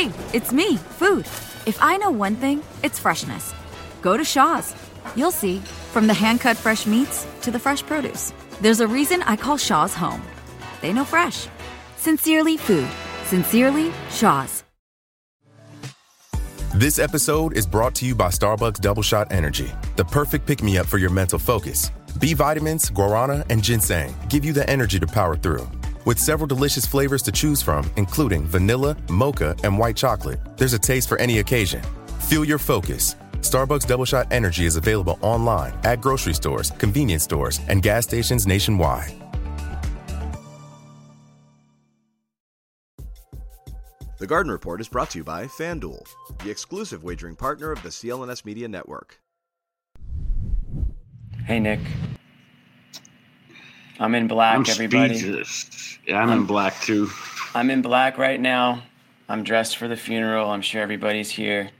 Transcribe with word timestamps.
Hey, 0.00 0.10
it's 0.32 0.50
me, 0.50 0.78
Food. 0.98 1.26
If 1.66 1.76
I 1.82 1.98
know 1.98 2.10
one 2.10 2.34
thing, 2.34 2.62
it's 2.82 2.98
freshness. 2.98 3.52
Go 4.00 4.16
to 4.16 4.24
Shaw's. 4.24 4.74
You'll 5.14 5.30
see. 5.30 5.58
From 5.92 6.06
the 6.06 6.14
hand 6.14 6.40
cut 6.40 6.56
fresh 6.56 6.86
meats 6.86 7.26
to 7.42 7.50
the 7.50 7.58
fresh 7.58 7.82
produce, 7.82 8.32
there's 8.62 8.80
a 8.80 8.86
reason 8.86 9.22
I 9.24 9.36
call 9.36 9.58
Shaw's 9.58 9.92
home. 9.92 10.22
They 10.80 10.94
know 10.94 11.04
fresh. 11.04 11.48
Sincerely, 11.98 12.56
Food. 12.56 12.88
Sincerely, 13.24 13.92
Shaw's. 14.08 14.64
This 16.74 16.98
episode 16.98 17.54
is 17.54 17.66
brought 17.66 17.94
to 17.96 18.06
you 18.06 18.14
by 18.14 18.28
Starbucks 18.28 18.80
Double 18.80 19.02
Shot 19.02 19.30
Energy, 19.30 19.70
the 19.96 20.04
perfect 20.06 20.46
pick 20.46 20.62
me 20.62 20.78
up 20.78 20.86
for 20.86 20.96
your 20.96 21.10
mental 21.10 21.38
focus. 21.38 21.90
B 22.18 22.32
vitamins, 22.32 22.88
guarana, 22.90 23.44
and 23.50 23.62
ginseng 23.62 24.14
give 24.30 24.46
you 24.46 24.54
the 24.54 24.66
energy 24.70 24.98
to 24.98 25.06
power 25.06 25.36
through. 25.36 25.68
With 26.06 26.18
several 26.18 26.46
delicious 26.46 26.86
flavors 26.86 27.22
to 27.22 27.32
choose 27.32 27.60
from, 27.60 27.90
including 27.96 28.46
vanilla, 28.46 28.96
mocha, 29.10 29.54
and 29.62 29.78
white 29.78 29.96
chocolate, 29.96 30.40
there's 30.56 30.72
a 30.72 30.78
taste 30.78 31.08
for 31.08 31.18
any 31.18 31.40
occasion. 31.40 31.82
Feel 32.20 32.44
your 32.44 32.58
focus. 32.58 33.16
Starbucks 33.40 33.86
Double 33.86 34.06
Shot 34.06 34.26
Energy 34.30 34.64
is 34.64 34.76
available 34.76 35.18
online 35.20 35.74
at 35.84 36.00
grocery 36.00 36.32
stores, 36.32 36.70
convenience 36.70 37.24
stores, 37.24 37.60
and 37.68 37.82
gas 37.82 38.04
stations 38.04 38.46
nationwide. 38.46 39.14
The 44.18 44.26
Garden 44.26 44.52
Report 44.52 44.80
is 44.80 44.88
brought 44.88 45.10
to 45.10 45.18
you 45.18 45.24
by 45.24 45.46
FanDuel, 45.46 46.06
the 46.42 46.50
exclusive 46.50 47.02
wagering 47.02 47.36
partner 47.36 47.72
of 47.72 47.82
the 47.82 47.88
CLNS 47.88 48.44
Media 48.44 48.68
Network. 48.68 49.18
Hey, 51.44 51.58
Nick. 51.58 51.80
I'm 54.00 54.14
in 54.14 54.26
black, 54.26 54.56
I'm 54.56 54.64
everybody. 54.68 55.16
speechless. 55.16 55.98
Yeah, 56.06 56.20
I'm, 56.22 56.30
in 56.30 56.46
black 56.46 56.80
too. 56.80 57.08
I'm 57.54 57.70
in 57.70 57.82
black 57.82 58.16
right 58.18 58.40
now. 58.40 58.82
I'm 59.28 59.44
dressed 59.44 59.76
for 59.76 59.86
the 59.88 59.96
funeral. 59.96 60.50
I'm 60.50 60.62
sure 60.62 60.80
everybody's 60.82 61.30
here. 61.30 61.70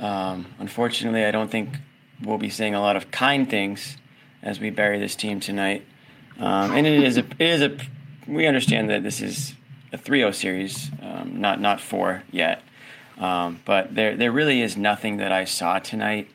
Um, 0.00 0.46
unfortunately, 0.58 1.24
I 1.24 1.30
don't 1.30 1.50
think 1.50 1.68
we'll 2.22 2.38
be 2.38 2.50
saying 2.50 2.74
a 2.74 2.80
lot 2.80 2.96
of 2.96 3.10
kind 3.10 3.48
things 3.48 3.96
as 4.42 4.58
we 4.58 4.70
bury 4.70 4.98
this 4.98 5.14
team 5.14 5.38
tonight. 5.38 5.84
Um, 6.38 6.72
and 6.72 6.86
it 6.86 7.02
is 7.04 7.18
a, 7.18 7.20
it 7.20 7.40
is 7.40 7.62
a, 7.62 7.76
we 8.26 8.46
understand 8.46 8.88
that 8.90 9.02
this 9.02 9.20
is 9.20 9.54
a 9.92 9.98
3-0 9.98 10.34
series, 10.34 10.90
um, 11.02 11.40
not 11.40 11.60
not 11.60 11.80
four 11.80 12.22
yet. 12.30 12.62
Um, 13.18 13.60
but 13.64 13.94
there 13.94 14.16
there 14.16 14.30
really 14.30 14.62
is 14.62 14.76
nothing 14.76 15.16
that 15.16 15.32
I 15.32 15.44
saw 15.44 15.78
tonight 15.80 16.28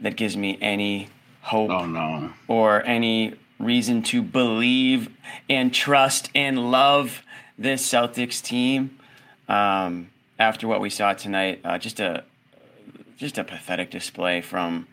that 0.00 0.16
gives 0.16 0.36
me 0.36 0.58
any 0.60 1.08
hope 1.40 1.70
Oh 1.70 1.86
no. 1.86 2.30
or 2.46 2.84
any 2.84 3.34
reason 3.58 4.02
to 4.02 4.22
believe 4.22 5.10
and 5.48 5.72
trust 5.72 6.30
and 6.34 6.70
love 6.70 7.22
this 7.58 7.86
Celtics 7.88 8.42
team 8.42 8.98
um, 9.48 10.10
after 10.38 10.66
what 10.66 10.80
we 10.80 10.90
saw 10.90 11.12
tonight. 11.12 11.60
Uh, 11.64 11.78
just 11.78 12.00
a 12.00 12.24
just 13.16 13.38
a 13.38 13.44
pathetic 13.44 13.90
display 13.90 14.40
from. 14.40 14.86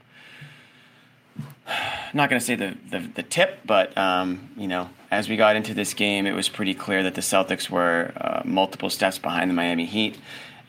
Not 2.13 2.29
going 2.29 2.39
to 2.39 2.45
say 2.45 2.55
the, 2.55 2.77
the, 2.89 2.99
the 2.99 3.23
tip, 3.23 3.59
but 3.65 3.97
um, 3.97 4.49
you 4.57 4.67
know, 4.67 4.89
as 5.09 5.29
we 5.29 5.37
got 5.37 5.55
into 5.55 5.73
this 5.73 5.93
game, 5.93 6.25
it 6.25 6.33
was 6.33 6.49
pretty 6.49 6.73
clear 6.73 7.03
that 7.03 7.15
the 7.15 7.21
Celtics 7.21 7.69
were 7.69 8.11
uh, 8.17 8.41
multiple 8.43 8.89
steps 8.89 9.17
behind 9.17 9.49
the 9.49 9.53
Miami 9.53 9.85
Heat, 9.85 10.17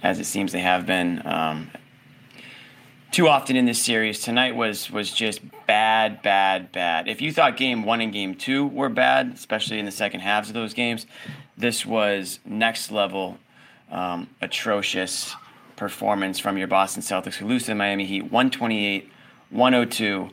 as 0.03 0.21
it 0.21 0.25
seems 0.25 0.53
they 0.53 0.61
have 0.61 0.87
been 0.87 1.27
um, 1.27 1.71
too 3.13 3.29
often 3.29 3.57
in 3.57 3.67
this 3.67 3.81
series. 3.81 4.21
Tonight 4.21 4.57
was 4.57 4.91
was 4.91 5.13
just 5.13 5.41
bad, 5.67 6.23
bad, 6.23 6.73
bad. 6.73 7.07
If 7.07 7.21
you 7.21 7.31
thought 7.31 7.57
game 7.57 7.85
one 7.85 8.01
and 8.01 8.13
game 8.13 8.35
two 8.35 8.67
were 8.67 8.89
bad, 8.89 9.33
especially 9.35 9.79
in 9.79 9.85
the 9.85 9.93
second 9.93 10.21
halves 10.21 10.49
of 10.49 10.55
those 10.55 10.75
games, 10.75 11.07
this 11.57 11.87
was 11.87 12.41
next 12.45 12.91
level, 12.91 13.39
um, 13.91 14.29
atrocious 14.41 15.35
performance 15.77 16.39
from 16.39 16.57
your 16.57 16.69
Boston 16.69 17.03
Celtics 17.03 17.35
who 17.35 17.47
lose 17.47 17.65
to 17.65 17.73
the 17.73 17.75
Miami 17.75 18.07
Heat 18.07 18.23
128 18.23 19.11
102. 19.51 20.31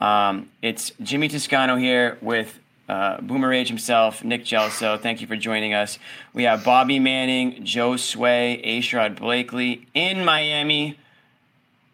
Um, 0.00 0.50
it's 0.62 0.90
Jimmy 1.02 1.28
Toscano 1.28 1.76
here 1.76 2.16
with 2.22 2.58
uh, 2.88 3.20
Boomer 3.20 3.48
Rage 3.48 3.68
himself, 3.68 4.24
Nick 4.24 4.44
Gelso. 4.44 4.98
Thank 4.98 5.20
you 5.20 5.26
for 5.26 5.36
joining 5.36 5.74
us. 5.74 5.98
We 6.32 6.44
have 6.44 6.64
Bobby 6.64 6.98
Manning, 6.98 7.62
Josue, 7.62 8.64
Ashrod 8.66 9.16
Blakely 9.16 9.86
in 9.94 10.24
Miami 10.24 10.98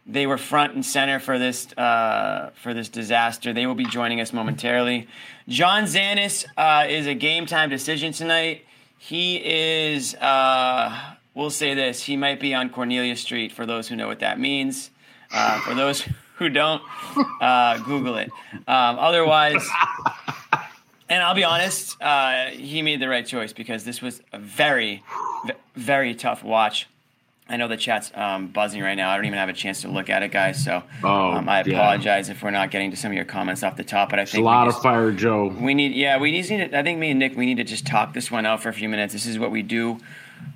they 0.08 0.26
were 0.26 0.38
front 0.38 0.74
and 0.74 0.84
center 0.84 1.20
for 1.20 1.38
this 1.38 1.70
uh, 1.74 2.50
for 2.62 2.72
this 2.72 2.88
disaster. 2.88 3.52
They 3.52 3.66
will 3.66 3.74
be 3.74 3.84
joining 3.84 4.20
us 4.20 4.32
momentarily. 4.32 5.06
John 5.48 5.84
Zannis 5.84 6.46
uh, 6.56 6.86
is 6.88 7.06
a 7.06 7.14
game 7.14 7.44
time 7.46 7.68
decision 7.68 8.12
tonight. 8.12 8.64
He 8.98 9.36
is. 9.36 10.14
Uh, 10.14 11.14
we'll 11.34 11.50
say 11.50 11.74
this: 11.74 12.02
he 12.02 12.16
might 12.16 12.40
be 12.40 12.54
on 12.54 12.70
Cornelia 12.70 13.16
Street. 13.16 13.52
For 13.52 13.66
those 13.66 13.86
who 13.86 13.96
know 13.96 14.08
what 14.08 14.20
that 14.20 14.40
means. 14.40 14.90
Uh, 15.30 15.60
for 15.60 15.74
those 15.74 16.08
who 16.36 16.48
don't, 16.48 16.82
uh, 17.42 17.76
Google 17.78 18.16
it. 18.16 18.30
Um, 18.66 18.98
otherwise. 18.98 19.68
And 21.10 21.22
I'll 21.22 21.34
be 21.34 21.44
honest, 21.44 22.00
uh, 22.02 22.48
he 22.50 22.82
made 22.82 23.00
the 23.00 23.08
right 23.08 23.26
choice 23.26 23.54
because 23.54 23.84
this 23.84 24.02
was 24.02 24.20
a 24.30 24.38
very, 24.38 25.02
very 25.74 26.14
tough 26.14 26.44
watch. 26.44 26.86
I 27.50 27.56
know 27.56 27.66
the 27.66 27.76
chat's 27.78 28.10
um, 28.14 28.48
buzzing 28.48 28.82
right 28.82 28.94
now. 28.94 29.10
I 29.10 29.16
don't 29.16 29.24
even 29.24 29.38
have 29.38 29.48
a 29.48 29.54
chance 29.54 29.80
to 29.82 29.88
look 29.88 30.10
at 30.10 30.22
it, 30.22 30.30
guys. 30.30 30.62
So 30.62 30.82
Oh, 31.02 31.32
um, 31.32 31.48
I 31.48 31.62
yeah. 31.62 31.76
apologize 31.76 32.28
if 32.28 32.42
we're 32.42 32.50
not 32.50 32.70
getting 32.70 32.90
to 32.90 32.96
some 32.96 33.10
of 33.10 33.16
your 33.16 33.24
comments 33.24 33.62
off 33.62 33.76
the 33.76 33.84
top. 33.84 34.10
But 34.10 34.18
I 34.18 34.22
It's 34.22 34.34
a 34.34 34.40
lot 34.40 34.64
we 34.64 34.68
of 34.68 34.74
just, 34.74 34.82
fire, 34.82 35.10
Joe. 35.12 35.46
we 35.48 35.72
need, 35.72 35.92
yeah, 35.94 36.18
we 36.18 36.36
just 36.36 36.50
need. 36.50 36.70
To, 36.70 36.78
I 36.78 36.82
think 36.82 36.98
me 36.98 37.10
and 37.10 37.18
Nick, 37.18 37.36
we 37.36 37.46
need 37.46 37.56
to 37.56 37.64
just 37.64 37.86
talk 37.86 38.12
this 38.12 38.30
one 38.30 38.44
out 38.44 38.62
for 38.62 38.68
a 38.68 38.72
few 38.74 38.88
minutes. 38.88 39.14
This 39.14 39.24
is 39.26 39.38
what 39.38 39.50
we 39.50 39.62
do. 39.62 39.98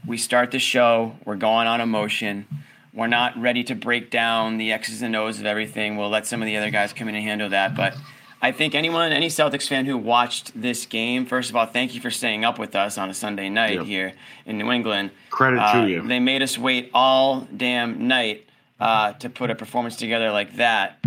We 0.06 0.18
start 0.18 0.50
the 0.50 0.58
show. 0.58 1.16
We're 1.24 1.36
going 1.36 1.66
on 1.66 1.80
emotion. 1.80 2.46
We're 2.92 3.06
not 3.06 3.40
ready 3.40 3.64
to 3.64 3.74
break 3.74 4.10
down 4.10 4.58
the 4.58 4.70
X's 4.72 5.00
and 5.00 5.16
O's 5.16 5.40
of 5.40 5.46
everything. 5.46 5.96
We'll 5.96 6.10
let 6.10 6.26
some 6.26 6.42
of 6.42 6.46
the 6.46 6.58
other 6.58 6.68
guys 6.70 6.92
come 6.92 7.08
in 7.08 7.14
and 7.14 7.24
handle 7.24 7.48
that. 7.48 7.74
But 7.74 7.96
I 8.44 8.50
think 8.50 8.74
anyone, 8.74 9.12
any 9.12 9.28
Celtics 9.28 9.68
fan 9.68 9.86
who 9.86 9.96
watched 9.96 10.60
this 10.60 10.84
game, 10.84 11.26
first 11.26 11.48
of 11.48 11.54
all, 11.54 11.64
thank 11.66 11.94
you 11.94 12.00
for 12.00 12.10
staying 12.10 12.44
up 12.44 12.58
with 12.58 12.74
us 12.74 12.98
on 12.98 13.08
a 13.08 13.14
Sunday 13.14 13.48
night 13.48 13.74
Yep. 13.76 13.84
here 13.86 14.12
in 14.46 14.58
New 14.58 14.72
England. 14.72 15.12
Credit 15.30 15.58
to 15.58 15.62
Uh, 15.78 15.86
you. 15.86 16.02
They 16.02 16.18
made 16.18 16.42
us 16.42 16.58
wait 16.58 16.90
all 16.92 17.46
damn 17.56 18.08
night 18.08 18.44
uh, 18.80 19.12
to 19.14 19.30
put 19.30 19.50
a 19.50 19.54
performance 19.54 19.94
together 19.94 20.32
like 20.32 20.56
that. 20.56 20.98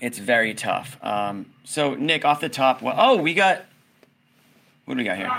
It's 0.00 0.18
very 0.18 0.54
tough. 0.54 0.98
Um, 1.02 1.46
so, 1.64 1.94
Nick, 1.94 2.24
off 2.24 2.40
the 2.40 2.48
top, 2.48 2.80
well, 2.80 2.94
oh, 2.96 3.16
we 3.16 3.34
got. 3.34 3.62
What 4.84 4.94
do 4.94 4.98
we 4.98 5.04
got 5.04 5.16
here? 5.16 5.30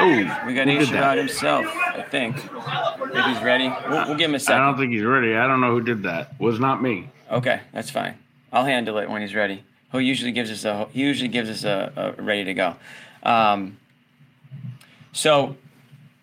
Oh, 0.00 0.44
We 0.46 0.54
got 0.54 0.66
did 0.66 1.18
himself, 1.18 1.66
I 1.66 2.02
think. 2.08 2.36
If 2.36 3.24
he's 3.24 3.42
ready, 3.42 3.72
we'll, 3.88 4.06
we'll 4.08 4.14
give 4.16 4.28
him 4.28 4.34
a 4.36 4.38
second. 4.38 4.62
I 4.62 4.66
don't 4.66 4.78
think 4.78 4.92
he's 4.92 5.02
ready. 5.02 5.34
I 5.34 5.46
don't 5.48 5.60
know 5.60 5.70
who 5.72 5.80
did 5.80 6.02
that. 6.04 6.38
Was 6.38 6.60
not 6.60 6.82
me. 6.82 7.08
Okay, 7.32 7.60
that's 7.72 7.90
fine. 7.90 8.14
I'll 8.52 8.64
handle 8.64 8.98
it 8.98 9.08
when 9.10 9.22
he's 9.22 9.34
ready. 9.34 9.64
He 9.92 10.00
usually 10.00 10.32
gives 10.32 10.50
us 10.50 10.64
a 10.64 10.86
he 10.92 11.00
usually 11.00 11.28
gives 11.28 11.48
us 11.50 11.64
a, 11.64 12.14
a 12.18 12.22
ready 12.22 12.44
to 12.44 12.54
go. 12.54 12.76
Um, 13.22 13.78
so, 15.12 15.56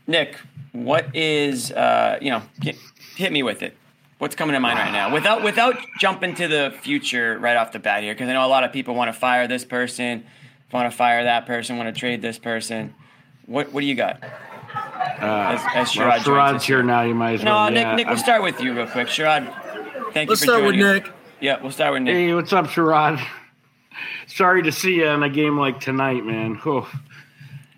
Nick, 0.08 0.38
what 0.72 1.16
is 1.16 1.72
uh, 1.72 2.18
you 2.22 2.30
know 2.32 2.42
get, 2.60 2.76
hit 3.16 3.32
me 3.32 3.44
with 3.44 3.62
it? 3.64 3.76
What's 4.18 4.36
coming 4.36 4.54
to 4.54 4.60
mind 4.60 4.80
right 4.80 4.92
now? 4.92 5.12
Without 5.14 5.44
without 5.44 5.76
jumping 6.00 6.36
to 6.36 6.48
the 6.48 6.74
future 6.82 7.38
right 7.40 7.58
off 7.58 7.72
the 7.72 7.80
bat 7.80 8.04
here, 8.04 8.14
because 8.14 8.30
I 8.30 8.34
know 8.34 8.46
a 8.46 8.48
lot 8.48 8.64
of 8.64 8.72
people 8.72 8.96
want 8.96 9.10
to 9.10 9.20
fire 9.20 9.48
this 9.48 9.66
person, 9.66 10.26
want 10.72 10.90
to 10.90 10.96
fire 10.96 11.24
that 11.24 11.46
person, 11.46 11.78
want 11.78 11.94
to 11.94 12.00
trade 12.00 12.22
this 12.22 12.38
person. 12.40 12.94
What 13.46 13.74
what 13.74 13.82
do 13.82 13.88
you 13.88 13.96
got? 13.96 14.24
Uh, 14.24 15.58
As, 15.76 15.90
as 15.90 15.98
well, 15.98 16.12
Sherrod 16.12 16.24
joins 16.24 16.26
Sherrod's 16.26 16.64
here 16.66 16.84
now. 16.84 17.02
You 17.04 17.16
might 17.16 17.36
as 17.36 17.44
No, 17.44 17.54
well. 17.56 17.72
Nick, 17.72 17.84
yeah, 17.84 17.96
Nick, 17.96 18.06
we'll 18.08 18.16
I'm- 18.16 18.24
start 18.24 18.44
with 18.44 18.60
you 18.62 18.74
real 18.76 18.88
quick. 18.88 19.08
Sherrod, 19.08 19.46
thank 20.14 20.30
Let's 20.30 20.42
you 20.42 20.48
for 20.48 20.54
start 20.60 20.64
with 20.66 20.76
us. 20.76 21.04
Nick. 21.04 21.14
Yeah, 21.46 21.62
we'll 21.62 21.70
start 21.70 21.94
with 21.94 22.02
Nick. 22.02 22.16
Hey, 22.16 22.34
what's 22.34 22.52
up, 22.54 22.66
Sherrod? 22.66 23.24
Sorry 24.26 24.64
to 24.64 24.72
see 24.72 24.96
you 24.96 25.06
in 25.06 25.22
a 25.22 25.30
game 25.30 25.60
like 25.60 25.80
tonight, 25.80 26.26
man. 26.26 26.56
Whew. 26.56 26.88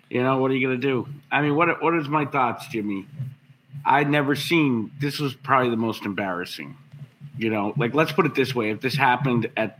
You 0.08 0.22
know 0.22 0.38
what 0.38 0.50
are 0.50 0.54
you 0.54 0.66
gonna 0.66 0.80
do? 0.80 1.06
I 1.30 1.42
mean, 1.42 1.54
what 1.54 1.82
what 1.82 1.94
is 1.94 2.08
my 2.08 2.24
thoughts, 2.24 2.66
Jimmy? 2.68 3.04
I'd 3.84 4.08
never 4.08 4.34
seen. 4.34 4.90
This 4.98 5.18
was 5.18 5.34
probably 5.34 5.68
the 5.68 5.76
most 5.76 6.06
embarrassing. 6.06 6.78
You 7.36 7.50
know, 7.50 7.74
like 7.76 7.92
let's 7.92 8.10
put 8.10 8.24
it 8.24 8.34
this 8.34 8.54
way: 8.54 8.70
if 8.70 8.80
this 8.80 8.96
happened 8.96 9.50
at, 9.54 9.78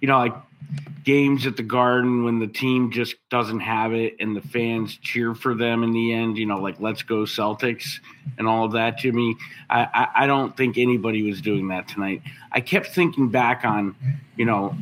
you 0.00 0.08
know, 0.08 0.16
like 0.16 0.34
games 1.04 1.46
at 1.46 1.56
the 1.56 1.62
Garden 1.62 2.24
when 2.24 2.38
the 2.38 2.46
team 2.46 2.90
just 2.90 3.16
doesn't 3.28 3.60
have 3.60 3.92
it 3.92 4.16
and 4.20 4.34
the 4.34 4.40
fans 4.40 4.96
cheer 4.96 5.34
for 5.34 5.54
them 5.54 5.82
in 5.82 5.92
the 5.92 6.12
end, 6.12 6.38
you 6.38 6.46
know, 6.46 6.58
like 6.58 6.80
let's 6.80 7.02
go 7.02 7.24
Celtics 7.24 8.00
and 8.38 8.48
all 8.48 8.64
of 8.64 8.72
that, 8.72 8.98
Jimmy. 8.98 9.36
I, 9.68 9.86
I, 9.92 10.24
I 10.24 10.26
don't 10.26 10.56
think 10.56 10.78
anybody 10.78 11.22
was 11.22 11.42
doing 11.42 11.68
that 11.68 11.88
tonight. 11.88 12.22
I 12.50 12.60
kept 12.60 12.88
thinking 12.88 13.28
back 13.28 13.64
on, 13.64 13.94
you 14.36 14.46
know, 14.46 14.74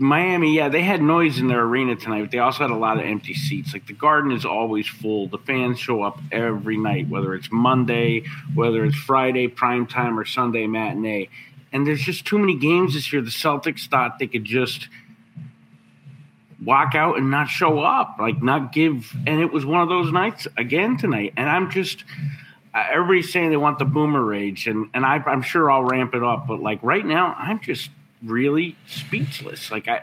Miami, 0.00 0.56
yeah, 0.56 0.70
they 0.70 0.82
had 0.82 1.02
noise 1.02 1.38
in 1.38 1.46
their 1.46 1.60
arena 1.60 1.94
tonight, 1.94 2.22
but 2.22 2.30
they 2.30 2.38
also 2.38 2.64
had 2.64 2.70
a 2.70 2.76
lot 2.76 2.98
of 2.98 3.04
empty 3.04 3.34
seats. 3.34 3.74
Like 3.74 3.86
the 3.86 3.92
Garden 3.92 4.32
is 4.32 4.46
always 4.46 4.88
full. 4.88 5.28
The 5.28 5.38
fans 5.38 5.78
show 5.78 6.02
up 6.02 6.18
every 6.32 6.78
night, 6.78 7.08
whether 7.08 7.34
it's 7.34 7.52
Monday, 7.52 8.24
whether 8.54 8.84
it's 8.86 8.96
Friday 8.96 9.46
prime 9.46 9.86
time 9.86 10.18
or 10.18 10.24
Sunday 10.24 10.66
matinee. 10.66 11.28
And 11.72 11.86
there's 11.86 12.00
just 12.00 12.24
too 12.24 12.38
many 12.38 12.56
games 12.56 12.94
this 12.94 13.12
year. 13.12 13.20
The 13.20 13.28
Celtics 13.28 13.88
thought 13.88 14.18
they 14.18 14.26
could 14.26 14.44
just 14.44 14.88
walk 16.64 16.94
out 16.94 17.16
and 17.16 17.30
not 17.30 17.48
show 17.48 17.80
up, 17.80 18.16
like 18.18 18.42
not 18.42 18.72
give. 18.72 19.14
And 19.26 19.40
it 19.40 19.52
was 19.52 19.64
one 19.64 19.80
of 19.80 19.88
those 19.88 20.12
nights 20.12 20.46
again 20.56 20.96
tonight. 20.96 21.32
And 21.36 21.48
I'm 21.48 21.70
just, 21.70 22.04
uh, 22.74 22.86
everybody's 22.90 23.32
saying 23.32 23.50
they 23.50 23.56
want 23.56 23.78
the 23.78 23.84
boomer 23.84 24.22
rage, 24.22 24.66
and 24.66 24.90
and 24.94 25.04
I, 25.04 25.22
I'm 25.26 25.42
sure 25.42 25.70
I'll 25.70 25.84
ramp 25.84 26.14
it 26.14 26.22
up. 26.22 26.46
But 26.46 26.60
like 26.60 26.82
right 26.82 27.04
now, 27.04 27.34
I'm 27.38 27.60
just 27.60 27.90
really 28.22 28.76
speechless. 28.86 29.70
Like 29.70 29.88
I. 29.88 30.02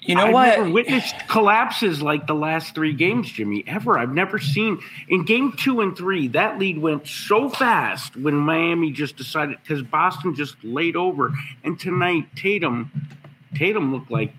You 0.00 0.14
know 0.14 0.26
I've 0.26 0.32
what? 0.32 0.58
never 0.58 0.70
witnessed 0.70 1.14
collapses 1.28 2.00
like 2.00 2.26
the 2.26 2.34
last 2.34 2.74
three 2.74 2.94
games, 2.94 3.30
Jimmy. 3.30 3.62
Ever, 3.66 3.98
I've 3.98 4.14
never 4.14 4.38
seen 4.38 4.80
in 5.08 5.24
game 5.24 5.52
two 5.52 5.82
and 5.82 5.94
three 5.94 6.28
that 6.28 6.58
lead 6.58 6.78
went 6.78 7.06
so 7.06 7.50
fast 7.50 8.16
when 8.16 8.34
Miami 8.34 8.90
just 8.90 9.16
decided 9.16 9.58
because 9.60 9.82
Boston 9.82 10.34
just 10.34 10.54
laid 10.62 10.96
over, 10.96 11.34
and 11.62 11.78
tonight 11.78 12.24
Tatum, 12.36 12.90
Tatum 13.54 13.92
looked 13.92 14.10
like 14.10 14.32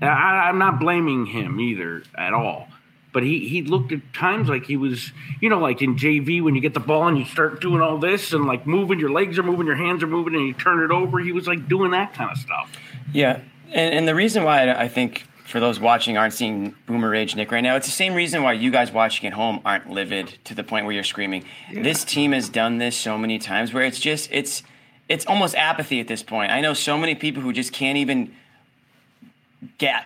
I, 0.00 0.48
I'm 0.48 0.58
not 0.58 0.80
blaming 0.80 1.26
him 1.26 1.60
either 1.60 2.02
at 2.16 2.32
all, 2.32 2.68
but 3.12 3.22
he 3.22 3.48
he 3.48 3.62
looked 3.62 3.92
at 3.92 4.12
times 4.12 4.48
like 4.48 4.66
he 4.66 4.76
was 4.76 5.12
you 5.40 5.48
know 5.48 5.58
like 5.58 5.82
in 5.82 5.96
JV 5.96 6.42
when 6.42 6.54
you 6.54 6.60
get 6.60 6.74
the 6.74 6.80
ball 6.80 7.06
and 7.08 7.18
you 7.18 7.24
start 7.24 7.60
doing 7.60 7.80
all 7.80 7.98
this 7.98 8.32
and 8.32 8.44
like 8.44 8.66
moving 8.66 8.98
your 8.98 9.10
legs 9.10 9.38
are 9.38 9.42
moving, 9.42 9.66
your 9.66 9.76
hands 9.76 10.02
are 10.02 10.08
moving, 10.08 10.34
and 10.34 10.46
you 10.46 10.52
turn 10.52 10.82
it 10.82 10.90
over. 10.90 11.18
He 11.18 11.32
was 11.32 11.46
like 11.46 11.68
doing 11.68 11.92
that 11.92 12.14
kind 12.14 12.30
of 12.30 12.38
stuff. 12.38 12.70
Yeah, 13.12 13.40
and, 13.68 13.94
and 13.94 14.08
the 14.08 14.14
reason 14.14 14.44
why 14.44 14.70
I 14.72 14.88
think 14.88 15.26
for 15.44 15.60
those 15.60 15.78
watching 15.78 16.16
aren't 16.16 16.32
seeing 16.32 16.74
Boomer 16.86 17.10
Rage 17.10 17.36
Nick 17.36 17.52
right 17.52 17.60
now, 17.60 17.76
it's 17.76 17.86
the 17.86 17.92
same 17.92 18.14
reason 18.14 18.42
why 18.42 18.54
you 18.54 18.70
guys 18.70 18.90
watching 18.90 19.26
at 19.26 19.34
home 19.34 19.60
aren't 19.64 19.90
livid 19.90 20.38
to 20.44 20.54
the 20.54 20.64
point 20.64 20.86
where 20.86 20.94
you're 20.94 21.04
screaming. 21.04 21.44
This 21.72 22.04
team 22.04 22.32
has 22.32 22.48
done 22.48 22.78
this 22.78 22.96
so 22.96 23.18
many 23.18 23.38
times 23.38 23.72
where 23.72 23.84
it's 23.84 24.00
just 24.00 24.30
it's 24.32 24.62
it's 25.08 25.26
almost 25.26 25.54
apathy 25.54 26.00
at 26.00 26.08
this 26.08 26.22
point. 26.22 26.50
I 26.50 26.60
know 26.60 26.72
so 26.72 26.96
many 26.96 27.14
people 27.14 27.42
who 27.42 27.52
just 27.52 27.72
can't 27.72 27.98
even 27.98 28.34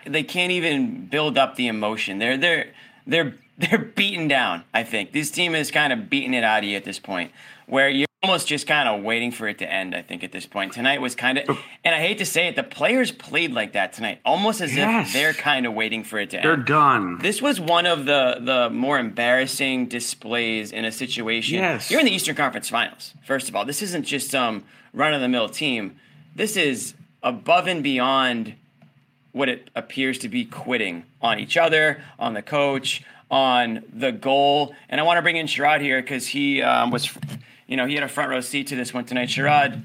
they 0.05 0.23
can't 0.23 0.51
even 0.51 1.05
build 1.07 1.37
up 1.37 1.55
the 1.55 1.67
emotion. 1.67 2.19
They're 2.19 2.37
they're 2.37 2.73
they're 3.05 3.33
they're 3.57 3.77
beaten 3.79 4.27
down. 4.27 4.63
I 4.73 4.83
think 4.83 5.11
this 5.11 5.31
team 5.31 5.53
is 5.55 5.69
kind 5.71 5.91
of 5.91 6.09
beating 6.09 6.33
it 6.33 6.43
out 6.43 6.63
of 6.63 6.69
you 6.69 6.77
at 6.77 6.85
this 6.85 6.99
point, 6.99 7.31
where 7.65 7.89
you're 7.89 8.07
almost 8.23 8.47
just 8.47 8.67
kind 8.67 8.87
of 8.87 9.03
waiting 9.03 9.31
for 9.31 9.47
it 9.47 9.57
to 9.59 9.69
end. 9.71 9.93
I 9.95 10.01
think 10.01 10.23
at 10.23 10.31
this 10.31 10.45
point 10.45 10.73
tonight 10.73 11.01
was 11.01 11.15
kind 11.15 11.37
of, 11.37 11.45
oh. 11.49 11.59
and 11.83 11.93
I 11.95 11.99
hate 11.99 12.17
to 12.19 12.25
say 12.25 12.47
it, 12.47 12.55
the 12.55 12.63
players 12.63 13.11
played 13.11 13.53
like 13.53 13.73
that 13.73 13.93
tonight, 13.93 14.19
almost 14.25 14.61
as 14.61 14.75
Yes. 14.75 15.07
if 15.07 15.13
they're 15.13 15.33
kind 15.33 15.65
of 15.65 15.73
waiting 15.73 16.03
for 16.03 16.19
it 16.19 16.29
to 16.31 16.37
end. 16.37 16.45
They're 16.45 16.55
done. 16.57 17.17
This 17.19 17.41
was 17.41 17.59
one 17.59 17.85
of 17.85 18.05
the 18.05 18.37
the 18.39 18.69
more 18.69 18.97
embarrassing 18.97 19.87
displays 19.87 20.71
in 20.71 20.85
a 20.85 20.91
situation. 20.91 21.55
Yes. 21.55 21.91
You're 21.91 21.99
in 21.99 22.05
the 22.05 22.13
Eastern 22.13 22.35
Conference 22.35 22.69
Finals. 22.69 23.13
First 23.25 23.49
of 23.49 23.55
all, 23.55 23.65
this 23.65 23.81
isn't 23.81 24.03
just 24.03 24.29
some 24.31 24.63
run 24.93 25.13
of 25.13 25.21
the 25.21 25.27
mill 25.29 25.49
team. 25.49 25.97
This 26.35 26.55
is 26.55 26.93
above 27.21 27.67
and 27.67 27.83
beyond 27.83 28.55
what 29.31 29.49
it 29.49 29.69
appears 29.75 30.17
to 30.19 30.29
be 30.29 30.45
quitting 30.45 31.05
on 31.21 31.39
each 31.39 31.57
other, 31.57 32.01
on 32.17 32.33
the 32.33 32.41
coach, 32.41 33.03
on 33.29 33.83
the 33.93 34.11
goal. 34.11 34.73
And 34.89 34.99
I 34.99 35.03
want 35.03 35.17
to 35.17 35.21
bring 35.21 35.37
in 35.37 35.45
Sherrod 35.45 35.81
here 35.81 36.01
because 36.01 36.27
he 36.27 36.61
um, 36.61 36.91
was, 36.91 37.11
you 37.67 37.77
know, 37.77 37.85
he 37.85 37.93
had 37.93 38.03
a 38.03 38.07
front 38.07 38.31
row 38.31 38.41
seat 38.41 38.67
to 38.67 38.75
this 38.75 38.93
one 38.93 39.05
tonight. 39.05 39.29
Sherrod, 39.29 39.81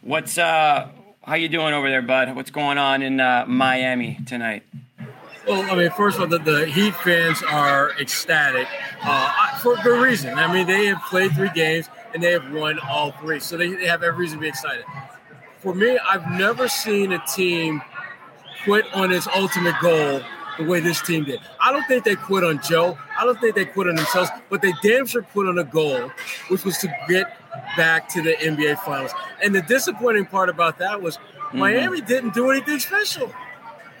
what's 0.00 0.38
uh, 0.38 0.88
how 1.22 1.34
you 1.34 1.48
doing 1.48 1.74
over 1.74 1.90
there, 1.90 2.02
bud? 2.02 2.34
What's 2.34 2.50
going 2.50 2.78
on 2.78 3.02
in 3.02 3.20
uh, 3.20 3.44
Miami 3.46 4.18
tonight? 4.26 4.62
Well, 5.46 5.62
I 5.70 5.76
mean, 5.76 5.90
first 5.90 6.16
of 6.16 6.22
all, 6.22 6.28
the, 6.28 6.38
the 6.38 6.66
Heat 6.66 6.94
fans 6.96 7.40
are 7.44 7.92
ecstatic 8.00 8.66
uh, 9.02 9.58
for 9.58 9.76
good 9.76 10.02
reason. 10.02 10.36
I 10.36 10.52
mean, 10.52 10.66
they 10.66 10.86
have 10.86 11.00
played 11.02 11.32
three 11.32 11.50
games 11.54 11.88
and 12.12 12.22
they 12.22 12.32
have 12.32 12.52
won 12.52 12.80
all 12.80 13.12
three, 13.12 13.38
so 13.38 13.56
they, 13.56 13.68
they 13.68 13.86
have 13.86 14.02
every 14.02 14.20
reason 14.20 14.38
to 14.38 14.42
be 14.42 14.48
excited. 14.48 14.84
For 15.60 15.72
me, 15.74 15.98
I've 15.98 16.28
never 16.32 16.66
seen 16.66 17.12
a 17.12 17.22
team 17.26 17.80
quit 18.66 18.84
on 18.92 19.12
its 19.12 19.28
ultimate 19.28 19.76
goal 19.80 20.20
the 20.58 20.64
way 20.64 20.80
this 20.80 21.00
team 21.00 21.24
did. 21.24 21.40
I 21.60 21.72
don't 21.72 21.86
think 21.86 22.04
they 22.04 22.16
quit 22.16 22.42
on 22.42 22.60
Joe. 22.62 22.98
I 23.18 23.24
don't 23.24 23.40
think 23.40 23.54
they 23.54 23.64
quit 23.64 23.88
on 23.88 23.94
themselves, 23.94 24.30
but 24.50 24.60
they 24.60 24.72
damn 24.82 25.06
sure 25.06 25.22
quit 25.22 25.46
on 25.46 25.58
a 25.58 25.64
goal, 25.64 26.10
which 26.48 26.64
was 26.64 26.78
to 26.78 26.88
get 27.08 27.38
back 27.76 28.08
to 28.10 28.22
the 28.22 28.32
NBA 28.34 28.78
Finals. 28.84 29.12
And 29.42 29.54
the 29.54 29.62
disappointing 29.62 30.26
part 30.26 30.48
about 30.48 30.78
that 30.78 31.00
was 31.00 31.16
mm-hmm. 31.16 31.58
Miami 31.58 32.00
didn't 32.00 32.34
do 32.34 32.50
anything 32.50 32.80
special. 32.80 33.32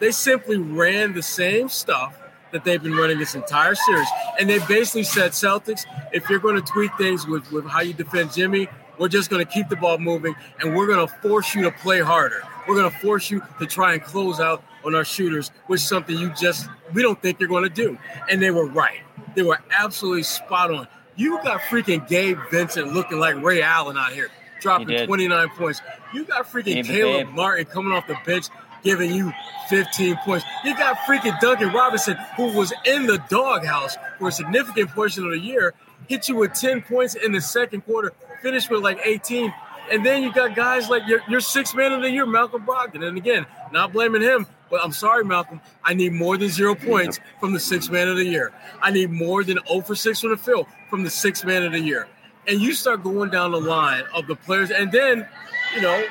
They 0.00 0.10
simply 0.10 0.56
ran 0.56 1.14
the 1.14 1.22
same 1.22 1.68
stuff 1.68 2.18
that 2.52 2.64
they've 2.64 2.82
been 2.82 2.94
running 2.94 3.18
this 3.18 3.34
entire 3.34 3.74
series. 3.74 4.08
And 4.40 4.48
they 4.48 4.58
basically 4.60 5.04
said, 5.04 5.32
Celtics, 5.32 5.84
if 6.12 6.28
you're 6.28 6.38
going 6.38 6.56
to 6.56 6.72
tweak 6.72 6.90
things 6.98 7.26
with, 7.26 7.50
with 7.52 7.66
how 7.66 7.80
you 7.80 7.92
defend 7.92 8.32
Jimmy, 8.32 8.68
we're 8.98 9.08
just 9.08 9.30
going 9.30 9.44
to 9.44 9.50
keep 9.50 9.68
the 9.68 9.76
ball 9.76 9.98
moving 9.98 10.34
and 10.60 10.74
we're 10.74 10.86
going 10.86 11.06
to 11.06 11.12
force 11.20 11.54
you 11.54 11.62
to 11.62 11.70
play 11.70 12.00
harder. 12.00 12.42
We're 12.66 12.74
going 12.74 12.90
to 12.90 12.98
force 12.98 13.30
you 13.30 13.42
to 13.58 13.66
try 13.66 13.94
and 13.94 14.02
close 14.02 14.40
out 14.40 14.62
on 14.84 14.94
our 14.94 15.04
shooters, 15.04 15.50
which 15.66 15.80
is 15.80 15.88
something 15.88 16.16
you 16.16 16.30
just, 16.30 16.68
we 16.92 17.02
don't 17.02 17.20
think 17.20 17.40
you're 17.40 17.48
going 17.48 17.64
to 17.64 17.68
do. 17.68 17.98
And 18.30 18.40
they 18.42 18.50
were 18.50 18.66
right. 18.66 19.00
They 19.34 19.42
were 19.42 19.58
absolutely 19.70 20.22
spot 20.22 20.72
on. 20.72 20.88
You 21.16 21.42
got 21.42 21.60
freaking 21.62 22.06
Gabe 22.08 22.38
Vincent 22.50 22.92
looking 22.92 23.18
like 23.18 23.40
Ray 23.42 23.62
Allen 23.62 23.96
out 23.96 24.12
here, 24.12 24.28
dropping 24.60 24.88
did. 24.88 25.06
29 25.06 25.48
points. 25.50 25.80
You 26.12 26.24
got 26.24 26.46
freaking 26.46 26.74
Gabe 26.74 26.84
Caleb. 26.86 27.28
Martin 27.30 27.64
coming 27.66 27.92
off 27.92 28.06
the 28.06 28.16
bench 28.24 28.48
giving 28.82 29.12
you 29.12 29.32
15 29.68 30.16
points. 30.18 30.44
You 30.64 30.76
got 30.76 30.96
freaking 30.98 31.38
Duncan 31.40 31.72
Robinson, 31.72 32.16
who 32.36 32.52
was 32.56 32.72
in 32.84 33.06
the 33.06 33.18
doghouse 33.28 33.96
for 34.18 34.28
a 34.28 34.32
significant 34.32 34.90
portion 34.90 35.24
of 35.24 35.32
the 35.32 35.40
year, 35.40 35.74
hit 36.08 36.28
you 36.28 36.36
with 36.36 36.54
10 36.54 36.82
points 36.82 37.14
in 37.14 37.32
the 37.32 37.40
second 37.40 37.80
quarter, 37.80 38.12
finished 38.42 38.70
with 38.70 38.82
like 38.82 39.00
18. 39.04 39.52
And 39.90 40.04
then 40.04 40.22
you 40.22 40.32
got 40.32 40.54
guys 40.54 40.88
like 40.88 41.06
your, 41.06 41.20
your 41.28 41.40
sixth 41.40 41.74
man 41.74 41.92
of 41.92 42.02
the 42.02 42.10
year, 42.10 42.26
Malcolm 42.26 42.64
Brogdon. 42.66 43.06
And 43.06 43.16
again, 43.16 43.46
not 43.72 43.92
blaming 43.92 44.22
him, 44.22 44.46
but 44.70 44.82
I'm 44.82 44.92
sorry, 44.92 45.24
Malcolm. 45.24 45.60
I 45.84 45.94
need 45.94 46.12
more 46.12 46.36
than 46.36 46.48
zero 46.48 46.74
points 46.74 47.20
from 47.40 47.52
the 47.52 47.60
sixth 47.60 47.90
man 47.90 48.08
of 48.08 48.16
the 48.16 48.24
year. 48.24 48.52
I 48.80 48.90
need 48.90 49.10
more 49.10 49.44
than 49.44 49.58
0 49.66 49.80
for 49.82 49.94
6 49.94 50.20
from 50.20 50.30
the 50.30 50.36
field 50.36 50.66
from 50.90 51.04
the 51.04 51.10
sixth 51.10 51.44
man 51.44 51.64
of 51.64 51.72
the 51.72 51.80
year. 51.80 52.08
And 52.48 52.60
you 52.60 52.74
start 52.74 53.02
going 53.02 53.30
down 53.30 53.52
the 53.52 53.60
line 53.60 54.04
of 54.14 54.26
the 54.26 54.36
players. 54.36 54.70
And 54.70 54.90
then, 54.92 55.26
you 55.74 55.82
know, 55.82 56.04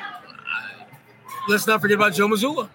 let's 1.48 1.66
not 1.66 1.80
forget 1.80 1.96
about 1.96 2.14
Joe 2.14 2.28
Mazzulla. 2.28 2.68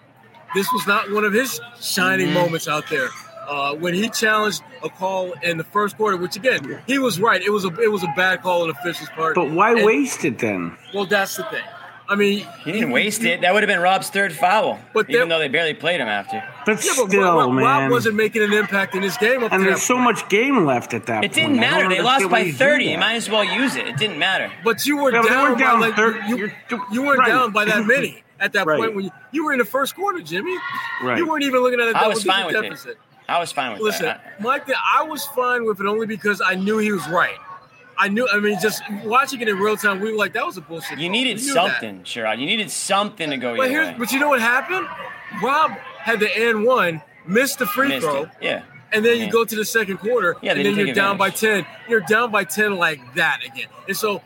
This 0.54 0.70
was 0.72 0.86
not 0.86 1.10
one 1.10 1.24
of 1.24 1.32
his 1.32 1.60
shining 1.80 2.28
mm-hmm. 2.28 2.34
moments 2.34 2.68
out 2.68 2.84
there. 2.90 3.08
Uh, 3.48 3.74
when 3.74 3.92
he 3.92 4.08
challenged 4.08 4.62
a 4.82 4.88
call 4.88 5.32
in 5.42 5.58
the 5.58 5.64
first 5.64 5.96
quarter, 5.96 6.16
which 6.16 6.36
again 6.36 6.80
he 6.86 6.98
was 6.98 7.20
right. 7.20 7.42
It 7.42 7.50
was 7.50 7.64
a 7.64 7.74
it 7.80 7.90
was 7.90 8.02
a 8.04 8.12
bad 8.16 8.42
call 8.42 8.62
on 8.62 8.68
the 8.68 8.74
official's 8.74 9.10
part. 9.10 9.34
But 9.34 9.50
why 9.50 9.72
And- 9.72 9.84
waste 9.84 10.24
it 10.24 10.38
then? 10.38 10.76
Well, 10.94 11.06
that's 11.06 11.36
the 11.36 11.44
thing. 11.44 11.62
I 12.08 12.14
mean, 12.14 12.46
He 12.64 12.72
didn't 12.72 12.90
waste 12.90 13.22
it. 13.24 13.40
That 13.40 13.54
would 13.54 13.62
have 13.62 13.68
been 13.68 13.80
Rob's 13.80 14.10
third 14.10 14.32
foul, 14.34 14.78
But 14.92 15.08
even 15.08 15.28
there- 15.28 15.38
though 15.38 15.38
they 15.38 15.48
barely 15.48 15.72
played 15.72 15.98
him 16.00 16.08
after. 16.08 16.42
But 16.66 16.84
Yeah, 16.84 16.92
still, 16.92 17.06
but 17.06 17.16
Rob, 17.16 17.36
Rob, 17.36 17.52
man. 17.54 17.64
Rob 17.64 17.90
wasn't 17.90 18.16
making 18.16 18.42
an 18.42 18.52
impact 18.52 18.94
in 18.94 19.00
this 19.02 19.16
game 19.16 19.42
up 19.42 19.52
and 19.52 19.64
there's 19.64 19.82
so 19.82 19.94
point. 19.94 20.04
much 20.04 20.28
game 20.28 20.66
left 20.66 20.92
at 20.94 21.06
that 21.06 21.22
point. 21.22 21.24
It 21.24 21.28
point. 21.32 21.34
didn't 21.54 21.60
matter. 21.60 21.88
They 21.88 22.02
lost 22.02 22.28
by 22.28 22.50
30. 22.50 22.84
You 22.86 22.98
might 22.98 23.14
as 23.14 23.30
well 23.30 23.44
use 23.44 23.76
it. 23.76 23.86
It 23.88 23.96
didn't 23.96 24.18
matter. 24.18 24.50
But 24.62 24.84
you 24.84 24.98
were 24.98 25.10
Yeah, 25.12 25.22
down, 25.22 25.56
down 25.58 25.80
by 25.80 25.86
like, 25.86 25.96
30 25.96 26.18
you, 26.28 26.36
you're- 26.36 26.52
you 26.92 27.02
weren't 27.02 27.20
right. 27.20 27.28
down 27.28 27.50
by 27.52 27.64
that 27.64 27.86
many 27.86 28.22
at 28.40 28.52
that 28.52 28.66
Right. 28.66 28.78
point 28.78 28.94
when 28.94 29.04
you, 29.06 29.10
you 29.30 29.44
were 29.46 29.52
in 29.52 29.58
the 29.58 29.64
first 29.64 29.94
quarter, 29.96 30.20
Jimmy. 30.20 30.54
Right. 31.02 31.16
You 31.18 31.26
weren't 31.26 31.44
even 31.44 31.60
looking 31.62 31.80
at 31.80 31.86
a 31.86 31.90
I 31.96 32.00
double 32.00 32.10
was 32.14 32.24
fine 32.24 32.46
digit 32.48 32.60
with 32.62 32.70
deficit. 32.70 32.90
it. 32.90 32.98
I 33.32 33.38
was 33.40 33.50
fine 33.52 33.72
with 33.72 33.80
Listen, 33.80 34.06
that. 34.06 34.34
I- 34.38 34.42
my 34.42 34.60
I 34.94 35.02
was 35.04 35.24
fine 35.26 35.64
with 35.64 35.80
it 35.80 35.86
only 35.86 36.06
because 36.06 36.40
I 36.44 36.54
knew 36.54 36.78
he 36.78 36.92
was 36.92 37.06
right. 37.08 37.36
I 37.98 38.08
knew. 38.08 38.26
I 38.32 38.40
mean, 38.40 38.58
just 38.60 38.82
watching 39.04 39.40
it 39.40 39.48
in 39.48 39.56
real 39.58 39.76
time, 39.76 40.00
we 40.00 40.10
were 40.12 40.18
like, 40.18 40.32
"That 40.32 40.44
was 40.46 40.56
a 40.56 40.60
bullshit." 40.60 40.98
You 40.98 41.08
needed 41.08 41.36
knew 41.38 41.54
that. 41.54 41.70
something, 41.70 42.02
Sherrod. 42.04 42.38
You 42.38 42.46
needed 42.46 42.70
something 42.70 43.30
to 43.30 43.36
go 43.36 43.56
But 43.56 43.70
here's, 43.70 43.88
way. 43.88 43.94
but 43.98 44.12
you 44.12 44.18
know 44.18 44.28
what 44.28 44.40
happened? 44.40 44.86
Rob 45.42 45.72
had 45.98 46.18
the 46.20 46.28
and 46.48 46.64
one, 46.64 47.00
missed 47.26 47.58
the 47.58 47.66
free 47.66 47.88
Missed 47.88 48.06
throw, 48.06 48.22
it. 48.24 48.28
Yeah. 48.40 48.62
and 48.92 49.04
then 49.04 49.18
you 49.18 49.30
go 49.30 49.44
to 49.44 49.54
the 49.56 49.64
second 49.64 49.98
quarter, 49.98 50.36
Yeah, 50.42 50.52
and 50.52 50.64
then 50.66 50.74
you're 50.74 50.94
down 50.94 51.16
by 51.16 51.30
ten. 51.30 51.64
You're 51.88 52.00
down 52.00 52.30
by 52.30 52.44
ten 52.44 52.76
like 52.76 53.00
that 53.14 53.40
again. 53.44 53.66
And 53.86 53.96
so, 53.96 54.18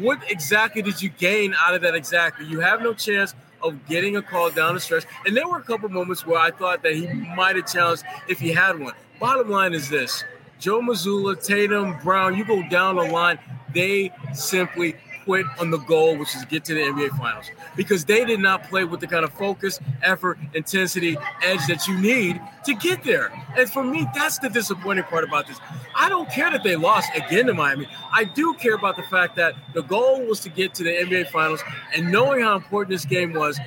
what 0.00 0.18
exactly 0.30 0.82
did 0.82 1.00
you 1.00 1.08
gain 1.10 1.54
out 1.58 1.74
of 1.74 1.82
that? 1.82 1.94
Exactly, 1.94 2.46
you 2.46 2.60
have 2.60 2.82
no 2.82 2.92
chance 2.94 3.34
of 3.62 3.86
getting 3.86 4.16
a 4.16 4.22
call 4.22 4.50
down 4.50 4.74
the 4.74 4.80
stretch. 4.80 5.04
And 5.26 5.36
there 5.36 5.48
were 5.48 5.58
a 5.58 5.62
couple 5.62 5.88
moments 5.88 6.26
where 6.26 6.38
I 6.38 6.50
thought 6.50 6.82
that 6.82 6.94
he 6.94 7.06
might 7.36 7.56
have 7.56 7.70
challenged 7.70 8.04
if 8.28 8.38
he 8.40 8.50
had 8.52 8.78
one. 8.78 8.94
Bottom 9.20 9.50
line 9.50 9.72
is 9.72 9.88
this: 9.88 10.24
Joe 10.58 10.80
Mazzulla, 10.80 11.42
Tatum, 11.42 11.98
Brown. 12.02 12.36
You 12.36 12.44
go 12.44 12.62
down 12.68 12.96
the 12.96 13.02
line, 13.02 13.38
they 13.74 14.12
simply 14.32 14.96
quit 15.24 15.46
on 15.58 15.70
the 15.70 15.78
goal, 15.78 16.16
which 16.16 16.34
is 16.34 16.44
get 16.46 16.64
to 16.64 16.74
the 16.74 16.80
NBA 16.80 17.16
Finals, 17.18 17.50
because 17.76 18.04
they 18.04 18.24
did 18.24 18.40
not 18.40 18.68
play 18.68 18.84
with 18.84 19.00
the 19.00 19.06
kind 19.06 19.24
of 19.24 19.32
focus, 19.32 19.80
effort, 20.02 20.38
intensity, 20.54 21.16
edge 21.42 21.66
that 21.66 21.86
you 21.86 21.98
need 21.98 22.40
to 22.64 22.74
get 22.74 23.04
there. 23.04 23.32
And 23.56 23.70
for 23.70 23.82
me, 23.82 24.06
that's 24.14 24.38
the 24.38 24.48
disappointing 24.48 25.04
part 25.04 25.24
about 25.24 25.46
this. 25.46 25.58
I 25.94 26.08
don't 26.08 26.30
care 26.30 26.50
that 26.50 26.62
they 26.62 26.76
lost 26.76 27.10
again 27.14 27.46
to 27.46 27.54
Miami. 27.54 27.86
I 28.12 28.24
do 28.24 28.54
care 28.54 28.74
about 28.74 28.96
the 28.96 29.02
fact 29.04 29.36
that 29.36 29.54
the 29.74 29.82
goal 29.82 30.22
was 30.26 30.40
to 30.40 30.48
get 30.48 30.74
to 30.74 30.84
the 30.84 30.90
NBA 30.90 31.30
Finals, 31.30 31.62
and 31.94 32.10
knowing 32.10 32.42
how 32.42 32.56
important 32.56 32.90
this 32.90 33.04
game 33.04 33.32
was, 33.32 33.58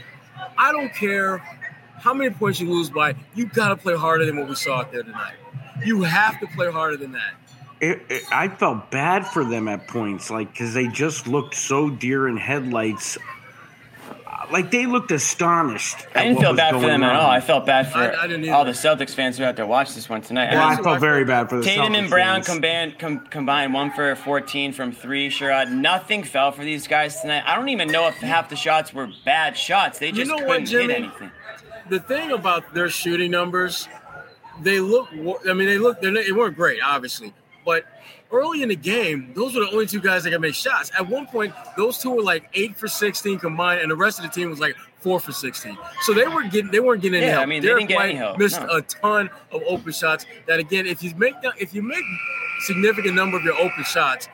I 0.57 0.71
don't 0.71 0.93
care 0.93 1.37
how 1.97 2.13
many 2.13 2.29
points 2.29 2.59
you 2.59 2.69
lose 2.69 2.89
by. 2.89 3.15
You 3.33 3.45
got 3.45 3.69
to 3.69 3.77
play 3.77 3.95
harder 3.95 4.25
than 4.25 4.37
what 4.37 4.47
we 4.47 4.55
saw 4.55 4.79
out 4.79 4.91
there 4.91 5.03
tonight. 5.03 5.35
You 5.83 6.03
have 6.03 6.39
to 6.39 6.47
play 6.47 6.71
harder 6.71 6.97
than 6.97 7.13
that. 7.13 7.33
It, 7.81 8.01
it, 8.09 8.23
I 8.31 8.47
felt 8.47 8.89
bad 8.89 9.27
for 9.27 9.43
them 9.43 9.67
at 9.67 9.87
points, 9.87 10.29
like 10.31 10.51
because 10.51 10.73
they 10.73 10.87
just 10.87 11.27
looked 11.27 11.55
so 11.55 11.89
deer 11.89 12.27
in 12.27 12.37
headlights. 12.37 13.17
like 14.51 14.71
they 14.71 14.85
looked 14.85 15.11
astonished. 15.11 15.97
I 16.15 16.23
didn't 16.23 16.35
what 16.37 16.41
feel 16.41 16.51
was 16.51 16.57
bad 16.57 16.73
for 16.73 16.79
going 16.79 16.87
them 16.93 17.03
at 17.03 17.15
all. 17.15 17.29
I 17.29 17.41
felt 17.41 17.65
bad 17.65 17.91
for 17.91 17.97
I- 17.97 18.05
I 18.13 18.49
all 18.49 18.63
the. 18.63 18.71
Celtics 18.71 19.13
fans 19.13 19.37
who 19.37 19.43
had 19.43 19.57
to 19.57 19.65
watch 19.65 19.93
this 19.95 20.07
one 20.07 20.21
tonight. 20.21 20.51
Well, 20.53 20.63
I 20.63 20.73
I 20.73 20.75
felt 20.77 20.99
very 20.99 21.25
bad 21.25 21.49
for 21.49 21.57
the 21.57 21.63
Tatum 21.63 21.93
Celtics 21.93 21.97
and 21.97 22.09
Brown 22.09 22.35
fans. 22.43 22.47
combined 22.47 22.99
com- 22.99 23.27
combined 23.27 23.73
one 23.73 23.91
for 23.91 24.15
14 24.15 24.71
from 24.71 24.91
three. 24.91 25.29
Sherrod, 25.29 25.71
nothing 25.71 26.23
fell 26.23 26.51
for 26.51 26.63
these 26.63 26.87
guys 26.87 27.19
tonight. 27.21 27.43
I 27.45 27.55
don't 27.55 27.69
even 27.69 27.89
know 27.91 28.07
if 28.07 28.15
half 28.15 28.49
the 28.49 28.55
shots 28.55 28.93
were 28.93 29.09
bad 29.25 29.57
shots. 29.57 29.99
They 29.99 30.07
You 30.07 30.13
just 30.13 30.31
know 30.31 30.37
couldn't 30.37 30.67
Jimmy? 30.67 30.93
hit 30.93 31.03
anything. 31.03 31.31
the 31.89 31.99
thing 31.99 32.31
about 32.31 32.73
their 32.73 32.89
shooting 32.89 33.31
numbers, 33.31 33.87
they 34.61 34.79
look. 34.79 35.09
I 35.11 35.53
mean, 35.53 35.67
they 35.67 35.77
look. 35.77 36.01
They 36.01 36.31
weren't 36.31 36.55
great, 36.55 36.79
obviously, 36.83 37.33
but 37.65 37.85
early 38.31 38.61
in 38.61 38.69
the 38.69 38.75
game, 38.75 39.31
those 39.35 39.55
were 39.55 39.61
the 39.61 39.71
only 39.71 39.87
two 39.87 39.99
guys 39.99 40.23
that 40.23 40.31
could 40.31 40.41
make 40.41 40.55
shots. 40.55 40.91
At 40.97 41.07
one 41.09 41.25
point, 41.27 41.53
those 41.77 41.97
two 41.97 42.11
were 42.11 42.21
like 42.23 42.49
eight 42.53 42.75
for 42.75 42.87
sixteen 42.87 43.39
combined, 43.39 43.81
and 43.81 43.89
the 43.91 43.95
rest 43.95 44.19
of 44.19 44.23
the 44.25 44.31
team 44.31 44.49
was 44.49 44.59
like 44.59 44.75
four 44.99 45.19
for 45.19 45.31
sixteen. 45.31 45.77
So 46.01 46.13
they 46.13 46.27
were 46.27 46.43
getting. 46.43 46.71
They 46.71 46.79
weren't 46.79 47.01
getting 47.01 47.17
any 47.17 47.25
Yeah, 47.27 47.33
help. 47.33 47.43
I 47.43 47.45
mean, 47.47 47.61
they 47.61 47.67
Derek 47.69 47.87
didn't 47.87 47.97
get 47.99 48.05
any 48.09 48.15
help, 48.15 48.37
Missed 48.37 48.61
no. 48.61 48.67
a 48.77 48.81
ton 48.81 49.29
of 49.51 49.61
open 49.67 49.91
shots. 49.91 50.25
That 50.47 50.59
again, 50.59 50.85
if 50.85 51.01
you 51.03 51.13
make 51.15 51.39
the- 51.41 51.53
if 51.57 51.73
you 51.73 51.81
make 51.81 52.03
significant 52.65 53.15
number 53.15 53.37
of 53.37 53.43
your 53.43 53.55
open 53.59 53.83
shots, 53.83 54.27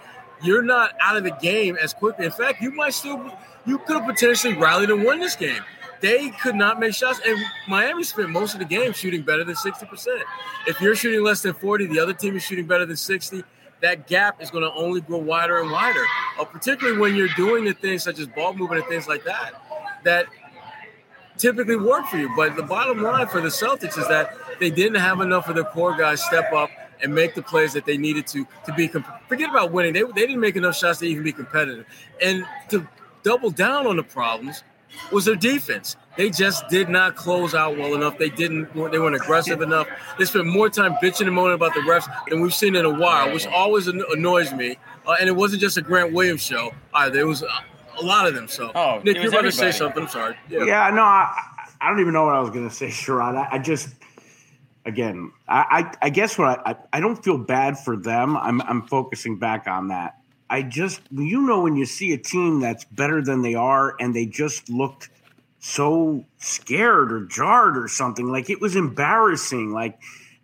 you're 0.44 0.62
not 0.64 0.94
out 1.02 1.18
of 1.18 1.24
the 1.24 1.32
game 1.42 1.78
as 1.82 1.94
quickly. 1.94 2.26
In 2.26 2.32
fact, 2.32 2.62
you 2.62 2.72
might 2.72 2.94
still 2.94 3.38
you 3.66 3.78
could 3.80 3.96
have 3.98 4.06
potentially 4.06 4.54
rallied 4.56 4.90
and 4.90 5.04
won 5.04 5.20
this 5.20 5.36
game. 5.36 5.62
They 6.02 6.32
could 6.32 6.56
not 6.56 6.80
make 6.80 6.94
shots, 6.96 7.22
and 7.26 7.38
Miami 7.68 8.04
spent 8.04 8.30
most 8.30 8.54
of 8.54 8.60
the 8.60 8.66
game 8.66 8.92
shooting 8.92 9.22
better 9.22 9.44
than 9.44 9.56
sixty 9.56 9.86
percent. 9.86 10.24
If 10.66 10.82
you're 10.82 10.96
shooting 10.96 11.24
less 11.24 11.42
than 11.42 11.54
forty, 11.54 11.86
the 11.86 12.00
other 12.00 12.14
team 12.14 12.36
is 12.36 12.44
shooting 12.44 12.66
better 12.66 12.86
than 12.86 12.98
sixty. 12.98 13.44
That 13.82 14.08
gap 14.08 14.42
is 14.42 14.52
going 14.52 14.64
to 14.64 14.74
only 14.74 15.02
grow 15.02 15.20
wider 15.20 15.60
and 15.60 15.72
wider, 15.72 16.04
uh, 16.40 16.46
particularly 16.46 17.00
when 17.00 17.16
you're 17.16 17.34
doing 17.36 17.66
the 17.66 17.74
things 17.74 18.04
such 18.04 18.20
as 18.20 18.28
ball 18.28 18.54
movement 18.54 18.82
and 18.82 18.90
things 18.90 19.08
like 19.08 19.24
that. 19.26 19.54
That 20.04 20.26
typically 21.38 21.78
work 21.78 22.06
for 22.08 22.18
you. 22.18 22.30
But 22.36 22.56
the 22.56 22.64
bottom 22.64 23.02
line 23.02 23.28
for 23.28 23.42
the 23.42 23.50
Celtics 23.50 23.98
is 23.98 24.08
that 24.08 24.36
they 24.60 24.70
didn't 24.70 25.00
have 25.00 25.22
enough 25.22 25.50
of 25.50 25.56
their 25.56 25.64
core 25.64 25.96
guys 25.96 26.24
step 26.24 26.52
up 26.54 26.70
and 27.02 27.14
make 27.14 27.34
the 27.34 27.42
plays 27.42 27.74
that 27.74 27.86
they 27.86 27.98
needed 27.98 28.28
to 28.28 28.48
to 28.66 28.74
be. 28.74 28.88
Comp- 28.88 29.08
forget 29.28 29.50
about 29.50 29.72
winning; 29.72 29.94
they, 29.94 30.04
they 30.04 30.28
didn't 30.28 30.40
make 30.40 30.56
enough 30.56 30.76
shots 30.76 31.00
to 31.00 31.06
even 31.06 31.24
be 31.24 31.32
competitive. 31.32 31.86
And 32.22 32.46
to 32.70 32.88
double 33.24 33.52
down 33.52 33.86
on 33.86 33.98
the 33.98 34.04
problems 34.04 34.64
was 35.12 35.26
their 35.26 35.36
defense. 35.36 35.96
They 36.18 36.30
just 36.30 36.68
did 36.70 36.90
not 36.90 37.16
close 37.16 37.54
out 37.56 37.78
well 37.78 37.96
enough. 37.96 38.18
They 38.18 38.30
didn't. 38.30 38.74
They 38.74 39.00
weren't 39.00 39.16
aggressive 39.16 39.62
enough. 39.62 39.88
They 40.20 40.26
spent 40.26 40.46
more 40.46 40.70
time 40.70 40.94
bitching 41.02 41.26
and 41.28 41.34
moaning 41.36 41.56
about 41.56 41.74
the 41.74 41.80
refs 41.82 42.08
than 42.30 42.42
we've 42.42 42.54
seen 42.54 42.76
in 42.76 42.86
a 42.86 42.90
while, 43.00 43.32
which 43.34 43.48
always 43.48 43.88
annoys 43.88 44.52
me. 44.54 44.78
Uh, 45.08 45.16
and 45.20 45.30
it 45.30 45.36
wasn't 45.36 45.62
just 45.62 45.78
a 45.78 45.82
Grant 45.82 46.14
Williams 46.14 46.42
show 46.44 46.72
either. 46.94 47.20
It 47.20 47.26
was 47.26 47.44
uh, 47.44 47.48
a 48.00 48.04
lot 48.04 48.28
of 48.28 48.36
them. 48.36 48.48
So, 48.48 48.72
Oh, 48.76 49.02
Nick, 49.04 49.16
you're 49.16 49.26
was 49.26 49.34
about 49.34 49.42
to 49.44 49.52
say 49.52 49.72
something. 49.72 50.04
I'm 50.04 50.10
sorry. 50.10 50.36
Yeah, 50.50 50.90
no, 50.94 51.02
I, 51.02 51.34
I 51.80 51.90
don't 51.90 52.00
even 52.02 52.14
know 52.14 52.26
what 52.26 52.36
I 52.36 52.40
was 52.40 52.50
going 52.50 52.68
to 52.70 52.76
say, 52.76 52.88
Sherrod. 52.88 53.36
I, 53.36 53.56
I 53.56 53.58
just, 53.58 53.90
again, 54.86 55.32
I, 55.48 55.92
I, 56.02 56.08
I 56.08 56.10
guess 56.10 56.38
what 56.38 56.60
I, 56.66 56.72
I, 56.72 56.76
I 56.94 57.00
don't 57.00 57.24
feel 57.24 57.38
bad 57.38 57.80
for 57.80 57.96
them. 57.96 58.36
I'm, 58.38 58.62
I'm 58.64 58.84
focusing 58.88 59.40
back 59.40 59.68
on 59.68 59.88
that. 59.88 60.18
I 60.52 60.64
just, 60.64 61.00
you 61.12 61.42
know, 61.42 61.62
when 61.62 61.78
you 61.78 61.86
see 61.86 62.12
a 62.12 62.18
team 62.18 62.60
that's 62.60 62.84
better 62.84 63.22
than 63.24 63.42
they 63.42 63.56
are 63.56 63.96
and 64.02 64.14
they 64.14 64.26
just 64.26 64.70
looked 64.70 65.10
so 65.60 66.26
scared 66.40 67.14
or 67.14 67.26
jarred 67.26 67.78
or 67.78 67.88
something, 67.88 68.28
like 68.28 68.50
it 68.50 68.60
was 68.60 68.76
embarrassing. 68.76 69.72
Like, 69.72 69.98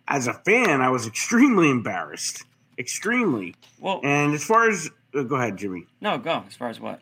as 0.08 0.26
a 0.26 0.32
fan, 0.32 0.80
I 0.80 0.88
was 0.88 1.06
extremely 1.06 1.68
embarrassed. 1.78 2.44
Extremely. 2.78 3.54
Well, 3.78 4.00
And 4.02 4.32
as 4.32 4.42
far 4.42 4.70
as, 4.70 4.88
uh, 5.14 5.24
go 5.24 5.36
ahead, 5.36 5.58
Jimmy. 5.58 5.86
no, 6.00 6.16
go 6.16 6.42
as 6.48 6.54
far 6.54 6.70
as 6.70 6.80
what? 6.80 7.00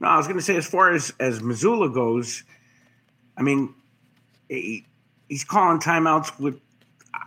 No, 0.00 0.08
I 0.08 0.16
was 0.16 0.26
going 0.26 0.38
to 0.38 0.44
say, 0.44 0.56
as 0.56 0.66
far 0.66 0.94
as 0.94 1.12
as 1.20 1.40
Mazzulla 1.40 1.92
goes, 1.92 2.44
I 3.36 3.42
mean, 3.42 3.74
he, 4.48 4.86
he's 5.28 5.44
calling 5.44 5.80
timeouts 5.80 6.38
with. 6.40 6.58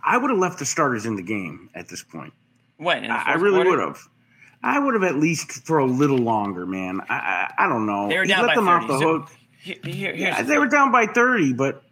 I 0.04 0.16
would 0.16 0.30
have 0.30 0.38
left 0.38 0.58
the 0.58 0.64
starters 0.64 1.04
in 1.06 1.16
the 1.16 1.22
game 1.22 1.68
at 1.74 1.88
this 1.88 2.02
point. 2.02 2.32
What? 2.78 2.96
I, 3.04 3.32
I 3.32 3.34
really 3.34 3.62
would 3.68 3.78
have. 3.78 4.00
I 4.62 4.78
would 4.78 4.94
have 4.94 5.02
at 5.02 5.16
least 5.16 5.64
for 5.66 5.78
a 5.78 5.86
little 5.86 6.18
longer, 6.18 6.66
man. 6.66 7.00
I 7.08 7.14
I, 7.58 7.64
I 7.64 7.68
don't 7.68 7.86
know. 7.86 8.08
They 8.08 8.18
were 8.18 8.26
down 8.26 8.46
let 8.46 8.48
by 8.48 8.54
them 8.54 8.66
30. 8.66 8.84
off 8.84 8.88
the 9.00 9.06
hook. 9.06 9.30
Here- 9.58 9.76
here- 9.84 10.14
Yeah, 10.14 10.42
the 10.42 10.48
they 10.48 10.58
were 10.58 10.66
down 10.68 10.90
by 10.92 11.06
thirty, 11.06 11.52
but 11.52 11.82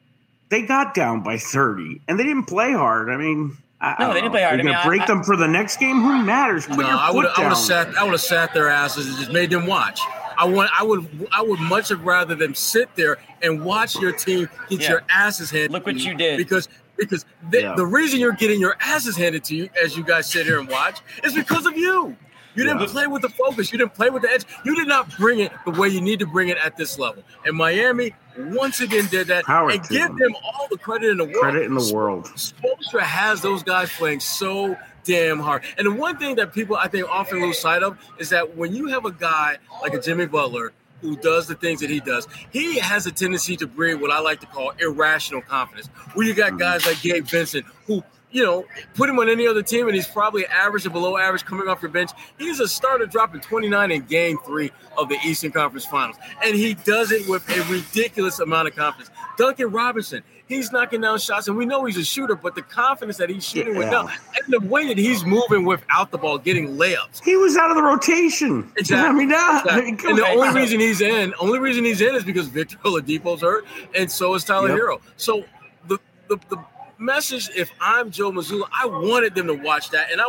they 0.48 0.62
got 0.62 0.94
down 0.94 1.22
by 1.22 1.38
thirty, 1.38 2.00
and 2.08 2.18
they 2.18 2.24
didn't 2.24 2.44
play 2.46 2.72
hard. 2.72 3.10
I 3.10 3.16
mean, 3.16 3.56
I, 3.80 3.86
I 3.86 3.90
No, 3.92 3.98
don't 4.06 4.08
they 4.08 4.20
didn't 4.20 4.24
know. 4.24 4.30
play 4.32 4.42
hard. 4.42 4.54
You're 4.58 4.60
I 4.60 4.64
mean, 4.64 4.74
gonna 4.74 4.88
break 4.88 5.02
I- 5.02 5.06
them 5.06 5.22
for 5.24 5.36
the 5.36 5.48
next 5.48 5.78
game. 5.78 6.00
Who 6.00 6.24
matters? 6.24 6.66
Put 6.66 6.78
No, 6.78 6.88
I 6.88 7.10
would 7.10 7.26
I 7.26 7.40
would 7.40 7.48
have 7.48 7.56
sat 7.56 7.96
I 7.96 8.02
would 8.04 8.12
have 8.12 8.20
sat 8.20 8.52
their 8.54 8.68
asses 8.68 9.06
and 9.08 9.16
just 9.18 9.32
made 9.32 9.50
them 9.50 9.66
watch. 9.66 10.00
I 10.38 10.44
want 10.46 10.70
I 10.78 10.82
would 10.82 11.28
I 11.32 11.42
would 11.42 11.60
much 11.60 11.88
have 11.90 12.04
rather 12.04 12.34
them 12.34 12.54
sit 12.54 12.88
there 12.96 13.18
and 13.42 13.64
watch 13.64 13.96
your 13.96 14.12
team 14.12 14.48
get 14.68 14.80
Yeah. 14.82 14.90
your 14.90 15.02
asses 15.08 15.50
handed. 15.50 15.70
Look 15.72 15.86
what 15.86 15.96
you 15.96 16.14
did. 16.14 16.38
because 16.38 16.68
because 16.96 17.24
the, 17.50 17.60
Yeah. 17.62 17.74
the 17.76 17.86
reason 17.86 18.20
you're 18.20 18.32
getting 18.32 18.60
your 18.60 18.76
asses 18.80 19.16
handed 19.16 19.44
to 19.44 19.54
you 19.56 19.68
as 19.82 19.96
you 19.96 20.02
guys 20.04 20.28
sit 20.30 20.44
here 20.46 20.58
and 20.58 20.68
watch 20.68 21.00
is 21.24 21.32
because 21.34 21.64
of 21.66 21.76
you. 21.76 22.16
You 22.60 22.66
didn't 22.66 22.82
Yeah. 22.82 22.86
play 22.88 23.06
with 23.06 23.22
the 23.22 23.30
focus. 23.30 23.72
You 23.72 23.78
didn't 23.78 23.94
play 23.94 24.10
with 24.10 24.20
the 24.20 24.30
edge. 24.30 24.44
You 24.64 24.76
did 24.76 24.86
not 24.86 25.16
bring 25.16 25.40
it 25.40 25.50
the 25.64 25.70
way 25.70 25.88
you 25.88 26.02
need 26.02 26.18
to 26.18 26.26
bring 26.26 26.50
it 26.50 26.58
at 26.58 26.76
this 26.76 26.98
level. 26.98 27.22
And 27.46 27.56
Miami 27.56 28.14
once 28.36 28.80
again 28.80 29.06
did 29.10 29.28
that. 29.28 29.46
Power 29.46 29.70
and 29.70 29.82
give 29.88 30.08
them. 30.08 30.18
them 30.18 30.36
all 30.44 30.68
the 30.70 30.76
credit 30.76 31.08
in 31.08 31.16
the 31.16 31.24
world. 31.24 31.40
Credit 31.40 31.62
in 31.62 31.74
the 31.74 31.90
world. 31.94 32.26
Spoelstra 32.36 33.00
has 33.00 33.40
those 33.40 33.62
guys 33.62 33.90
playing 33.90 34.20
so 34.20 34.76
damn 35.04 35.38
hard. 35.38 35.62
And 35.78 35.86
the 35.86 35.92
one 35.92 36.18
thing 36.18 36.36
that 36.36 36.52
people 36.52 36.76
I 36.76 36.88
think 36.88 37.08
often 37.08 37.40
lose 37.40 37.58
sight 37.58 37.82
of 37.82 37.96
is 38.18 38.28
that 38.28 38.58
when 38.58 38.74
you 38.74 38.88
have 38.88 39.06
a 39.06 39.10
guy 39.10 39.56
like 39.80 39.94
a 39.94 40.00
Jimmy 40.00 40.26
Butler 40.26 40.72
who 41.00 41.16
does 41.16 41.46
the 41.46 41.54
things 41.54 41.80
that 41.80 41.88
he 41.88 42.00
does, 42.00 42.28
he 42.52 42.78
has 42.78 43.06
a 43.06 43.10
tendency 43.10 43.56
to 43.56 43.66
breed 43.66 43.94
what 43.94 44.10
I 44.10 44.20
like 44.20 44.40
to 44.40 44.46
call 44.46 44.72
irrational 44.78 45.40
confidence. 45.40 45.86
Where 46.12 46.26
you 46.26 46.34
got 46.34 46.50
mm-hmm. 46.50 46.58
guys 46.58 46.84
like 46.84 47.00
Gabe 47.00 47.24
Vincent 47.24 47.64
who 47.86 48.04
you 48.32 48.44
know, 48.44 48.64
put 48.94 49.08
him 49.08 49.18
on 49.18 49.28
any 49.28 49.46
other 49.46 49.62
team, 49.62 49.86
and 49.86 49.94
he's 49.94 50.06
probably 50.06 50.46
average 50.46 50.86
or 50.86 50.90
below 50.90 51.16
average 51.16 51.44
coming 51.44 51.68
off 51.68 51.82
your 51.82 51.90
bench. 51.90 52.10
He's 52.38 52.60
a 52.60 52.68
starter 52.68 53.06
dropping 53.06 53.40
29 53.40 53.90
in 53.90 54.02
game 54.02 54.38
three 54.46 54.70
of 54.96 55.08
the 55.08 55.16
Eastern 55.24 55.50
Conference 55.52 55.84
Finals. 55.84 56.16
And 56.44 56.54
he 56.54 56.74
does 56.74 57.10
it 57.12 57.28
with 57.28 57.48
a 57.50 57.62
ridiculous 57.72 58.38
amount 58.40 58.68
of 58.68 58.76
confidence. 58.76 59.10
Duncan 59.36 59.70
Robinson, 59.70 60.22
he's 60.46 60.70
knocking 60.70 61.00
down 61.00 61.18
shots, 61.18 61.48
and 61.48 61.56
we 61.56 61.64
know 61.66 61.84
he's 61.86 61.96
a 61.96 62.04
shooter, 62.04 62.34
but 62.36 62.54
the 62.54 62.62
confidence 62.62 63.16
that 63.16 63.30
he's 63.30 63.44
shooting 63.46 63.74
with 63.76 63.86
Yeah. 63.86 64.02
now, 64.02 64.08
and 64.08 64.44
the 64.52 64.60
way 64.60 64.86
that 64.88 64.98
he's 64.98 65.24
moving 65.24 65.64
without 65.64 66.10
the 66.10 66.18
ball, 66.18 66.38
getting 66.38 66.76
layups. 66.76 67.24
He 67.24 67.36
was 67.36 67.56
out 67.56 67.70
of 67.70 67.76
the 67.76 67.82
rotation. 67.82 68.70
Exactly. 68.76 69.08
I 69.08 69.12
mean, 69.12 69.28
nah, 69.30 69.58
Exactly. 69.60 69.72
I 69.72 69.84
mean, 69.84 69.98
and 70.06 70.18
the 70.18 70.24
on. 70.26 70.38
only 70.38 70.60
reason 70.60 70.78
he's 70.78 71.00
in, 71.00 71.34
only 71.40 71.58
reason 71.58 71.84
he's 71.84 72.00
in 72.00 72.14
is 72.14 72.22
because 72.24 72.48
Victor 72.48 72.76
Oladipo's 72.84 73.40
hurt, 73.40 73.64
and 73.94 74.10
so 74.10 74.34
is 74.34 74.44
Tyler 74.44 74.68
Yep. 74.68 74.78
Herro. 74.78 75.00
So 75.16 75.44
the 75.88 75.98
the 76.28 76.36
the 76.48 76.58
message, 77.00 77.48
if 77.56 77.72
I'm 77.80 78.10
Joe 78.10 78.30
Mazzulla, 78.30 78.68
I 78.72 78.86
wanted 78.86 79.34
them 79.34 79.46
to 79.48 79.54
watch 79.54 79.90
that, 79.90 80.12
and 80.12 80.20
I 80.20 80.26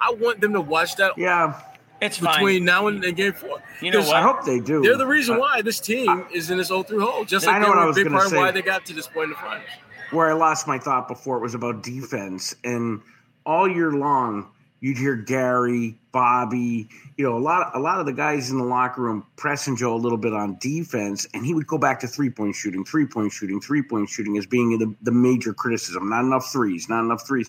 I 0.00 0.12
want 0.12 0.40
them 0.40 0.52
to 0.54 0.60
watch 0.60 0.96
that 0.96 1.16
Yeah, 1.16 1.60
It's 2.00 2.18
fine. 2.18 2.34
between 2.38 2.64
now 2.64 2.88
and, 2.88 3.04
and 3.04 3.16
game 3.16 3.32
four. 3.32 3.58
You 3.80 3.90
know 3.90 3.98
'Cause 4.00 4.08
what? 4.08 4.16
I 4.16 4.22
hope 4.22 4.44
they 4.44 4.60
do. 4.60 4.82
They're 4.82 4.96
the 4.96 5.06
reason 5.06 5.36
Uh, 5.36 5.40
why 5.40 5.62
this 5.62 5.80
team 5.80 6.26
is 6.32 6.50
in 6.50 6.58
this 6.58 6.70
0-3 6.70 6.98
hole, 7.00 7.24
just 7.24 7.46
I 7.46 7.52
like 7.52 7.60
know 7.60 7.66
they 7.66 7.70
what 7.70 7.78
I 7.78 7.86
was 7.86 7.96
big 7.96 8.04
gonna 8.06 8.16
part 8.18 8.32
of 8.32 8.38
why 8.38 8.50
they 8.50 8.62
got 8.62 8.84
to 8.86 8.92
this 8.94 9.06
point 9.06 9.24
in 9.24 9.30
the 9.30 9.36
finals. 9.36 9.64
where 10.10 10.30
I 10.30 10.34
lost 10.34 10.66
my 10.68 10.78
thought 10.78 11.08
before 11.08 11.36
it 11.36 11.40
was 11.42 11.54
about 11.54 11.82
defense. 11.82 12.54
And 12.64 13.00
all 13.44 13.68
year 13.68 13.92
long, 13.92 14.48
you'd 14.80 14.98
hear 14.98 15.16
Gary, 15.16 15.98
Bobby, 16.12 16.88
you 17.16 17.24
know, 17.24 17.36
a 17.36 17.40
lot 17.40 17.74
a 17.74 17.78
lot 17.78 18.00
of 18.00 18.06
the 18.06 18.12
guys 18.12 18.50
in 18.50 18.58
the 18.58 18.64
locker 18.64 19.02
room 19.02 19.26
pressing 19.36 19.76
Joe 19.76 19.94
a 19.94 19.96
little 19.96 20.18
bit 20.18 20.32
on 20.32 20.58
defense, 20.60 21.26
and 21.34 21.44
he 21.44 21.54
would 21.54 21.66
go 21.66 21.78
back 21.78 22.00
to 22.00 22.06
three 22.06 22.30
point 22.30 22.54
shooting, 22.54 22.84
three 22.84 23.06
point 23.06 23.32
shooting, 23.32 23.60
three 23.60 23.82
point 23.82 24.08
shooting 24.08 24.36
as 24.38 24.46
being 24.46 24.78
the, 24.78 24.94
the 25.02 25.12
major 25.12 25.52
criticism. 25.52 26.08
Not 26.08 26.24
enough 26.24 26.50
threes, 26.50 26.88
not 26.88 27.04
enough 27.04 27.26
threes. 27.26 27.48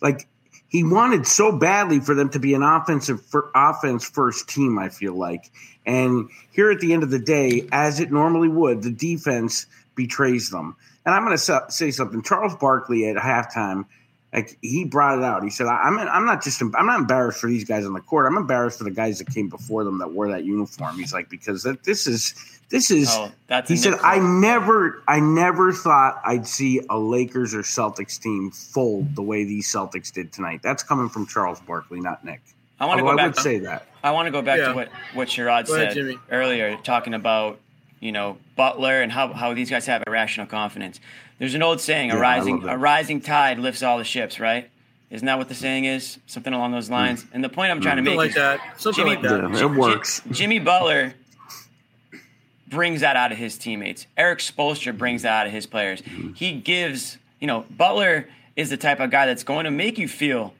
Like 0.00 0.28
he 0.68 0.82
wanted 0.84 1.26
so 1.26 1.52
badly 1.52 2.00
for 2.00 2.14
them 2.14 2.28
to 2.30 2.38
be 2.38 2.54
an 2.54 2.62
offensive 2.62 3.24
for 3.24 3.50
offense 3.54 4.04
first 4.04 4.48
team. 4.48 4.78
I 4.78 4.88
feel 4.88 5.14
like, 5.14 5.50
and 5.84 6.28
here 6.50 6.70
at 6.70 6.80
the 6.80 6.92
end 6.92 7.02
of 7.02 7.10
the 7.10 7.18
day, 7.18 7.68
as 7.72 8.00
it 8.00 8.10
normally 8.10 8.48
would, 8.48 8.82
the 8.82 8.90
defense 8.90 9.66
betrays 9.94 10.50
them. 10.50 10.76
And 11.04 11.14
I'm 11.14 11.24
going 11.24 11.36
to 11.36 11.64
say 11.70 11.90
something. 11.92 12.22
Charles 12.22 12.56
Barkley 12.56 13.08
at 13.08 13.16
halftime, 13.16 13.86
like 14.36 14.58
he 14.60 14.84
brought 14.84 15.18
it 15.18 15.24
out. 15.24 15.42
He 15.42 15.50
said, 15.50 15.66
"I'm 15.66 15.98
I'm 15.98 16.26
not 16.26 16.44
just 16.44 16.60
I'm 16.60 16.86
not 16.86 17.00
embarrassed 17.00 17.40
for 17.40 17.48
these 17.48 17.64
guys 17.64 17.86
on 17.86 17.94
the 17.94 18.00
court. 18.00 18.26
I'm 18.26 18.36
embarrassed 18.36 18.78
for 18.78 18.84
the 18.84 18.90
guys 18.90 19.18
that 19.18 19.28
came 19.32 19.48
before 19.48 19.82
them 19.82 19.98
that 19.98 20.12
wore 20.12 20.28
that 20.28 20.44
uniform." 20.44 20.96
He's 20.98 21.12
like, 21.14 21.28
"Because 21.30 21.62
that, 21.62 21.82
this 21.84 22.06
is 22.06 22.34
this 22.68 22.90
is." 22.90 23.08
Oh, 23.10 23.32
that's 23.46 23.68
he 23.68 23.76
said, 23.76 23.94
"I 24.02 24.18
never 24.18 25.02
I 25.08 25.20
never 25.20 25.72
thought 25.72 26.20
I'd 26.24 26.46
see 26.46 26.82
a 26.90 26.98
Lakers 26.98 27.54
or 27.54 27.62
Celtics 27.62 28.20
team 28.20 28.50
fold 28.50 29.16
the 29.16 29.22
way 29.22 29.44
these 29.44 29.66
Celtics 29.72 30.12
did 30.12 30.32
tonight." 30.32 30.60
That's 30.62 30.82
coming 30.82 31.08
from 31.08 31.26
Charles 31.26 31.58
Barkley, 31.60 32.00
not 32.00 32.22
Nick. 32.24 32.42
I 32.78 32.84
want 32.84 32.98
to 32.98 33.04
Although 33.04 33.16
go 33.16 33.22
I 33.22 33.26
back. 33.28 33.34
would 33.36 33.42
say 33.42 33.58
that. 33.60 33.86
I 34.04 34.10
want 34.10 34.26
to 34.26 34.30
go 34.30 34.42
back 34.42 34.58
Yeah. 34.58 34.68
to 34.68 34.74
what 34.74 34.88
what 35.14 35.28
Sherrod 35.28 35.66
Go 35.66 35.74
ahead, 35.76 35.92
said 35.92 35.94
Jimmy. 35.94 36.18
earlier, 36.30 36.76
talking 36.84 37.14
about 37.14 37.58
you 38.00 38.12
know 38.12 38.38
Butler 38.56 39.02
and 39.02 39.10
how, 39.12 39.32
how 39.32 39.54
these 39.54 39.70
guys 39.70 39.86
have 39.86 40.02
irrational 40.06 40.46
confidence. 40.46 41.00
There's 41.38 41.54
an 41.54 41.62
old 41.62 41.80
saying: 41.80 42.10
Yeah, 42.10 42.16
a 42.16 42.18
I 42.18 42.20
rising 42.20 42.68
a 42.68 42.78
rising 42.78 43.20
tide 43.20 43.58
lifts 43.58 43.82
all 43.82 43.98
the 43.98 44.04
ships. 44.04 44.40
Right? 44.40 44.70
Isn't 45.10 45.26
that 45.26 45.38
what 45.38 45.48
the 45.48 45.54
saying 45.54 45.84
is? 45.84 46.18
Something 46.26 46.52
along 46.52 46.72
those 46.72 46.88
hmm. 46.88 46.94
lines. 46.94 47.26
And 47.32 47.42
the 47.42 47.48
point 47.48 47.70
I'm 47.70 47.78
hmm. 47.78 47.82
trying 47.84 47.96
to 47.96 48.00
Something 48.00 48.12
make 48.12 48.18
like 48.18 48.28
is 48.30 48.34
that. 48.36 48.80
Something 48.80 49.04
Jimmy- 49.04 49.16
like 49.16 49.22
that. 49.22 49.50
Yeah, 49.52 49.72
it 49.72 49.78
works. 49.78 50.22
Jimmy 50.30 50.58
Butler 50.58 51.14
brings 52.68 53.00
that 53.02 53.16
out 53.16 53.30
of 53.30 53.38
his 53.38 53.56
teammates. 53.56 54.06
Erik 54.16 54.40
Spoelstra 54.40 54.96
brings 54.96 55.22
that 55.22 55.40
out 55.40 55.46
of 55.46 55.52
his 55.52 55.66
players. 55.66 56.00
Hmm. 56.00 56.32
He 56.32 56.52
gives, 56.52 57.18
you 57.40 57.46
know, 57.46 57.64
Butler 57.70 58.28
is 58.56 58.70
the 58.70 58.76
type 58.76 59.00
of 59.00 59.10
guy 59.10 59.26
that's 59.26 59.44
going 59.44 59.64
to 59.64 59.70
make 59.70 59.98
you 59.98 60.08
feel 60.08 60.54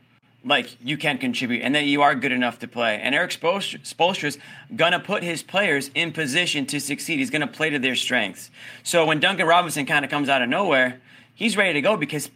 like 0.46 0.76
you 0.80 0.96
can 0.96 1.18
contribute 1.18 1.62
and 1.62 1.74
that 1.74 1.84
you 1.84 2.02
are 2.02 2.14
good 2.14 2.32
enough 2.32 2.60
to 2.60 2.68
play. 2.68 3.00
And 3.02 3.14
Erik 3.14 3.32
Spoelstra's 3.32 4.38
going 4.74 4.92
to 4.92 5.00
put 5.00 5.22
his 5.22 5.42
players 5.42 5.90
in 5.94 6.12
position 6.12 6.66
to 6.66 6.80
succeed. 6.80 7.18
He's 7.18 7.30
to 7.30 7.46
play 7.46 7.70
to 7.70 7.78
their 7.78 7.96
strengths. 7.96 8.50
So 8.84 9.04
when 9.04 9.18
Duncan 9.18 9.46
Robinson 9.46 9.86
kind 9.86 10.04
of 10.04 10.10
comes 10.10 10.28
out 10.28 10.42
of 10.42 10.48
nowhere, 10.48 11.00
he's 11.34 11.56
ready 11.56 11.72
to 11.74 11.80
go 11.80 11.96
because 11.96 12.30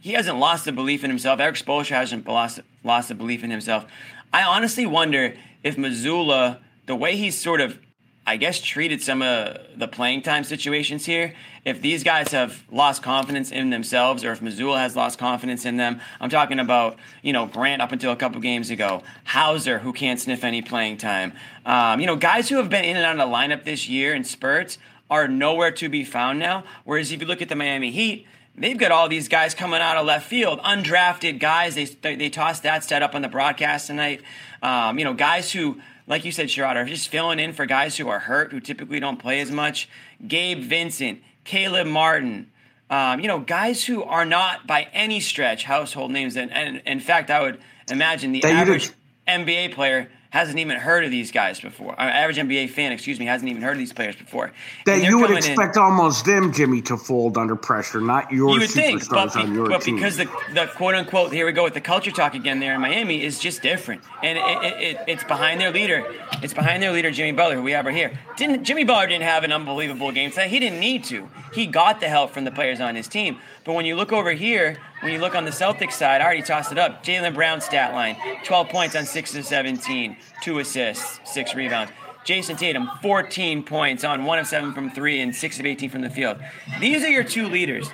he 0.00 0.12
hasn't 0.12 0.38
lost 0.38 0.64
the 0.64 0.72
belief 0.72 1.04
in 1.04 1.10
himself. 1.10 1.38
Erik 1.38 1.54
Spoelstra 1.54 1.96
hasn't 1.96 2.26
lost, 2.26 2.60
lost 2.82 3.08
the 3.08 3.14
belief 3.14 3.44
in 3.44 3.50
himself. 3.50 3.86
I 4.32 4.42
honestly 4.42 4.86
wonder 4.86 5.34
if 5.62 5.76
Mazzulla, 5.76 6.58
the 6.86 6.96
way 6.96 7.16
he's 7.16 7.40
sort 7.40 7.60
of 7.60 7.78
I 8.26 8.36
guess, 8.36 8.60
treated 8.60 9.00
some 9.00 9.22
of 9.22 9.58
the 9.76 9.86
playing 9.86 10.22
time 10.22 10.42
situations 10.42 11.06
here. 11.06 11.34
If 11.64 11.80
these 11.80 12.02
guys 12.02 12.32
have 12.32 12.64
lost 12.72 13.02
confidence 13.02 13.52
in 13.52 13.70
themselves, 13.70 14.24
or 14.24 14.32
if 14.32 14.40
Mazzulla 14.40 14.78
has 14.78 14.96
lost 14.96 15.18
confidence 15.18 15.64
in 15.64 15.76
them, 15.76 16.00
I'm 16.20 16.28
talking 16.28 16.58
about, 16.58 16.98
you 17.22 17.32
know, 17.32 17.46
Grant 17.46 17.80
up 17.80 17.92
until 17.92 18.10
a 18.10 18.16
couple 18.16 18.40
games 18.40 18.70
ago, 18.70 19.04
Hauser, 19.24 19.78
who 19.78 19.92
can't 19.92 20.18
sniff 20.18 20.42
any 20.42 20.60
playing 20.60 20.98
time. 20.98 21.34
Um, 21.64 22.00
you 22.00 22.06
know, 22.06 22.16
guys 22.16 22.48
who 22.48 22.56
have 22.56 22.68
been 22.68 22.84
in 22.84 22.96
and 22.96 23.06
out 23.06 23.12
of 23.12 23.30
the 23.30 23.34
lineup 23.34 23.64
this 23.64 23.88
year 23.88 24.12
in 24.12 24.24
spurts 24.24 24.78
are 25.08 25.28
nowhere 25.28 25.70
to 25.70 25.88
be 25.88 26.04
found 26.04 26.40
now. 26.40 26.64
Whereas 26.84 27.12
if 27.12 27.20
you 27.20 27.26
look 27.28 27.42
at 27.42 27.48
the 27.48 27.56
Miami 27.56 27.92
Heat, 27.92 28.26
they've 28.56 28.78
got 28.78 28.90
all 28.90 29.08
these 29.08 29.28
guys 29.28 29.54
coming 29.54 29.80
out 29.80 29.96
of 29.96 30.04
left 30.04 30.28
field, 30.28 30.60
undrafted 30.62 31.38
guys. 31.38 31.76
They, 31.76 32.16
they 32.16 32.28
tossed 32.28 32.64
that 32.64 32.82
stat 32.82 33.02
up 33.04 33.14
on 33.14 33.22
the 33.22 33.28
broadcast 33.28 33.86
tonight. 33.86 34.22
Um, 34.62 34.98
you 34.98 35.04
know, 35.04 35.14
guys 35.14 35.52
who 35.52 35.80
like 36.06 36.24
you 36.24 36.32
said, 36.32 36.48
Sherrod, 36.48 36.76
are 36.76 36.84
just 36.84 37.08
filling 37.08 37.38
in 37.38 37.52
for 37.52 37.66
guys 37.66 37.96
who 37.96 38.08
are 38.08 38.20
hurt, 38.20 38.52
who 38.52 38.60
typically 38.60 39.00
don't 39.00 39.18
play 39.18 39.40
as 39.40 39.50
much. 39.50 39.88
Gabe 40.26 40.62
Vincent, 40.62 41.20
Caleb 41.44 41.86
Martin, 41.86 42.50
um, 42.88 43.20
you 43.20 43.26
know, 43.26 43.40
guys 43.40 43.84
who 43.84 44.04
are 44.04 44.24
not 44.24 44.66
by 44.66 44.88
any 44.92 45.20
stretch 45.20 45.64
household 45.64 46.10
names. 46.10 46.36
And, 46.36 46.52
and 46.52 46.82
in 46.86 47.00
fact, 47.00 47.30
I 47.30 47.40
would 47.42 47.60
imagine 47.90 48.32
the 48.32 48.44
average 48.44 48.90
NBA 49.26 49.74
player 49.74 50.10
hasn't 50.36 50.58
even 50.58 50.76
heard 50.76 51.02
of 51.02 51.10
these 51.10 51.32
guys 51.32 51.60
before. 51.60 51.98
Our 51.98 52.08
average 52.08 52.36
NBA 52.36 52.68
fan, 52.68 52.92
excuse 52.92 53.18
me, 53.18 53.24
hasn't 53.24 53.50
even 53.50 53.62
heard 53.62 53.72
of 53.72 53.78
these 53.78 53.94
players 53.94 54.16
before. 54.16 54.52
That 54.84 55.02
you 55.02 55.18
would 55.18 55.30
expect 55.30 55.76
in, 55.76 55.82
almost 55.82 56.26
them, 56.26 56.52
Jimmy, 56.52 56.82
to 56.82 56.98
fold 56.98 57.38
under 57.38 57.56
pressure, 57.56 58.02
not 58.02 58.30
your 58.30 58.50
you 58.52 58.60
would 58.60 58.68
think, 58.68 59.08
but, 59.08 59.32
be, 59.32 59.40
on 59.40 59.54
your 59.54 59.66
but 59.66 59.82
because 59.82 60.18
the, 60.18 60.28
the 60.52 60.66
quote 60.76 60.94
unquote 60.94 61.32
here 61.32 61.46
we 61.46 61.52
go 61.52 61.64
with 61.64 61.72
the 61.72 61.80
culture 61.80 62.10
talk 62.10 62.34
again 62.34 62.60
there 62.60 62.74
in 62.74 62.82
Miami 62.82 63.22
is 63.22 63.38
just 63.38 63.62
different, 63.62 64.02
and 64.22 64.36
it, 64.36 64.72
it, 64.72 64.82
it, 64.82 65.04
it's 65.08 65.24
behind 65.24 65.58
their 65.58 65.72
leader. 65.72 66.04
It's 66.42 66.52
behind 66.52 66.82
their 66.82 66.92
leader 66.92 67.10
Jimmy 67.10 67.32
Butler, 67.32 67.56
who 67.56 67.62
we 67.62 67.72
have 67.72 67.86
right 67.86 67.94
here. 67.94 68.18
Didn't 68.36 68.64
Jimmy 68.64 68.84
Butler 68.84 69.06
didn't 69.06 69.24
have 69.24 69.42
an 69.42 69.52
unbelievable 69.52 70.12
game 70.12 70.30
tonight? 70.30 70.48
He 70.48 70.58
didn't 70.58 70.80
need 70.80 71.04
to. 71.04 71.30
He 71.54 71.66
got 71.66 72.00
the 72.00 72.08
help 72.08 72.32
from 72.32 72.44
the 72.44 72.50
players 72.50 72.78
on 72.80 72.94
his 72.94 73.08
team. 73.08 73.38
But 73.64 73.72
when 73.72 73.86
you 73.86 73.96
look 73.96 74.12
over 74.12 74.32
here, 74.32 74.76
when 75.06 75.12
you 75.12 75.20
look 75.20 75.36
on 75.36 75.44
the 75.44 75.52
Celtics 75.52 75.92
side, 75.92 76.20
I 76.20 76.24
already 76.24 76.42
tossed 76.42 76.72
it 76.72 76.78
up. 76.78 77.04
Jaylen 77.04 77.32
Brown 77.32 77.60
stat 77.60 77.94
line 77.94 78.16
12 78.42 78.68
points 78.68 78.96
on 78.96 79.06
6 79.06 79.36
of 79.36 79.44
17, 79.44 80.16
2 80.42 80.58
assists, 80.58 81.20
6 81.32 81.54
rebounds. 81.54 81.92
Jayson 82.24 82.56
Tatum, 82.56 82.90
14 83.02 83.62
points 83.62 84.02
on 84.02 84.24
1 84.24 84.38
of 84.40 84.48
7 84.48 84.74
from 84.74 84.90
3 84.90 85.20
and 85.20 85.36
6 85.36 85.60
of 85.60 85.64
18 85.64 85.90
from 85.90 86.00
the 86.00 86.10
field. 86.10 86.38
These 86.80 87.04
are 87.04 87.08
your 87.08 87.22
two 87.22 87.46
leaders. 87.48 87.88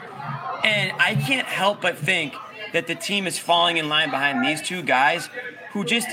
And 0.64 0.92
I 0.98 1.14
can't 1.14 1.46
help 1.46 1.82
but 1.82 1.98
think 1.98 2.32
that 2.72 2.86
the 2.86 2.94
team 2.94 3.26
is 3.26 3.38
falling 3.38 3.76
in 3.76 3.90
line 3.90 4.08
behind 4.08 4.42
these 4.42 4.62
two 4.62 4.82
guys 4.82 5.28
who 5.72 5.84
just 5.84 6.08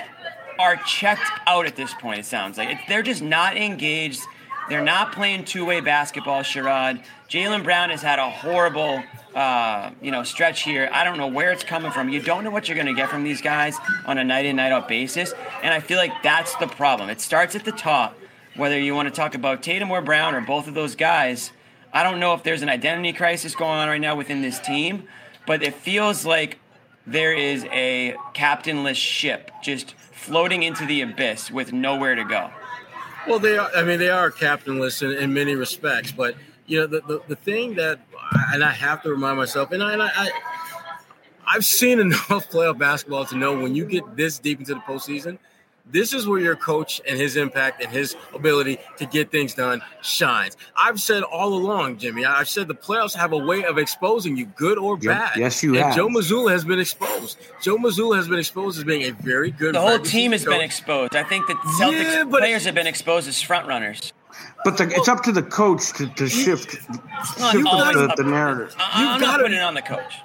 are 0.60 0.76
checked 0.76 1.32
out 1.48 1.66
at 1.66 1.78
this 1.78 1.94
point, 1.94 2.20
it 2.20 2.26
sounds 2.26 2.58
like. 2.58 2.78
they're 2.90 3.04
just 3.04 3.22
not 3.22 3.56
engaged. 3.56 4.22
They're 4.68 4.84
not 4.84 5.14
playing 5.14 5.46
two 5.46 5.66
way 5.66 5.80
basketball, 5.80 6.42
Sherrod. 6.42 7.02
Jaylen 7.30 7.64
Brown 7.64 7.90
has 7.90 8.02
had 8.02 8.20
a 8.20 8.30
horrible 8.30 9.02
uh, 9.36 9.92
you 10.02 10.12
know, 10.12 10.24
stretch 10.24 10.64
here. 10.64 10.90
I 10.92 11.04
don't 11.04 11.18
know 11.18 11.28
where 11.28 11.52
it's 11.52 11.64
coming 11.64 11.92
from. 11.92 12.10
You 12.10 12.22
don't 12.22 12.44
know 12.44 12.52
what 12.52 12.68
you're 12.68 12.76
going 12.76 12.88
to 12.88 12.94
get 12.94 13.10
from 13.10 13.24
these 13.24 13.42
guys 13.42 13.78
on 14.06 14.18
a 14.18 14.24
night 14.24 14.46
in, 14.46 14.56
night 14.56 14.72
out 14.72 14.88
basis. 14.88 15.34
And 15.62 15.74
I 15.74 15.80
feel 15.80 15.98
like 15.98 16.12
that's 16.24 16.56
the 16.56 16.68
problem. 16.68 17.10
It 17.10 17.22
starts 17.22 17.56
at 17.56 17.66
the 17.66 17.72
top, 17.72 18.18
whether 18.56 18.80
you 18.80 18.96
want 18.96 19.08
to 19.08 19.14
talk 19.14 19.36
about 19.36 19.62
Tatum 19.62 19.92
or 19.92 20.02
Brown 20.02 20.36
or 20.36 20.42
both 20.42 20.68
of 20.68 20.74
those 20.74 20.96
guys. 20.96 21.52
I 21.94 22.04
don't 22.04 22.20
know 22.20 22.34
if 22.34 22.44
there's 22.44 22.62
an 22.62 22.70
identity 22.70 23.14
crisis 23.14 23.56
going 23.56 23.72
on 23.72 23.88
right 23.88 24.02
now 24.02 24.16
within 24.16 24.42
this 24.42 24.60
team, 24.60 25.08
but 25.48 25.64
it 25.64 25.74
feels 25.74 26.26
like 26.26 26.60
there 27.08 27.34
is 27.34 27.66
a 27.66 28.16
captainless 28.34 28.98
ship 28.98 29.52
just 29.64 29.96
floating 30.12 30.64
into 30.64 30.86
the 30.86 31.02
abyss 31.02 31.50
with 31.50 31.74
nowhere 31.74 32.16
to 32.16 32.24
go. 32.24 32.52
Well, 33.28 33.40
they 33.40 33.58
are. 33.58 33.70
I 33.76 33.84
mean, 33.84 34.00
they 34.00 34.10
are 34.10 34.32
captainless 34.32 35.02
in, 35.02 35.12
in 35.12 35.34
many 35.34 35.56
respects, 35.56 36.12
but 36.12 36.36
you 36.68 36.80
know, 36.80 36.88
the, 36.88 37.02
the, 37.02 37.22
the 37.30 37.36
thing 37.36 37.76
that 37.76 38.00
and 38.54 38.64
I 38.64 38.72
have 38.72 39.04
to 39.04 39.10
remind 39.10 39.38
myself, 39.38 39.72
and 39.72 39.84
I, 39.84 39.94
and 39.94 40.04
I, 40.04 40.10
I 40.16 40.32
I've 41.52 41.66
seen 41.66 42.00
enough 42.00 42.50
playoff 42.52 42.78
basketball 42.78 43.26
to 43.26 43.38
know 43.38 43.60
when 43.60 43.76
you 43.76 43.86
get 43.86 44.16
this 44.16 44.40
deep 44.40 44.60
into 44.60 44.76
the 44.76 44.82
postseason, 44.82 45.38
this 45.92 46.14
is 46.14 46.28
where 46.28 46.40
your 46.40 46.56
coach 46.56 47.02
and 47.08 47.20
his 47.20 47.36
impact 47.36 47.82
and 47.82 47.92
his 47.92 48.16
ability 48.34 48.78
to 48.98 49.08
get 49.08 49.32
things 49.32 49.56
done 49.56 49.82
shines. 50.02 50.56
I've 50.76 51.02
said 51.02 51.24
all 51.24 51.54
along, 51.54 51.98
Jimmy, 51.98 52.26
I've 52.26 52.48
said 52.48 52.68
the 52.68 52.76
playoffs 52.76 53.16
have 53.16 53.32
a 53.34 53.38
way 53.38 53.64
of 53.64 53.78
exposing 53.78 54.38
you, 54.38 54.46
good 54.46 54.78
or 54.78 54.98
bad. 54.98 55.38
Yes, 55.38 55.64
you 55.64 55.76
and 55.76 55.86
have. 55.86 55.96
Joe 55.96 56.08
Mazzulla 56.08 56.52
has 56.52 56.64
been 56.64 56.80
exposed. 56.80 57.40
Joe 57.62 57.78
Mazzulla 57.78 58.18
has 58.18 58.28
been 58.28 58.38
exposed 58.40 58.78
as 58.78 58.84
being 58.84 59.04
a 59.04 59.12
very 59.12 59.50
good. 59.52 59.74
The 59.74 59.82
whole 59.82 60.00
team 60.00 60.32
has 60.32 60.46
coach. 60.46 60.54
been 60.54 60.62
exposed. 60.62 61.16
I 61.16 61.24
think 61.24 61.48
the 61.48 61.56
Celtics 61.56 62.14
yeah, 62.14 62.24
players 62.26 62.66
have 62.66 62.76
been 62.76 62.88
exposed 62.88 63.28
as 63.28 63.42
front 63.42 63.68
runners. 63.68 64.14
But 64.64 64.78
the, 64.78 64.90
it's 64.94 65.08
up 65.08 65.24
to 65.24 65.32
the 65.32 65.44
coach 65.44 65.94
to, 65.94 66.08
to 66.08 66.28
shift, 66.28 66.72
shift 66.72 66.88
the, 66.92 68.14
the, 68.14 68.14
the, 68.18 68.24
narrative. 68.24 68.76
I, 68.78 69.16
am 69.16 69.22
not 69.22 69.40
putting 69.40 69.58
it 69.58 69.62
on 69.62 69.74
the 69.74 69.82
coach. 69.82 70.16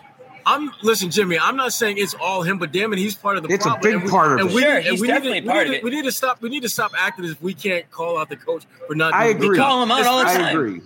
I'm 0.46 0.72
listen, 0.82 1.10
Jimmy. 1.10 1.38
I'm 1.38 1.56
not 1.56 1.72
saying 1.72 1.98
it's 1.98 2.14
all 2.14 2.42
him, 2.42 2.58
but 2.58 2.72
damn 2.72 2.92
it, 2.92 2.98
he's 2.98 3.14
part 3.14 3.36
of 3.36 3.44
the 3.44 3.52
it's 3.52 3.64
problem. 3.64 3.86
It's 3.86 3.94
a 3.94 3.98
big 3.98 4.04
we, 4.04 4.10
part 4.10 4.40
of 4.40 4.50
it. 4.50 4.54
We, 4.54 4.62
sure, 4.62 4.80
he's 4.80 5.00
we 5.00 5.06
definitely 5.06 5.40
to, 5.40 5.46
part 5.46 5.66
of 5.68 5.72
it. 5.72 5.82
We 5.82 5.90
need 5.90 6.04
to 6.04 6.12
stop. 6.12 6.42
We 6.42 6.50
need 6.50 6.62
to 6.62 6.68
stop 6.68 6.92
acting 6.98 7.24
as 7.24 7.32
if 7.32 7.42
we 7.42 7.54
can't 7.54 7.90
call 7.90 8.18
out 8.18 8.28
the 8.28 8.36
coach 8.36 8.64
for 8.86 8.94
not. 8.94 9.14
I 9.14 9.26
agree. 9.26 9.50
We 9.50 9.56
call 9.56 9.82
him 9.82 9.90
out 9.90 10.04
all 10.04 10.18
the 10.18 10.24
time. 10.24 10.42
I 10.42 10.50
agree. 10.50 10.80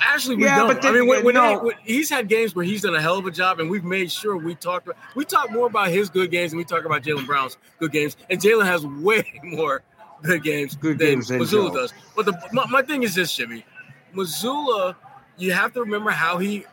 Actually, 0.00 0.36
we 0.36 0.44
yeah, 0.44 0.58
don't. 0.58 0.68
But 0.68 0.82
then, 0.82 0.94
I 0.94 0.98
mean, 0.98 1.08
when, 1.08 1.24
when, 1.24 1.34
no. 1.34 1.58
when, 1.60 1.74
he's 1.82 2.10
had 2.10 2.28
games 2.28 2.54
where 2.54 2.64
he's 2.64 2.82
done 2.82 2.94
a 2.94 3.00
hell 3.00 3.18
of 3.18 3.26
a 3.26 3.30
job, 3.30 3.60
and 3.60 3.70
we've 3.70 3.84
made 3.84 4.10
sure 4.10 4.36
we 4.36 4.54
talk. 4.54 4.86
We 5.14 5.24
talk 5.24 5.50
more 5.50 5.66
about 5.66 5.88
his 5.88 6.10
good 6.10 6.30
games 6.30 6.50
than 6.50 6.58
we 6.58 6.64
talk 6.64 6.84
about 6.84 7.02
Jaylen 7.02 7.26
Brown's 7.26 7.56
good 7.78 7.92
games, 7.92 8.16
and 8.28 8.40
Jaylen 8.40 8.66
has 8.66 8.84
way 8.84 9.24
more 9.44 9.82
good 10.22 10.42
games 10.42 10.76
good 10.76 10.98
than 10.98 11.08
games 11.08 11.30
Mazzulla 11.30 11.72
does. 11.72 11.92
But 12.16 12.26
the, 12.26 12.48
my, 12.52 12.66
my 12.66 12.82
thing 12.82 13.02
is 13.02 13.14
this, 13.14 13.34
Jimmy. 13.34 13.64
Mazzulla, 14.14 14.94
you 15.36 15.52
have 15.52 15.72
to 15.74 15.80
remember 15.80 16.10
how 16.10 16.38
he 16.38 16.64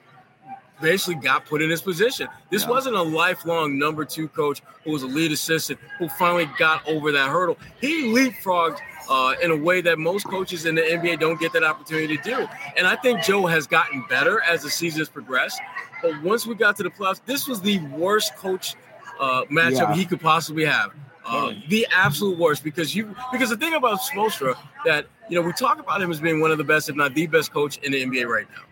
basically 0.82 1.16
got 1.16 1.46
put 1.46 1.62
in 1.62 1.70
his 1.70 1.82
position. 1.82 2.28
This 2.50 2.64
yeah. 2.64 2.70
wasn't 2.70 2.96
a 2.96 3.02
lifelong 3.02 3.78
number 3.78 4.04
two 4.04 4.28
coach 4.28 4.62
who 4.84 4.92
was 4.92 5.04
a 5.04 5.08
lead 5.08 5.32
assistant 5.32 5.80
who 6.00 6.10
finally 6.10 6.50
got 6.58 6.88
over 6.88 7.12
that 7.12 7.30
hurdle. 7.30 7.58
He 7.80 8.06
leapfrogged 8.06 8.80
uh, 9.10 9.36
in 9.42 9.52
a 9.52 9.56
way 9.56 9.82
that 9.82 10.00
most 10.00 10.26
coaches 10.26 10.66
in 10.66 10.76
the 10.76 10.82
NBA 10.82 11.20
don't 11.20 11.40
get 11.40 11.54
that 11.54 11.64
opportunity 11.64 12.18
to 12.18 12.24
do. 12.24 12.48
And 12.78 12.88
I 12.88 12.96
think 12.96 13.24
Joe 13.24 13.46
has 13.46 13.68
gotten 13.68 14.04
better 14.10 14.42
as 14.42 14.64
the 14.64 14.70
season 14.70 15.00
has 15.00 15.10
progressed. 15.10 15.60
But 16.02 16.22
once 16.24 16.48
we 16.48 16.56
got 16.56 16.78
to 16.78 16.84
the 16.84 16.90
playoffs, 16.90 17.22
this 17.26 17.48
was 17.48 17.62
the 17.62 17.80
worst 17.90 18.36
coach 18.36 18.76
uh, 19.20 19.44
matchup 19.46 19.74
yeah. 19.74 19.96
he 19.96 20.06
could 20.06 20.20
possibly 20.20 20.66
have. 20.66 20.92
Uh, 21.26 21.54
the 21.70 21.88
absolute 21.94 22.38
worst 22.38 22.64
because 22.64 22.96
you 22.96 23.16
because 23.32 23.50
the 23.50 23.58
thing 23.58 23.76
about 23.76 24.00
Spoelstra 24.00 24.58
that 24.86 25.06
you 25.30 25.40
know 25.40 25.46
we 25.46 25.54
talk 25.54 25.80
about 25.80 26.02
him 26.02 26.10
as 26.10 26.20
being 26.20 26.42
one 26.42 26.52
of 26.52 26.58
the 26.58 26.64
best, 26.64 26.90
if 26.90 26.96
not 26.96 27.14
the 27.14 27.28
best 27.28 27.54
coach 27.54 27.78
in 27.78 27.92
the 27.92 28.04
NBA 28.04 28.26
right 28.26 28.48
now. 28.50 28.64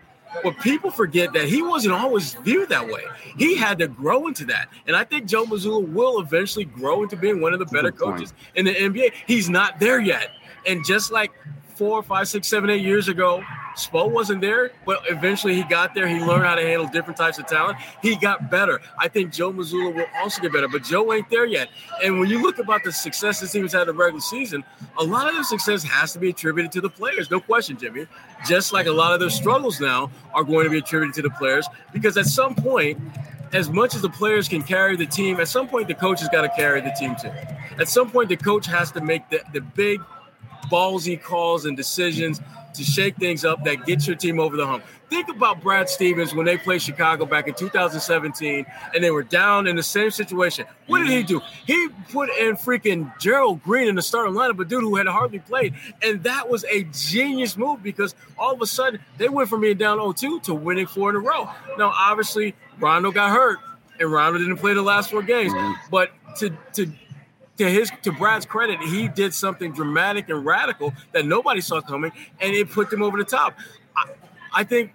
But 0.43 0.57
people 0.59 0.91
forget 0.91 1.33
that 1.33 1.45
he 1.45 1.61
wasn't 1.61 1.93
always 1.93 2.35
viewed 2.35 2.69
that 2.69 2.87
way. 2.87 3.03
He 3.37 3.55
had 3.55 3.79
to 3.79 3.87
grow 3.87 4.27
into 4.27 4.45
that. 4.45 4.69
And 4.87 4.95
I 4.95 5.03
think 5.03 5.25
Joe 5.25 5.45
Mazzulla 5.45 5.87
will 5.91 6.19
eventually 6.21 6.65
grow 6.65 7.03
into 7.03 7.15
being 7.15 7.41
one 7.41 7.53
of 7.53 7.59
the 7.59 7.65
better 7.65 7.91
coaches 7.91 8.33
in 8.55 8.65
the 8.65 8.73
NBA. 8.73 9.13
He's 9.25 9.49
not 9.49 9.79
there 9.79 9.99
yet. 9.99 10.29
And 10.67 10.85
just 10.85 11.11
like 11.11 11.31
four, 11.75 12.03
five, 12.03 12.27
six, 12.27 12.47
seven, 12.47 12.69
eight 12.69 12.81
years 12.81 13.07
ago, 13.07 13.43
Spo 13.75 14.09
wasn't 14.09 14.41
there, 14.41 14.71
but 14.85 15.03
eventually 15.09 15.55
he 15.55 15.63
got 15.63 15.93
there. 15.93 16.07
He 16.07 16.19
learned 16.19 16.45
how 16.45 16.55
to 16.55 16.61
handle 16.61 16.87
different 16.87 17.17
types 17.17 17.39
of 17.39 17.47
talent. 17.47 17.77
He 18.01 18.15
got 18.15 18.51
better. 18.51 18.81
I 18.97 19.07
think 19.07 19.31
Joe 19.31 19.53
Mazzulla 19.53 19.95
will 19.95 20.05
also 20.17 20.41
get 20.41 20.51
better, 20.51 20.67
but 20.67 20.83
Joe 20.83 21.13
ain't 21.13 21.29
there 21.29 21.45
yet. 21.45 21.69
And 22.03 22.19
when 22.19 22.29
you 22.29 22.41
look 22.41 22.59
about 22.59 22.83
the 22.83 22.91
success 22.91 23.39
this 23.39 23.51
team 23.51 23.63
has 23.63 23.73
had 23.73 23.81
in 23.81 23.87
the 23.87 23.93
regular 23.93 24.21
season, 24.21 24.63
a 24.97 25.03
lot 25.03 25.27
of 25.27 25.33
their 25.33 25.43
success 25.43 25.83
has 25.83 26.13
to 26.13 26.19
be 26.19 26.29
attributed 26.29 26.71
to 26.73 26.81
the 26.81 26.89
players. 26.89 27.31
No 27.31 27.39
question, 27.39 27.77
Jimmy. 27.77 28.07
Just 28.45 28.73
like 28.73 28.87
a 28.87 28.91
lot 28.91 29.13
of 29.13 29.19
their 29.19 29.29
struggles 29.29 29.79
now 29.79 30.11
are 30.33 30.43
going 30.43 30.65
to 30.65 30.69
be 30.69 30.79
attributed 30.79 31.15
to 31.15 31.21
the 31.21 31.29
players, 31.31 31.67
because 31.93 32.17
at 32.17 32.25
some 32.25 32.55
point, 32.55 32.99
as 33.53 33.69
much 33.69 33.95
as 33.95 34.01
the 34.01 34.09
players 34.09 34.47
can 34.47 34.61
carry 34.61 34.95
the 34.95 35.05
team, 35.05 35.39
at 35.39 35.47
some 35.47 35.67
point 35.67 35.87
the 35.87 35.95
coach 35.95 36.19
has 36.19 36.29
got 36.29 36.41
to 36.41 36.49
carry 36.49 36.81
the 36.81 36.93
team 36.99 37.15
too. 37.15 37.31
At 37.79 37.87
some 37.87 38.11
point, 38.11 38.29
the 38.29 38.37
coach 38.37 38.65
has 38.67 38.91
to 38.91 39.01
make 39.01 39.29
the, 39.29 39.41
the 39.53 39.61
big 39.61 40.01
ballsy 40.69 41.21
calls 41.21 41.65
and 41.65 41.75
decisions 41.77 42.41
to 42.73 42.83
shake 42.83 43.15
things 43.17 43.45
up 43.45 43.63
that 43.63 43.85
gets 43.85 44.07
your 44.07 44.15
team 44.15 44.39
over 44.39 44.57
the 44.57 44.65
hump. 44.65 44.83
Think 45.09 45.27
about 45.29 45.61
Brad 45.61 45.89
Stevens 45.89 46.35
when 46.35 46.45
they 46.45 46.57
played 46.57 46.81
Chicago 46.81 47.25
back 47.25 47.47
in 47.47 47.55
2017 47.55 48.65
and 48.93 49.03
they 49.03 49.09
were 49.09 49.23
down 49.23 49.65
in 49.65 49.75
the 49.75 49.83
same 49.83 50.11
situation. 50.11 50.65
What 50.85 50.99
did 50.99 51.09
he 51.09 51.23
do? 51.23 51.41
He 51.65 51.89
put 52.11 52.29
in 52.37 52.55
freaking 52.55 53.17
Gerald 53.19 53.63
Green 53.63 53.87
in 53.87 53.95
the 53.95 54.01
starting 54.03 54.35
lineup, 54.35 54.59
a 54.59 54.65
dude 54.65 54.83
who 54.83 54.95
had 54.97 55.07
hardly 55.07 55.39
played. 55.39 55.73
And 56.03 56.23
that 56.23 56.49
was 56.49 56.63
a 56.65 56.83
genius 56.93 57.57
move 57.57 57.81
because 57.81 58.13
all 58.37 58.53
of 58.53 58.61
a 58.61 58.67
sudden 58.67 58.99
they 59.17 59.29
went 59.29 59.49
from 59.49 59.61
being 59.61 59.77
down 59.77 59.97
0-2 59.97 60.43
to 60.43 60.53
winning 60.53 60.85
four 60.85 61.09
in 61.09 61.15
a 61.15 61.19
row. 61.19 61.49
Now, 61.77 61.91
obviously, 61.95 62.55
Rondo 62.79 63.11
got 63.11 63.31
hurt 63.31 63.57
and 63.99 64.11
Rondo 64.11 64.37
didn't 64.37 64.57
play 64.57 64.73
the 64.73 64.81
last 64.81 65.09
four 65.09 65.23
games. 65.23 65.53
But 65.89 66.11
to 66.37 66.55
to 66.73 66.91
to 67.59 67.69
his 67.69 67.91
to 68.03 68.11
Brad's 68.11 68.45
credit, 68.45 68.79
he 68.79 69.07
did 69.07 69.33
something 69.33 69.71
dramatic 69.73 70.29
and 70.29 70.45
radical 70.45 70.93
that 71.11 71.25
nobody 71.25 71.61
saw 71.61 71.81
coming, 71.81 72.11
and 72.39 72.55
it 72.55 72.71
put 72.71 72.89
them 72.89 73.03
over 73.03 73.17
the 73.17 73.25
top. 73.25 73.57
I, 73.95 74.05
I 74.53 74.63
think 74.63 74.93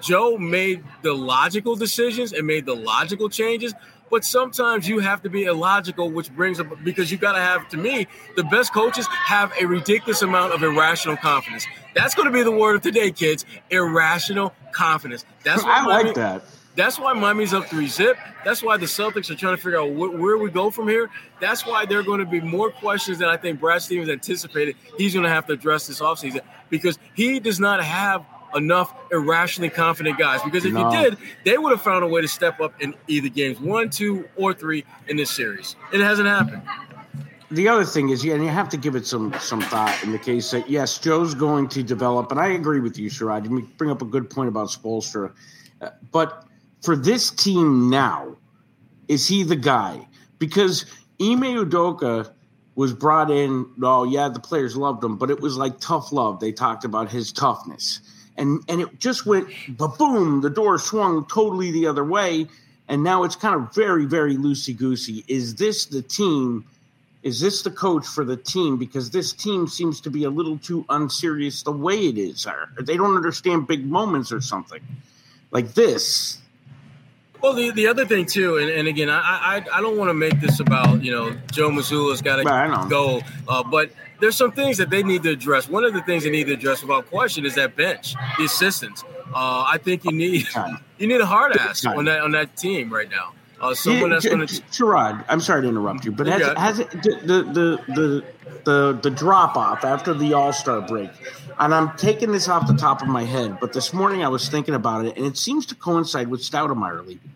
Joe 0.00 0.36
made 0.38 0.82
the 1.02 1.12
logical 1.12 1.76
decisions 1.76 2.32
and 2.32 2.46
made 2.46 2.64
the 2.64 2.74
logical 2.74 3.28
changes, 3.28 3.74
but 4.10 4.24
sometimes 4.24 4.88
you 4.88 5.00
have 5.00 5.22
to 5.22 5.30
be 5.30 5.44
illogical, 5.44 6.10
which 6.10 6.34
brings 6.34 6.58
up 6.58 6.66
because 6.82 7.12
you 7.12 7.18
got 7.18 7.32
to 7.32 7.40
have, 7.40 7.68
to 7.68 7.76
me, 7.76 8.06
the 8.36 8.44
best 8.44 8.72
coaches 8.72 9.06
have 9.08 9.52
a 9.60 9.66
ridiculous 9.66 10.22
amount 10.22 10.54
of 10.54 10.62
irrational 10.62 11.16
confidence. 11.18 11.66
That's 11.94 12.14
going 12.14 12.26
to 12.26 12.32
be 12.32 12.42
the 12.42 12.50
word 12.50 12.76
of 12.76 12.82
today, 12.82 13.10
kids. 13.10 13.44
Irrational 13.70 14.54
confidence. 14.72 15.26
That's 15.44 15.62
what 15.62 15.72
I 15.72 15.84
like 15.86 16.14
that. 16.14 16.42
That's 16.74 16.98
why 16.98 17.12
Miami's 17.12 17.52
up 17.52 17.66
three 17.66 17.86
zip. 17.86 18.16
That's 18.44 18.62
why 18.62 18.76
the 18.76 18.86
Celtics 18.86 19.30
are 19.30 19.34
trying 19.34 19.56
to 19.56 19.62
figure 19.62 19.80
out 19.80 19.90
wh- 19.90 20.18
where 20.18 20.38
we 20.38 20.50
go 20.50 20.70
from 20.70 20.88
here. 20.88 21.10
That's 21.40 21.66
why 21.66 21.84
there 21.84 21.98
are 21.98 22.02
going 22.02 22.20
to 22.20 22.26
be 22.26 22.40
more 22.40 22.70
questions 22.70 23.18
than 23.18 23.28
I 23.28 23.36
think 23.36 23.60
Brad 23.60 23.82
Stevens 23.82 24.08
anticipated. 24.08 24.76
He's 24.96 25.12
going 25.12 25.24
to 25.24 25.30
have 25.30 25.46
to 25.46 25.52
address 25.52 25.86
this 25.86 26.00
offseason 26.00 26.40
because 26.70 26.98
he 27.14 27.40
does 27.40 27.60
not 27.60 27.82
have 27.84 28.24
enough 28.54 28.94
irrationally 29.10 29.70
confident 29.70 30.18
guys. 30.18 30.42
Because 30.42 30.64
if 30.64 30.72
no. 30.72 30.90
he 30.90 31.02
did, 31.02 31.18
they 31.44 31.58
would 31.58 31.70
have 31.72 31.82
found 31.82 32.04
a 32.04 32.08
way 32.08 32.20
to 32.20 32.28
step 32.28 32.60
up 32.60 32.80
in 32.80 32.94
either 33.06 33.28
games 33.28 33.60
one, 33.60 33.90
two, 33.90 34.28
or 34.36 34.54
three 34.54 34.84
in 35.08 35.16
this 35.16 35.30
series. 35.30 35.76
It 35.92 36.00
hasn't 36.00 36.28
happened. 36.28 36.62
The 37.50 37.68
other 37.68 37.84
thing 37.84 38.08
is, 38.08 38.24
yeah, 38.24 38.32
and 38.32 38.42
you 38.42 38.48
have 38.48 38.70
to 38.70 38.78
give 38.78 38.96
it 38.96 39.06
some 39.06 39.34
some 39.38 39.60
thought 39.60 40.02
in 40.02 40.10
the 40.10 40.18
case 40.18 40.50
that 40.52 40.70
yes, 40.70 40.96
Joe's 40.98 41.34
going 41.34 41.68
to 41.68 41.82
develop, 41.82 42.30
and 42.30 42.40
I 42.40 42.48
agree 42.48 42.80
with 42.80 42.98
you, 42.98 43.10
Sherrod. 43.10 43.44
You 43.44 43.68
bring 43.76 43.90
up 43.90 44.00
a 44.00 44.06
good 44.06 44.30
point 44.30 44.48
about 44.48 44.68
Spoelstra, 44.68 45.34
uh, 45.82 45.90
but 46.10 46.46
for 46.82 46.96
this 46.96 47.30
team 47.30 47.88
now, 47.88 48.36
is 49.08 49.26
he 49.26 49.42
the 49.42 49.56
guy? 49.56 50.06
Because 50.38 50.84
Ime 51.20 51.42
Udoka 51.42 52.30
was 52.74 52.92
brought 52.92 53.30
in. 53.30 53.66
Oh 53.82 54.04
yeah, 54.04 54.28
the 54.28 54.40
players 54.40 54.76
loved 54.76 55.02
him, 55.02 55.16
but 55.16 55.30
it 55.30 55.40
was 55.40 55.56
like 55.56 55.78
tough 55.80 56.12
love. 56.12 56.40
They 56.40 56.52
talked 56.52 56.84
about 56.84 57.10
his 57.10 57.32
toughness, 57.32 58.00
and 58.36 58.60
and 58.68 58.80
it 58.80 58.98
just 58.98 59.26
went 59.26 59.48
boom. 59.76 60.40
The 60.40 60.50
door 60.50 60.78
swung 60.78 61.26
totally 61.26 61.70
the 61.70 61.86
other 61.86 62.04
way, 62.04 62.48
and 62.88 63.04
now 63.04 63.22
it's 63.22 63.36
kind 63.36 63.54
of 63.54 63.74
very 63.74 64.04
very 64.04 64.36
loosey 64.36 64.76
goosey. 64.76 65.24
Is 65.28 65.54
this 65.54 65.86
the 65.86 66.02
team? 66.02 66.64
Is 67.22 67.38
this 67.38 67.62
the 67.62 67.70
coach 67.70 68.04
for 68.04 68.24
the 68.24 68.36
team? 68.36 68.76
Because 68.76 69.10
this 69.10 69.32
team 69.32 69.68
seems 69.68 70.00
to 70.00 70.10
be 70.10 70.24
a 70.24 70.30
little 70.30 70.58
too 70.58 70.84
unserious 70.88 71.62
the 71.62 71.70
way 71.70 72.08
it 72.08 72.18
is. 72.18 72.48
They 72.80 72.96
don't 72.96 73.14
understand 73.14 73.68
big 73.68 73.86
moments 73.86 74.32
or 74.32 74.40
something 74.40 74.82
like 75.52 75.74
this. 75.74 76.41
Well, 77.42 77.54
the, 77.54 77.72
the 77.72 77.88
other 77.88 78.06
thing 78.06 78.24
too, 78.24 78.58
and, 78.58 78.70
and 78.70 78.86
again, 78.86 79.10
I, 79.10 79.18
I 79.72 79.78
I 79.78 79.80
don't 79.80 79.98
want 79.98 80.10
to 80.10 80.14
make 80.14 80.40
this 80.40 80.60
about 80.60 81.02
you 81.02 81.10
know 81.10 81.36
Joe 81.50 81.70
Mazzulla's 81.70 82.22
got 82.22 82.36
to 82.36 82.44
go, 82.88 83.20
uh, 83.48 83.64
but 83.64 83.90
there's 84.20 84.36
some 84.36 84.52
things 84.52 84.78
that 84.78 84.90
they 84.90 85.02
need 85.02 85.24
to 85.24 85.30
address. 85.30 85.68
One 85.68 85.84
of 85.84 85.92
the 85.92 86.02
things 86.02 86.22
they 86.22 86.30
need 86.30 86.46
to 86.46 86.52
address 86.52 86.82
without 86.82 87.10
question 87.10 87.44
is 87.44 87.56
that 87.56 87.74
bench, 87.74 88.14
the 88.38 88.44
assistants. 88.44 89.02
Uh, 89.34 89.64
I 89.66 89.78
think 89.82 90.04
you 90.04 90.12
need 90.12 90.46
you 90.98 91.08
need 91.08 91.20
a 91.20 91.26
hard 91.26 91.56
ass 91.56 91.84
on 91.84 92.04
that 92.04 92.20
on 92.20 92.30
that 92.30 92.56
team 92.56 92.92
right 92.92 93.10
now. 93.10 93.32
Uh, 93.62 93.74
someone 93.74 94.10
yeah, 94.10 94.16
that's 94.16 94.26
going 94.26 94.44
to. 94.44 94.54
Sherrod, 94.72 95.24
I'm 95.28 95.40
sorry 95.40 95.62
to 95.62 95.68
interrupt 95.68 96.04
you, 96.04 96.10
but 96.10 96.26
has, 96.26 96.42
it, 96.42 96.58
has 96.58 96.78
it 96.80 96.90
the 96.90 97.20
the 97.22 97.94
the 97.94 98.24
the 98.64 98.98
the 99.00 99.10
drop 99.10 99.56
off 99.56 99.84
after 99.84 100.12
the 100.12 100.34
All 100.34 100.52
Star 100.52 100.80
break? 100.80 101.10
And 101.60 101.72
I'm 101.72 101.96
taking 101.96 102.32
this 102.32 102.48
off 102.48 102.66
the 102.66 102.74
top 102.74 103.02
of 103.02 103.08
my 103.08 103.22
head, 103.22 103.60
but 103.60 103.72
this 103.72 103.92
morning 103.92 104.24
I 104.24 104.28
was 104.28 104.48
thinking 104.48 104.74
about 104.74 105.04
it, 105.04 105.16
and 105.16 105.24
it 105.24 105.36
seems 105.36 105.64
to 105.66 105.76
coincide 105.76 106.26
with 106.26 106.40
Stoudamire 106.40 107.06
leaving. 107.06 107.30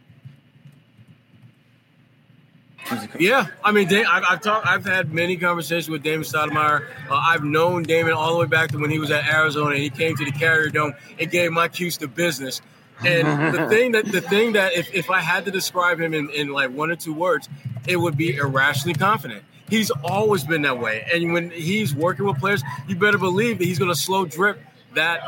Yeah, 3.18 3.46
I 3.64 3.72
mean, 3.72 3.92
I've, 3.92 4.24
I've 4.28 4.40
talked. 4.40 4.66
I've 4.66 4.84
had 4.84 5.12
many 5.12 5.36
conversations 5.36 5.88
with 5.88 6.02
Damon 6.02 6.24
Stoudamire. 6.24 6.88
Uh, 7.08 7.14
I've 7.14 7.44
known 7.44 7.84
Damon 7.84 8.12
all 8.14 8.32
the 8.32 8.38
way 8.40 8.46
back 8.46 8.70
to 8.70 8.78
when 8.78 8.90
he 8.90 8.98
was 8.98 9.10
at 9.10 9.26
Arizona. 9.32 9.70
and 9.70 9.78
He 9.78 9.90
came 9.90 10.16
to 10.16 10.24
the 10.24 10.32
Carrier 10.32 10.70
Dome 10.70 10.94
and 11.18 11.30
gave 11.30 11.52
my 11.52 11.68
cues 11.68 11.96
to 11.98 12.08
business. 12.08 12.60
And 13.04 13.54
the 13.54 13.68
thing 13.68 13.92
that 13.92 14.06
the 14.06 14.20
thing 14.20 14.52
that 14.52 14.74
if, 14.74 14.92
if 14.94 15.10
I 15.10 15.20
had 15.20 15.44
to 15.44 15.50
describe 15.50 16.00
him 16.00 16.14
in, 16.14 16.30
in 16.30 16.48
like 16.48 16.70
one 16.70 16.90
or 16.90 16.96
two 16.96 17.14
words, 17.14 17.48
it 17.86 17.96
would 17.96 18.16
be 18.16 18.36
irrationally 18.36 18.94
confident. 18.94 19.44
He's 19.68 19.90
always 19.90 20.44
been 20.44 20.62
that 20.62 20.78
way. 20.78 21.06
And 21.12 21.32
when 21.32 21.50
he's 21.50 21.94
working 21.94 22.24
with 22.24 22.38
players, 22.38 22.62
you 22.86 22.96
better 22.96 23.18
believe 23.18 23.58
that 23.58 23.64
he's 23.64 23.78
going 23.78 23.90
to 23.90 23.98
slow 23.98 24.24
drip 24.24 24.60
that 24.94 25.20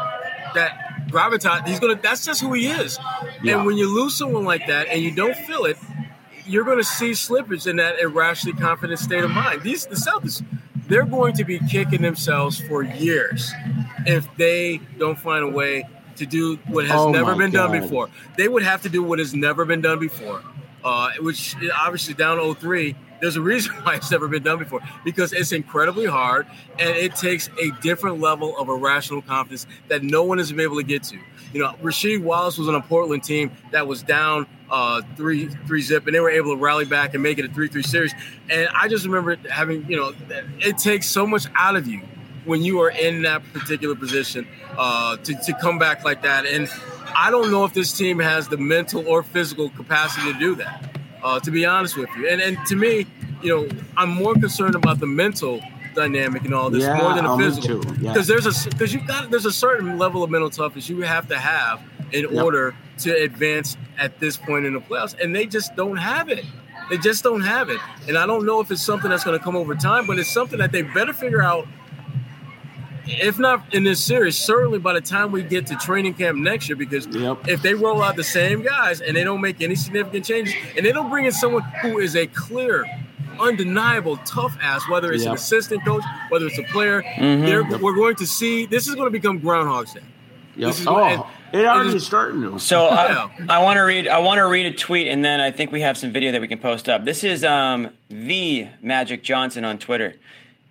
that 0.55 1.07
gravitas. 1.09 1.67
He's 1.67 1.81
going 1.81 1.97
to. 1.97 2.03
That's 2.03 2.25
just 2.25 2.41
who 2.41 2.53
he 2.53 2.69
is. 2.69 2.99
Yeah. 3.43 3.57
And 3.57 3.67
when 3.67 3.77
you 3.77 3.93
lose 3.95 4.17
someone 4.17 4.45
like 4.45 4.67
that 4.67 4.89
and 4.89 5.03
you 5.03 5.15
don't 5.15 5.37
feel 5.37 5.65
it, 5.65 5.77
you're 6.47 6.65
going 6.65 6.79
to 6.79 6.85
see 6.85 7.11
slippage 7.11 7.67
in 7.67 7.77
that 7.77 7.99
irrationally 8.01 8.59
confident 8.59 8.99
state 8.99 9.25
of 9.25 9.31
mind. 9.31 9.63
These 9.63 9.87
the 9.87 9.97
Celtics, 9.97 10.45
they're 10.89 11.05
going 11.05 11.35
to 11.35 11.45
be 11.45 11.59
kicking 11.71 12.03
themselves 12.03 12.61
for 12.61 12.83
years 12.83 13.53
if 14.07 14.29
they 14.37 14.81
don't 14.99 15.19
find 15.19 15.45
a 15.45 15.51
way 15.51 15.85
to 16.19 16.27
do 16.27 16.57
what 16.67 16.87
has 16.87 17.01
oh 17.01 17.11
never 17.11 17.35
been 17.35 17.51
God. 17.51 17.69
done 17.69 17.81
before. 17.81 18.09
They 18.37 18.49
would 18.49 18.63
have 18.63 18.83
to 18.83 18.89
do 18.89 19.03
what 19.03 19.19
has 19.19 19.35
never 19.35 19.65
been 19.65 19.81
done 19.81 19.99
before, 19.99 20.43
uh, 20.85 21.11
which 21.21 21.57
obviously 21.75 22.15
down 22.15 22.55
03 22.55 22.95
there's 23.21 23.37
a 23.37 23.41
reason 23.41 23.73
why 23.83 23.97
it's 23.97 24.11
never 24.11 24.29
been 24.29 24.43
done 24.43 24.59
before 24.59 24.81
because 25.05 25.33
it's 25.33 25.53
incredibly 25.53 26.07
hard 26.07 26.47
and 26.79 26.91
it 26.91 27.15
takes 27.17 27.49
a 27.61 27.71
different 27.81 28.21
level 28.21 28.57
of 28.59 28.69
irrational 28.69 29.23
confidence 29.23 29.67
that 29.89 30.03
no 30.03 30.25
one 30.25 30.39
has 30.39 30.51
been 30.51 30.61
able 30.61 30.77
to 30.77 30.83
get 30.83 31.03
to. 31.05 31.19
You 31.53 31.63
know, 31.63 31.73
Rasheed 31.83 32.23
Wallace 32.23 32.59
was 32.59 32.69
on 32.69 32.75
a 32.75 32.81
Portland 32.81 33.25
team 33.25 33.51
that 33.71 33.87
was 33.87 34.03
down 34.03 34.47
uh, 34.71 35.01
three 35.17 35.47
three 35.67 35.81
zip, 35.81 36.07
and 36.07 36.15
they 36.15 36.21
were 36.21 36.31
able 36.31 36.55
to 36.55 36.61
rally 36.61 36.85
back 36.85 37.15
and 37.15 37.23
make 37.23 37.39
it 37.39 37.47
a 37.47 37.49
three 37.49 37.69
three 37.69 37.83
series. 37.83 38.15
And 38.51 38.69
I 38.75 38.87
just 38.87 39.07
remember 39.07 39.37
having, 39.49 39.89
you 39.91 39.97
know, 39.97 40.13
it 40.59 40.77
takes 40.77 41.07
so 41.07 41.27
much 41.27 41.47
out 41.55 41.75
of 41.75 41.87
you 41.87 42.03
when 42.49 42.63
you 42.63 42.81
are 42.81 42.91
in 42.91 43.23
that 43.23 43.43
particular 43.53 43.95
position 43.95 44.47
uh, 44.77 45.17
to 45.19 45.35
to 45.35 45.53
come 45.61 45.79
back 45.79 46.05
like 46.05 46.23
that. 46.23 46.47
And 46.47 46.69
I 47.15 47.31
don't 47.31 47.51
know 47.51 47.65
if 47.65 47.75
this 47.75 47.97
team 47.97 48.19
has 48.19 48.49
the 48.49 48.57
mental 48.57 49.07
or 49.07 49.23
physical 49.23 49.71
capacity 49.71 50.33
to 50.33 50.39
do 50.39 50.55
that 50.57 50.99
uh, 51.23 51.41
to 51.41 51.51
be 51.51 51.65
honest 51.65 51.97
with 51.97 52.09
you. 52.17 52.29
And 52.29 52.41
and 52.41 52.59
to 52.67 52.77
me, 52.77 53.07
you 53.43 53.55
know, 53.55 53.69
I'm 53.97 54.11
more 54.11 54.35
concerned 54.35 54.75
about 54.75 55.01
the 55.01 55.07
mental 55.07 55.61
dynamic 55.95 56.45
and 56.45 56.55
all 56.55 56.71
this 56.71 56.85
yeah, 56.85 56.97
more 56.97 57.15
than 57.15 57.25
the 57.25 57.37
physical. 57.37 57.81
Because 57.81 58.29
yeah. 58.29 58.35
there's 58.35 58.47
a 58.67 58.71
because 58.71 58.93
you've 58.95 59.07
got 59.07 59.31
there's 59.31 59.47
a 59.47 59.53
certain 59.53 59.99
level 59.99 60.23
of 60.23 60.31
mental 60.31 60.51
toughness 60.51 60.89
you 60.89 61.01
have 61.03 61.29
to 61.29 61.39
have 61.39 61.83
in 62.13 62.23
yep. 62.23 62.45
order 62.45 62.75
to 62.99 63.13
advance 63.13 63.77
at 63.99 64.19
this 64.19 64.37
point 64.37 64.65
in 64.65 64.75
the 64.75 64.81
playoffs, 64.81 65.19
and 65.21 65.35
they 65.35 65.47
just 65.47 65.75
don't 65.77 65.97
have 65.97 66.29
it. 66.29 66.45
They 66.91 66.97
just 66.97 67.23
don't 67.23 67.43
have 67.43 67.69
it. 67.69 67.81
And 68.07 68.17
I 68.17 68.27
don't 68.27 68.47
know 68.47 68.61
if 68.61 68.71
it's 68.71 68.81
something 68.81 69.11
that's 69.11 69.25
going 69.25 69.39
to 69.39 69.45
come 69.45 69.57
over 69.57 69.75
time, 69.75 70.07
but 70.07 70.19
it's 70.19 70.33
something 70.33 70.59
that 70.59 70.73
they 70.73 70.81
better 70.81 71.13
figure 71.13 71.43
out 71.43 71.69
if 73.09 73.39
not 73.39 73.75
in 73.75 73.85
this 73.85 74.03
series, 74.03 74.37
certainly 74.37 74.79
by 74.79 74.93
the 74.93 75.01
time 75.01 75.33
we 75.33 75.43
get 75.43 75.67
to 75.69 75.77
training 75.77 76.15
camp 76.15 76.39
next 76.39 76.69
year, 76.69 76.77
because 76.77 77.07
yep. 77.09 77.49
if 77.49 77.63
they 77.63 77.75
roll 77.75 78.03
out 78.03 78.17
the 78.17 78.25
same 78.25 78.63
guys 78.63 79.01
and 79.01 79.17
they 79.17 79.25
don't 79.25 79.41
make 79.41 79.61
any 79.61 79.75
significant 79.75 80.25
changes, 80.25 80.55
and 80.77 80.85
they 80.85 80.93
don't 80.93 81.11
bring 81.11 81.25
in 81.25 81.33
someone 81.33 81.63
who 81.83 81.99
is 81.99 82.17
a 82.17 82.27
clear, 82.27 82.85
undeniable 83.41 84.17
tough 84.19 84.57
ass, 84.61 84.89
whether 84.89 85.13
it's 85.13 85.25
yep. 85.25 85.31
an 85.31 85.37
assistant 85.37 85.85
coach, 85.85 86.03
whether 86.29 86.47
it's 86.47 86.59
a 86.59 86.65
player, 86.65 87.03
mm-hmm. 87.03 87.71
yep. 87.71 87.81
we're 87.81 87.95
going 87.95 88.17
to 88.17 88.27
see 88.27 88.67
this 88.67 88.89
is 88.89 88.95
going 88.95 89.07
to 89.07 89.13
become 89.13 89.39
Groundhog's 89.39 89.95
Day. 89.95 90.03
Yep. 90.57 90.75
oh, 90.87 91.05
and, 91.05 91.25
it 91.53 91.65
already 91.65 91.97
is 91.97 92.05
starting 92.05 92.43
to. 92.43 92.59
So 92.59 92.89
I, 92.89 93.31
I 93.49 93.63
want 93.63 93.77
to 93.79 93.83
read. 93.83 94.09
I 94.09 94.19
want 94.19 94.39
to 94.39 94.47
read 94.47 94.67
a 94.67 94.73
tweet, 94.73 95.09
and 95.09 95.25
then 95.25 95.41
I 95.41 95.51
think 95.51 95.73
we 95.73 95.81
have 95.81 95.97
some 95.97 96.13
video 96.13 96.33
that 96.33 96.41
we 96.41 96.49
can 96.49 96.59
post 96.59 96.89
up. 96.89 97.05
This 97.05 97.25
is 97.25 97.45
um, 97.45 97.91
the 98.11 98.69
Magic 98.83 99.23
Johnson 99.23 99.65
on 99.65 99.79
Twitter. 99.79 100.17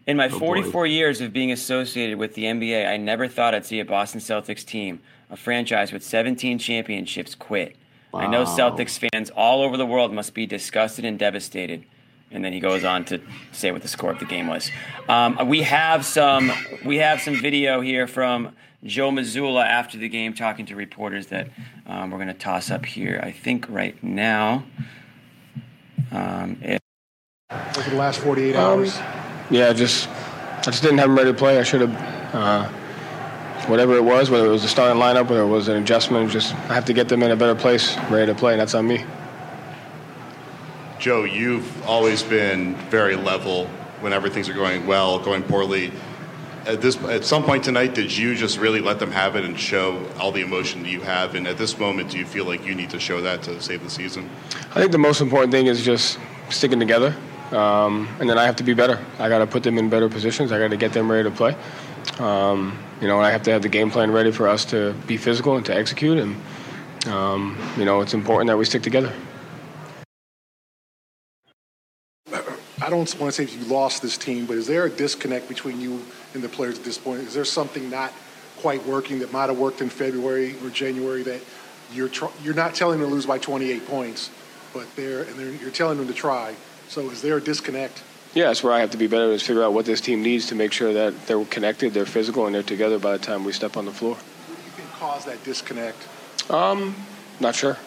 In 0.07 0.15
my 0.15 0.27
oh 0.27 0.39
44 0.39 0.71
boy. 0.71 0.83
years 0.85 1.19
of 1.19 1.33
being 1.33 1.51
associated 1.51 2.17
with 2.17 2.33
the 2.33 2.45
NBA, 2.45 2.87
I 2.87 2.95
never 2.95 3.27
thought 3.27 3.53
I'd 3.53 3.65
see 3.65 3.81
a 3.81 3.85
Boston 3.85 4.21
Celtics 4.21 4.65
team, 4.65 5.01
a 5.29 5.35
franchise 5.35 5.91
with 5.91 6.01
17 6.01 6.57
championships, 6.59 7.35
quit. 7.35 7.75
Wow. 8.13 8.21
I 8.21 8.27
know 8.27 8.45
Celtics 8.45 8.97
fans 8.97 9.29
all 9.31 9.61
over 9.61 9.75
the 9.75 9.85
world 9.85 10.13
must 10.13 10.33
be 10.33 10.45
disgusted 10.45 11.03
and 11.03 11.19
devastated. 11.19 11.83
And 12.31 12.43
then 12.43 12.53
he 12.53 12.61
goes 12.61 12.85
on 12.85 13.03
to 13.05 13.21
say 13.51 13.71
what 13.71 13.81
the 13.81 13.87
score 13.89 14.11
of 14.11 14.19
the 14.19 14.25
game 14.25 14.47
was. 14.47 14.71
Um, 15.09 15.47
we 15.47 15.61
have 15.61 16.05
some 16.05 16.51
we 16.85 16.97
have 16.97 17.21
some 17.21 17.35
video 17.35 17.79
here 17.79 18.07
from 18.07 18.53
Joe 18.83 19.11
Mazzulla 19.11 19.65
after 19.65 19.97
the 19.97 20.09
game 20.09 20.33
talking 20.33 20.65
to 20.67 20.75
reporters 20.75 21.27
that 21.27 21.49
um, 21.85 22.11
we're 22.11 22.17
going 22.17 22.27
to 22.27 22.33
toss 22.33 22.69
up 22.69 22.85
here. 22.85 23.19
I 23.23 23.31
think 23.31 23.65
right 23.69 24.01
now. 24.03 24.65
Um, 26.11 26.57
it, 26.61 26.81
Over 27.49 27.89
the 27.89 27.95
last 27.95 28.19
48 28.19 28.55
hours. 28.55 28.97
Yeah, 29.49 29.73
just 29.73 30.09
I 30.09 30.61
just 30.71 30.81
didn't 30.81 30.97
have 30.99 31.09
him 31.09 31.17
ready 31.17 31.31
to 31.31 31.37
play. 31.37 31.59
I 31.59 31.63
should 31.63 31.81
have 31.81 32.35
uh, 32.35 32.67
whatever 33.67 33.95
it 33.95 34.03
was, 34.03 34.29
whether 34.29 34.45
it 34.45 34.49
was 34.49 34.63
the 34.63 34.67
starting 34.67 35.01
lineup, 35.01 35.29
whether 35.29 35.41
it 35.41 35.47
was 35.47 35.67
an 35.67 35.81
adjustment, 35.81 36.31
just 36.31 36.53
I 36.53 36.73
have 36.73 36.85
to 36.85 36.93
get 36.93 37.09
them 37.09 37.23
in 37.23 37.31
a 37.31 37.35
better 37.35 37.55
place, 37.55 37.97
ready 38.09 38.25
to 38.25 38.35
play, 38.35 38.53
and 38.53 38.61
that's 38.61 38.73
on 38.73 38.87
me. 38.87 39.03
Joe, 40.99 41.25
you've 41.25 41.85
always 41.85 42.23
been 42.23 42.75
very 42.89 43.15
level 43.15 43.67
whenever 44.01 44.29
things 44.29 44.49
are 44.49 44.53
going 44.53 44.85
well, 44.87 45.19
going 45.19 45.43
poorly. 45.43 45.91
At 46.65 46.81
this, 46.81 46.97
at 47.03 47.23
some 47.23 47.43
point 47.43 47.63
tonight, 47.63 47.93
did 47.93 48.15
you 48.15 48.35
just 48.35 48.57
really 48.57 48.81
let 48.81 48.99
them 48.99 49.11
have 49.11 49.35
it 49.35 49.45
and 49.45 49.57
show 49.57 50.05
all 50.19 50.31
the 50.31 50.41
emotion 50.41 50.83
that 50.83 50.89
you 50.89 50.99
have? 51.01 51.35
And 51.35 51.47
at 51.47 51.57
this 51.57 51.77
moment, 51.77 52.11
do 52.11 52.17
you 52.17 52.25
feel 52.25 52.45
like 52.45 52.65
you 52.65 52.75
need 52.75 52.89
to 52.89 52.99
show 52.99 53.21
that 53.21 53.41
to 53.43 53.61
save 53.61 53.83
the 53.83 53.89
season? 53.89 54.29
I 54.71 54.81
think 54.81 54.91
the 54.91 54.97
most 54.97 55.21
important 55.21 55.53
thing 55.53 55.67
is 55.67 55.85
just 55.85 56.19
sticking 56.49 56.79
together, 56.79 57.15
um, 57.51 58.07
and 58.19 58.29
then 58.29 58.37
I 58.37 58.45
have 58.45 58.55
to 58.57 58.63
be 58.63 58.73
better. 58.73 59.03
I 59.19 59.29
got 59.29 59.39
to 59.39 59.47
put 59.47 59.63
them 59.63 59.77
in 59.77 59.89
better 59.89 60.09
positions. 60.09 60.51
I 60.51 60.59
got 60.59 60.69
to 60.69 60.77
get 60.77 60.93
them 60.93 61.09
ready 61.11 61.29
to 61.29 61.35
play. 61.35 61.55
Um, 62.19 62.77
you 63.01 63.07
know, 63.07 63.19
I 63.19 63.31
have 63.31 63.43
to 63.43 63.51
have 63.51 63.61
the 63.61 63.69
game 63.69 63.91
plan 63.91 64.11
ready 64.11 64.31
for 64.31 64.47
us 64.47 64.65
to 64.65 64.93
be 65.05 65.17
physical 65.17 65.55
and 65.55 65.65
to 65.65 65.75
execute. 65.75 66.17
And 66.17 66.35
um, 67.07 67.57
you 67.77 67.85
know, 67.85 68.01
it's 68.01 68.13
important 68.13 68.47
that 68.47 68.57
we 68.57 68.65
stick 68.65 68.83
together. 68.83 69.13
I 72.87 72.89
don't 72.89 73.19
want 73.19 73.33
to 73.33 73.45
say 73.45 73.53
you 73.53 73.65
lost 73.65 74.01
this 74.01 74.17
team, 74.17 74.45
but 74.45 74.55
is 74.55 74.67
there 74.67 74.85
a 74.85 74.89
disconnect 74.89 75.49
between 75.49 75.81
you 75.81 76.01
and 76.33 76.43
the 76.43 76.47
players 76.47 76.77
at 76.77 76.85
this 76.85 76.97
point? 76.97 77.21
Is 77.21 77.33
there 77.33 77.43
something 77.43 77.89
not 77.89 78.13
quite 78.59 78.85
working 78.85 79.19
that 79.19 79.31
might 79.33 79.49
have 79.49 79.57
worked 79.57 79.81
in 79.81 79.89
February 79.89 80.55
or 80.63 80.69
January 80.69 81.23
that 81.23 81.41
you're 81.91 82.09
tr- 82.09 82.25
you're 82.43 82.53
not 82.53 82.75
telling 82.75 82.99
them 82.99 83.09
to 83.09 83.13
lose 83.13 83.25
by 83.25 83.39
28 83.39 83.85
points, 83.87 84.29
but 84.73 84.87
they're 84.95 85.23
and 85.23 85.35
they're, 85.37 85.51
you're 85.51 85.71
telling 85.71 85.97
them 85.97 86.07
to 86.07 86.13
try. 86.13 86.55
So 86.87 87.09
is 87.09 87.21
there 87.21 87.37
a 87.37 87.41
disconnect? 87.41 88.03
Yeah, 88.33 88.47
that's 88.47 88.63
where 88.63 88.73
I 88.73 88.79
have 88.79 88.91
to 88.91 88.97
be 88.97 89.07
better 89.07 89.31
is 89.31 89.41
figure 89.41 89.63
out 89.63 89.73
what 89.73 89.85
this 89.85 90.01
team 90.01 90.21
needs 90.21 90.47
to 90.47 90.55
make 90.55 90.71
sure 90.71 90.93
that 90.93 91.27
they're 91.27 91.43
connected, 91.45 91.93
they're 91.93 92.05
physical, 92.05 92.45
and 92.45 92.55
they're 92.55 92.63
together 92.63 92.99
by 92.99 93.13
the 93.13 93.19
time 93.19 93.43
we 93.43 93.51
step 93.51 93.77
on 93.77 93.85
the 93.85 93.91
floor. 93.91 94.15
What 94.15 94.57
do 94.57 94.63
you 94.63 94.69
think 94.71 94.91
caused 94.93 95.27
that 95.27 95.43
disconnect? 95.43 95.97
Um, 96.49 96.95
not 97.39 97.55
sure. 97.55 97.77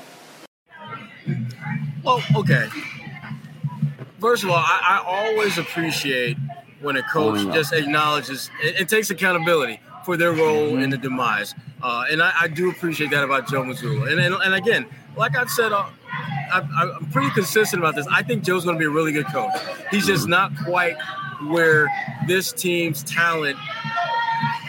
Well, 2.02 2.22
okay. 2.36 2.68
First 4.18 4.44
of 4.44 4.50
all, 4.50 4.56
I, 4.56 5.02
I 5.02 5.04
always 5.06 5.56
appreciate 5.58 6.36
when 6.80 6.96
a 6.96 7.02
coach 7.02 7.42
just 7.54 7.72
acknowledges 7.72 8.50
and, 8.78 8.88
takes 8.88 9.10
accountability 9.10 9.80
for 10.04 10.16
their 10.16 10.32
role 10.32 10.78
in 10.78 10.90
the 10.90 10.96
demise. 10.98 11.54
Uh, 11.82 12.04
and 12.10 12.22
I, 12.22 12.32
I, 12.40 12.48
do 12.48 12.70
appreciate 12.70 13.10
that 13.10 13.22
about 13.22 13.48
Joe 13.48 13.62
Mazzulla. 13.62 14.10
And, 14.10 14.20
and, 14.20 14.34
and 14.34 14.54
again, 14.54 14.86
like 15.16 15.36
I've 15.36 15.50
said, 15.50 15.72
uh, 15.72 15.88
I, 16.52 16.92
I'm 16.98 17.06
pretty 17.11 17.30
consistent 17.30 17.83
about 17.83 17.94
this. 17.94 18.06
I 18.11 18.22
think 18.22 18.44
Joe's 18.44 18.64
going 18.64 18.76
to 18.76 18.78
be 18.78 18.87
a 18.87 18.90
really 18.90 19.12
good 19.12 19.26
coach. 19.26 19.52
He's 19.90 20.06
just 20.06 20.28
not 20.28 20.52
quite 20.64 20.96
where 21.46 21.88
this 22.26 22.52
team's 22.52 23.02
talent 23.04 23.56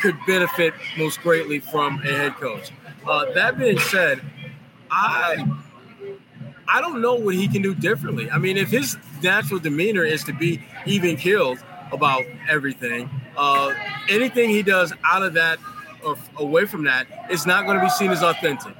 could 0.02 0.18
benefit 0.26 0.74
most 0.98 1.22
greatly 1.22 1.60
from 1.60 2.00
a 2.00 2.08
head 2.08 2.36
coach. 2.36 2.72
Uh, 3.08 3.32
that 3.34 3.58
being 3.58 3.80
said, 3.80 4.22
I 4.90 5.46
I 6.68 6.80
don't 6.80 7.02
know 7.02 7.16
what 7.16 7.36
he 7.36 7.48
can 7.48 7.62
do 7.62 7.76
differently. 7.76 8.30
I 8.32 8.38
mean, 8.38 8.58
if 8.58 8.70
his 8.70 8.98
natural 9.22 9.60
demeanor 9.60 10.04
is 10.04 10.24
to 10.26 10.34
be 10.34 10.62
even 10.86 11.18
killed 11.18 11.60
about 11.92 12.24
everything, 12.48 13.10
uh, 13.36 13.74
anything 14.10 14.50
he 14.50 14.64
does 14.64 14.94
out 15.04 15.22
of 15.24 15.34
that 15.34 15.60
or 16.06 16.18
away 16.38 16.66
from 16.66 16.86
that 16.86 17.08
is 17.30 17.46
not 17.46 17.66
going 17.66 17.78
to 17.78 17.84
be 17.84 17.90
seen 17.90 18.12
as 18.12 18.24
authentic. 18.24 18.74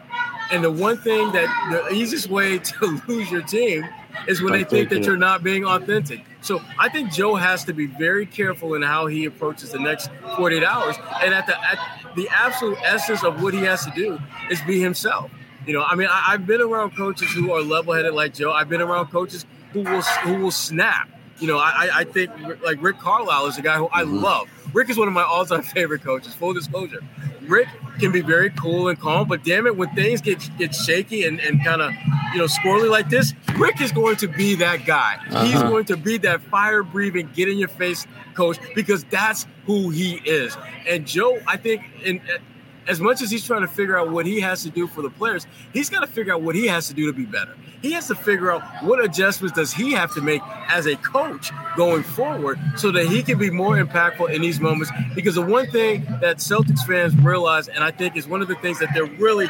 And 0.52 0.64
the 0.64 0.72
one 0.72 0.98
thing 0.98 1.32
that 1.32 1.48
the 1.72 1.96
easiest 1.96 2.30
way 2.30 2.60
to 2.80 3.02
lose 3.08 3.32
your 3.32 3.42
team 3.42 3.88
is 4.28 4.42
when 4.42 4.54
they 4.54 4.64
think 4.64 4.90
that 4.90 5.04
you're 5.04 5.18
not 5.18 5.44
being 5.44 5.66
authentic. 5.66 6.26
So 6.42 6.60
I 6.80 6.90
think 6.90 7.12
Joe 7.12 7.36
has 7.36 7.64
to 7.66 7.74
be 7.74 7.86
very 7.86 8.26
careful 8.26 8.74
in 8.74 8.82
how 8.82 9.08
he 9.08 9.26
approaches 9.26 9.72
the 9.72 9.80
next 9.80 10.10
48 10.38 10.64
hours. 10.64 10.96
And 11.22 11.34
at 11.34 11.46
the 11.48 11.58
at 11.58 11.80
the 12.16 12.28
absolute 12.30 12.78
essence 12.84 13.24
of 13.24 13.42
what 13.42 13.54
he 13.54 13.62
has 13.62 13.86
to 13.86 13.92
do 13.92 14.20
is 14.50 14.62
be 14.62 14.80
himself. 14.82 15.32
You 15.66 15.74
know, 15.74 15.84
I 15.84 15.96
mean, 15.96 16.08
I, 16.12 16.32
have 16.32 16.48
been 16.48 16.60
around 16.60 16.98
coaches 16.98 17.32
who 17.32 17.52
are 17.52 17.62
level-headed 17.62 18.14
like 18.14 18.34
Joe. 18.34 18.52
I've 18.52 18.68
been 18.68 18.82
around 18.82 19.08
coaches 19.08 19.46
who 19.72 19.82
will 19.82 20.02
who 20.02 20.38
will 20.38 20.52
snap. 20.52 21.10
You 21.42 21.48
know, 21.48 21.58
I, 21.58 21.90
I 21.92 22.04
think 22.04 22.32
like 22.64 22.82
Rick 22.82 23.00
Carlisle 23.00 23.48
is 23.48 23.58
a 23.58 23.64
guy 23.64 23.78
who 23.78 23.90
I 23.92 24.04
mm-hmm. 24.04 24.24
love. 24.24 24.48
Rick 24.74 24.92
is 24.92 24.98
one 24.98 25.08
of 25.08 25.14
my 25.14 25.24
all-time 25.24 25.64
favorite 25.76 26.04
coaches. 26.04 26.36
Full 26.36 26.54
disclosure, 26.54 27.02
Rick 27.42 27.68
can 28.00 28.12
be 28.12 28.22
very 28.22 28.52
cool 28.52 28.88
and 28.90 29.00
calm, 29.00 29.28
but 29.28 29.44
damn 29.44 29.66
it, 29.66 29.76
when 29.76 29.90
things 29.96 30.22
get 30.22 30.48
get 30.60 30.76
shaky 30.76 31.26
and, 31.26 31.40
and 31.40 31.64
kind 31.66 31.82
of 31.82 31.92
you 32.32 32.38
know 32.38 32.46
squirrely 32.46 32.90
like 32.90 33.10
this, 33.10 33.34
Rick 33.58 33.82
is 33.82 33.92
going 33.92 34.18
to 34.18 34.28
be 34.28 34.54
that 34.56 34.86
guy. 34.86 35.18
Uh-huh. 35.30 35.46
He's 35.46 35.62
going 35.64 35.86
to 35.86 35.98
be 35.98 36.20
that 36.20 36.42
fire-breathing, 36.44 37.32
get 37.34 37.50
in 37.50 37.58
your 37.58 37.70
face 37.70 38.06
coach 38.36 38.60
because 38.76 39.04
that's 39.06 39.48
who 39.66 39.90
he 39.90 40.22
is. 40.26 40.56
And 40.88 41.08
Joe, 41.08 41.40
I 41.48 41.58
think, 41.58 41.84
in 42.04 42.22
as 42.92 43.00
much 43.00 43.22
as 43.22 43.32
he's 43.32 43.46
trying 43.46 43.62
to 43.62 43.70
figure 43.70 43.98
out 43.98 44.12
what 44.12 44.26
he 44.26 44.42
has 44.42 44.64
to 44.64 44.70
do 44.70 44.86
for 44.86 45.02
the 45.02 45.10
players, 45.10 45.48
he's 45.72 45.90
got 45.90 46.02
to 46.02 46.08
figure 46.08 46.34
out 46.34 46.42
what 46.42 46.56
he 46.56 46.68
has 46.68 46.90
to 46.90 46.94
do 46.94 47.08
to 47.08 47.14
be 47.14 47.26
better. 47.26 47.56
He 47.82 47.94
has 47.94 48.08
to 48.10 48.16
figure 48.16 48.52
out 48.52 48.62
what 48.84 49.04
adjustments 49.04 49.56
does 49.56 49.74
he 49.74 49.94
have 49.94 50.14
to 50.14 50.22
make 50.22 50.42
as 50.68 50.86
a 50.88 50.98
coach 50.98 51.52
going 51.78 52.04
forward 52.04 52.60
so 52.76 52.92
that 52.92 53.08
he 53.08 53.24
can 53.24 53.40
be 53.40 53.50
more 53.50 53.78
impactful 53.78 54.30
in 54.30 54.42
these 54.42 54.60
moments. 54.60 54.92
Because 55.16 55.36
the 55.36 55.42
one 55.42 55.72
thing 55.72 56.06
that 56.20 56.38
Celtics 56.38 56.86
fans 56.86 57.16
realize, 57.16 57.70
and 57.70 57.82
I 57.82 57.92
think 57.92 58.18
is 58.18 58.28
one 58.28 58.42
of 58.42 58.50
the 58.50 58.56
things 58.56 58.78
that 58.80 58.90
they're 58.94 59.06
really 59.06 59.48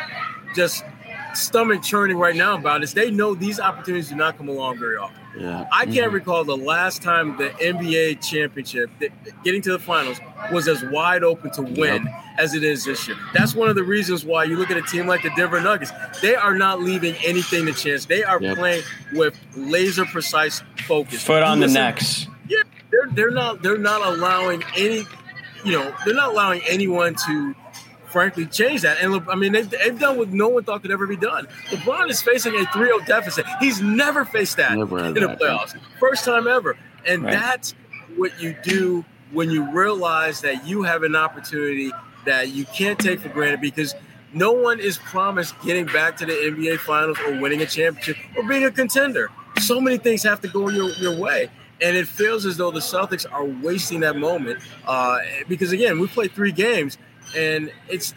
just 0.55 0.85
stomach 1.33 1.81
churning 1.81 2.17
right 2.17 2.35
now 2.35 2.55
about 2.57 2.83
is 2.83 2.93
they 2.93 3.09
know 3.09 3.33
these 3.33 3.59
opportunities 3.59 4.09
do 4.09 4.15
not 4.15 4.37
come 4.37 4.49
along 4.49 4.77
very 4.77 4.97
often. 4.97 5.20
Yeah. 5.37 5.67
I 5.71 5.85
can't 5.85 5.97
mm-hmm. 5.97 6.15
recall 6.15 6.43
the 6.43 6.57
last 6.57 7.01
time 7.01 7.37
the 7.37 7.49
NBA 7.49 8.21
championship, 8.21 8.89
getting 9.43 9.61
to 9.61 9.71
the 9.71 9.79
finals, 9.79 10.19
was 10.51 10.67
as 10.67 10.83
wide 10.85 11.23
open 11.23 11.51
to 11.51 11.61
win 11.61 12.03
yep. 12.03 12.23
as 12.37 12.53
it 12.53 12.63
is 12.63 12.83
this 12.85 13.07
year. 13.07 13.17
That's 13.33 13.55
one 13.55 13.69
of 13.69 13.75
the 13.75 13.83
reasons 13.83 14.25
why 14.25 14.43
you 14.43 14.57
look 14.57 14.71
at 14.71 14.77
a 14.77 14.81
team 14.81 15.07
like 15.07 15.23
the 15.23 15.31
Denver 15.35 15.61
Nuggets. 15.61 15.91
They 16.21 16.35
are 16.35 16.55
not 16.55 16.81
leaving 16.81 17.15
anything 17.23 17.65
to 17.65 17.73
chance. 17.73 18.05
They 18.05 18.23
are 18.23 18.41
yep. 18.41 18.57
playing 18.57 18.83
with 19.13 19.39
laser 19.55 20.05
precise 20.05 20.61
focus. 20.85 21.23
Foot 21.23 21.43
on 21.43 21.59
Listen, 21.59 21.73
the 21.73 21.79
necks. 21.79 22.27
Yeah, 22.47 22.63
they're 22.89 23.07
they're 23.11 23.31
not 23.31 23.61
they're 23.61 23.77
not 23.77 24.05
allowing 24.05 24.63
any, 24.75 25.05
you 25.63 25.71
know, 25.71 25.95
they're 26.05 26.15
not 26.15 26.29
allowing 26.29 26.61
anyone 26.67 27.15
to 27.27 27.55
frankly 28.11 28.45
change 28.45 28.81
that. 28.81 28.97
And 29.01 29.27
I 29.29 29.35
mean, 29.35 29.51
they've, 29.53 29.69
they've, 29.69 29.97
done 29.97 30.17
what 30.17 30.29
no 30.29 30.49
one 30.49 30.63
thought 30.63 30.81
could 30.81 30.91
ever 30.91 31.07
be 31.07 31.15
done. 31.15 31.47
LeBron 31.69 32.09
is 32.09 32.21
facing 32.21 32.55
a 32.55 32.65
3 32.67 32.87
0 32.87 32.99
deficit. 33.05 33.45
He's 33.59 33.81
never 33.81 34.25
faced 34.25 34.57
that 34.57 34.77
never 34.77 34.99
in 34.99 35.13
the 35.13 35.21
playoffs. 35.21 35.79
First 35.99 36.25
time 36.25 36.47
ever. 36.47 36.77
And 37.05 37.23
right. 37.23 37.31
that's 37.31 37.73
what 38.15 38.39
you 38.41 38.55
do 38.63 39.05
when 39.31 39.49
you 39.49 39.71
realize 39.71 40.41
that 40.41 40.67
you 40.67 40.83
have 40.83 41.03
an 41.03 41.15
opportunity 41.15 41.91
that 42.25 42.49
you 42.49 42.65
can't 42.65 42.99
take 42.99 43.19
for 43.19 43.29
granted 43.29 43.61
because 43.61 43.95
no 44.33 44.51
one 44.51 44.79
is 44.79 44.97
promised 44.97 45.59
getting 45.61 45.85
back 45.85 46.17
to 46.17 46.25
the 46.25 46.33
NBA 46.33 46.79
Finals 46.79 47.17
or 47.25 47.39
winning 47.39 47.61
a 47.61 47.65
championship 47.65 48.17
or 48.37 48.43
being 48.47 48.65
a 48.65 48.71
contender. 48.71 49.29
So 49.59 49.79
many 49.79 49.97
things 49.97 50.23
have 50.23 50.41
to 50.41 50.47
go 50.47 50.69
your, 50.69 50.89
your 50.91 51.15
way. 51.17 51.49
And 51.81 51.97
it 51.97 52.07
feels 52.07 52.45
as 52.45 52.57
though 52.57 52.71
the 52.71 52.79
Celtics 52.79 53.25
are 53.31 53.43
wasting 53.43 54.01
that 54.01 54.15
moment 54.15 54.59
uh, 54.85 55.17
because, 55.47 55.71
again, 55.71 55.99
we 55.99 56.07
played 56.07 56.31
three 56.31 56.51
games 56.51 56.97
and 57.35 57.71
it's 57.87 58.13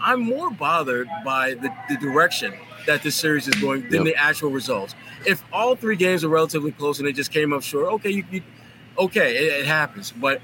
I'm 0.00 0.20
more 0.20 0.50
bothered 0.50 1.08
by 1.24 1.54
the, 1.54 1.74
the 1.88 1.96
direction 1.96 2.54
that 2.86 3.02
this 3.02 3.14
series 3.14 3.48
is 3.48 3.54
going 3.56 3.82
than 3.90 4.04
yep. 4.04 4.14
the 4.14 4.16
actual 4.16 4.50
results. 4.50 4.94
If 5.26 5.44
all 5.52 5.76
three 5.76 5.96
games 5.96 6.24
are 6.24 6.28
relatively 6.28 6.72
close 6.72 6.98
and 6.98 7.06
they 7.06 7.12
just 7.12 7.30
came 7.30 7.52
up 7.52 7.62
short, 7.62 7.86
okay, 7.94 8.10
you, 8.10 8.24
you 8.30 8.42
okay, 8.98 9.36
it, 9.36 9.60
it, 9.60 9.66
happens. 9.66 10.12
But 10.12 10.40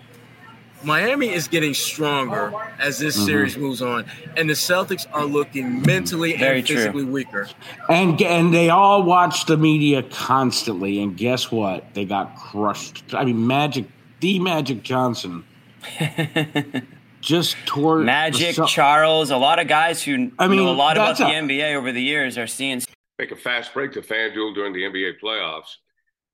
Miami 0.85 1.31
is 1.31 1.49
getting 1.49 1.75
stronger 1.75 2.53
as 2.79 2.99
this 2.99 3.17
mm-hmm. 3.17 3.27
series 3.27 3.57
moves 3.57 3.83
on, 3.83 4.07
and 4.37 4.49
the 4.49 4.55
Celtics 4.55 5.07
are 5.13 5.25
looking 5.25 5.83
mentally 5.83 6.37
Very 6.37 6.61
and 6.61 6.69
physically 6.69 7.03
true. 7.03 7.13
weaker. 7.13 7.49
And 7.89 8.21
and 8.23 8.55
they 8.55 8.71
all 8.71 9.03
watch 9.03 9.47
the 9.47 9.57
media 9.57 10.03
constantly, 10.05 11.03
and 11.03 11.17
guess 11.17 11.51
what? 11.51 11.95
They 11.95 12.05
got 12.05 12.37
crushed. 12.37 13.15
I 13.15 13.25
mean, 13.25 13.47
Magic, 13.47 13.87
the 14.21 14.39
Magic 14.39 14.83
Johnson. 14.83 15.45
just 17.21 17.57
toward 17.67 18.05
Magic, 18.05 18.57
Charles, 18.67 19.31
a 19.31 19.37
lot 19.37 19.59
of 19.59 19.69
guys 19.69 20.03
who 20.03 20.31
I 20.39 20.49
mean, 20.49 20.59
know 20.59 20.71
a 20.71 20.73
lot 20.73 20.97
about 20.97 21.17
the 21.17 21.25
NBA 21.25 21.75
over 21.75 21.93
the 21.93 22.03
years 22.03 22.39
are 22.39 22.47
seeing. 22.47 22.83
Make 23.19 23.33
a 23.33 23.37
fast 23.37 23.75
break 23.75 23.93
to 23.93 24.01
FanDuel 24.01 24.55
during 24.55 24.73
the 24.73 24.83
NBA 24.83 25.15
playoffs 25.23 25.77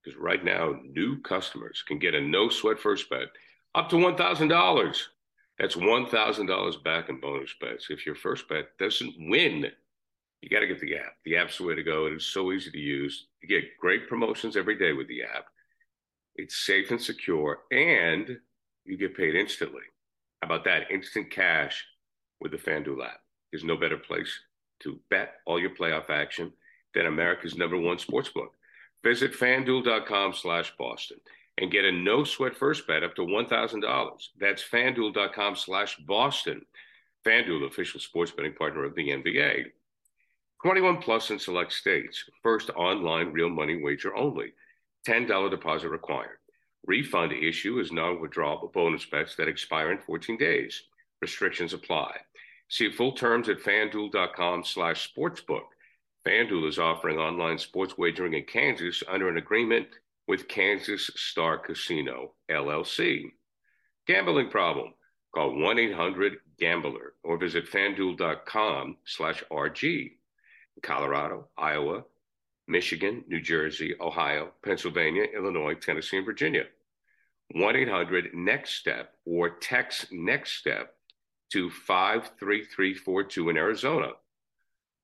because 0.03 0.18
right 0.18 0.44
now 0.44 0.79
new 0.85 1.20
customers 1.23 1.83
can 1.87 1.99
get 1.99 2.14
a 2.14 2.20
no 2.20 2.49
sweat 2.49 2.79
first 2.79 3.09
bet 3.09 3.29
up 3.75 3.88
to 3.90 3.97
one 3.97 4.16
thousand 4.16 4.49
dollars. 4.49 5.09
That's 5.59 5.77
one 5.77 6.07
thousand 6.07 6.47
dollars 6.47 6.77
back 6.77 7.09
in 7.09 7.20
bonus 7.20 7.55
bets 7.61 7.87
if 7.90 8.05
your 8.05 8.14
first 8.14 8.49
bet 8.49 8.77
doesn't 8.79 9.14
win. 9.18 9.66
You 10.40 10.51
got 10.51 10.61
to 10.61 10.66
get 10.66 10.81
the 10.81 10.97
app. 10.97 11.14
The 11.25 11.37
app's 11.37 11.57
the 11.57 11.64
way 11.64 11.75
to 11.75 11.83
go. 11.83 12.07
It 12.07 12.12
is 12.12 12.27
so 12.27 12.53
easy 12.53 12.70
to 12.70 12.79
use. 12.79 13.29
You 13.42 13.49
get 13.49 13.79
great 13.81 14.09
promotions 14.11 14.59
every 14.59 14.79
day 14.79 14.92
with 14.92 15.09
the 15.09 15.23
app. 15.23 15.47
It's 16.37 16.66
safe 16.66 16.90
and 16.90 17.01
secure, 17.01 17.61
and 17.70 18.37
you 18.85 18.99
get 18.99 19.16
paid 19.16 19.35
instantly. 19.37 19.81
How 20.45 20.57
about 20.57 20.65
that? 20.65 20.91
Instant 20.91 21.31
cash 21.31 21.87
with 22.39 22.53
the 22.53 22.59
FanDuel 22.59 23.03
app. 23.03 23.21
There's 23.51 23.65
no 23.65 23.79
better 23.79 23.97
place 23.97 24.31
to 24.81 25.01
bet 25.09 25.37
all 25.47 25.59
your 25.59 25.75
playoff 25.75 26.11
action 26.11 26.53
than 26.95 27.07
America's 27.07 27.57
number 27.57 27.79
one 27.79 27.97
sportsbook. 27.97 28.49
Visit 29.03 29.33
fanduel.com 29.33 30.35
slash 30.35 30.75
Boston 30.79 31.17
and 31.57 31.71
get 31.71 31.87
a 31.87 31.93
no 31.93 32.25
sweat 32.25 32.55
first 32.55 32.87
bet 32.87 33.03
up 33.03 33.17
to 33.17 33.23
$1,000. 33.23 34.29
That's 34.39 34.63
fanduel.com 34.63 35.57
slash 35.57 35.97
Boston. 36.07 36.61
FanDuel, 37.27 37.67
official 37.67 38.01
sports 38.01 38.31
betting 38.31 38.53
partner 38.53 38.85
of 38.85 38.95
the 38.95 39.09
NBA. 39.09 39.65
21 40.63 40.99
plus 40.99 41.31
in 41.31 41.39
select 41.39 41.73
states. 41.73 42.23
First 42.43 42.69
online 42.77 43.33
real 43.33 43.49
money 43.49 43.83
wager 43.83 44.15
only. 44.15 44.53
$10 45.09 45.51
deposit 45.51 45.89
required. 45.89 46.37
Refund 46.87 47.33
issue 47.33 47.79
is 47.79 47.92
non-withdrawable 47.92 48.73
bonus 48.73 49.07
bets 49.07 49.37
that 49.37 49.49
expire 49.49 49.90
in 49.92 49.99
14 49.99 50.37
days. 50.37 50.83
Restrictions 51.20 51.73
apply. 51.73 52.16
See 52.68 52.90
full 52.90 53.12
terms 53.12 53.49
at 53.49 53.61
fanduel.com 53.61 54.64
slash 54.64 55.11
sportsbook. 55.12 55.64
FanDuel 56.27 56.68
is 56.68 56.79
offering 56.79 57.18
online 57.18 57.59
sports 57.59 57.97
wagering 57.99 58.35
in 58.35 58.44
Kansas 58.44 59.03
under 59.09 59.29
an 59.29 59.37
agreement 59.37 59.88
with 60.27 60.49
Kansas 60.49 61.11
Star 61.16 61.59
Casino, 61.59 62.33
LLC. 62.51 63.25
Gambling 64.07 64.49
problem? 64.49 64.94
Call 65.35 65.53
1-800-GAMBLER 65.53 67.14
or 67.23 67.38
visit 67.38 67.70
fanduel.com 67.70 68.97
slash 69.05 69.42
RG. 69.51 70.12
Colorado, 70.83 71.49
Iowa, 71.57 72.05
Michigan, 72.66 73.24
New 73.29 73.40
Jersey, 73.40 73.94
Ohio, 74.00 74.53
Pennsylvania, 74.64 75.24
Illinois, 75.35 75.74
Tennessee, 75.74 76.16
and 76.16 76.27
Virginia. 76.27 76.64
1 77.53 77.77
800 77.77 78.35
NEXT 78.35 78.74
STEP 78.74 79.12
or 79.27 79.50
text 79.50 80.12
NEXT 80.12 80.57
STEP 80.57 80.94
to 81.53 81.70
53342 81.70 83.50
in 83.50 83.57
Arizona. 83.57 84.12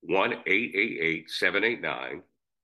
1 0.03 0.33
888 0.33 1.31
789 1.31 2.23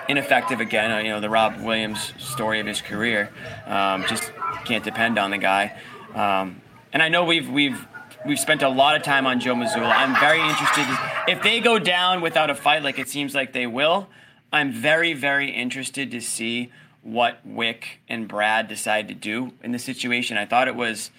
ineffective 0.07 0.59
again. 0.59 0.91
Uh, 0.91 0.97
you 0.99 1.09
know 1.09 1.19
the 1.19 1.29
Rob 1.29 1.59
Williams 1.61 2.13
story 2.17 2.59
of 2.59 2.65
his 2.65 2.81
career. 2.81 3.29
Um, 3.67 4.05
just 4.07 4.31
can't 4.65 4.83
depend 4.83 5.19
on 5.19 5.29
the 5.29 5.37
guy. 5.37 5.77
Um, 6.15 6.61
and 6.91 7.03
I 7.03 7.09
know 7.09 7.23
we've 7.25 7.49
we've 7.49 7.85
we've 8.25 8.39
spent 8.39 8.61
a 8.61 8.69
lot 8.69 8.95
of 8.95 9.03
time 9.03 9.27
on 9.27 9.39
Joe 9.39 9.53
Mazzulla. 9.53 9.91
I'm 9.95 10.19
very 10.19 10.41
interested. 10.41 10.85
If 11.27 11.43
they 11.43 11.59
go 11.59 11.79
down 11.79 12.21
without 12.21 12.49
a 12.49 12.55
fight, 12.55 12.83
like 12.83 12.99
it 12.99 13.07
seems 13.07 13.35
like 13.35 13.53
they 13.53 13.67
will, 13.67 14.07
I'm 14.51 14.71
very 14.71 15.13
very 15.13 15.51
interested 15.51 16.11
to 16.11 16.21
see 16.21 16.71
what 17.01 17.47
Wyc 17.47 17.83
and 18.09 18.27
Brad 18.27 18.67
decide 18.67 19.07
to 19.09 19.13
do 19.13 19.53
in 19.63 19.71
the 19.71 19.79
situation. 19.79 20.37
I 20.37 20.45
thought 20.45 20.67
it 20.67 20.75
was 20.75 21.11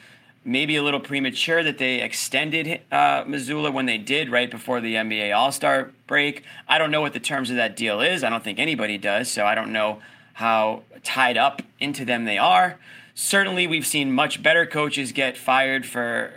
maybe 0.45 0.77
a 0.77 0.83
little 0.83 1.01
premature 1.01 1.63
that 1.63 1.79
they 1.79 2.03
extended 2.03 2.81
uh, 2.91 3.25
Mazzulla 3.25 3.73
when 3.73 3.87
they 3.87 3.99
did 3.99 4.31
right 4.31 4.51
before 4.51 4.81
the 4.81 4.95
NBA 4.95 5.37
All 5.37 5.53
Star 5.53 5.93
break. 6.07 6.45
I 6.69 6.79
don't 6.79 6.91
know 6.91 7.01
what 7.01 7.13
the 7.13 7.21
terms 7.21 7.51
of 7.51 7.57
that 7.57 7.77
deal 7.77 8.01
is. 8.01 8.25
I 8.25 8.31
don't 8.31 8.43
think 8.43 8.59
anybody 8.59 8.99
does, 8.99 9.31
so 9.31 9.45
I 9.45 9.55
don't 9.55 9.73
know 9.73 10.01
how 10.35 10.83
tied 11.03 11.37
up 11.37 11.63
into 11.79 12.05
them 12.05 12.25
they 12.25 12.39
are. 12.39 12.79
Certainly, 13.27 13.67
we've 13.67 13.87
seen 13.87 14.13
much 14.13 14.43
better 14.43 14.67
coaches 14.67 15.13
get 15.13 15.39
fired 15.39 15.87
for 15.87 16.33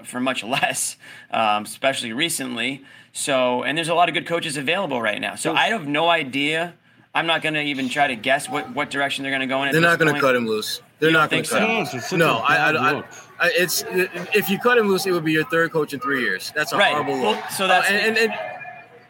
uh, 0.00 0.04
for 0.04 0.18
much 0.18 0.42
less, 0.56 0.96
um, 1.30 1.62
especially 1.62 2.12
recently. 2.12 2.84
So, 3.12 3.62
and 3.62 3.78
there's 3.78 3.88
a 3.88 3.94
lot 3.94 4.08
of 4.08 4.14
good 4.14 4.26
coaches 4.26 4.56
available 4.56 5.00
right 5.00 5.20
now. 5.20 5.36
So, 5.36 5.54
I 5.54 5.68
have 5.68 5.86
no 5.86 6.08
idea 6.08 6.74
I'm 7.14 7.26
not 7.28 7.42
going 7.42 7.54
to 7.54 7.62
even 7.62 7.88
try 7.88 8.08
to 8.08 8.16
guess 8.16 8.48
what, 8.48 8.74
what 8.74 8.90
direction 8.90 9.22
they're 9.22 9.30
going 9.30 9.42
to 9.42 9.46
go 9.46 9.62
in. 9.62 9.70
They're 9.70 9.80
not 9.80 10.00
going 10.00 10.12
to 10.12 10.20
cut 10.20 10.34
him 10.34 10.48
loose. 10.48 10.82
They're 10.98 11.12
not 11.12 11.30
going 11.30 11.44
to 11.44 11.48
think 11.48 11.60
cut 11.62 11.68
so? 11.68 11.72
him 11.72 11.78
Yes, 11.84 11.94
loose. 11.94 12.02
it's 12.02 12.12
No, 12.14 12.38
a 12.38 12.40
I, 12.40 12.56
I, 12.56 12.70
I. 12.72 13.04
I, 13.38 13.50
it's 13.54 13.84
if 13.88 14.50
you 14.50 14.58
cut 14.58 14.76
him 14.76 14.88
loose, 14.88 15.06
it 15.06 15.12
would 15.12 15.24
be 15.24 15.30
your 15.32 15.44
third 15.44 15.70
coach 15.70 15.94
in 15.94 16.00
three 16.00 16.22
years. 16.22 16.52
That's 16.56 16.72
a 16.72 16.76
Right. 16.76 16.90
horrible 16.90 17.12
Well, 17.20 17.32
look. 17.36 17.50
so 17.50 17.68
that's- 17.68 17.88
Uh, 17.88 17.94
and, 17.94 18.18
and, 18.18 18.32
and 18.32 18.40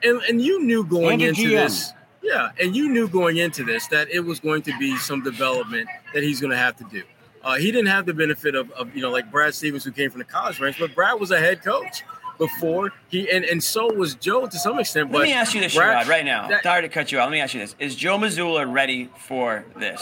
and 0.07 0.23
and 0.29 0.43
you 0.43 0.63
knew 0.63 0.85
going 0.85 1.23
And 1.23 1.23
into 1.23 1.45
GM. 1.49 1.51
this. 1.65 1.93
Yeah, 2.23 2.51
and 2.61 2.77
you 2.77 2.91
knew 2.91 3.09
going 3.09 3.39
into 3.39 3.65
this 3.65 3.87
that 3.87 4.11
it 4.11 4.21
was 4.21 4.39
going 4.41 4.61
to 4.63 4.79
be 4.79 4.97
some 4.99 5.23
development 5.23 5.89
that 6.13 6.23
he's 6.23 6.41
going 6.43 6.51
to 6.51 6.57
have 6.59 6.77
to 6.77 6.85
do. 6.85 7.03
Uh, 7.45 7.57
he 7.57 7.71
didn't 7.71 7.87
have 7.89 8.07
the 8.07 8.15
benefit 8.15 8.55
of, 8.55 8.71
of 8.73 8.95
you 8.97 9.03
know 9.03 9.11
like 9.11 9.31
Brad 9.31 9.55
Stevens 9.55 9.85
who 9.85 9.93
came 9.93 10.11
from 10.11 10.19
the 10.19 10.25
college 10.25 10.59
ranks, 10.61 10.79
but 10.79 10.95
Brad 10.95 11.21
was 11.21 11.31
a 11.31 11.39
head 11.39 11.63
coach 11.63 12.03
before 12.39 12.91
he 13.09 13.31
and, 13.31 13.45
and 13.45 13.63
so 13.63 13.93
was 13.93 14.15
Joe 14.15 14.47
to 14.47 14.59
some 14.59 14.79
extent. 14.81 15.13
Let 15.13 15.19
but 15.19 15.23
me 15.25 15.33
ask 15.35 15.55
you 15.55 15.61
this, 15.61 15.75
Brad- 15.75 16.07
Sherrod, 16.07 16.11
right 16.11 16.25
now. 16.25 16.49
that- 16.49 16.63
Sorry 16.63 16.83
to 16.83 16.89
cut 16.89 17.13
you 17.13 17.19
out. 17.21 17.25
Let 17.25 17.33
me 17.33 17.41
ask 17.41 17.53
you 17.55 17.61
this: 17.61 17.77
Is 17.79 17.95
Joe 17.95 18.17
Mazzulla 18.19 18.71
ready 18.73 19.11
for 19.19 19.65
this? 19.79 20.01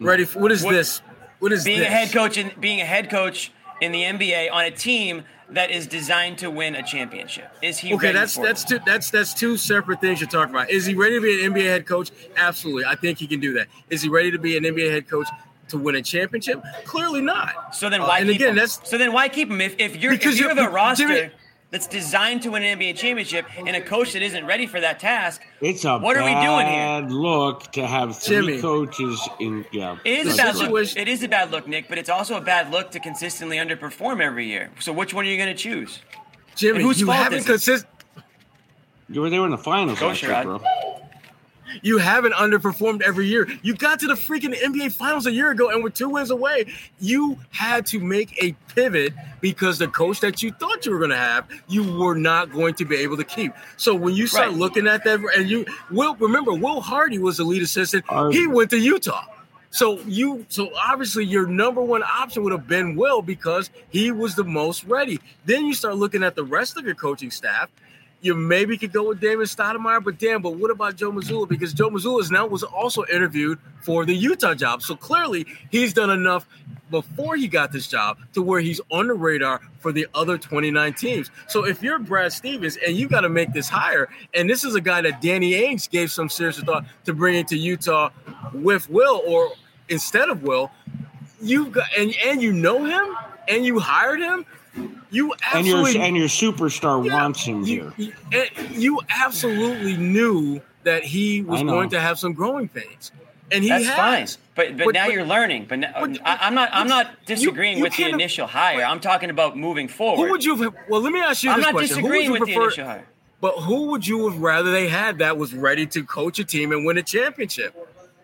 ready 0.00 0.24
for 0.24 0.38
what 0.40 0.52
is 0.52 0.62
What- 0.62 0.72
this? 0.72 1.00
What 1.40 1.52
is 1.52 1.64
being 1.64 1.78
this? 1.78 1.88
a 1.88 1.90
head 1.92 2.12
coach 2.12 2.36
in 2.36 2.50
being 2.60 2.80
a 2.80 2.84
head 2.84 3.10
coach 3.10 3.52
in 3.80 3.92
the 3.92 4.02
NBA 4.02 4.48
on 4.52 4.64
a 4.64 4.70
team 4.72 5.22
that 5.50 5.70
is 5.70 5.86
designed 5.86 6.36
to 6.38 6.50
win 6.50 6.74
a 6.74 6.82
championship? 6.82 7.48
Is 7.62 7.78
he 7.78 7.94
Okay, 7.94 8.10
that's 8.12 8.36
that's 8.36 8.64
it? 8.64 8.68
two 8.68 8.80
that's 8.84 9.10
that's 9.10 9.32
two 9.32 9.56
separate 9.56 10.00
things 10.00 10.20
you're 10.20 10.28
talking 10.28 10.52
about. 10.54 10.68
Is 10.68 10.84
he 10.84 10.94
ready 10.94 11.14
to 11.14 11.20
be 11.20 11.44
an 11.44 11.52
NBA 11.54 11.64
head 11.64 11.86
coach? 11.86 12.10
Absolutely, 12.36 12.84
I 12.84 12.96
think 12.96 13.18
he 13.18 13.26
can 13.28 13.38
do 13.40 13.52
that. 13.54 13.68
Is 13.88 14.02
he 14.02 14.08
ready 14.08 14.30
to 14.32 14.38
be 14.38 14.56
an 14.56 14.64
NBA 14.64 14.90
head 14.90 15.08
coach 15.08 15.28
to 15.68 15.78
win 15.78 15.94
a 15.96 16.02
championship? 16.02 16.62
Clearly 16.84 17.20
not. 17.20 17.74
So 17.74 17.88
then 17.90 18.00
Uh, 18.02 18.06
why 18.08 18.18
and 18.20 18.28
keep 18.28 18.36
again, 18.36 18.48
him? 18.50 18.56
that's 18.56 18.88
so 18.88 18.98
then 18.98 19.12
why 19.12 19.28
keep 19.28 19.50
him 19.50 19.60
if, 19.60 19.76
if 19.78 19.96
you're 19.96 20.12
Because 20.12 20.34
if 20.34 20.40
you 20.40 20.48
have 20.48 20.58
a 20.58 20.68
roster 20.68 21.06
there- 21.08 21.32
that's 21.70 21.86
designed 21.86 22.40
to 22.42 22.50
win 22.50 22.62
an 22.62 22.78
NBA 22.78 22.96
championship 22.96 23.44
and 23.58 23.76
a 23.76 23.80
coach 23.82 24.12
that 24.14 24.22
isn't 24.22 24.46
ready 24.46 24.66
for 24.66 24.80
that 24.80 24.98
task? 24.98 25.42
It's 25.60 25.84
a 25.84 25.98
what 25.98 26.16
are 26.16 26.24
we 26.24 26.30
doing 26.32 26.66
here? 26.66 27.02
bad 27.02 27.12
look 27.12 27.70
to 27.72 27.86
have 27.86 28.16
three 28.16 28.36
Jimmy. 28.36 28.60
coaches 28.60 29.28
in. 29.38 29.66
Yeah, 29.70 29.96
It 30.04 30.26
is 30.26 30.34
a 30.34 30.36
bad 30.36 30.54
look. 30.54 30.64
situation- 30.64 30.98
It 31.02 31.08
is 31.08 31.22
a 31.22 31.28
bad 31.28 31.50
look, 31.50 31.68
Nick, 31.68 31.88
but 31.88 31.98
it's 31.98 32.08
also 32.08 32.36
a 32.36 32.40
bad 32.40 32.70
look 32.70 32.90
to 32.92 33.00
consistently 33.00 33.58
underperform 33.58 34.22
every 34.22 34.46
year. 34.46 34.70
So 34.80 34.92
which 34.94 35.12
one 35.12 35.26
are 35.26 35.28
you 35.28 35.36
going 35.36 35.54
to 35.54 35.62
choose? 35.62 36.00
Jimmy. 36.56 36.76
And 36.78 36.84
whose 36.86 37.00
you 37.00 37.06
fault 37.06 37.18
haven't 37.18 37.38
is 37.40 37.44
it? 37.44 37.48
consist. 37.48 37.86
You 39.10 39.20
were 39.22 39.30
there 39.30 39.44
in 39.44 39.50
the 39.50 39.58
finals 39.58 39.98
Go, 40.00 40.08
last 40.08 40.22
year, 40.22 40.42
bro. 40.42 40.60
You 41.82 41.98
haven't 41.98 42.32
underperformed 42.32 43.02
every 43.02 43.26
year. 43.26 43.48
You 43.62 43.74
got 43.74 44.00
to 44.00 44.06
the 44.06 44.14
freaking 44.14 44.54
NBA 44.54 44.92
Finals 44.92 45.26
a 45.26 45.32
year 45.32 45.50
ago 45.50 45.70
and 45.70 45.82
were 45.82 45.90
two 45.90 46.08
wins 46.08 46.30
away. 46.30 46.66
You 47.00 47.38
had 47.50 47.86
to 47.86 48.00
make 48.00 48.42
a 48.42 48.52
pivot 48.74 49.12
because 49.40 49.78
the 49.78 49.88
coach 49.88 50.20
that 50.20 50.42
you 50.42 50.52
thought 50.52 50.84
you 50.86 50.92
were 50.92 50.98
going 50.98 51.10
to 51.10 51.16
have, 51.16 51.46
you 51.68 51.98
were 51.98 52.14
not 52.14 52.52
going 52.52 52.74
to 52.74 52.84
be 52.84 52.96
able 52.96 53.16
to 53.16 53.24
keep. 53.24 53.52
So 53.76 53.94
when 53.94 54.14
you 54.14 54.26
start 54.26 54.48
Right. 54.48 54.56
looking 54.56 54.86
at 54.86 55.04
that, 55.04 55.20
and 55.36 55.48
you 55.48 55.66
will 55.90 56.14
remember, 56.16 56.52
Will 56.54 56.80
Hardy 56.80 57.18
was 57.18 57.36
the 57.38 57.44
lead 57.44 57.62
assistant. 57.62 58.04
Hardy. 58.06 58.38
He 58.38 58.46
went 58.46 58.70
to 58.70 58.78
Utah. 58.78 59.24
So 59.70 59.98
you, 60.06 60.46
so 60.48 60.70
obviously 60.74 61.24
your 61.26 61.46
number 61.46 61.82
one 61.82 62.02
option 62.02 62.42
would 62.44 62.52
have 62.52 62.66
been 62.66 62.96
Will 62.96 63.20
because 63.20 63.68
he 63.90 64.10
was 64.10 64.34
the 64.34 64.44
most 64.44 64.84
ready. 64.84 65.20
Then 65.44 65.66
you 65.66 65.74
start 65.74 65.96
looking 65.96 66.22
at 66.22 66.34
the 66.36 66.44
rest 66.44 66.78
of 66.78 66.86
your 66.86 66.94
coaching 66.94 67.30
staff, 67.30 67.68
you 68.20 68.34
maybe 68.34 68.76
could 68.76 68.92
go 68.92 69.08
with 69.08 69.20
David 69.20 69.46
Stoudamire, 69.46 70.02
but 70.02 70.18
damn, 70.18 70.42
but 70.42 70.54
what 70.56 70.70
about 70.70 70.96
Joe 70.96 71.12
Mazzulla? 71.12 71.48
Because 71.48 71.72
Joe 71.72 71.90
Mazzulla 71.90 72.20
is 72.20 72.30
now 72.30 72.46
was 72.46 72.62
also 72.62 73.04
interviewed 73.12 73.58
for 73.80 74.04
the 74.04 74.14
Utah 74.14 74.54
job. 74.54 74.82
So 74.82 74.96
clearly 74.96 75.46
he's 75.70 75.92
done 75.92 76.10
enough 76.10 76.46
before 76.90 77.36
he 77.36 77.48
got 77.48 77.70
this 77.70 77.86
job 77.86 78.18
to 78.32 78.42
where 78.42 78.60
he's 78.60 78.80
on 78.90 79.08
the 79.08 79.14
radar 79.14 79.60
for 79.78 79.92
the 79.92 80.06
other 80.14 80.38
29 80.38 80.94
teams. 80.94 81.30
So 81.46 81.64
if 81.66 81.82
you're 81.82 81.98
Brad 81.98 82.32
Stevens 82.32 82.76
and 82.84 82.96
you 82.96 83.08
got 83.08 83.20
to 83.20 83.28
make 83.28 83.52
this 83.52 83.68
hire, 83.68 84.08
and 84.34 84.48
this 84.48 84.64
is 84.64 84.74
a 84.74 84.80
guy 84.80 85.02
that 85.02 85.20
Danny 85.20 85.52
Ainge 85.52 85.88
gave 85.90 86.10
some 86.10 86.28
serious 86.28 86.58
thought 86.58 86.84
to 87.04 87.14
bring 87.14 87.36
into 87.36 87.56
Utah 87.56 88.10
with 88.52 88.88
Will 88.90 89.22
or 89.26 89.50
instead 89.88 90.28
of 90.28 90.42
Will, 90.42 90.70
you've 91.40 91.72
got 91.72 91.86
and 91.96 92.14
and 92.24 92.42
you 92.42 92.52
know 92.52 92.84
him 92.84 93.16
and 93.48 93.64
you 93.64 93.78
hired 93.78 94.20
him 94.20 94.44
you 95.10 95.34
absolutely, 95.42 95.90
and 95.90 95.94
your 95.94 96.04
and 96.04 96.16
your 96.16 96.28
superstar 96.28 97.04
yeah, 97.04 97.14
wants 97.14 97.44
him 97.44 97.62
you, 97.64 97.64
here. 97.64 97.92
You, 97.96 98.12
eh, 98.32 98.46
you 98.72 99.00
absolutely 99.08 99.96
knew 99.96 100.60
that 100.84 101.04
he 101.04 101.42
was 101.42 101.62
going 101.62 101.90
to 101.90 102.00
have 102.00 102.18
some 102.18 102.32
growing 102.32 102.68
pains, 102.68 103.12
and 103.50 103.62
he 103.62 103.70
That's 103.70 103.86
has. 103.86 103.96
fine. 103.96 104.42
But, 104.54 104.76
but, 104.76 104.84
but 104.86 104.94
now 104.94 105.06
but, 105.06 105.14
you're 105.14 105.24
learning. 105.24 105.66
But, 105.68 105.78
now, 105.78 105.92
but 106.00 106.18
I, 106.26 106.48
am 106.48 106.54
not 106.54 106.70
I'm 106.72 106.88
not 106.88 107.24
disagreeing 107.26 107.78
you, 107.78 107.84
with 107.84 107.96
the 107.96 108.08
initial 108.08 108.46
hire. 108.46 108.84
I'm 108.84 109.00
talking 109.00 109.30
about 109.30 109.56
moving 109.56 109.88
forward. 109.88 110.26
Who 110.26 110.32
would 110.32 110.44
you? 110.44 110.56
Have, 110.56 110.74
well, 110.88 111.00
let 111.00 111.12
me 111.12 111.20
ask 111.20 111.42
you 111.42 111.50
I'm 111.50 111.58
this 111.58 111.66
not 111.66 111.74
question: 111.74 111.96
disagreeing 111.96 112.30
with 112.32 112.40
prefer, 112.40 112.54
the 112.54 112.64
initial 112.64 112.86
hire. 112.86 113.06
But 113.40 113.52
who 113.52 113.90
would 113.90 114.06
you 114.06 114.28
have 114.28 114.38
rather 114.40 114.72
they 114.72 114.88
had 114.88 115.18
that 115.18 115.38
was 115.38 115.54
ready 115.54 115.86
to 115.86 116.02
coach 116.02 116.38
a 116.40 116.44
team 116.44 116.72
and 116.72 116.84
win 116.84 116.98
a 116.98 117.02
championship? 117.02 117.74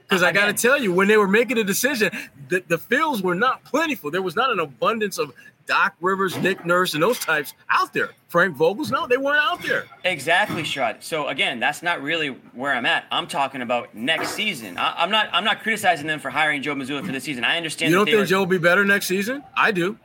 Because 0.02 0.22
I 0.22 0.32
got 0.32 0.46
to 0.46 0.52
tell 0.52 0.80
you, 0.80 0.92
when 0.92 1.08
they 1.08 1.16
were 1.16 1.28
making 1.28 1.56
a 1.58 1.64
decision, 1.64 2.10
the, 2.48 2.62
the 2.66 2.78
fields 2.78 3.22
were 3.22 3.34
not 3.34 3.64
plentiful. 3.64 4.10
There 4.10 4.22
was 4.22 4.36
not 4.36 4.50
an 4.50 4.60
abundance 4.60 5.18
of 5.18 5.32
Doc 5.66 5.94
Rivers, 6.00 6.36
Nick 6.38 6.64
Nurse, 6.66 6.94
and 6.94 7.02
those 7.02 7.18
types 7.18 7.54
out 7.68 7.92
there. 7.92 8.10
Frank 8.28 8.56
Vogels, 8.56 8.90
no, 8.90 9.06
they 9.06 9.16
weren't 9.16 9.40
out 9.40 9.62
there. 9.62 9.84
Exactly, 10.02 10.62
Sherrod. 10.62 11.02
So 11.02 11.28
again, 11.28 11.60
that's 11.60 11.82
not 11.82 12.02
really 12.02 12.28
where 12.52 12.74
I'm 12.74 12.84
at. 12.86 13.04
I'm 13.10 13.26
talking 13.26 13.62
about 13.62 13.94
next 13.94 14.30
season. 14.30 14.76
I, 14.76 15.04
am 15.04 15.10
not. 15.10 15.28
I'm 15.32 15.44
not 15.44 15.62
criticizing 15.62 16.06
them 16.06 16.18
for 16.18 16.30
hiring 16.30 16.62
Joe 16.62 16.74
Mazzulla 16.74 17.06
for 17.06 17.12
this 17.12 17.24
season. 17.24 17.44
I 17.44 17.56
understand. 17.56 17.90
You 17.90 17.98
don't 17.98 18.06
think 18.06 18.18
were, 18.18 18.26
Joe 18.26 18.40
will 18.40 18.46
be 18.46 18.58
better 18.58 18.84
next 18.84 19.06
season? 19.06 19.44
I 19.56 19.70
do. 19.70 19.98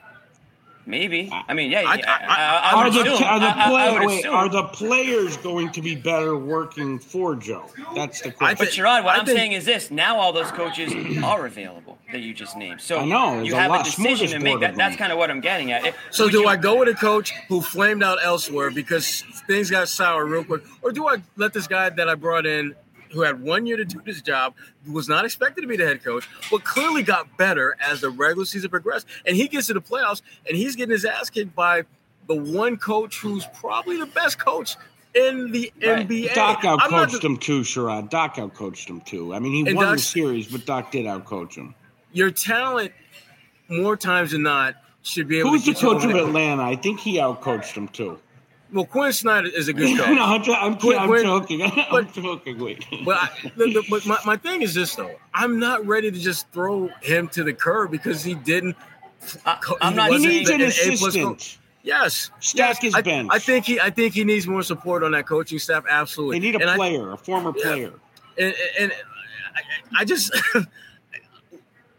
Maybe. 0.86 1.30
I 1.32 1.54
mean, 1.54 1.70
yeah. 1.70 1.84
I, 1.86 1.96
I, 1.96 2.72
I, 2.72 2.84
are, 2.84 2.90
the, 2.90 3.26
are, 3.26 3.40
the 3.40 3.54
play, 3.68 4.06
wait, 4.08 4.26
are 4.26 4.50
the 4.50 4.64
players 4.64 5.38
going 5.38 5.72
to 5.74 5.82
be 5.82 5.96
better 5.96 6.36
working 6.36 6.98
for 6.98 7.36
Joe? 7.36 7.70
That's 7.94 8.22
the 8.22 8.32
question. 8.32 8.58
But 8.58 8.74
Sherrod, 8.74 9.04
what 9.04 9.20
I'm 9.20 9.26
think, 9.26 9.38
saying 9.38 9.52
is 9.52 9.66
this: 9.66 9.92
now 9.92 10.18
all 10.18 10.34
those 10.34 10.50
coaches 10.52 10.92
are 11.24 11.46
available 11.46 12.00
that 12.12 12.22
you 12.22 12.34
just 12.34 12.58
named. 12.58 12.82
So 12.82 13.00
I 13.00 13.06
know 13.06 13.42
you 13.42 13.54
have 13.56 13.72
a, 13.72 13.76
a 13.76 13.84
decision 13.84 14.30
to 14.30 14.40
make. 14.40 14.62
That, 14.62 14.76
that's 14.76 14.96
kind 14.96 15.12
of 15.12 15.18
what 15.18 15.30
I'm 15.30 15.42
getting 15.42 15.72
at. 15.72 15.94
so 16.10 16.28
do 16.30 16.40
you, 16.40 16.48
I 16.48 16.56
go 16.56 16.80
with 16.80 16.90
a 16.90 16.96
coach 16.96 17.34
who 17.48 17.62
flamed 17.62 18.02
out 18.02 18.18
elsewhere 18.24 18.72
because 18.72 19.22
things 19.48 19.70
got 19.70 19.90
sour 19.90 20.26
real 20.26 20.44
quick, 20.44 20.64
or 20.82 20.92
do 20.92 21.08
I 21.08 21.18
let 21.38 21.54
this 21.54 21.68
guy 21.68 21.90
that 21.90 22.10
I 22.10 22.16
brought 22.16 22.46
in 22.46 22.74
who 23.12 23.22
had 23.22 23.42
one 23.42 23.66
year 23.66 23.78
to 23.78 23.86
do 23.86 24.02
this 24.06 24.22
job, 24.22 24.54
was 24.88 25.10
not 25.10 25.26
expected 25.26 25.62
to 25.62 25.68
be 25.68 25.78
the 25.78 25.86
head 25.86 26.04
coach, 26.04 26.28
but 26.52 26.64
clearly 26.64 27.04
got 27.04 27.38
better 27.38 27.76
as 27.80 28.02
the 28.02 28.10
regular 28.10 28.46
season 28.46 28.70
progressed. 28.70 29.08
And 29.26 29.36
he 29.36 29.48
gets 29.48 29.68
to 29.68 29.74
the 29.74 29.82
playoffs 29.82 30.22
and 30.48 30.56
he's 30.56 30.76
getting 30.76 30.92
his 30.92 31.06
ass 31.06 31.30
kicked 31.30 31.56
by 31.56 31.84
the 32.28 32.36
one 32.36 32.78
coach 32.78 33.20
who's 33.20 33.46
probably 33.56 33.98
the 33.98 34.06
best 34.06 34.38
coach 34.38 34.76
in 35.14 35.52
the 35.52 35.72
right. 35.82 36.08
NBA. 36.08 36.34
Doc 36.34 36.62
outcoached 36.62 37.24
him 37.24 37.38
too, 37.38 37.62
Sherrod. 37.62 38.10
Doc 38.10 38.36
outcoached 38.36 38.88
him 38.88 39.02
too. 39.02 39.34
I 39.34 39.40
mean, 39.40 39.66
he 39.66 39.74
won 39.74 39.86
Doc's, 39.86 40.04
the 40.04 40.08
series, 40.08 40.48
but 40.48 40.66
Doc 40.66 40.92
did 40.92 41.06
outcoach 41.06 41.56
him. 41.56 41.74
Your 42.12 42.32
talent, 42.32 42.92
more 43.68 43.98
times 43.98 44.32
than 44.32 44.44
not, 44.44 44.76
should 45.02 45.28
be 45.28 45.40
able. 45.40 45.52
Who's 45.52 45.66
the 45.66 45.74
coach 45.74 46.04
of 46.04 46.12
Atlanta? 46.12 46.64
I 46.64 46.76
think 46.76 47.00
he 47.00 47.18
outcoached 47.18 47.74
him 47.74 47.88
too. 47.88 48.20
Well, 48.72 48.86
Quin 48.86 49.12
Snyder 49.14 49.48
is 49.48 49.68
a 49.68 49.74
good 49.74 49.98
coach. 49.98 50.10
no, 50.10 50.24
I'm, 50.24 50.42
I'm, 50.42 50.78
Quin, 50.78 50.98
I'm 50.98 51.08
Quin, 51.08 51.24
joking. 51.24 51.62
I'm 51.64 51.72
but, 51.92 52.14
joking. 52.14 52.60
Wait. 52.60 52.86
but 53.06 53.18
I, 53.18 53.30
the, 53.58 53.74
the, 53.74 53.84
but 53.90 54.06
my, 54.06 54.18
my 54.26 54.38
thing 54.38 54.62
is 54.62 54.74
this 54.74 54.96
though. 54.96 55.16
I'm 55.34 55.60
not 55.60 55.86
ready 55.86 56.12
to 56.12 56.20
just 56.20 56.50
throw 56.52 56.90
him 57.02 57.28
to 57.30 57.44
the 57.44 57.54
curb 57.54 57.92
because 57.92 58.24
he 58.24 58.36
didn't. 58.36 58.76
I, 59.46 59.58
am 59.82 59.96
not. 59.96 60.12
He 60.12 60.26
needs 60.26 60.50
an, 60.50 60.62
an 60.62 60.68
assistant. 60.68 61.58
Yes, 61.82 62.30
stack 62.40 62.84
yes. 62.84 62.96
his 62.96 63.04
bench. 63.04 63.30
I, 63.32 63.36
I, 63.36 63.40
think 63.40 63.66
he. 63.66 63.80
I 63.80 63.90
think 63.90 64.14
he 64.14 64.24
needs 64.24 64.48
more 64.48 64.62
support 64.62 65.04
on 65.04 65.12
that 65.12 65.26
coaching 65.26 65.60
staff. 65.60 65.86
Absolutely. 65.90 66.40
They 66.40 66.46
need 66.46 66.62
a 66.62 66.68
and 66.68 66.78
player, 66.78 67.12
I, 67.12 67.14
a 67.14 67.18
former 67.18 67.54
player. 67.54 67.94
And, 68.38 68.54
and 68.80 68.94
I, 69.56 70.02
I 70.02 70.06
just, 70.06 70.32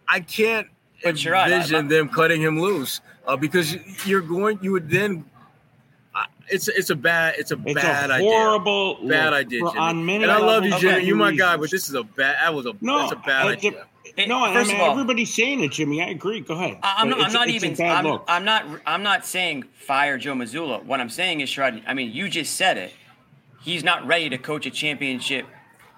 I 0.09 0.21
can't 0.21 0.69
but 1.03 1.25
envision 1.25 1.89
them 1.89 2.09
cutting 2.09 2.43
him 2.43 2.61
loose 2.61 3.01
uh, 3.27 3.37
because 3.37 3.77
you're 4.07 4.21
going. 4.21 4.59
You 4.63 4.73
would 4.73 4.89
then 4.89 5.25
it's 6.51 6.69
it's 6.69 6.91
a 6.91 6.95
bad 6.95 7.35
it's 7.39 7.51
a 7.51 7.59
it's 7.65 7.75
bad 7.75 8.11
a 8.11 8.19
horrible 8.19 8.97
idea. 8.99 9.09
bad 9.09 9.33
idea 9.33 9.61
Jimmy. 9.61 9.79
on 9.79 10.05
many 10.05 10.25
and 10.25 10.33
I 10.33 10.39
love 10.39 10.65
you 10.65 10.79
Jimmy. 10.79 11.05
You're 11.05 11.17
my 11.17 11.33
guy 11.33 11.57
but 11.57 11.71
this 11.71 11.89
is 11.89 11.95
a 11.95 12.03
bad 12.03 12.37
that 12.41 12.55
was 12.55 12.67
a 12.67 12.75
no 12.81 13.01
that's 13.01 13.13
a 13.13 13.17
bad 13.17 13.47
I, 13.47 13.53
idea. 13.53 13.87
it, 14.17 14.29
no 14.29 14.45
I 14.45 14.65
mean, 14.65 14.81
all, 14.81 14.93
everybody's 14.93 15.33
saying 15.33 15.63
it 15.63 15.73
Jimmy 15.73 16.03
I 16.03 16.09
agree. 16.09 16.41
Go 16.41 16.55
ahead. 16.55 16.79
I'm 16.83 17.09
not, 17.09 17.21
I'm 17.21 17.33
not 17.33 17.49
even 17.49 17.81
I'm. 17.81 18.21
I'm 18.29 18.45
not 18.45 18.67
I'm 18.87 19.03
not 19.03 19.25
saying 19.27 19.65
fire 19.75 20.19
Joe 20.19 20.35
Mazzulla. 20.35 20.85
What 20.85 21.01
I'm 21.01 21.11
saying 21.11 21.41
is 21.41 21.49
Sherrod 21.49 21.83
I 21.87 21.95
mean 21.95 22.13
you 22.13 22.29
just 22.29 22.57
said 22.57 22.77
it. 22.77 22.93
He's 23.63 23.85
not 23.85 24.07
ready 24.07 24.29
to 24.31 24.39
coach 24.39 24.67
a 24.67 24.71
championship 24.71 25.47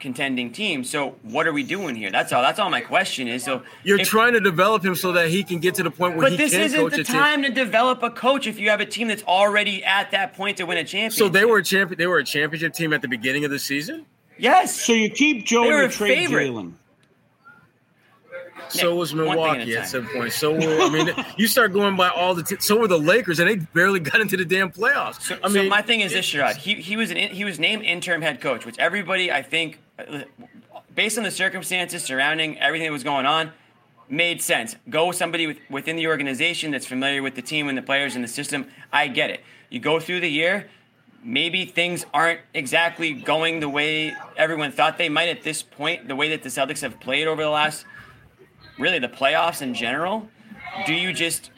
contending 0.03 0.53
team. 0.53 0.85
So 0.85 1.17
what 1.23 1.47
are 1.47 1.53
we 1.53 1.63
doing 1.63 1.95
here? 1.95 2.11
That's 2.11 2.33
all. 2.33 2.43
That's 2.43 2.59
all 2.59 2.69
my 2.69 2.83
question 2.83 3.29
is. 3.29 3.43
So 3.43 3.63
you're 3.85 4.01
if, 4.01 4.09
trying 4.09 4.35
to 4.35 4.41
develop 4.41 4.85
him 4.85 4.95
so 4.95 5.13
that 5.13 5.29
he 5.29 5.45
can 5.45 5.61
get 5.61 5.77
to 5.77 5.83
the 5.83 5.91
point 5.91 6.17
where 6.17 6.29
but 6.29 6.37
this 6.37 6.53
isn't 6.53 6.91
the 6.91 7.05
time 7.05 7.43
to 7.43 7.49
develop 7.49 8.03
a 8.03 8.11
coach 8.11 8.47
if 8.47 8.59
you 8.59 8.69
have 8.69 8.81
a 8.81 8.87
team 8.87 9.09
that's 9.09 9.23
already 9.23 9.83
at 9.85 10.11
that 10.11 10.35
point 10.35 10.59
to 10.59 10.65
win 10.65 10.77
a 10.77 10.85
championship. 10.85 11.19
So 11.19 11.29
they 11.31 11.47
were 11.47 11.59
a 11.59 11.65
champion. 11.65 11.97
They 11.97 12.07
were 12.07 12.19
a 12.19 12.25
championship 12.25 12.75
team 12.75 12.93
at 12.93 13.01
the 13.01 13.09
beginning 13.09 13.45
of 13.47 13.51
the 13.51 13.59
season. 13.59 14.05
Yes. 14.37 14.79
So 14.79 14.93
you 14.93 15.09
keep 15.09 15.47
Joe 15.47 15.63
and 15.71 15.91
trade 15.91 16.29
Jaylen. 16.29 16.75
So 18.73 18.95
was 18.95 19.15
Milwaukee 19.15 19.75
at, 19.75 19.83
at 19.83 19.89
some 19.89 20.07
point. 20.07 20.33
So 20.33 20.55
I 20.57 20.91
mean, 20.91 21.11
you 21.37 21.47
start 21.47 21.73
going 21.73 21.97
by 21.97 22.09
all 22.09 22.35
the. 22.35 22.43
T- 22.43 22.57
so 22.59 22.79
were 22.79 22.89
the 22.89 22.99
Lakers, 22.99 23.39
and 23.39 23.49
they 23.49 23.57
barely 23.57 24.01
got 24.01 24.21
into 24.21 24.37
the 24.37 24.45
damn 24.45 24.71
playoffs. 24.71 25.21
So, 25.23 25.39
I 25.43 25.49
mean, 25.49 25.65
so 25.65 25.69
my 25.69 25.83
thing 25.83 26.01
is 26.01 26.13
this, 26.13 26.27
Sherrod. 26.27 26.57
He 26.57 26.75
he 26.75 26.97
was 26.97 27.11
an 27.11 27.17
he 27.17 27.45
was 27.45 27.59
named 27.59 27.85
interim 27.85 28.23
head 28.23 28.41
coach, 28.41 28.65
which 28.65 28.79
everybody 28.79 29.31
I 29.31 29.43
think, 29.43 29.81
based 30.95 31.19
on 31.19 31.25
the 31.25 31.31
circumstances 31.31 32.03
surrounding 32.03 32.59
everything 32.59 32.87
that 32.87 32.93
was 32.93 33.05
going 33.05 33.27
on, 33.27 33.53
made 34.09 34.43
sense. 34.43 34.77
Go 34.91 35.09
with 35.09 35.17
somebody 35.17 35.47
with, 35.47 35.59
within 35.71 35.97
the 35.97 36.07
organization 36.07 36.71
that's 36.71 36.87
familiar 36.87 37.23
with 37.23 37.35
the 37.35 37.43
team 37.43 37.69
and 37.69 37.77
the 37.77 37.83
players 37.83 38.15
and 38.15 38.23
the 38.23 38.29
system. 38.29 38.67
I 38.93 39.09
get 39.09 39.31
it. 39.31 39.41
You 39.71 39.81
go 39.81 40.01
through 40.01 40.21
the 40.21 40.31
year. 40.31 40.69
Maybe 41.25 41.65
things 41.65 42.05
aren't 42.13 42.41
exactly 42.53 43.13
going 43.13 43.61
the 43.61 43.69
way 43.69 44.15
everyone 44.37 44.73
thought 44.73 44.99
they 44.99 45.09
might 45.09 45.29
at 45.29 45.45
this 45.45 45.63
point, 45.63 46.09
the 46.09 46.17
way 46.17 46.29
that 46.31 46.43
the 46.43 46.49
Celtics 46.49 46.81
have 46.81 46.99
played 46.99 47.29
over 47.29 47.43
the 47.43 47.49
last 47.49 47.87
really 48.79 48.99
the 48.99 49.09
playoffs 49.09 49.63
in 49.63 49.75
general? 49.75 50.29
Do 50.87 50.95
you 50.95 51.13
just 51.13 51.51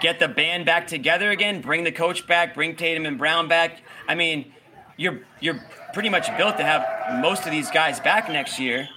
get 0.00 0.18
the 0.18 0.28
band 0.28 0.66
back 0.66 0.86
together 0.86 1.30
again, 1.30 1.60
bring 1.60 1.84
the 1.84 1.92
coach 1.92 2.26
back, 2.26 2.54
bring 2.54 2.76
Tatum 2.76 3.06
and 3.06 3.18
Brown 3.18 3.48
back? 3.48 3.82
I 4.08 4.14
mean, 4.14 4.52
you're 4.96 5.20
you're 5.40 5.60
pretty 5.94 6.10
much 6.10 6.36
built 6.36 6.58
to 6.58 6.64
have 6.64 7.20
most 7.20 7.46
of 7.46 7.50
these 7.50 7.70
guys 7.70 8.00
back 8.00 8.28
next 8.28 8.58
year. 8.60 8.88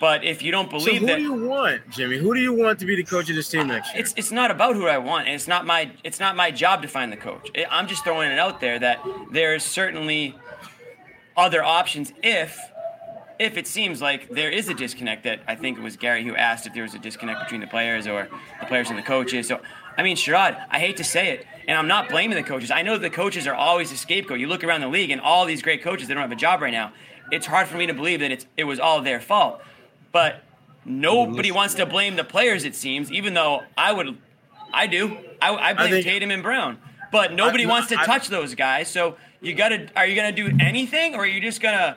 But 0.00 0.24
if 0.24 0.42
you 0.42 0.50
don't 0.50 0.68
believe 0.68 0.86
so 0.86 0.94
who 0.94 1.06
that, 1.06 1.16
do 1.16 1.22
you 1.22 1.34
want, 1.48 1.88
Jimmy? 1.90 2.18
Who 2.18 2.34
do 2.34 2.40
you 2.40 2.52
want 2.52 2.78
to 2.80 2.86
be 2.86 2.96
the 2.96 3.04
coach 3.04 3.30
of 3.30 3.36
this 3.36 3.48
team 3.48 3.68
next 3.68 3.94
year? 3.94 4.02
It's 4.02 4.12
it's 4.16 4.30
not 4.30 4.50
about 4.50 4.74
who 4.74 4.86
I 4.86 4.98
want, 4.98 5.26
and 5.26 5.34
it's 5.34 5.48
not 5.48 5.64
my 5.64 5.90
it's 6.04 6.20
not 6.20 6.36
my 6.36 6.50
job 6.50 6.82
to 6.82 6.88
find 6.88 7.10
the 7.10 7.16
coach. 7.16 7.50
I'm 7.70 7.86
just 7.86 8.04
throwing 8.04 8.30
it 8.30 8.38
out 8.38 8.60
there 8.60 8.78
that 8.78 9.00
there's 9.30 9.64
certainly 9.64 10.34
other 11.36 11.62
options 11.62 12.12
if 12.22 12.60
if 13.38 13.56
it 13.56 13.66
seems 13.66 14.00
like 14.00 14.28
there 14.30 14.50
is 14.50 14.68
a 14.68 14.74
disconnect 14.74 15.24
that 15.24 15.40
I 15.46 15.54
think 15.54 15.78
it 15.78 15.82
was 15.82 15.96
Gary 15.96 16.24
who 16.24 16.34
asked 16.34 16.66
if 16.66 16.74
there 16.74 16.82
was 16.82 16.94
a 16.94 16.98
disconnect 16.98 17.40
between 17.40 17.60
the 17.60 17.66
players 17.66 18.06
or 18.06 18.28
the 18.60 18.66
players 18.66 18.88
and 18.88 18.98
the 18.98 19.02
coaches. 19.02 19.48
So, 19.48 19.60
I 19.96 20.02
mean, 20.02 20.16
Sherrod, 20.16 20.62
I 20.70 20.78
hate 20.78 20.96
to 20.98 21.04
say 21.04 21.30
it, 21.30 21.46
and 21.66 21.76
I'm 21.76 21.88
not 21.88 22.08
blaming 22.08 22.36
the 22.36 22.42
coaches. 22.42 22.70
I 22.70 22.82
know 22.82 22.96
the 22.96 23.10
coaches 23.10 23.46
are 23.46 23.54
always 23.54 23.90
a 23.92 23.96
scapegoat. 23.96 24.38
You 24.38 24.46
look 24.46 24.62
around 24.62 24.82
the 24.82 24.88
league 24.88 25.10
and 25.10 25.20
all 25.20 25.44
these 25.44 25.62
great 25.62 25.82
coaches, 25.82 26.08
they 26.08 26.14
don't 26.14 26.22
have 26.22 26.32
a 26.32 26.36
job 26.36 26.62
right 26.62 26.72
now. 26.72 26.92
It's 27.32 27.46
hard 27.46 27.66
for 27.66 27.76
me 27.76 27.86
to 27.86 27.94
believe 27.94 28.20
that 28.20 28.30
it's, 28.30 28.46
it 28.56 28.64
was 28.64 28.78
all 28.78 29.02
their 29.02 29.20
fault. 29.20 29.60
But 30.12 30.42
nobody 30.84 31.50
wants 31.50 31.74
to 31.74 31.86
blame 31.86 32.16
the 32.16 32.24
players, 32.24 32.64
it 32.64 32.76
seems, 32.76 33.10
even 33.10 33.34
though 33.34 33.64
I 33.76 33.92
would, 33.92 34.16
I 34.72 34.86
do. 34.86 35.16
I, 35.42 35.54
I 35.54 35.74
blame 35.74 35.86
I 35.86 35.90
think, 35.90 36.04
Tatum 36.04 36.30
and 36.30 36.42
Brown. 36.42 36.78
But 37.10 37.32
nobody 37.32 37.64
I, 37.64 37.68
wants 37.68 37.88
to 37.88 38.00
I, 38.00 38.04
touch 38.04 38.28
those 38.28 38.54
guys. 38.54 38.88
So 38.88 39.16
you 39.40 39.54
got 39.54 39.70
to, 39.70 39.88
are 39.96 40.06
you 40.06 40.14
going 40.14 40.34
to 40.34 40.50
do 40.50 40.56
anything 40.60 41.14
or 41.14 41.20
are 41.20 41.26
you 41.26 41.40
just 41.40 41.60
going 41.60 41.76
to, 41.76 41.96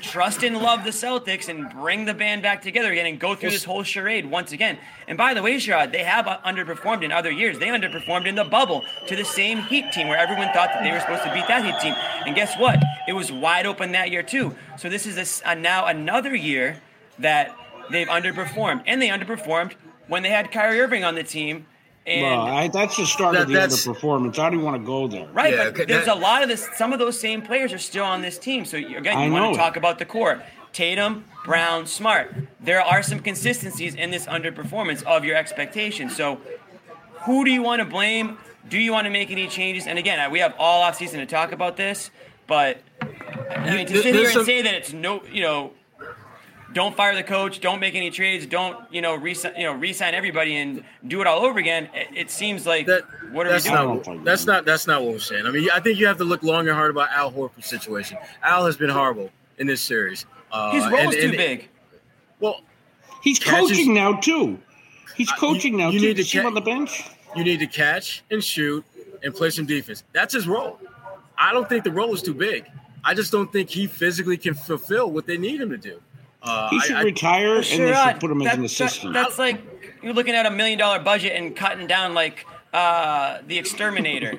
trust 0.00 0.42
and 0.42 0.56
love 0.58 0.84
the 0.84 0.90
Celtics 0.90 1.48
and 1.48 1.68
bring 1.70 2.04
the 2.04 2.14
band 2.14 2.42
back 2.42 2.62
together 2.62 2.92
again 2.92 3.06
and 3.06 3.18
go 3.18 3.34
through 3.34 3.50
this 3.50 3.64
whole 3.64 3.82
charade 3.82 4.30
once 4.30 4.52
again. 4.52 4.78
And 5.08 5.18
by 5.18 5.34
the 5.34 5.42
way, 5.42 5.56
Sherrod, 5.56 5.92
they 5.92 6.04
have 6.04 6.26
underperformed 6.26 7.02
in 7.02 7.12
other 7.12 7.30
years. 7.30 7.58
They 7.58 7.68
underperformed 7.68 8.26
in 8.26 8.34
the 8.36 8.44
bubble 8.44 8.84
to 9.08 9.16
the 9.16 9.24
same 9.24 9.58
Heat 9.62 9.92
team 9.92 10.08
where 10.08 10.18
everyone 10.18 10.48
thought 10.52 10.70
that 10.72 10.82
they 10.82 10.92
were 10.92 11.00
supposed 11.00 11.24
to 11.24 11.32
beat 11.32 11.46
that 11.48 11.64
Heat 11.64 11.80
team. 11.80 11.94
And 12.26 12.34
guess 12.34 12.56
what? 12.58 12.82
It 13.08 13.12
was 13.12 13.32
wide 13.32 13.66
open 13.66 13.92
that 13.92 14.10
year 14.10 14.22
too. 14.22 14.54
So 14.78 14.88
this 14.88 15.06
is 15.06 15.42
a, 15.44 15.50
a 15.50 15.54
now 15.54 15.86
another 15.86 16.34
year 16.34 16.80
that 17.18 17.54
they've 17.90 18.08
underperformed, 18.08 18.84
and 18.86 19.02
they 19.02 19.08
underperformed 19.08 19.74
when 20.06 20.22
they 20.22 20.30
had 20.30 20.50
Kyrie 20.50 20.80
Irving 20.80 21.04
on 21.04 21.14
the 21.14 21.24
team 21.24 21.66
And 22.06 22.22
well, 22.22 22.40
I, 22.40 22.68
that's 22.68 22.96
the 22.96 23.06
start 23.06 23.34
That- 23.34 23.42
of 23.42 23.48
the 23.48 23.54
that's- 23.54 23.86
underperformance. 23.86 24.38
I 24.38 24.50
don't 24.50 24.62
want 24.62 24.80
to 24.80 24.86
go 24.86 25.06
there. 25.06 25.26
Right, 25.32 25.52
Yeah, 25.52 25.64
but 25.64 25.66
okay, 25.68 25.84
there's 25.84 26.06
that- 26.06 26.16
a 26.16 26.18
lot 26.18 26.42
of 26.42 26.48
this. 26.48 26.66
Some 26.76 26.92
of 26.92 26.98
those 26.98 27.18
same 27.20 27.42
players 27.42 27.72
are 27.72 27.78
still 27.78 28.04
on 28.04 28.22
this 28.22 28.38
team. 28.38 28.64
So 28.64 28.76
you- 28.76 28.96
again, 28.98 29.16
I 29.18 29.26
you 29.26 29.32
want 29.32 29.44
know. 29.44 29.50
to 29.52 29.56
talk 29.56 29.76
about 29.76 29.98
the 29.98 30.06
core: 30.06 30.42
Tatum, 30.72 31.24
Brown, 31.44 31.86
Smart. 31.86 32.34
There 32.60 32.80
are 32.80 33.02
some 33.02 33.18
consistencies 33.20 33.94
in 33.94 34.10
this 34.10 34.26
underperformance 34.26 35.02
of 35.04 35.24
your 35.24 35.36
expectations. 35.36 36.16
So, 36.16 36.40
who 37.26 37.44
do 37.44 37.50
you 37.50 37.62
want 37.62 37.80
to 37.80 37.84
blame? 37.84 38.38
Do 38.68 38.78
you 38.78 38.92
want 38.92 39.04
to 39.04 39.10
make 39.10 39.30
any 39.30 39.46
changes? 39.46 39.86
And 39.86 39.98
again, 39.98 40.30
we 40.30 40.38
have 40.40 40.54
all 40.58 40.82
offseason 40.82 41.14
to 41.18 41.26
talk 41.26 41.52
about 41.52 41.76
this, 41.76 42.10
but 42.46 42.78
I 43.50 43.74
mean, 43.74 43.86
to 43.86 44.02
sit 44.02 44.14
here 44.14 44.24
and 44.24 44.32
some- 44.32 44.44
say 44.44 44.62
that 44.62 44.74
it's 44.74 44.92
no, 44.92 45.22
you 45.30 45.42
know, 45.42 45.72
don't 46.72 46.96
fire 46.96 47.14
the 47.14 47.22
coach, 47.22 47.60
don't 47.60 47.80
make 47.80 47.94
any 47.94 48.10
trades, 48.10 48.46
don't 48.46 48.76
you 48.92 49.00
know, 49.00 49.14
re- 49.16 49.36
you 49.56 49.64
know, 49.64 49.72
re-sign 49.72 50.14
everybody 50.14 50.56
and 50.56 50.84
do 51.08 51.20
it 51.20 51.26
all 51.26 51.44
over 51.44 51.58
again. 51.58 51.88
It, 51.94 52.08
it 52.16 52.30
seems 52.30 52.66
like 52.66 52.86
That, 52.86 53.02
what 53.32 53.46
are 53.46 53.50
that's 53.50 53.64
we 53.66 53.72
not 53.72 54.04
doing? 54.04 54.16
what- 54.18 54.24
that's 54.24 54.46
not 54.46 54.64
that's 54.64 54.86
not 54.86 55.02
what 55.02 55.12
we're 55.12 55.18
saying. 55.18 55.46
I 55.46 55.50
mean, 55.50 55.68
I 55.72 55.80
think 55.80 55.98
you 55.98 56.06
have 56.06 56.18
to 56.18 56.24
look 56.24 56.42
long 56.42 56.66
and 56.68 56.76
hard 56.76 56.90
about 56.90 57.10
Al 57.10 57.32
Horford's 57.32 57.66
situation. 57.66 58.18
Al 58.42 58.66
has 58.66 58.76
been 58.76 58.90
horrible 58.90 59.30
in 59.58 59.66
this 59.66 59.80
series. 59.82 60.26
Uh, 60.52 60.72
His 60.72 60.84
role 60.86 60.96
and- 61.00 61.14
is 61.14 61.20
too 61.20 61.28
and- 61.28 61.36
big. 61.36 61.68
Well, 62.40 62.60
He's 63.22 63.38
Catches- 63.38 63.70
coaching 63.70 63.92
now 63.94 64.14
too. 64.14 64.58
He's 65.16 65.30
Uh, 65.30 65.36
coaching 65.36 65.72
you- 65.74 65.78
now 65.78 65.90
you 65.90 66.00
too. 66.00 66.06
need 66.06 66.16
to 66.16 66.24
See 66.24 66.38
him 66.38 66.42
ca- 66.44 66.48
on 66.48 66.54
the 66.54 66.60
bench. 66.62 67.02
you 67.36 67.44
need 67.44 67.58
to 67.60 67.66
catch 67.66 68.22
and 68.30 68.42
shoot 68.42 68.82
and 69.22 69.34
play 69.34 69.50
some 69.50 69.66
defense. 69.66 70.04
That's 70.12 70.32
his 70.32 70.48
role. 70.48 70.78
I 71.36 71.52
don't 71.52 71.68
think 71.68 71.84
the 71.84 71.90
role 71.90 72.14
is 72.14 72.22
too 72.22 72.32
big. 72.34 72.64
I 73.04 73.12
just 73.14 73.30
don't 73.32 73.50
think 73.52 73.68
he 73.70 73.86
physically 73.86 74.36
can 74.38 74.54
fulfill 74.54 75.10
what 75.10 75.26
they 75.26 75.36
need 75.38 75.60
him 75.60 75.68
to 75.70 75.76
do. 75.76 76.00
Uh, 76.42 76.68
He 76.70 76.80
should 76.80 76.96
I- 76.96 77.02
retire 77.02 77.56
and 77.56 77.64
they 77.64 77.78
Sherrod, 77.78 78.12
should 78.12 78.20
put 78.20 78.30
him 78.30 78.40
as 78.42 78.44
that- 78.46 78.54
an 78.54 78.60
that- 78.62 78.66
assistant. 78.66 79.12
that's 79.14 79.38
like 79.38 79.60
you're 80.02 80.14
looking 80.14 80.34
at 80.34 80.46
a 80.46 80.50
million 80.50 80.78
dollar 80.78 80.98
budget 80.98 81.32
and 81.36 81.54
cutting 81.54 81.86
down 81.86 82.14
like 82.14 82.46
uh, 82.72 83.38
the 83.46 83.58
exterminator 83.58 84.38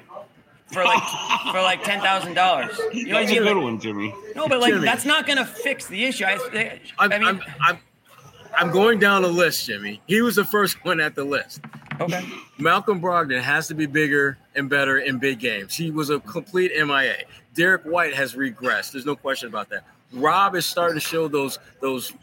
for 0.71 0.83
like 0.83 1.03
for 1.51 1.61
like 1.61 1.83
ten 1.83 2.01
thousand 2.01 2.33
dollars. 2.33 2.79
You 2.93 3.07
know 3.07 3.13
what 3.13 3.17
I 3.17 3.25
That's 3.25 3.31
a 3.31 3.33
mean? 3.35 3.43
good 3.43 3.55
Like- 3.57 3.63
one, 3.63 3.79
Jimmy. 3.79 4.15
no, 4.35 4.47
but 4.47 4.59
like 4.61 4.73
Jimmy. 4.73 4.85
that's 4.85 5.05
not 5.05 5.27
gonna 5.27 5.45
fix 5.45 5.85
the 5.87 6.03
issue. 6.05 6.25
I, 6.25 6.33
I 6.33 6.79
I'm, 6.99 7.09
mean, 7.11 7.23
I'm, 7.23 7.41
I'm, 7.61 7.79
I'm 8.57 8.71
going 8.71 8.97
down 8.99 9.21
the 9.21 9.27
list, 9.27 9.65
Jimmy. 9.67 10.01
He 10.07 10.21
was 10.21 10.35
the 10.35 10.45
first 10.45 10.83
one 10.83 10.99
at 10.99 11.13
the 11.15 11.23
list. 11.23 11.61
okay. 11.99 12.25
Malcolm 12.57 12.99
Brogdon 13.01 13.41
has 13.41 13.67
to 13.67 13.73
be 13.75 13.85
bigger 13.85 14.37
and 14.55 14.69
better 14.69 14.97
in 14.97 15.19
big 15.19 15.39
games. 15.39 15.75
He 15.75 15.91
was 15.91 16.09
a 16.09 16.19
complete 16.19 16.71
MIA. 16.75 17.17
Derrick 17.53 17.83
White 17.83 18.13
has 18.15 18.33
regressed. 18.35 18.91
There's 18.93 19.05
no 19.05 19.15
question 19.15 19.49
about 19.49 19.69
that. 19.69 19.83
Rob 20.13 20.55
is 20.55 20.65
starting 20.65 20.95
to 20.95 21.05
show 21.05 21.27
those 21.27 21.59
those 21.79 22.13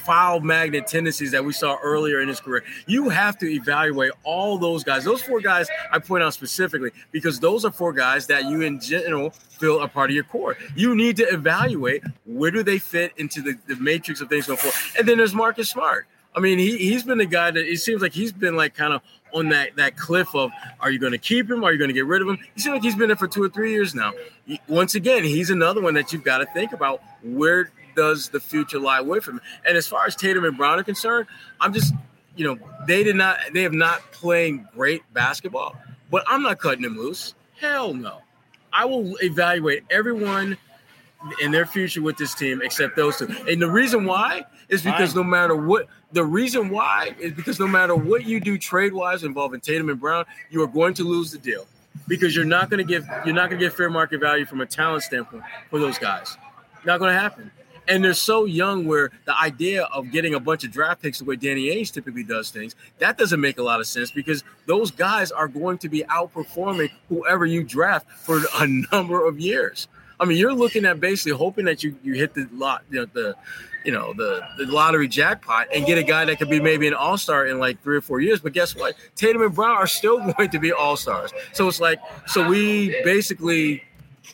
foul 0.00 0.40
magnet 0.40 0.86
tendencies 0.86 1.30
that 1.30 1.44
we 1.44 1.52
saw 1.52 1.76
earlier 1.82 2.20
in 2.20 2.28
his 2.28 2.40
career. 2.40 2.64
You 2.86 3.10
have 3.10 3.38
to 3.38 3.52
evaluate 3.52 4.12
all 4.24 4.58
those 4.58 4.82
guys. 4.82 5.04
Those 5.04 5.22
four 5.22 5.40
guys 5.40 5.68
I 5.92 5.98
point 5.98 6.22
out 6.22 6.34
specifically 6.34 6.90
because 7.12 7.38
those 7.38 7.64
are 7.64 7.70
four 7.70 7.92
guys 7.92 8.26
that 8.28 8.46
you 8.46 8.62
in 8.62 8.80
general 8.80 9.30
feel 9.30 9.78
are 9.78 9.88
part 9.88 10.10
of 10.10 10.14
your 10.14 10.24
core. 10.24 10.56
You 10.74 10.94
need 10.94 11.16
to 11.18 11.24
evaluate 11.24 12.02
where 12.24 12.50
do 12.50 12.62
they 12.62 12.78
fit 12.78 13.12
into 13.18 13.42
the, 13.42 13.58
the 13.66 13.76
matrix 13.76 14.20
of 14.20 14.28
things 14.28 14.46
going 14.46 14.58
forward. 14.58 14.76
And 14.98 15.06
then 15.06 15.18
there's 15.18 15.34
Marcus 15.34 15.68
Smart. 15.68 16.06
I 16.34 16.40
mean, 16.40 16.58
he 16.58 16.76
he's 16.78 17.02
been 17.02 17.18
the 17.18 17.26
guy 17.26 17.50
that 17.50 17.66
it 17.66 17.78
seems 17.78 18.02
like 18.02 18.12
he's 18.12 18.32
been 18.32 18.56
like 18.56 18.74
kind 18.74 18.92
of 18.92 19.02
on 19.32 19.48
that 19.50 19.76
that 19.76 19.96
cliff 19.96 20.34
of 20.34 20.50
are 20.80 20.90
you 20.90 20.98
going 20.98 21.12
to 21.12 21.18
keep 21.18 21.50
him? 21.50 21.64
Are 21.64 21.72
you 21.72 21.78
going 21.78 21.88
to 21.88 21.94
get 21.94 22.06
rid 22.06 22.22
of 22.22 22.28
him? 22.28 22.38
You 22.54 22.62
seems 22.62 22.74
like 22.74 22.82
he's 22.82 22.96
been 22.96 23.08
there 23.08 23.16
for 23.16 23.28
two 23.28 23.42
or 23.42 23.48
three 23.48 23.72
years 23.72 23.94
now. 23.94 24.12
Once 24.68 24.94
again, 24.94 25.24
he's 25.24 25.50
another 25.50 25.80
one 25.80 25.94
that 25.94 26.12
you've 26.12 26.24
got 26.24 26.38
to 26.38 26.46
think 26.46 26.72
about 26.72 27.02
where 27.22 27.70
does 27.96 28.28
the 28.28 28.40
future 28.40 28.78
lie 28.78 29.00
with 29.00 29.26
him. 29.26 29.40
And 29.66 29.76
as 29.76 29.86
far 29.86 30.06
as 30.06 30.16
Tatum 30.16 30.44
and 30.44 30.56
Brown 30.56 30.78
are 30.78 30.84
concerned, 30.84 31.26
I'm 31.60 31.72
just 31.72 31.92
you 32.36 32.46
know 32.46 32.58
they 32.86 33.02
did 33.02 33.16
not 33.16 33.38
they 33.52 33.62
have 33.62 33.72
not 33.72 34.00
playing 34.12 34.66
great 34.74 35.02
basketball, 35.12 35.76
but 36.10 36.24
I'm 36.26 36.42
not 36.42 36.58
cutting 36.58 36.82
them 36.82 36.96
loose. 36.96 37.34
Hell 37.58 37.94
no. 37.94 38.22
I 38.72 38.84
will 38.84 39.16
evaluate 39.20 39.84
everyone 39.90 40.56
in 41.42 41.50
their 41.50 41.66
future 41.66 42.00
with 42.02 42.16
this 42.16 42.34
team 42.34 42.62
except 42.62 42.96
those 42.96 43.18
two. 43.18 43.26
And 43.48 43.60
the 43.60 43.70
reason 43.70 44.04
why 44.04 44.44
is 44.70 44.82
because 44.82 45.14
no 45.14 45.24
matter 45.24 45.54
what 45.54 45.88
the 46.12 46.24
reason 46.24 46.70
why 46.70 47.14
is 47.18 47.32
because 47.32 47.60
no 47.60 47.66
matter 47.66 47.94
what 47.94 48.24
you 48.24 48.40
do 48.40 48.56
trade 48.56 48.92
wise 48.92 49.24
involving 49.24 49.60
Tatum 49.60 49.90
and 49.90 50.00
Brown, 50.00 50.24
you 50.48 50.62
are 50.62 50.66
going 50.66 50.94
to 50.94 51.04
lose 51.04 51.32
the 51.32 51.38
deal. 51.38 51.66
Because 52.06 52.34
you're 52.34 52.44
not 52.44 52.70
gonna 52.70 52.84
give 52.84 53.06
you're 53.26 53.34
not 53.34 53.50
gonna 53.50 53.60
get 53.60 53.72
fair 53.74 53.90
market 53.90 54.20
value 54.20 54.46
from 54.46 54.60
a 54.60 54.66
talent 54.66 55.02
standpoint 55.02 55.42
for 55.68 55.78
those 55.78 55.98
guys. 55.98 56.38
Not 56.84 57.00
gonna 57.00 57.18
happen. 57.18 57.50
And 57.88 58.04
they're 58.04 58.14
so 58.14 58.44
young 58.44 58.86
where 58.86 59.10
the 59.24 59.36
idea 59.36 59.84
of 59.84 60.12
getting 60.12 60.34
a 60.34 60.40
bunch 60.40 60.62
of 60.62 60.70
draft 60.70 61.02
picks 61.02 61.18
the 61.18 61.24
way 61.24 61.34
Danny 61.34 61.66
Ainge 61.66 61.92
typically 61.92 62.22
does 62.22 62.50
things, 62.50 62.76
that 62.98 63.18
doesn't 63.18 63.40
make 63.40 63.58
a 63.58 63.62
lot 63.64 63.80
of 63.80 63.88
sense 63.88 64.12
because 64.12 64.44
those 64.66 64.92
guys 64.92 65.32
are 65.32 65.48
going 65.48 65.78
to 65.78 65.88
be 65.88 66.04
outperforming 66.04 66.90
whoever 67.08 67.44
you 67.46 67.64
draft 67.64 68.08
for 68.08 68.42
a 68.60 68.66
number 68.92 69.26
of 69.26 69.40
years. 69.40 69.88
I 70.20 70.26
mean, 70.26 70.36
you're 70.36 70.54
looking 70.54 70.84
at 70.84 71.00
basically 71.00 71.32
hoping 71.32 71.64
that 71.64 71.82
you, 71.82 71.96
you 72.02 72.14
hit 72.14 72.34
the 72.34 72.46
lot, 72.52 72.84
you 72.90 73.00
know, 73.00 73.06
the, 73.12 73.36
you 73.84 73.92
know, 73.92 74.12
the, 74.12 74.42
the 74.58 74.66
lottery 74.66 75.08
jackpot 75.08 75.68
and 75.74 75.86
get 75.86 75.96
a 75.96 76.02
guy 76.02 76.26
that 76.26 76.38
could 76.38 76.50
be 76.50 76.60
maybe 76.60 76.86
an 76.86 76.94
all 76.94 77.16
star 77.16 77.46
in 77.46 77.58
like 77.58 77.82
three 77.82 77.96
or 77.96 78.02
four 78.02 78.20
years. 78.20 78.38
But 78.38 78.52
guess 78.52 78.76
what? 78.76 78.94
Tatum 79.16 79.42
and 79.42 79.54
Brown 79.54 79.76
are 79.76 79.86
still 79.86 80.18
going 80.36 80.50
to 80.50 80.58
be 80.58 80.72
all 80.72 80.96
stars. 80.96 81.32
So 81.54 81.66
it's 81.66 81.80
like, 81.80 81.98
so 82.26 82.46
we 82.46 82.90
basically 83.02 83.82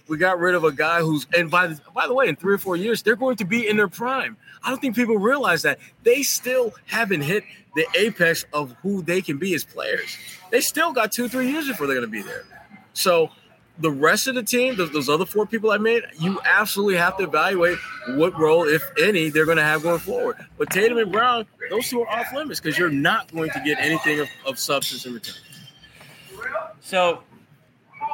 we 0.09 0.19
got 0.19 0.39
rid 0.39 0.55
of 0.55 0.65
a 0.65 0.73
guy 0.73 1.01
who's 1.01 1.27
and 1.37 1.51
by 1.51 1.69
the 1.69 1.81
by 1.95 2.07
the 2.07 2.15
way, 2.15 2.29
in 2.29 2.37
three 2.37 2.55
or 2.55 2.59
four 2.59 2.77
years, 2.77 3.03
they're 3.03 3.17
going 3.17 3.37
to 3.37 3.45
be 3.45 3.69
in 3.69 3.77
their 3.77 3.89
prime. 3.89 4.37
I 4.63 4.71
don't 4.71 4.81
think 4.81 4.97
people 4.97 5.17
realize 5.17 5.63
that 5.63 5.79
they 6.03 6.23
still 6.23 6.75
haven't 6.87 7.23
hit 7.23 7.45
the 7.75 7.87
apex 7.97 8.45
of 8.53 8.75
who 8.83 9.03
they 9.03 9.21
can 9.23 9.39
be 9.39 9.55
as 9.55 9.65
players. 9.65 10.17
They 10.51 10.61
still 10.61 10.93
got 10.93 11.13
two, 11.13 11.29
three 11.29 11.51
years 11.51 11.69
before 11.69 11.87
they're 11.87 11.97
going 11.97 12.07
to 12.07 12.11
be 12.11 12.23
there. 12.23 12.45
So 12.93 13.31
the 13.79 13.91
rest 13.91 14.27
of 14.27 14.35
the 14.35 14.43
team, 14.43 14.77
those, 14.77 14.91
those 14.93 15.09
other 15.09 15.27
four 15.27 15.47
people 15.47 15.71
I 15.71 15.79
made, 15.79 16.03
you 16.19 16.41
absolutely 16.45 16.97
have 16.97 17.17
to 17.19 17.25
evaluate 17.25 17.79
what 18.11 18.39
role, 18.39 18.67
if 18.67 18.83
any, 19.03 19.29
they're 19.29 19.45
going 19.45 19.59
to 19.59 19.65
have 19.65 19.83
going 19.83 19.99
forward. 19.99 20.37
But 20.57 20.71
Tatum 20.71 20.99
and 20.99 21.13
Brown, 21.13 21.47
those 21.71 21.89
two 21.89 22.03
are 22.03 22.09
off 22.09 22.33
limits 22.35 22.61
because 22.61 22.79
you're 22.79 22.91
not 22.91 23.33
going 23.33 23.51
to 23.51 23.61
get 23.61 23.79
anything 23.79 24.21
of, 24.21 24.29
of 24.47 24.59
substance 24.59 25.05
in 25.05 25.15
return. 25.15 25.35
So, 26.81 27.23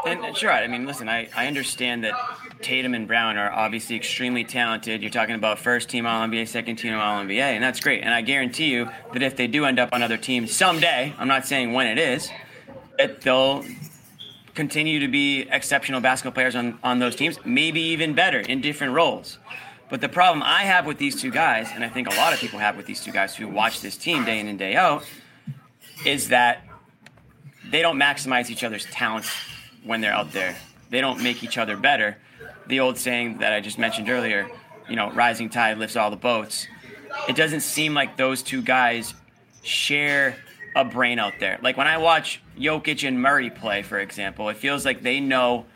and, 0.07 0.25
and 0.25 0.37
sure, 0.37 0.51
I 0.51 0.67
mean, 0.67 0.87
listen, 0.87 1.09
I, 1.09 1.29
I 1.37 1.47
understand 1.47 2.05
that 2.05 2.15
Tatum 2.61 2.95
and 2.95 3.07
Brown 3.07 3.37
are 3.37 3.53
obviously 3.53 3.95
extremely 3.95 4.45
talented. 4.45 5.03
You're 5.03 5.11
talking 5.11 5.35
about 5.35 5.59
first 5.59 5.89
team 5.89 6.07
All 6.07 6.27
NBA, 6.27 6.49
second 6.49 6.77
team 6.77 6.95
All 6.95 7.23
NBA, 7.23 7.41
and 7.41 7.63
that's 7.63 7.81
great. 7.81 8.03
And 8.03 8.13
I 8.13 8.23
guarantee 8.23 8.71
you 8.71 8.89
that 9.13 9.23
if 9.23 9.37
they 9.37 9.47
do 9.47 9.65
end 9.65 9.79
up 9.79 9.91
on 9.93 10.03
other 10.03 10.17
teams 10.17 10.53
someday, 10.53 11.15
I'm 11.19 11.29
not 11.29 11.47
saying 11.47 11.73
when 11.73 11.87
it 11.87 11.99
is, 11.99 12.31
that 12.99 13.21
they'll 13.21 13.65
continue 14.55 15.01
to 15.01 15.09
be 15.09 15.43
exceptional 15.51 16.01
basketball 16.01 16.33
players 16.33 16.55
on, 16.55 16.79
on 16.83 16.99
those 16.99 17.17
teams, 17.17 17.39
maybe 17.45 17.81
even 17.81 18.15
better 18.15 18.41
in 18.41 18.61
different 18.61 18.93
roles. 18.93 19.39
But 19.89 20.01
the 20.01 20.09
problem 20.09 20.43
I 20.43 20.63
have 20.63 20.87
with 20.87 20.99
these 20.99 21.21
two 21.21 21.31
guys, 21.31 21.69
and 21.75 21.85
I 21.85 21.89
think 21.89 22.09
a 22.09 22.15
lot 22.15 22.33
of 22.33 22.39
people 22.39 22.59
have 22.59 22.77
with 22.77 22.87
these 22.87 23.03
two 23.03 23.13
guys 23.13 23.37
who 23.37 23.49
watch 23.49 23.81
this 23.81 23.97
team 23.97 24.25
day 24.25 24.41
in 24.41 24.49
and 24.49 24.59
day 24.59 24.75
out, 24.75 25.05
is 26.07 26.29
that 26.29 26.65
they 27.71 27.83
don't 27.83 27.99
maximize 27.99 28.51
each 28.51 28.65
other's 28.65 28.87
talents 28.87 29.31
when 29.85 30.01
they're 30.01 30.15
out 30.15 30.33
there. 30.33 30.57
They 30.91 31.01
don't 31.01 31.23
make 31.23 31.43
each 31.43 31.59
other 31.59 31.77
better. 31.77 32.17
The 32.67 32.81
old 32.81 32.99
saying 32.99 33.39
that 33.39 33.53
I 33.53 33.61
just 33.61 33.79
mentioned 33.79 34.09
earlier, 34.09 34.51
you 34.89 34.97
know, 34.97 35.11
rising 35.13 35.49
tide 35.49 35.79
lifts 35.79 35.97
all 35.97 36.11
the 36.11 36.17
boats. 36.17 36.67
It 37.29 37.37
doesn't 37.37 37.61
seem 37.61 37.95
like 37.95 38.17
those 38.17 38.43
two 38.43 38.63
guys 38.63 39.15
share 39.63 40.37
a 40.75 40.85
brain 40.85 41.19
out 41.19 41.35
there. 41.39 41.59
Like 41.63 41.77
when 41.77 41.87
I 41.87 41.99
watch 41.99 42.43
Jokic 42.59 43.07
and 43.07 43.21
Murray 43.21 43.51
play, 43.51 43.83
for 43.83 43.99
example, 43.99 44.49
it 44.49 44.57
feels 44.57 44.85
like 44.85 45.03
they 45.03 45.21
know 45.21 45.67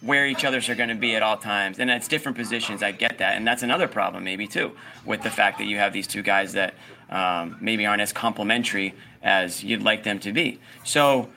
where 0.00 0.26
each 0.26 0.44
other's 0.44 0.68
are 0.68 0.76
going 0.76 0.90
to 0.90 0.94
be 0.94 1.16
at 1.16 1.22
all 1.22 1.36
times. 1.36 1.78
And 1.78 1.90
it's 1.90 2.06
different 2.06 2.38
positions. 2.38 2.82
I 2.82 2.92
get 2.92 3.18
that. 3.18 3.36
And 3.36 3.46
that's 3.46 3.62
another 3.62 3.88
problem, 3.88 4.22
maybe, 4.24 4.46
too, 4.46 4.76
with 5.04 5.22
the 5.22 5.30
fact 5.30 5.58
that 5.58 5.64
you 5.64 5.76
have 5.78 5.92
these 5.92 6.06
two 6.06 6.22
guys 6.22 6.52
that 6.52 6.74
um, 7.10 7.56
maybe 7.60 7.84
aren't 7.84 8.02
as 8.02 8.12
complementary 8.12 8.94
as 9.22 9.64
you'd 9.64 9.82
like 9.82 10.04
them 10.04 10.20
to 10.20 10.32
be. 10.32 10.60
So 10.84 11.28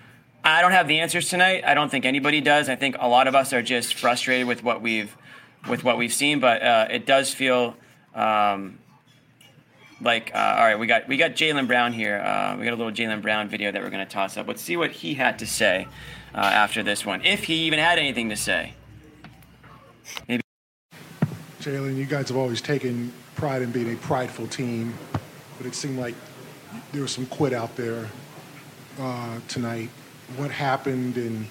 I 0.43 0.61
don't 0.61 0.71
have 0.71 0.87
the 0.87 0.99
answers 0.99 1.29
tonight. 1.29 1.63
I 1.65 1.73
don't 1.73 1.89
think 1.89 2.05
anybody 2.05 2.41
does. 2.41 2.69
I 2.69 2.75
think 2.75 2.95
a 2.99 3.07
lot 3.07 3.27
of 3.27 3.35
us 3.35 3.51
are 3.53 3.63
just 3.63 3.95
frustrated 3.95 4.47
with 4.47 4.63
what 4.63 4.81
we've 4.81 5.15
with 5.69 5.83
what 5.83 5.95
we've 5.95 6.13
seen, 6.13 6.39
but 6.39 6.63
uh, 6.63 6.87
it 6.89 7.05
does 7.05 7.31
feel 7.35 7.75
um, 8.15 8.79
like 10.01 10.31
uh, 10.33 10.55
all 10.57 10.65
right. 10.65 10.79
We 10.79 10.87
got 10.87 11.07
we 11.07 11.17
got 11.17 11.31
Jaylen 11.31 11.67
Brown 11.67 11.93
here. 11.93 12.17
Uh, 12.19 12.57
we 12.57 12.65
got 12.65 12.73
a 12.73 12.75
little 12.75 12.91
Jaylen 12.91 13.21
Brown 13.21 13.47
video 13.47 13.71
that 13.71 13.81
we're 13.81 13.89
going 13.89 14.05
to 14.05 14.11
toss 14.11 14.37
up. 14.37 14.47
Let's 14.47 14.61
see 14.61 14.77
what 14.77 14.91
he 14.91 15.13
had 15.13 15.39
to 15.39 15.45
say 15.45 15.87
uh, 16.33 16.37
after 16.37 16.83
this 16.83 17.05
one, 17.05 17.23
if 17.23 17.43
he 17.43 17.55
even 17.65 17.79
had 17.79 17.99
anything 17.99 18.29
to 18.29 18.35
say. 18.35 18.73
Maybe. 20.27 20.41
Jaylen, 21.61 21.95
you 21.95 22.05
guys 22.05 22.29
have 22.29 22.37
always 22.37 22.61
taken 22.61 23.13
pride 23.35 23.61
in 23.61 23.71
being 23.71 23.93
a 23.93 23.97
prideful 23.97 24.47
team, 24.47 24.93
but 25.57 25.67
it 25.67 25.75
seemed 25.75 25.99
like 25.99 26.15
there 26.91 27.01
was 27.01 27.11
some 27.11 27.25
quit 27.27 27.53
out 27.53 27.75
there 27.75 28.07
uh, 28.99 29.39
tonight. 29.47 29.89
What 30.37 30.51
happened 30.51 31.17
and 31.17 31.45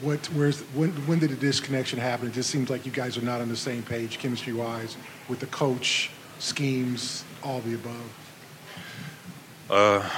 what, 0.00 0.24
where's, 0.26 0.60
when, 0.74 0.90
when 1.06 1.18
did 1.18 1.30
the 1.30 1.36
disconnection 1.36 1.98
happen? 1.98 2.28
It 2.28 2.32
just 2.32 2.50
seems 2.50 2.70
like 2.70 2.84
you 2.86 2.92
guys 2.92 3.16
are 3.16 3.22
not 3.22 3.40
on 3.40 3.48
the 3.48 3.56
same 3.56 3.82
page, 3.82 4.18
chemistry-wise, 4.18 4.96
with 5.28 5.40
the 5.40 5.46
coach, 5.46 6.10
schemes, 6.38 7.24
all 7.44 7.60
the 7.60 7.74
above? 7.74 8.12
Uh, 9.70 10.08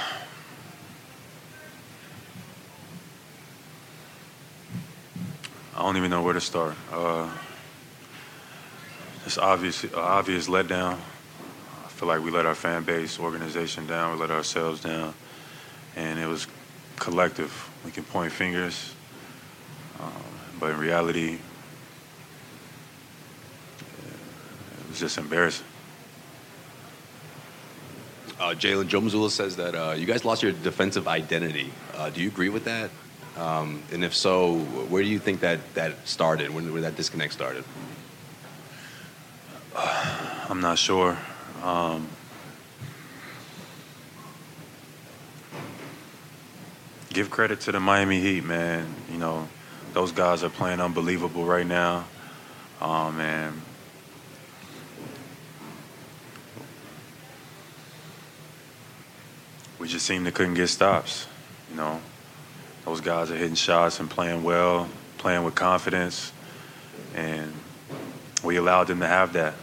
I 5.75 5.79
don't 5.79 5.97
even 5.97 6.09
know 6.09 6.21
where 6.21 6.33
to 6.33 6.41
start. 6.41 6.75
Uh, 6.91 7.29
it's 9.25 9.37
obvious, 9.37 9.83
uh, 9.83 9.89
obvious 9.95 10.47
letdown. 10.47 10.99
I 11.85 11.87
feel 11.89 12.07
like 12.07 12.23
we 12.23 12.31
let 12.31 12.45
our 12.45 12.55
fan 12.55 12.83
base, 12.83 13.19
organization 13.19 13.87
down. 13.87 14.13
We 14.13 14.19
let 14.19 14.31
ourselves 14.31 14.81
down, 14.81 15.13
and 15.95 16.19
it 16.19 16.27
was 16.27 16.47
collective. 16.97 17.69
We 17.83 17.91
can 17.91 18.03
point 18.03 18.31
fingers, 18.31 18.93
um, 19.99 20.11
but 20.59 20.71
in 20.71 20.77
reality, 20.77 21.39
it 24.79 24.89
was 24.89 24.99
just 24.99 25.17
embarrassing. 25.17 25.65
Uh, 28.37 28.49
Jaylen 28.49 28.87
Joe 28.87 28.99
Mazzulla 28.99 29.29
says 29.29 29.55
that 29.55 29.75
uh, 29.75 29.93
you 29.93 30.05
guys 30.05 30.25
lost 30.25 30.43
your 30.43 30.51
defensive 30.51 31.07
identity. 31.07 31.71
Uh, 31.93 32.09
do 32.09 32.21
you 32.21 32.27
agree 32.27 32.49
with 32.49 32.65
that? 32.65 32.89
Um, 33.37 33.81
and 33.91 34.03
if 34.03 34.13
so, 34.13 34.57
where 34.59 35.01
do 35.01 35.07
you 35.09 35.19
think 35.19 35.39
that 35.41 35.59
that 35.75 36.07
started? 36.07 36.53
When, 36.53 36.71
where 36.73 36.81
that 36.81 36.95
disconnect 36.95 37.33
started? 37.33 37.63
I'm 39.75 40.61
not 40.61 40.77
sure. 40.77 41.17
Um, 41.63 42.07
give 47.13 47.29
credit 47.29 47.61
to 47.61 47.71
the 47.71 47.79
Miami 47.79 48.19
Heat, 48.19 48.43
man. 48.43 48.93
You 49.11 49.17
know, 49.17 49.47
those 49.93 50.11
guys 50.11 50.43
are 50.43 50.49
playing 50.49 50.81
unbelievable 50.81 51.45
right 51.45 51.65
now. 51.65 52.05
Um, 52.81 53.19
and 53.21 53.61
we 59.85 59.89
just 59.89 60.07
seemed 60.07 60.25
to 60.25 60.31
couldn't 60.31 60.55
get 60.55 60.65
stops. 60.65 61.27
You 61.69 61.77
know, 61.77 62.01
those 62.85 63.01
guys 63.01 63.29
are 63.29 63.35
hitting 63.35 63.53
shots 63.53 63.99
and 63.99 64.09
playing 64.09 64.43
well, 64.43 64.89
playing 65.19 65.43
with 65.43 65.53
confidence, 65.53 66.31
and 67.13 67.53
we 68.43 68.55
allowed 68.55 68.87
them 68.87 68.99
to 69.01 69.05
have 69.05 69.33
that. 69.33 69.53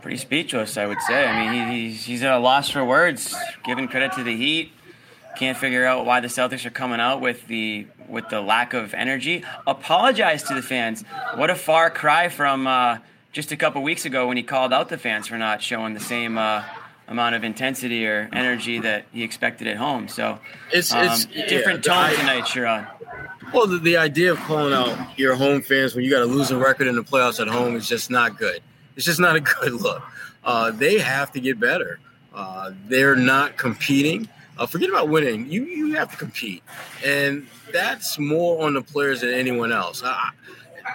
Pretty 0.00 0.16
speechless, 0.16 0.78
I 0.78 0.86
would 0.86 1.02
say. 1.02 1.26
I 1.26 1.38
mean, 1.38 1.68
he, 1.68 1.90
he's, 1.90 2.04
he's 2.06 2.22
at 2.22 2.32
a 2.32 2.38
loss 2.38 2.70
for 2.70 2.82
words, 2.86 3.36
giving 3.64 3.86
credit 3.86 4.12
to 4.14 4.22
the 4.22 4.34
Heat. 4.34 4.72
Can't 5.36 5.58
figure 5.58 5.84
out 5.84 6.06
why 6.06 6.20
the 6.20 6.28
Celtics 6.28 6.64
are 6.64 6.70
coming 6.70 7.00
out 7.00 7.20
with 7.20 7.46
the 7.48 7.86
with 8.08 8.30
the 8.30 8.40
lack 8.40 8.72
of 8.72 8.94
energy. 8.94 9.44
Apologize 9.66 10.42
to 10.44 10.54
the 10.54 10.62
fans. 10.62 11.04
What 11.34 11.50
a 11.50 11.54
far 11.54 11.90
cry 11.90 12.30
from 12.30 12.66
uh, 12.66 12.98
just 13.36 13.52
a 13.52 13.56
couple 13.56 13.82
weeks 13.82 14.06
ago 14.06 14.26
when 14.26 14.38
he 14.38 14.42
called 14.42 14.72
out 14.72 14.88
the 14.88 14.96
fans 14.96 15.26
for 15.26 15.36
not 15.36 15.60
showing 15.60 15.92
the 15.92 16.00
same 16.00 16.38
uh, 16.38 16.64
amount 17.06 17.34
of 17.34 17.44
intensity 17.44 18.06
or 18.06 18.30
energy 18.32 18.78
that 18.78 19.04
he 19.12 19.22
expected 19.22 19.66
at 19.66 19.76
home. 19.76 20.08
So 20.08 20.38
it's, 20.72 20.90
um, 20.90 21.04
it's 21.04 21.26
different 21.26 21.84
yeah, 21.84 21.92
tone 21.92 22.04
I, 22.04 22.14
tonight, 22.14 22.44
Sherrod. 22.44 22.88
Well, 23.52 23.66
the, 23.66 23.76
the 23.78 23.98
idea 23.98 24.32
of 24.32 24.38
calling 24.38 24.72
out 24.72 25.18
your 25.18 25.34
home 25.34 25.60
fans 25.60 25.94
when 25.94 26.02
you 26.02 26.10
got 26.10 26.22
a 26.22 26.24
losing 26.24 26.58
record 26.58 26.86
in 26.86 26.96
the 26.96 27.04
playoffs 27.04 27.38
at 27.38 27.46
home 27.46 27.76
is 27.76 27.86
just 27.86 28.10
not 28.10 28.38
good. 28.38 28.62
It's 28.96 29.04
just 29.04 29.20
not 29.20 29.36
a 29.36 29.40
good 29.60 29.74
look. 29.74 30.02
Uh, 30.42 30.70
they 30.70 30.96
have 30.96 31.30
to 31.32 31.40
get 31.40 31.60
better. 31.60 32.00
Uh, 32.32 32.72
they're 32.86 33.16
not 33.16 33.58
competing. 33.58 34.30
Uh, 34.56 34.64
forget 34.64 34.88
about 34.88 35.10
winning. 35.10 35.50
You 35.50 35.64
you 35.66 35.92
have 35.96 36.10
to 36.10 36.16
compete, 36.16 36.62
and 37.04 37.46
that's 37.70 38.18
more 38.18 38.64
on 38.64 38.72
the 38.72 38.80
players 38.80 39.20
than 39.20 39.34
anyone 39.34 39.70
else. 39.70 40.02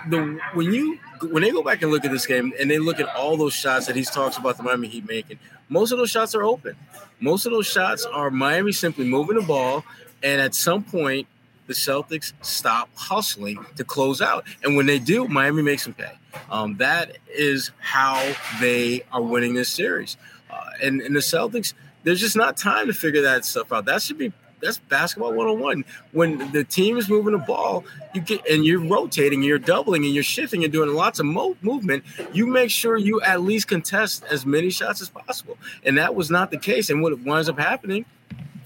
The 0.08 0.40
when 0.54 0.74
you 0.74 1.00
when 1.22 1.44
they 1.44 1.52
go 1.52 1.64
back 1.64 1.82
and 1.82 1.92
look 1.92 2.06
at 2.06 2.12
this 2.12 2.26
game 2.26 2.54
and 2.60 2.70
they 2.70 2.80
look 2.80 3.00
at 3.00 3.14
all 3.16 3.38
those 3.38 3.54
shots 3.54 3.88
that 3.88 3.96
he 3.96 4.04
talks 4.04 4.38
about 4.38 4.58
the 4.58 4.64
Miami 4.64 4.88
Heat 4.88 5.08
making, 5.08 5.40
most 5.70 5.92
of 5.92 5.98
those 5.98 6.10
shots 6.10 6.36
are 6.36 6.44
open. 6.44 6.76
Most 7.20 7.46
of 7.46 7.52
those 7.52 7.68
shots 7.68 8.06
are 8.06 8.32
Miami 8.32 8.72
simply 8.72 9.06
moving 9.06 9.36
the 9.36 9.44
ball, 9.44 9.86
and 10.24 10.42
at 10.42 10.56
some 10.56 10.84
point, 10.84 11.28
the 11.68 11.74
Celtics 11.74 12.34
stop 12.42 12.90
hustling 12.96 13.66
to 13.78 13.84
close 13.84 14.22
out. 14.22 14.46
And 14.64 14.76
when 14.76 14.88
they 14.88 15.00
do, 15.00 15.28
Miami 15.28 15.62
makes 15.62 15.84
them 15.84 15.94
pay. 15.94 16.12
Um, 16.50 16.78
that 16.78 17.18
is 17.30 17.72
how 17.80 18.34
they 18.60 19.04
are 19.12 19.22
winning 19.22 19.54
this 19.54 19.70
series. 19.70 20.18
Uh, 20.50 20.60
and, 20.82 21.02
and 21.02 21.16
the 21.16 21.20
Celtics, 21.20 21.74
there's 22.04 22.20
just 22.20 22.36
not 22.36 22.58
time 22.58 22.88
to 22.88 22.94
figure 22.94 23.22
that 23.22 23.46
stuff 23.46 23.72
out. 23.72 23.86
That 23.86 24.02
should 24.02 24.18
be 24.18 24.34
that's 24.62 24.78
basketball 24.78 25.34
101 25.34 25.84
when 26.12 26.52
the 26.52 26.64
team 26.64 26.98
is 26.98 27.10
moving 27.10 27.34
the 27.34 27.40
ball 27.40 27.84
you 28.14 28.22
get 28.22 28.46
and 28.48 28.66
you're 28.66 28.80
rotating 28.80 29.42
you're 29.44 29.60
doubling 29.60 30.06
and 30.06 30.14
you're 30.14 30.24
shifting 30.24 30.64
and 30.64 30.72
doing 30.72 30.94
lots 30.94 31.20
of 31.20 31.26
mo- 31.26 31.56
movement 31.62 32.04
you 32.34 32.48
make 32.48 32.70
sure 32.70 32.98
you 32.98 33.22
at 33.22 33.42
least 33.42 33.68
contest 33.68 34.24
as 34.30 34.46
many 34.46 34.70
shots 34.70 35.02
as 35.02 35.10
possible. 35.10 35.58
And 35.84 35.98
that 35.98 36.16
was 36.16 36.30
not 36.30 36.52
the 36.52 36.58
case. 36.58 36.90
And 36.90 37.02
what 37.02 37.18
winds 37.22 37.50
up 37.50 37.60
happening 37.60 38.06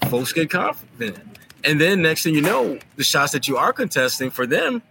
folks 0.08 0.32
get 0.32 0.50
confident. 0.50 1.18
And 1.64 1.80
then 1.80 2.02
next 2.02 2.22
thing 2.22 2.34
you 2.34 2.42
know 2.42 2.78
the 2.96 3.04
shots 3.04 3.32
that 3.32 3.48
you 3.48 3.56
are 3.56 3.72
contesting 3.72 4.30
for 4.30 4.46
them 4.46 4.82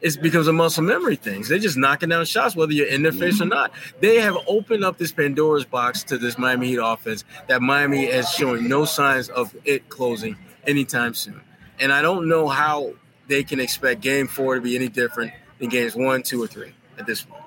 it 0.00 0.22
becomes 0.22 0.48
a 0.48 0.52
muscle 0.54 0.82
memory 0.82 1.16
thing. 1.16 1.42
They're 1.42 1.58
just 1.58 1.76
knocking 1.76 2.08
down 2.08 2.24
shots, 2.24 2.56
whether 2.56 2.72
you're 2.72 2.86
in 2.86 3.02
their 3.02 3.12
face 3.12 3.38
or 3.38 3.44
mm-hmm. 3.44 3.50
not. 3.50 3.72
They 4.00 4.18
have 4.20 4.34
opened 4.46 4.82
up 4.82 4.96
this 4.96 5.12
Pandora's 5.12 5.66
box 5.66 6.02
to 6.04 6.16
this 6.16 6.38
Miami 6.38 6.68
Heat 6.68 6.78
offense 6.82 7.22
that 7.48 7.60
Miami 7.60 8.04
is 8.04 8.30
showing 8.30 8.66
no 8.66 8.86
signs 8.86 9.28
of 9.28 9.54
it 9.66 9.90
closing 9.90 10.38
anytime 10.66 11.14
soon. 11.14 11.40
And 11.78 11.92
I 11.92 12.02
don't 12.02 12.28
know 12.28 12.48
how 12.48 12.92
they 13.28 13.42
can 13.42 13.60
expect 13.60 14.00
game 14.00 14.26
four 14.28 14.56
to 14.56 14.60
be 14.60 14.76
any 14.76 14.88
different 14.88 15.32
than 15.58 15.68
games 15.68 15.94
one, 15.94 16.22
two, 16.22 16.42
or 16.42 16.46
three 16.46 16.72
at 16.98 17.06
this 17.06 17.22
point. 17.22 17.42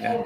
Yeah. 0.00 0.24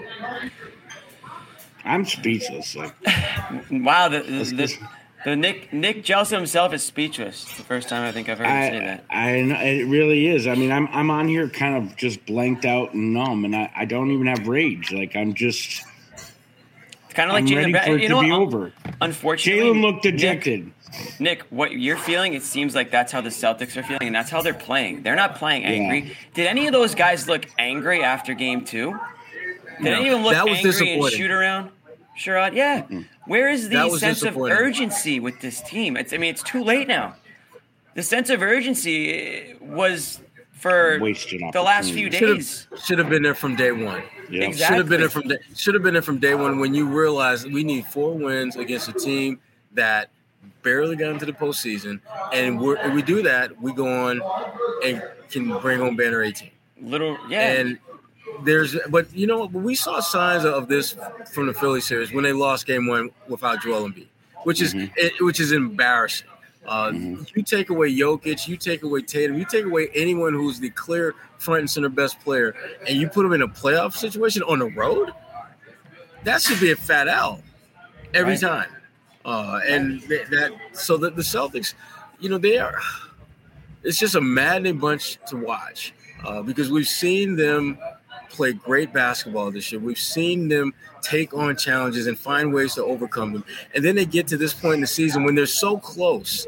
I'm 1.85 2.05
speechless. 2.05 2.75
Like, 2.77 2.95
wow, 3.71 4.09
the, 4.09 4.21
the, 4.21 4.45
the, 4.57 4.79
the 5.25 5.37
Nick 5.37 5.73
Nick 5.73 6.05
Gelso 6.05 6.37
himself 6.37 6.73
is 6.73 6.83
speechless. 6.83 7.45
the 7.57 7.63
first 7.63 7.89
time 7.89 8.05
I 8.05 8.13
think 8.13 8.29
I've 8.29 8.39
heard 8.39 8.47
I, 8.47 8.65
him 8.67 8.73
say 8.73 8.87
that. 8.87 9.05
I 9.11 9.41
know, 9.43 9.61
it 9.61 9.87
really 9.89 10.27
is. 10.29 10.47
I 10.47 10.55
mean, 10.55 10.71
I'm 10.73 10.87
I'm 10.89 11.11
on 11.11 11.29
here 11.29 11.49
kind 11.49 11.77
of 11.77 11.97
just 11.97 12.25
blanked 12.27 12.65
out 12.65 12.95
and 12.95 13.13
numb, 13.13 13.45
and 13.45 13.55
I, 13.55 13.71
I 13.75 13.85
don't 13.85 14.11
even 14.13 14.27
have 14.27 14.47
rage. 14.47 14.93
Like 14.93 15.17
I'm 15.17 15.35
just 15.35 15.83
it's 17.05 17.15
kind 17.15 17.31
of 17.31 17.35
like 17.35 17.45
I'm 17.45 17.49
Jaylen 17.49 17.57
ready 17.57 17.73
Brown. 17.73 17.85
for 17.85 17.91
it 17.93 18.03
you 18.03 18.09
to 18.09 18.15
know 18.15 18.21
be 18.21 18.31
what? 18.31 18.41
over. 18.41 18.73
Unfortunately, 19.01 19.63
Jaylen 19.63 19.81
looked 19.83 20.03
dejected. 20.03 20.65
Nick, 20.67 20.75
Nick, 21.19 21.43
what 21.51 21.73
you're 21.73 21.97
feeling, 21.97 22.35
it 22.35 22.43
seems 22.43 22.75
like 22.75 22.91
that's 22.91 23.13
how 23.13 23.21
the 23.21 23.31
Celtics 23.31 23.77
are 23.77 23.83
feeling, 23.83 24.07
and 24.09 24.15
that's 24.15 24.31
how 24.31 24.43
they're 24.43 24.55
playing. 24.55 25.03
They're 25.03 25.17
not 25.17 25.37
playing 25.37 25.65
angry. 25.65 26.01
Yeah. 26.09 26.15
Did 26.35 26.47
any 26.47 26.67
of 26.67 26.73
those 26.73 26.95
guys 26.95 27.29
look 27.29 27.47
angry 27.59 28.03
after 28.03 28.35
game 28.35 28.65
two? 28.65 28.99
Did 29.79 29.85
No, 29.85 29.93
any 29.93 30.09
of 30.09 30.15
them 30.15 30.23
look 30.25 30.33
that 30.35 30.45
was 30.45 30.59
angry 30.59 30.71
and 30.71 30.79
disappointing. 30.81 31.19
shoot 31.19 31.31
around? 31.31 31.71
Sherrod, 32.19 32.55
yeah. 32.55 32.87
Where 33.27 33.49
is 33.49 33.69
the 33.69 33.91
sense 33.99 34.23
of 34.23 34.37
urgency 34.37 35.19
with 35.21 35.41
this 35.41 35.61
team? 35.63 35.97
It's, 35.97 36.13
I 36.13 36.17
mean, 36.17 36.31
it's 36.31 36.43
too 36.43 36.63
late 36.63 36.87
now. 36.87 37.17
The 37.95 38.03
sense 38.03 38.31
of 38.31 38.43
urgency 38.43 39.55
was 39.61 40.21
for 40.53 40.99
the 40.99 41.63
last 41.63 41.93
few 41.93 42.09
days. 42.11 42.67
Should 42.85 42.99
have 42.99 43.09
been 43.09 43.23
there 43.23 43.35
from 43.35 43.57
day 43.57 43.73
one. 43.73 44.03
Yeah. 44.31 44.51
Should 44.53 44.77
have 44.77 44.89
been 44.89 45.01
there 45.01 45.11
from 45.11 45.29
day, 45.29 45.39
should 45.55 45.75
have 45.75 45.83
been 45.83 45.93
there 45.93 46.03
from 46.03 46.19
day 46.19 46.35
one 46.35 46.59
when 46.59 46.75
you 46.75 46.87
realize 46.87 47.45
we 47.45 47.63
need 47.65 47.87
four 47.87 48.15
wins 48.15 48.57
against 48.57 48.89
a 48.89 48.93
team 48.93 49.41
that 49.73 50.11
barely 50.63 50.97
got 50.97 51.11
into 51.11 51.27
the 51.27 51.33
postseason, 51.33 52.01
and 52.33 52.61
we're, 52.61 52.77
if 52.77 52.93
we 52.95 53.03
do 53.03 53.23
that, 53.23 53.61
we 53.61 53.73
go 53.73 53.87
on 53.87 54.21
and 54.85 55.03
can 55.31 55.59
bring 55.61 55.81
home 55.81 55.97
banner 55.97 56.23
18. 56.23 56.51
Little, 56.83 57.17
yeah. 57.29 57.53
And 57.53 57.79
there's, 58.45 58.77
but 58.89 59.13
you 59.15 59.27
know, 59.27 59.39
what? 59.41 59.53
we 59.53 59.75
saw 59.75 60.01
signs 60.01 60.45
of 60.45 60.69
this 60.69 60.97
from 61.33 61.47
the 61.47 61.55
Philly 61.55 61.81
series 61.81 62.13
when 62.13 62.25
they 62.25 62.33
lost 62.33 62.67
Game 62.67 62.87
One 62.87 63.11
without 63.29 63.63
Joel 63.63 63.89
Embiid, 63.89 64.07
which 64.45 64.61
is 64.61 64.75
it, 64.75 65.13
which 65.21 65.41
is 65.41 65.53
embarrassing. 65.53 66.29
Uh, 66.67 66.93
You 67.35 67.43
take 67.43 67.69
away 67.69 67.95
Jokic, 67.95 68.49
you 68.49 68.57
take 68.57 68.83
away 68.85 69.03
Tatum, 69.03 69.37
you 69.39 69.45
take 69.45 69.67
away 69.67 69.89
anyone 69.95 70.33
who's 70.33 70.59
the 70.59 70.71
clear 70.71 71.15
front 71.39 71.61
and 71.61 71.71
center 71.71 71.91
best 71.91 72.19
player, 72.21 72.55
and 72.89 72.97
you 72.97 73.07
put 73.09 73.23
them 73.23 73.33
in 73.35 73.43
a 73.43 73.49
playoff 73.49 73.95
situation 73.95 74.43
on 74.45 74.61
the 74.61 74.67
road. 74.71 75.11
That 76.25 76.41
should 76.41 76.59
be 76.61 76.71
a 76.71 76.77
fat 76.77 77.07
L 77.07 77.43
every 78.15 78.33
Right. 78.33 78.41
time. 78.41 78.71
Uh, 79.25 79.61
and 79.67 80.03
th- 80.03 80.29
that 80.29 80.53
so 80.73 80.97
that 80.99 81.17
the 81.17 81.23
Celtics, 81.23 81.75
you 82.21 82.29
know, 82.29 82.39
they 82.39 82.59
are. 82.59 82.79
It's 83.83 83.99
just 83.99 84.15
a 84.15 84.21
maddening 84.21 84.79
bunch 84.79 85.19
to 85.27 85.37
watch 85.37 85.95
uh, 86.25 86.43
because 86.43 86.71
we've 86.71 86.89
seen 86.89 87.37
them 87.37 87.79
play 88.31 88.53
great 88.53 88.93
basketball 88.93 89.51
this 89.51 89.71
year. 89.71 89.81
We've 89.81 89.99
seen 89.99 90.49
them 90.49 90.75
take 91.03 91.35
on 91.35 91.57
challenges 91.57 92.07
and 92.07 92.19
find 92.19 92.53
ways 92.53 92.75
to 92.75 92.85
overcome 92.85 93.33
them. 93.33 93.45
And 93.75 93.85
then 93.85 93.95
they 93.95 94.07
get 94.07 94.27
to 94.29 94.37
this 94.37 94.53
point 94.53 94.75
in 94.75 94.81
the 94.81 94.87
season 94.87 95.25
when 95.25 95.35
they're 95.35 95.47
so 95.47 95.79
close 95.79 96.47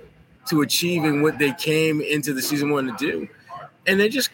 to 0.48 0.62
achieving 0.62 1.22
what 1.22 1.38
they 1.38 1.52
came 1.52 2.00
into 2.00 2.32
the 2.32 2.42
season 2.42 2.70
wanting 2.70 2.96
to 2.96 3.10
do. 3.10 3.28
And 3.86 4.00
they 4.00 4.08
just 4.08 4.30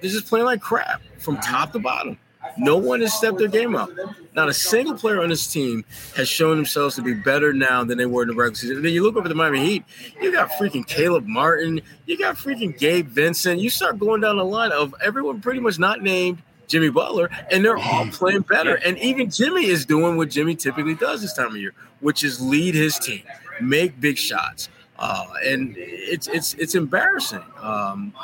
they're 0.00 0.10
just 0.10 0.26
playing 0.26 0.46
like 0.46 0.60
crap 0.60 1.02
from 1.18 1.38
top 1.38 1.72
to 1.72 1.78
bottom. 1.78 2.18
No 2.56 2.76
one 2.76 3.00
has 3.00 3.12
stepped 3.12 3.38
their 3.38 3.48
game 3.48 3.74
up. 3.74 3.90
Not 4.34 4.48
a 4.48 4.54
single 4.54 4.94
player 4.96 5.22
on 5.22 5.28
this 5.28 5.46
team 5.46 5.84
has 6.16 6.28
shown 6.28 6.56
themselves 6.56 6.96
to 6.96 7.02
be 7.02 7.14
better 7.14 7.52
now 7.52 7.84
than 7.84 7.98
they 7.98 8.06
were 8.06 8.22
in 8.22 8.28
the 8.28 8.34
regular 8.34 8.54
season. 8.54 8.76
And 8.76 8.84
then 8.84 8.92
you 8.92 9.02
look 9.02 9.16
over 9.16 9.28
the 9.28 9.34
Miami 9.34 9.64
Heat, 9.64 9.84
you 10.20 10.32
got 10.32 10.50
freaking 10.50 10.86
Caleb 10.86 11.26
Martin, 11.26 11.80
you 12.06 12.18
got 12.18 12.36
freaking 12.36 12.78
Gabe 12.78 13.08
Vincent. 13.08 13.60
You 13.60 13.70
start 13.70 13.98
going 13.98 14.20
down 14.20 14.36
the 14.36 14.44
line 14.44 14.72
of 14.72 14.94
everyone 15.02 15.40
pretty 15.40 15.60
much 15.60 15.78
not 15.78 16.02
named 16.02 16.42
Jimmy 16.66 16.90
Butler, 16.90 17.30
and 17.50 17.64
they're 17.64 17.76
all 17.76 18.06
playing 18.08 18.42
better. 18.42 18.76
And 18.76 18.98
even 18.98 19.30
Jimmy 19.30 19.66
is 19.66 19.84
doing 19.84 20.16
what 20.16 20.30
Jimmy 20.30 20.54
typically 20.54 20.94
does 20.94 21.22
this 21.22 21.32
time 21.32 21.48
of 21.48 21.56
year, 21.56 21.74
which 22.00 22.24
is 22.24 22.40
lead 22.40 22.74
his 22.74 22.98
team. 22.98 23.22
make 23.60 24.00
big 24.00 24.18
shots. 24.18 24.68
Uh, 24.98 25.26
and 25.44 25.74
it's 25.76 26.28
it's 26.28 26.54
it's 26.54 26.74
embarrassing 26.74 27.42
um, 27.60 28.14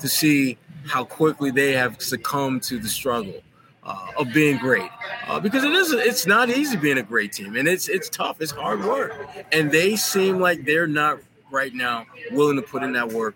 to 0.00 0.08
see 0.08 0.56
how 0.86 1.04
quickly 1.04 1.50
they 1.50 1.72
have 1.72 2.00
succumbed 2.00 2.62
to 2.62 2.78
the 2.78 2.88
struggle 2.88 3.42
uh, 3.84 4.06
of 4.18 4.32
being 4.32 4.56
great 4.58 4.90
uh, 5.26 5.38
because 5.40 5.64
it 5.64 5.72
is 5.72 5.92
it's 5.92 6.26
not 6.26 6.48
easy 6.48 6.76
being 6.76 6.98
a 6.98 7.02
great 7.02 7.32
team 7.32 7.56
and 7.56 7.68
it's 7.68 7.88
it's 7.88 8.08
tough 8.08 8.40
it's 8.40 8.52
hard 8.52 8.84
work 8.84 9.28
and 9.52 9.70
they 9.70 9.96
seem 9.96 10.40
like 10.40 10.64
they're 10.64 10.86
not 10.86 11.18
right 11.50 11.74
now 11.74 12.06
willing 12.32 12.56
to 12.56 12.62
put 12.62 12.82
in 12.82 12.92
that 12.92 13.12
work 13.12 13.34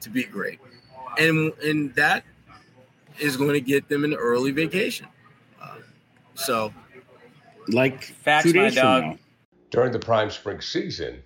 to 0.00 0.10
be 0.10 0.24
great 0.24 0.58
and 1.18 1.52
and 1.62 1.94
that 1.94 2.24
is 3.18 3.36
going 3.36 3.52
to 3.52 3.60
get 3.60 3.88
them 3.88 4.04
an 4.04 4.14
early 4.14 4.50
vacation 4.50 5.06
uh, 5.60 5.76
so 6.34 6.72
like 7.68 8.02
Facts, 8.02 8.44
two 8.44 8.52
my 8.52 8.64
days 8.64 8.74
from 8.74 8.82
dog. 8.82 9.02
now. 9.02 9.18
During 9.70 9.92
the 9.92 9.98
prime 9.98 10.30
spring 10.30 10.60
season, 10.60 11.22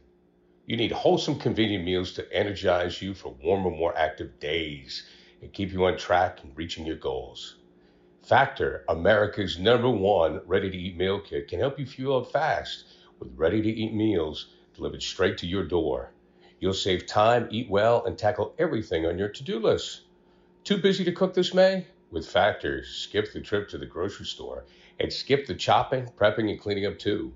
you 0.66 0.76
need 0.76 0.92
wholesome, 0.92 1.38
convenient 1.38 1.84
meals 1.84 2.12
to 2.14 2.32
energize 2.32 3.00
you 3.00 3.14
for 3.14 3.34
warmer, 3.42 3.70
more 3.70 3.96
active 3.96 4.38
days 4.40 5.04
and 5.42 5.52
keep 5.52 5.72
you 5.72 5.84
on 5.84 5.96
track 5.96 6.40
and 6.42 6.56
reaching 6.56 6.86
your 6.86 6.96
goals. 6.96 7.56
Factor, 8.24 8.86
America's 8.88 9.58
number 9.58 9.90
one 9.90 10.40
ready 10.46 10.70
to 10.70 10.78
eat 10.78 10.96
meal 10.96 11.20
kit, 11.20 11.46
can 11.46 11.58
help 11.58 11.78
you 11.78 11.84
fuel 11.84 12.22
up 12.22 12.32
fast 12.32 12.86
with 13.18 13.36
ready 13.36 13.60
to 13.60 13.68
eat 13.68 13.92
meals 13.92 14.46
delivered 14.74 15.02
straight 15.02 15.36
to 15.36 15.46
your 15.46 15.64
door. 15.64 16.10
You'll 16.58 16.72
save 16.72 17.04
time, 17.04 17.48
eat 17.50 17.68
well, 17.68 18.02
and 18.06 18.16
tackle 18.16 18.54
everything 18.58 19.04
on 19.04 19.18
your 19.18 19.28
to 19.28 19.44
do 19.44 19.58
list. 19.58 20.04
Too 20.64 20.78
busy 20.78 21.04
to 21.04 21.12
cook 21.12 21.34
this 21.34 21.52
May? 21.52 21.86
With 22.10 22.26
Factor, 22.26 22.82
skip 22.82 23.30
the 23.30 23.42
trip 23.42 23.68
to 23.68 23.76
the 23.76 23.84
grocery 23.84 24.24
store 24.24 24.64
and 24.98 25.12
skip 25.12 25.46
the 25.46 25.54
chopping, 25.54 26.06
prepping, 26.16 26.48
and 26.48 26.58
cleaning 26.58 26.86
up 26.86 26.98
too. 26.98 27.34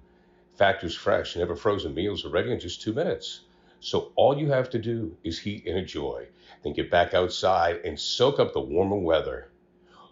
Factor's 0.54 0.94
fresh, 0.94 1.36
never 1.36 1.54
frozen 1.54 1.92
meals 1.92 2.24
are 2.24 2.30
ready 2.30 2.50
in 2.50 2.60
just 2.60 2.80
two 2.80 2.94
minutes. 2.94 3.42
So 3.80 4.10
all 4.16 4.38
you 4.38 4.52
have 4.52 4.70
to 4.70 4.78
do 4.78 5.18
is 5.22 5.38
heat 5.38 5.66
and 5.66 5.76
enjoy, 5.76 6.28
then 6.64 6.72
get 6.72 6.90
back 6.90 7.12
outside 7.12 7.82
and 7.84 8.00
soak 8.00 8.40
up 8.40 8.54
the 8.54 8.60
warmer 8.60 8.96
weather. 8.96 9.50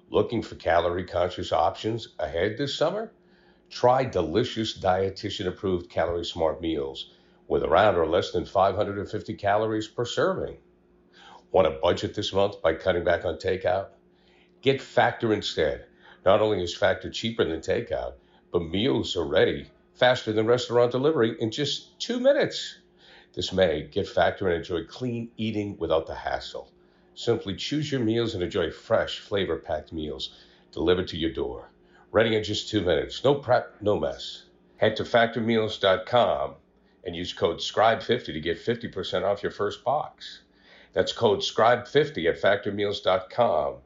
Looking 0.09 0.42
for 0.42 0.54
calorie 0.54 1.04
conscious 1.04 1.52
options 1.52 2.09
ahead 2.18 2.57
this 2.57 2.76
summer? 2.76 3.12
Try 3.68 4.04
delicious 4.04 4.78
dietitian 4.78 5.48
approved 5.48 5.90
calorie 5.90 6.24
smart 6.24 6.61
meals 6.61 7.11
with 7.48 7.64
around 7.64 7.96
or 7.96 8.07
less 8.07 8.30
than 8.30 8.44
550 8.44 9.34
calories 9.34 9.88
per 9.88 10.04
serving. 10.04 10.59
Want 11.50 11.66
to 11.66 11.80
budget 11.80 12.14
this 12.14 12.32
month 12.32 12.62
by 12.62 12.74
cutting 12.74 13.02
back 13.02 13.24
on 13.24 13.36
takeout? 13.36 13.88
Get 14.62 14.80
Factor 14.80 15.32
instead. 15.32 15.86
Not 16.24 16.40
only 16.40 16.62
is 16.62 16.76
Factor 16.76 17.11
cheaper 17.11 17.44
than 17.44 17.61
takeout, 17.61 18.14
but 18.52 18.62
meals 18.62 19.16
are 19.16 19.26
ready 19.26 19.70
faster 19.96 20.32
than 20.32 20.46
restaurant 20.46 20.92
delivery 20.92 21.34
in 21.40 21.50
just 21.50 21.98
two 21.98 22.20
minutes. 22.20 22.78
This 23.34 23.52
May, 23.52 23.88
get 23.88 24.07
Factor 24.07 24.46
and 24.46 24.59
enjoy 24.59 24.84
clean 24.84 25.30
eating 25.36 25.76
without 25.78 26.07
the 26.07 26.14
hassle. 26.14 26.70
Simply 27.17 27.55
choose 27.55 27.91
your 27.91 28.03
meals 28.03 28.35
and 28.35 28.43
enjoy 28.43 28.71
fresh, 28.71 29.21
flavor 29.21 29.57
packed 29.57 29.91
meals 29.91 30.37
delivered 30.71 31.09
to 31.09 31.17
your 31.17 31.33
door. 31.33 31.71
Ready 32.12 32.37
in 32.37 32.45
just 32.45 32.69
two 32.69 32.83
minutes. 32.83 33.25
No 33.25 33.37
prep, 33.37 33.75
no 33.81 33.99
mess. 33.99 34.43
Head 34.77 34.97
to 34.97 35.03
factormeals.com 35.03 36.57
and 37.05 37.17
use 37.17 37.33
code 37.33 37.61
SCRIBE50 37.61 38.27
to 38.27 38.41
get 38.41 38.62
50% 38.62 39.25
off 39.25 39.43
your 39.43 39.51
first 39.51 39.83
box. 39.83 40.43
That's 40.93 41.14
code 41.14 41.41
SCRIBE50 41.41 42.29
at 42.29 42.41
factormeals.com 42.43 43.77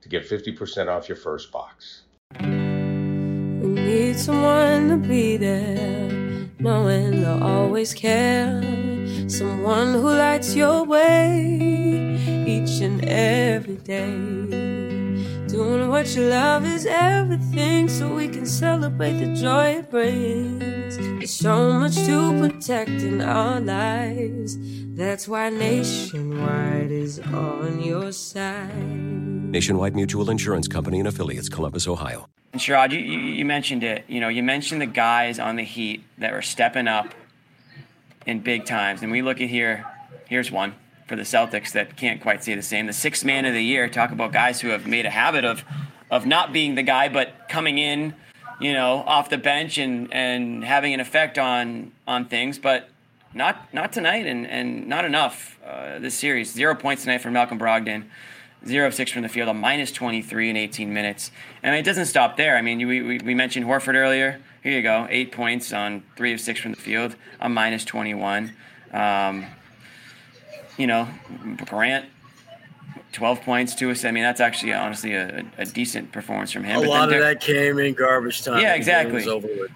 to 0.00 0.08
get 0.08 0.28
50% 0.28 0.88
off 0.88 1.08
your 1.08 1.16
first 1.16 1.52
box. 1.52 2.02
We 2.40 2.48
need 2.48 4.18
someone 4.18 4.88
to 4.88 4.96
be 4.96 5.36
there, 5.36 6.48
knowing 6.58 7.22
they'll 7.22 7.44
always 7.44 7.94
care. 7.94 8.60
Someone 9.28 9.92
who 9.92 10.08
lights 10.08 10.56
your 10.56 10.84
way 10.84 12.11
each 12.62 12.80
and 12.80 13.04
every 13.04 13.76
day. 13.76 14.06
Doing 15.48 15.88
what 15.88 16.14
you 16.14 16.22
love 16.28 16.64
is 16.64 16.86
everything, 16.86 17.88
so 17.88 18.14
we 18.14 18.28
can 18.28 18.46
celebrate 18.46 19.14
the 19.14 19.34
joy 19.34 19.78
it 19.78 19.90
brings. 19.90 20.96
There's 20.96 21.34
so 21.34 21.78
much 21.78 21.94
to 21.94 22.38
protect 22.38 22.90
in 22.90 23.20
our 23.20 23.60
lives. 23.60 24.56
That's 24.94 25.26
why 25.26 25.50
Nationwide 25.50 26.90
is 26.90 27.18
on 27.18 27.82
your 27.82 28.12
side. 28.12 28.74
Nationwide 28.76 29.94
Mutual 29.94 30.30
Insurance 30.30 30.68
Company 30.68 30.98
and 31.00 31.08
affiliates, 31.08 31.48
Columbus, 31.48 31.86
Ohio. 31.86 32.28
And 32.52 32.60
Sherrod, 32.60 32.92
you, 32.92 32.98
you, 32.98 33.18
you 33.18 33.44
mentioned 33.44 33.82
it. 33.82 34.04
You 34.08 34.20
know, 34.20 34.28
you 34.28 34.42
mentioned 34.42 34.80
the 34.80 34.86
guys 34.86 35.38
on 35.38 35.56
the 35.56 35.64
Heat 35.64 36.04
that 36.18 36.32
are 36.32 36.42
stepping 36.42 36.88
up 36.88 37.14
in 38.24 38.40
big 38.40 38.64
times, 38.64 39.02
and 39.02 39.10
we 39.10 39.20
look 39.20 39.40
at 39.40 39.48
here. 39.48 39.84
Here's 40.28 40.50
one 40.50 40.74
for 41.06 41.16
the 41.16 41.22
Celtics 41.22 41.72
that 41.72 41.96
can't 41.96 42.20
quite 42.20 42.44
say 42.44 42.54
the 42.54 42.62
same. 42.62 42.86
The 42.86 42.92
sixth 42.92 43.24
man 43.24 43.44
of 43.44 43.54
the 43.54 43.62
year. 43.62 43.88
Talk 43.88 44.12
about 44.12 44.32
guys 44.32 44.60
who 44.60 44.68
have 44.68 44.86
made 44.86 45.06
a 45.06 45.10
habit 45.10 45.44
of 45.44 45.64
of 46.10 46.26
not 46.26 46.52
being 46.52 46.74
the 46.74 46.82
guy, 46.82 47.08
but 47.08 47.48
coming 47.48 47.78
in, 47.78 48.14
you 48.60 48.72
know, 48.72 49.02
off 49.06 49.30
the 49.30 49.38
bench 49.38 49.78
and 49.78 50.12
and 50.12 50.64
having 50.64 50.94
an 50.94 51.00
effect 51.00 51.38
on 51.38 51.92
on 52.06 52.26
things, 52.26 52.58
but 52.58 52.88
not 53.34 53.72
not 53.72 53.92
tonight 53.92 54.26
and 54.26 54.46
and 54.46 54.86
not 54.86 55.04
enough 55.04 55.58
uh, 55.66 55.98
this 55.98 56.14
series. 56.14 56.52
Zero 56.52 56.74
points 56.74 57.02
tonight 57.02 57.18
from 57.18 57.32
Malcolm 57.32 57.58
Brogdon. 57.58 58.04
Zero 58.64 58.86
of 58.86 58.94
six 58.94 59.10
from 59.10 59.22
the 59.22 59.28
field, 59.28 59.48
a 59.48 59.54
minus 59.54 59.90
23 59.90 60.50
in 60.50 60.56
18 60.56 60.92
minutes. 60.92 61.32
And 61.64 61.74
it 61.74 61.84
doesn't 61.84 62.06
stop 62.06 62.36
there. 62.36 62.56
I 62.56 62.62
mean, 62.62 62.78
you, 62.78 62.86
we, 62.86 63.18
we 63.18 63.34
mentioned 63.34 63.66
Horford 63.66 63.94
earlier. 63.94 64.40
Here 64.62 64.72
you 64.72 64.82
go, 64.82 65.08
eight 65.10 65.32
points 65.32 65.72
on 65.72 66.04
three 66.14 66.32
of 66.32 66.40
six 66.40 66.60
from 66.60 66.70
the 66.70 66.80
field, 66.80 67.16
a 67.40 67.48
minus 67.48 67.84
21. 67.84 68.52
Um, 68.92 69.46
you 70.76 70.86
know, 70.86 71.08
Grant, 71.66 72.06
12 73.12 73.42
points, 73.42 73.74
to 73.76 73.90
us. 73.90 74.04
I 74.04 74.10
mean, 74.10 74.22
that's 74.22 74.40
actually 74.40 74.72
honestly 74.72 75.14
a, 75.14 75.44
a 75.58 75.66
decent 75.66 76.12
performance 76.12 76.50
from 76.52 76.64
him. 76.64 76.78
A 76.78 76.80
But 76.80 76.88
lot 76.88 77.12
of 77.12 77.20
that 77.20 77.40
came 77.40 77.78
in 77.78 77.94
garbage 77.94 78.42
time. 78.42 78.60
yeah, 78.60 78.74
exactly. 78.74 79.24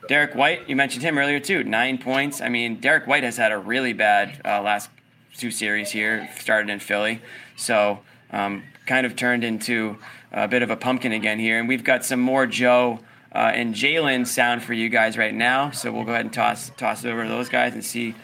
Derrick 0.09 0.35
White, 0.35 0.69
you 0.69 0.77
mentioned 0.77 1.03
him 1.03 1.19
earlier 1.19 1.41
too. 1.41 1.65
Nine 1.65 1.99
points. 1.99 2.41
I 2.41 2.49
mean, 2.49 2.81
Derrick 2.81 3.07
White 3.07 3.25
has 3.25 3.37
had 3.37 3.53
a 3.53 3.59
really 3.59 3.93
bad 3.93 4.41
uh, 4.45 4.63
last 4.63 4.89
two 5.37 5.51
series 5.51 5.91
here. 5.91 6.29
Started 6.39 6.71
in 6.71 6.81
Philly, 6.81 7.21
so 7.57 8.01
um, 8.31 8.63
kind 8.87 9.05
of 9.05 9.17
turned 9.17 9.45
into 9.45 9.99
a 10.33 10.49
bit 10.49 10.63
of 10.63 10.71
a 10.71 10.77
pumpkin 10.77 11.13
again 11.13 11.39
here. 11.39 11.59
And 11.59 11.69
we've 11.69 11.85
got 11.85 12.05
some 12.05 12.21
more 12.21 12.47
Joe 12.47 13.01
uh, 13.35 13.53
and 13.55 13.75
Jaylen 13.75 14.27
sound 14.27 14.63
for 14.63 14.73
you 14.73 14.89
guys 14.89 15.19
right 15.19 15.35
now. 15.35 15.71
So 15.73 15.93
we'll 15.93 16.05
go 16.05 16.13
ahead 16.13 16.25
and 16.25 16.33
toss 16.33 16.71
toss 16.79 17.05
it 17.05 17.11
over 17.11 17.23
to 17.25 17.29
those 17.29 17.51
guys 17.51 17.75
and 17.75 17.85
see 17.85 18.15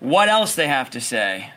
what 0.00 0.28
else 0.28 0.56
they 0.56 0.66
have 0.66 0.90
to 0.90 1.00
say. 1.00 1.52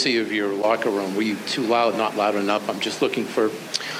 See 0.00 0.16
of 0.18 0.32
your 0.32 0.54
locker 0.54 0.88
room. 0.88 1.14
Were 1.14 1.20
you 1.20 1.36
too 1.46 1.62
loud, 1.62 1.94
not 1.94 2.16
loud 2.16 2.34
enough? 2.34 2.70
I'm 2.70 2.80
just 2.80 3.02
looking 3.02 3.24
for 3.24 3.50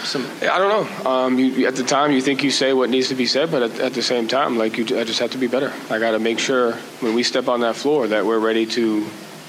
some. 0.02 0.26
I 0.40 0.56
don't 0.56 1.04
know. 1.04 1.10
Um, 1.10 1.38
you, 1.38 1.66
at 1.66 1.76
the 1.76 1.82
time, 1.82 2.10
you 2.12 2.22
think 2.22 2.42
you 2.42 2.50
say 2.50 2.72
what 2.72 2.88
needs 2.88 3.08
to 3.08 3.14
be 3.14 3.26
said, 3.26 3.50
but 3.50 3.62
at, 3.62 3.80
at 3.80 3.92
the 3.92 4.00
same 4.00 4.26
time, 4.26 4.56
like 4.56 4.78
you, 4.78 4.84
I 4.98 5.04
just 5.04 5.18
have 5.18 5.32
to 5.32 5.38
be 5.38 5.46
better. 5.46 5.74
I 5.90 5.98
got 5.98 6.12
to 6.12 6.18
make 6.18 6.38
sure 6.38 6.72
when 7.00 7.14
we 7.14 7.22
step 7.22 7.48
on 7.48 7.60
that 7.60 7.76
floor 7.76 8.06
that 8.08 8.24
we're 8.24 8.38
ready 8.38 8.64
to 8.64 9.06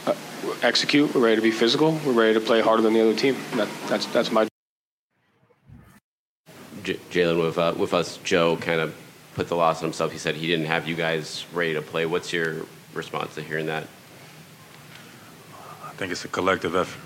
uh, 0.08 0.14
execute. 0.62 1.16
We're 1.16 1.22
ready 1.22 1.38
to 1.38 1.42
be 1.42 1.52
physical. 1.52 1.98
We're 2.06 2.12
ready 2.12 2.34
to 2.34 2.42
play 2.42 2.60
harder 2.60 2.84
than 2.84 2.94
the 2.94 3.02
other 3.02 3.16
team. 3.16 3.38
That, 3.56 3.70
that's 3.88 4.06
that's 4.08 4.30
my. 4.30 4.50
J- 6.84 7.00
Jaylen, 7.12 7.42
with 7.42 7.58
uh, 7.58 7.76
with 7.78 7.94
us, 7.94 8.18
Joe 8.26 8.58
kind 8.58 8.82
of 8.82 8.94
put 9.36 9.48
the 9.48 9.56
loss 9.56 9.78
on 9.78 9.84
himself. 9.86 10.12
He 10.12 10.18
said 10.18 10.36
he 10.36 10.48
didn't 10.48 10.66
have 10.66 10.86
you 10.86 10.96
guys 10.96 11.46
ready 11.54 11.76
to 11.76 11.82
play. 11.82 12.06
What's 12.06 12.34
your 12.34 12.66
response 12.94 13.36
to 13.36 13.42
hearing 13.42 13.68
that? 13.68 13.88
I 16.02 16.04
think 16.04 16.14
it's 16.14 16.26
a 16.26 16.30
collective 16.30 16.76
effort. 16.76 17.00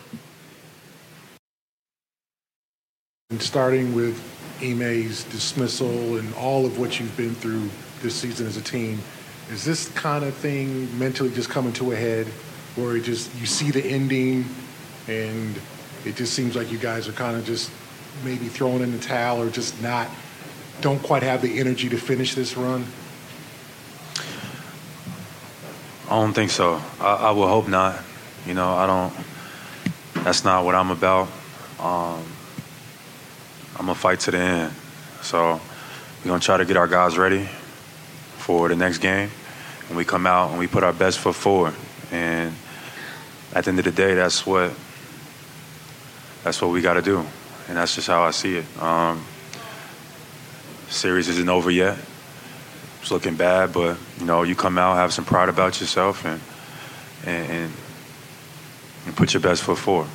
And 3.30 3.41
starting 3.41 3.93
with 3.93 4.18
Ime's 4.64 5.26
dismissal 5.26 6.16
and 6.16 6.34
all 6.36 6.66
of 6.66 6.80
what 6.80 6.98
you've 6.98 7.18
been 7.18 7.36
through 7.36 7.70
this 8.02 8.16
season 8.16 8.48
as 8.48 8.56
a 8.56 8.62
team, 8.62 9.02
is 9.52 9.66
this 9.66 9.89
kind 9.89 10.24
of 10.24 10.34
thing 10.34 10.98
mentally 10.98 11.30
just 11.30 11.50
coming 11.50 11.74
to 11.74 11.91
a 11.91 11.96
head 11.98 12.26
where 12.78 12.96
it 12.96 13.04
just 13.04 13.36
you 13.36 13.46
see 13.46 13.70
the 13.70 13.86
ending 13.86 14.46
and 15.10 15.60
it 16.06 16.16
just 16.16 16.32
seems 16.32 16.56
like 16.56 16.72
you 16.72 16.78
guys 16.78 17.10
are 17.10 17.12
kind 17.12 17.36
of 17.36 17.43
just 17.43 17.72
maybe 18.24 18.48
throwing 18.48 18.80
in 18.80 18.93
the 18.93 19.00
towel 19.00 19.41
or 19.41 19.50
just 19.50 19.82
not 19.82 20.08
don't 20.80 21.04
quite 21.04 21.22
have 21.22 21.41
the 21.41 21.60
energy 21.60 21.89
to 21.89 21.98
finish 21.98 22.34
this 22.34 22.56
run? 22.56 22.86
I 26.06 26.12
don't 26.12 26.32
think 26.32 26.50
so. 26.50 26.82
I, 27.02 27.16
I 27.16 27.32
will 27.32 27.50
hope 27.50 27.68
not. 27.68 28.05
You 28.46 28.54
know, 28.54 28.74
I 28.76 28.86
don't. 28.86 29.14
That's 30.24 30.43
not 30.43 30.66
what 30.66 30.76
I'm 30.76 30.91
about. 30.91 31.28
Um, 31.80 32.24
I'm 33.78 33.86
gonna 33.86 33.96
fight 33.96 34.20
to 34.22 34.32
the 34.32 34.38
end. 34.38 34.74
So 35.22 35.60
we're 36.24 36.30
gonna 36.30 36.39
try 36.39 36.58
to 36.58 36.66
get 36.66 36.78
our 36.78 36.88
guys 36.88 37.18
ready 37.18 37.48
for 38.38 38.70
the 38.70 38.76
next 38.76 39.00
game, 39.00 39.30
and 39.88 39.98
we 39.98 40.06
come 40.06 40.28
out 40.28 40.52
and 40.52 40.60
we 40.60 40.68
put 40.68 40.84
our 40.84 40.93
best 40.93 41.20
foot 41.20 41.36
forward. 41.36 41.74
And 42.12 42.54
at 43.54 43.64
the 43.64 43.70
end 43.70 43.80
of 43.80 43.86
the 43.86 43.91
day, 43.91 44.14
that's 44.14 44.46
what 44.46 44.72
that's 46.43 46.62
what 46.62 46.70
we 46.70 46.82
got 46.82 46.93
to 46.93 47.02
do, 47.02 47.26
and 47.68 47.78
that's 47.78 47.96
just 47.96 48.08
how 48.08 48.22
I 48.22 48.32
see 48.32 48.58
it. 48.58 48.66
Um, 48.80 49.26
series 50.89 51.28
isn't 51.28 51.50
over 51.50 51.72
yet, 51.72 51.98
It's 53.02 53.10
looking 53.10 53.36
bad, 53.36 53.74
but 53.74 53.98
you 54.20 54.26
know, 54.26 54.43
you 54.43 54.56
come 54.56 54.78
out, 54.78 54.96
have 54.98 55.12
some 55.12 55.26
pride 55.26 55.50
about 55.50 55.82
yourself, 55.82 56.24
and 56.24 56.39
and, 57.26 57.52
and, 57.52 57.74
and 59.06 59.16
put 59.16 59.34
your 59.34 59.41
best 59.41 59.64
foot 59.64 59.78
forward. 59.78 60.10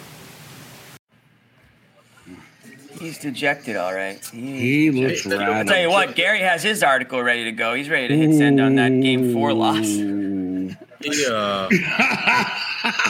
He's 2.98 3.18
dejected, 3.18 3.76
all 3.76 3.94
right. 3.94 4.22
He 4.26 4.90
looks 4.90 5.26
I'll 5.26 5.38
rattled. 5.38 5.68
tell 5.68 5.80
you 5.80 5.88
what, 5.88 6.14
Gary 6.14 6.40
has 6.40 6.62
his 6.62 6.82
article 6.82 7.22
ready 7.22 7.44
to 7.44 7.52
go. 7.52 7.72
He's 7.72 7.88
ready 7.88 8.08
to 8.08 8.16
hit 8.16 8.36
send 8.36 8.60
on 8.60 8.74
that 8.74 8.90
game 9.00 9.32
four 9.32 9.54
loss. 9.54 9.86
Yeah. 9.88 11.68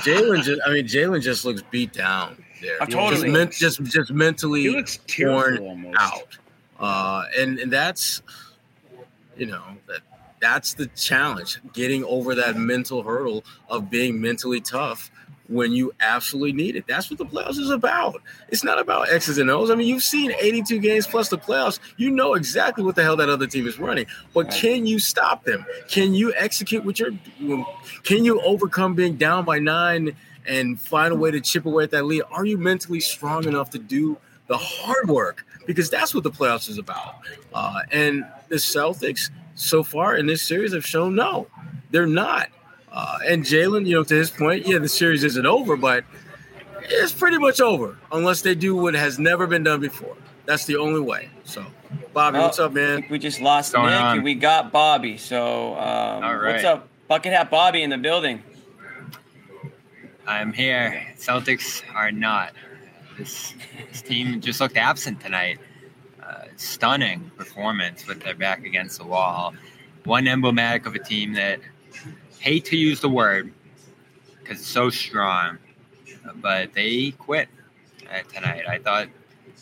Jaylen 0.04 0.44
just, 0.44 0.60
I 0.64 0.72
mean, 0.74 0.86
Jaylen 0.86 1.20
just 1.20 1.44
looks 1.44 1.62
beat 1.70 1.92
down 1.92 2.40
there. 2.62 2.76
Oh, 2.80 2.86
totally. 2.86 3.22
Just, 3.22 3.26
men- 3.32 3.50
just, 3.50 3.82
just 3.92 4.12
mentally 4.12 4.62
He 4.62 4.70
looks 4.70 4.98
tearful 5.08 5.64
worn 5.64 5.84
almost. 5.86 5.96
out. 5.98 6.38
Uh, 6.78 7.24
and, 7.36 7.58
and 7.58 7.72
that's, 7.72 8.22
you 9.36 9.46
know, 9.46 9.62
that 9.88 10.00
that's 10.40 10.74
the 10.74 10.86
challenge, 10.88 11.58
getting 11.72 12.04
over 12.04 12.36
that 12.36 12.56
mental 12.56 13.02
hurdle 13.02 13.44
of 13.68 13.90
being 13.90 14.20
mentally 14.20 14.60
tough 14.60 15.10
when 15.50 15.72
you 15.72 15.92
absolutely 15.98 16.52
need 16.52 16.76
it. 16.76 16.86
That's 16.86 17.10
what 17.10 17.18
the 17.18 17.26
playoffs 17.26 17.58
is 17.58 17.70
about. 17.70 18.22
It's 18.48 18.62
not 18.62 18.78
about 18.78 19.10
X's 19.10 19.36
and 19.36 19.50
O's. 19.50 19.70
I 19.70 19.74
mean, 19.74 19.88
you've 19.88 20.04
seen 20.04 20.32
82 20.40 20.78
games 20.78 21.06
plus 21.08 21.28
the 21.28 21.36
playoffs. 21.36 21.80
You 21.96 22.10
know 22.10 22.34
exactly 22.34 22.84
what 22.84 22.94
the 22.94 23.02
hell 23.02 23.16
that 23.16 23.28
other 23.28 23.48
team 23.48 23.66
is 23.66 23.78
running. 23.78 24.06
But 24.32 24.50
can 24.52 24.86
you 24.86 25.00
stop 25.00 25.44
them? 25.44 25.66
Can 25.88 26.14
you 26.14 26.32
execute 26.36 26.84
what 26.84 27.00
you're 27.00 27.10
can 28.04 28.24
you 28.24 28.40
overcome 28.42 28.94
being 28.94 29.16
down 29.16 29.44
by 29.44 29.58
nine 29.58 30.16
and 30.46 30.80
find 30.80 31.12
a 31.12 31.16
way 31.16 31.32
to 31.32 31.40
chip 31.40 31.66
away 31.66 31.84
at 31.84 31.90
that 31.90 32.04
lead? 32.04 32.22
Are 32.30 32.46
you 32.46 32.56
mentally 32.56 33.00
strong 33.00 33.44
enough 33.46 33.70
to 33.70 33.78
do 33.78 34.16
the 34.46 34.56
hard 34.56 35.08
work? 35.08 35.44
Because 35.66 35.90
that's 35.90 36.14
what 36.14 36.22
the 36.22 36.30
playoffs 36.30 36.70
is 36.70 36.78
about. 36.78 37.16
Uh, 37.52 37.80
and 37.90 38.24
the 38.48 38.56
Celtics 38.56 39.30
so 39.56 39.82
far 39.82 40.16
in 40.16 40.26
this 40.26 40.42
series 40.42 40.72
have 40.72 40.86
shown 40.86 41.16
no, 41.16 41.48
they're 41.90 42.06
not. 42.06 42.48
Uh, 42.92 43.18
and 43.26 43.44
Jaylen, 43.44 43.86
you 43.86 43.94
know, 43.96 44.04
to 44.04 44.14
his 44.14 44.30
point, 44.30 44.66
yeah, 44.66 44.78
the 44.78 44.88
series 44.88 45.22
isn't 45.24 45.46
over, 45.46 45.76
but 45.76 46.04
it's 46.82 47.12
pretty 47.12 47.38
much 47.38 47.60
over 47.60 47.96
unless 48.12 48.42
they 48.42 48.54
do 48.54 48.74
what 48.74 48.94
has 48.94 49.18
never 49.18 49.46
been 49.46 49.62
done 49.62 49.80
before. 49.80 50.16
That's 50.46 50.64
the 50.64 50.76
only 50.76 51.00
way. 51.00 51.30
So, 51.44 51.64
Bobby, 52.12 52.38
Well, 52.38 52.46
what's 52.46 52.58
up, 52.58 52.72
man? 52.72 53.04
We 53.08 53.18
just 53.18 53.40
lost 53.40 53.74
What's 53.76 53.90
Nick 53.90 54.00
on? 54.00 54.16
and 54.16 54.24
we 54.24 54.34
got 54.34 54.72
Bobby. 54.72 55.16
So, 55.16 55.74
um, 55.74 56.24
All 56.24 56.36
right. 56.36 56.54
what's 56.54 56.64
up? 56.64 56.88
Bucket 57.06 57.32
hat 57.32 57.50
Bobby 57.50 57.82
in 57.82 57.90
the 57.90 57.98
building. 57.98 58.42
I'm 60.26 60.52
here. 60.52 61.06
Celtics 61.16 61.82
are 61.94 62.12
not. 62.12 62.52
This, 63.18 63.54
this 63.90 64.02
team 64.02 64.40
just 64.40 64.60
looked 64.60 64.76
absent 64.76 65.20
tonight. 65.20 65.58
Uh, 66.22 66.44
stunning 66.56 67.30
performance 67.36 68.06
with 68.06 68.20
their 68.22 68.34
back 68.34 68.64
against 68.64 68.98
the 68.98 69.04
wall. 69.04 69.54
One 70.04 70.26
emblematic 70.28 70.86
of 70.86 70.94
a 70.94 70.98
team 71.00 71.32
that 71.34 71.60
hate 72.40 72.64
to 72.64 72.76
use 72.76 73.00
the 73.00 73.08
word 73.08 73.52
because 74.40 74.58
it's 74.58 74.66
so 74.66 74.88
strong, 74.90 75.58
but 76.36 76.72
they 76.72 77.12
quit 77.12 77.48
uh, 78.10 78.22
tonight. 78.32 78.64
I 78.66 78.78
thought 78.78 79.08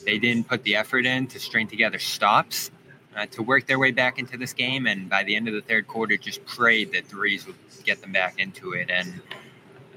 they 0.04 0.18
didn't 0.18 0.48
put 0.48 0.62
the 0.62 0.76
effort 0.76 1.04
in 1.04 1.26
to 1.26 1.40
string 1.40 1.66
together 1.66 1.98
stops 1.98 2.70
uh, 3.16 3.26
to 3.26 3.42
work 3.42 3.66
their 3.66 3.80
way 3.80 3.90
back 3.90 4.20
into 4.20 4.36
this 4.36 4.52
game, 4.52 4.86
and 4.86 5.08
by 5.08 5.24
the 5.24 5.34
end 5.34 5.48
of 5.48 5.54
the 5.54 5.60
third 5.60 5.88
quarter, 5.88 6.16
just 6.16 6.44
prayed 6.46 6.92
that 6.92 7.06
threes 7.06 7.46
would 7.46 7.56
get 7.84 8.00
them 8.00 8.12
back 8.12 8.38
into 8.38 8.72
it. 8.72 8.88
And 8.90 9.20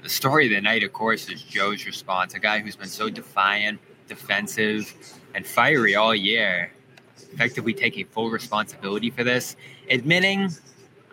the 0.02 0.08
story 0.08 0.46
of 0.46 0.52
the 0.52 0.60
night, 0.60 0.82
of 0.82 0.92
course, 0.92 1.28
is 1.28 1.40
Joe's 1.42 1.86
response. 1.86 2.34
A 2.34 2.40
guy 2.40 2.58
who's 2.58 2.74
been 2.74 2.88
so 2.88 3.08
defiant, 3.08 3.80
defensive, 4.08 4.92
and 5.36 5.46
fiery 5.46 5.94
all 5.94 6.14
year, 6.14 6.72
effectively 7.32 7.74
taking 7.74 8.06
full 8.06 8.28
responsibility 8.28 9.10
for 9.10 9.22
this. 9.22 9.54
Admitting, 9.88 10.50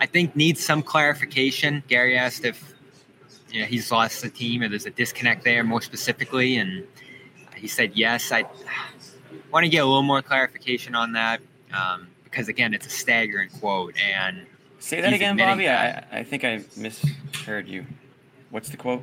I 0.02 0.06
think, 0.06 0.36
needs 0.36 0.64
some 0.64 0.82
clarification. 0.82 1.84
Gary 1.88 2.18
asked 2.18 2.45
if 2.45 2.74
you 3.52 3.62
know 3.62 3.66
he's 3.68 3.91
lost 3.91 4.22
the 4.22 4.30
team 4.30 4.62
or 4.64 4.70
there's 4.70 4.86
a 4.86 4.91
disconnect 4.91 5.43
there, 5.43 5.64
more 5.64 5.82
specifically, 5.82 6.58
and 6.58 6.86
he 7.56 7.68
said 7.68 7.91
yes. 7.95 8.32
I 8.32 8.45
want 9.52 9.64
to 9.66 9.70
get 9.70 9.80
a 9.80 9.86
little 9.86 10.04
more 10.04 10.22
clarification 10.22 10.95
on 10.95 11.12
that 11.14 11.41
um, 11.74 12.08
because, 12.24 12.47
again, 12.47 12.74
it's 12.74 12.86
a 12.88 12.89
staggering 12.89 13.50
quote. 13.60 13.95
And 14.00 14.45
Say 14.80 15.02
that 15.02 15.12
again, 15.12 15.36
Bobby. 15.36 15.66
that. 15.66 16.08
I, 16.12 16.20
I 16.20 16.24
think 16.24 16.45
I 16.45 16.64
misheard 16.78 17.68
you. 17.68 17.86
What's 18.52 18.70
the 18.70 18.78
quote? 18.78 19.02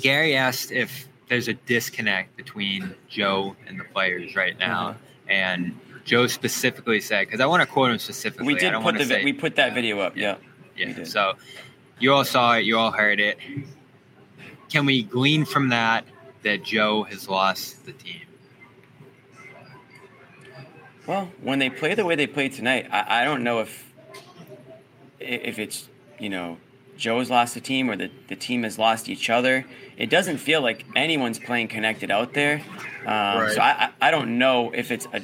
Gary 0.00 0.36
asked 0.36 0.70
if 0.70 1.08
there's 1.28 1.48
a 1.48 1.54
disconnect 1.54 2.36
between 2.36 2.94
Joe 3.08 3.56
and 3.66 3.80
the 3.80 3.84
players 3.84 4.36
right 4.36 4.58
now, 4.58 4.88
Uh-huh. 4.88 4.98
and 5.28 5.78
Joe 6.08 6.26
specifically 6.26 7.02
said, 7.02 7.26
because 7.26 7.40
I 7.40 7.46
want 7.46 7.60
to 7.60 7.66
quote 7.66 7.90
him 7.90 7.98
specifically. 7.98 8.46
We 8.46 8.54
did 8.54 8.72
put 8.72 8.96
the 8.96 9.04
say, 9.04 9.22
we 9.22 9.34
put 9.34 9.56
that 9.56 9.74
video 9.74 10.00
up. 10.00 10.16
Yeah. 10.16 10.36
yeah. 10.74 11.04
So 11.04 11.34
you 11.98 12.14
all 12.14 12.24
saw 12.24 12.54
it, 12.54 12.64
you 12.64 12.78
all 12.78 12.90
heard 12.90 13.20
it. 13.20 13.38
Can 14.70 14.86
we 14.86 15.02
glean 15.02 15.44
from 15.44 15.68
that 15.68 16.06
that 16.44 16.64
Joe 16.64 17.02
has 17.02 17.28
lost 17.28 17.84
the 17.84 17.92
team? 17.92 18.22
Well, 21.06 21.30
when 21.42 21.58
they 21.58 21.68
play 21.68 21.94
the 21.94 22.06
way 22.06 22.16
they 22.16 22.26
played 22.26 22.54
tonight, 22.54 22.88
I, 22.90 23.22
I 23.22 23.24
don't 23.24 23.42
know 23.42 23.60
if 23.60 23.92
if 25.20 25.58
it's 25.58 25.88
you 26.18 26.30
know 26.30 26.56
Joe's 26.96 27.28
lost 27.28 27.52
the 27.54 27.60
team 27.60 27.90
or 27.90 27.96
the, 27.96 28.10
the 28.28 28.36
team 28.36 28.62
has 28.62 28.78
lost 28.78 29.10
each 29.10 29.28
other. 29.28 29.66
It 29.98 30.08
doesn't 30.08 30.38
feel 30.38 30.62
like 30.62 30.86
anyone's 30.96 31.38
playing 31.38 31.68
connected 31.68 32.10
out 32.10 32.32
there. 32.32 32.62
Um, 33.02 33.40
Right. 33.40 33.52
So 33.52 33.60
I 33.60 33.90
I 34.00 34.10
don't 34.10 34.38
know 34.38 34.70
if 34.70 34.90
it's 34.90 35.06
a 35.12 35.20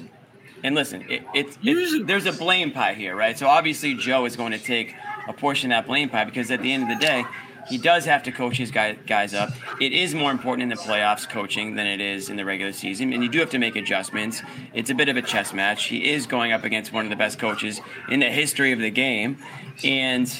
and 0.65 0.75
listen, 0.75 1.05
it, 1.09 1.23
it's, 1.35 1.59
it's 1.63 2.07
there's 2.07 2.27
a 2.27 2.33
blame 2.33 2.73
pie 2.73 2.95
here, 2.95 3.15
right? 3.15 3.39
So 3.39 3.47
obviously 3.47 3.95
Joe 3.95 4.25
is 4.25 4.35
going 4.35 4.53
to 4.53 4.59
take 4.59 4.95
a 5.29 5.33
portion 5.33 5.71
of 5.71 5.77
that 5.77 5.87
blame 5.87 6.09
pie 6.09 6.25
because 6.25 6.51
at 6.51 6.63
the 6.63 6.73
end 6.73 6.91
of 6.91 6.99
the 6.99 7.07
day, 7.07 7.25
he 7.69 7.79
does 7.79 8.05
have 8.05 8.23
to 8.25 8.33
coach 8.33 8.57
his 8.57 8.71
guy, 8.71 8.95
guys 8.95 9.35
up. 9.35 9.51
It 9.81 9.93
is 9.93 10.15
more 10.15 10.31
important 10.31 10.63
in 10.65 10.69
the 10.69 10.83
playoffs 10.83 11.29
coaching 11.29 11.77
than 11.77 11.87
it 11.87 12.01
is 12.01 12.29
in 12.29 12.37
the 12.37 12.45
regular 12.45 12.73
season, 12.73 13.13
and 13.13 13.23
you 13.23 13.29
do 13.29 13.39
have 13.39 13.51
to 13.51 13.59
make 13.59 13.77
adjustments. 13.77 14.43
It's 14.75 14.91
a 14.91 14.95
bit 14.95 15.09
of 15.09 15.17
a 15.17 15.23
chess 15.23 15.53
match. 15.53 15.85
He 15.87 16.11
is 16.11 16.27
going 16.27 16.53
up 16.53 16.65
against 16.65 16.93
one 16.93 17.05
of 17.05 17.11
the 17.11 17.17
best 17.17 17.39
coaches 17.39 17.81
in 18.11 18.21
the 18.21 18.31
history 18.31 18.73
of 18.73 18.81
the 18.81 18.91
game, 18.91 19.39
and 19.83 20.31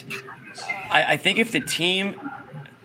I, 0.91 1.15
I 1.15 1.17
think 1.17 1.39
if 1.39 1.53
the 1.53 1.61
team, 1.61 2.21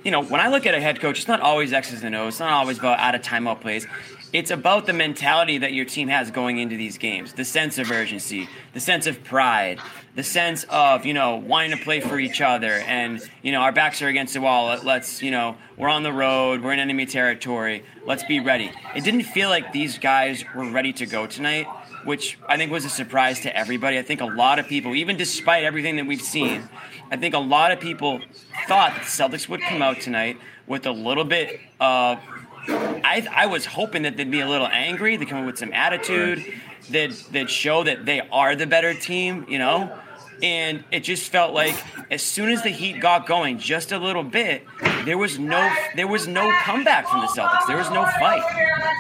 you 0.04 0.12
know, 0.12 0.24
when 0.24 0.40
I 0.40 0.48
look 0.48 0.66
at 0.66 0.74
a 0.74 0.80
head 0.80 1.00
coach, 1.00 1.20
it's 1.20 1.28
not 1.28 1.42
always 1.42 1.74
X's 1.74 2.04
and 2.04 2.16
O's. 2.16 2.36
It's 2.36 2.40
not 2.40 2.52
always 2.52 2.80
about 2.80 3.00
out 3.00 3.16
of 3.16 3.22
timeout 3.22 3.62
plays. 3.62 3.88
It's 4.32 4.51
about 4.51 4.86
the 4.86 4.93
mentality 4.93 5.57
that 5.57 5.73
your 5.73 5.86
team 5.86 6.07
has 6.09 6.30
going 6.30 6.59
into 6.59 6.77
these 6.77 6.99
games, 6.99 7.34
the 7.34 7.43
sense 7.45 7.80
of 7.80 7.89
urgency, 7.89 8.47
the 8.73 8.80
sense 8.80 9.07
of 9.07 9.23
pride, 9.23 9.80
the 10.15 10.21
sense 10.23 10.65
of 10.69 11.03
you 11.03 11.15
know 11.15 11.38
wanting 11.38 11.71
to 11.75 11.84
play 11.84 11.99
for 11.99 12.19
each 12.19 12.39
other, 12.39 12.73
and 12.73 13.19
you 13.41 13.51
know 13.51 13.61
our 13.61 13.71
backs 13.71 14.03
are 14.03 14.07
against 14.07 14.36
the 14.36 14.41
wall. 14.41 14.67
Let- 14.67 14.86
Let's 14.86 15.23
you 15.23 15.32
know 15.32 15.57
we're 15.77 15.89
on 15.89 16.03
the 16.03 16.13
road, 16.13 16.61
we're 16.61 16.73
in 16.73 16.80
enemy 16.80 17.07
territory. 17.07 17.84
Let's 18.05 18.23
be 18.23 18.39
ready. 18.39 18.71
It 18.95 19.03
didn't 19.03 19.23
feel 19.23 19.49
like 19.49 19.71
these 19.71 19.97
guys 19.97 20.43
were 20.55 20.69
ready 20.69 20.93
to 20.93 21.07
go 21.07 21.25
tonight, 21.25 21.65
which 22.03 22.38
I 22.47 22.55
think 22.57 22.71
was 22.71 22.86
a 22.86 22.89
surprise 22.89 23.39
to 23.41 23.57
everybody. 23.57 23.97
I 23.97 24.03
think 24.03 24.21
a 24.21 24.25
lot 24.25 24.59
of 24.59 24.67
people, 24.67 24.93
even 24.93 25.17
despite 25.17 25.63
everything 25.63 25.95
that 25.95 26.05
we've 26.05 26.21
seen, 26.21 26.69
I 27.11 27.17
think 27.17 27.34
a 27.34 27.39
lot 27.39 27.71
of 27.71 27.80
people 27.80 28.19
thought 28.67 28.93
that 28.93 29.05
the 29.05 29.07
Celtics 29.09 29.49
would 29.49 29.61
come 29.61 29.82
out 29.82 30.01
tonight 30.01 30.38
with 30.67 30.86
a 30.86 30.91
little 30.91 31.25
bit 31.25 31.59
of. 31.80 32.19
I, 32.68 33.28
I 33.32 33.45
was 33.47 33.66
hoping 33.66 34.03
that 34.03 34.18
they'd 34.18 34.30
be 34.30 34.41
a 34.41 34.47
little 34.47 34.68
angry. 34.68 35.16
They 35.18 35.26
come 35.26 35.39
up 35.39 35.45
with 35.45 35.57
some 35.57 35.74
attitude 35.74 36.43
that 36.91 37.12
that 37.32 37.49
show 37.49 37.84
that 37.84 38.05
they 38.05 38.22
are 38.32 38.55
the 38.55 38.68
better 38.68 38.93
team, 38.93 39.45
you 39.49 39.57
know. 39.60 39.97
And 40.41 40.86
it 40.89 41.01
just 41.01 41.30
felt 41.32 41.53
like 41.53 41.76
as 42.10 42.22
soon 42.22 42.49
as 42.49 42.64
the 42.64 42.70
Heat 42.70 43.01
got 43.01 43.28
going, 43.28 43.60
just 43.60 43.91
a 43.91 43.99
little 43.99 44.24
bit, 44.24 44.66
there 45.03 45.18
was 45.18 45.38
no 45.38 45.70
there 45.95 46.07
was 46.07 46.28
no 46.28 46.51
comeback 46.64 47.07
from 47.10 47.22
the 47.22 47.28
Celtics. 47.28 47.68
There 47.68 47.76
was 47.78 47.89
no 47.89 48.05
fight. 48.05 48.41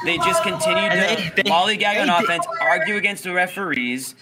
They 0.05 0.17
just 0.17 0.43
continued 0.43 0.91
to 0.91 1.43
lollygag 1.43 2.01
on 2.01 2.09
offense, 2.09 2.45
argue 2.61 2.97
against 2.97 3.23
the 3.23 3.31
referees, 3.31 4.15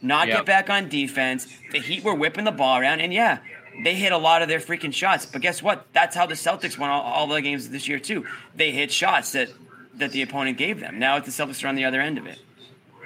not 0.00 0.28
Yep. 0.28 0.36
get 0.38 0.46
back 0.46 0.70
on 0.70 0.88
defense. 0.88 1.48
The 1.72 1.80
Heat 1.80 2.04
were 2.04 2.14
whipping 2.14 2.44
the 2.44 2.52
ball 2.52 2.78
around, 2.78 3.00
and 3.00 3.12
yeah, 3.12 3.38
they 3.84 3.94
hit 3.94 4.12
a 4.12 4.18
lot 4.18 4.42
of 4.42 4.48
their 4.48 4.60
freaking 4.60 4.92
shots. 4.92 5.26
But 5.26 5.40
guess 5.42 5.62
what? 5.62 5.86
That's 5.92 6.14
how 6.16 6.26
the 6.26 6.34
Celtics 6.34 6.76
won 6.78 6.90
all, 6.90 7.02
all 7.02 7.26
the 7.26 7.40
games 7.42 7.68
this 7.70 7.88
year 7.88 7.98
too. 7.98 8.26
They 8.54 8.70
hit 8.72 8.90
shots 8.92 9.32
that 9.32 9.48
that 9.94 10.12
the 10.12 10.22
opponent 10.22 10.56
gave 10.58 10.80
them. 10.80 10.98
Now 10.98 11.16
it's 11.16 11.26
the 11.34 11.44
Celtics 11.44 11.64
are 11.64 11.68
on 11.68 11.74
the 11.74 11.84
other 11.84 12.00
end 12.00 12.18
of 12.18 12.26
it. 12.26 12.38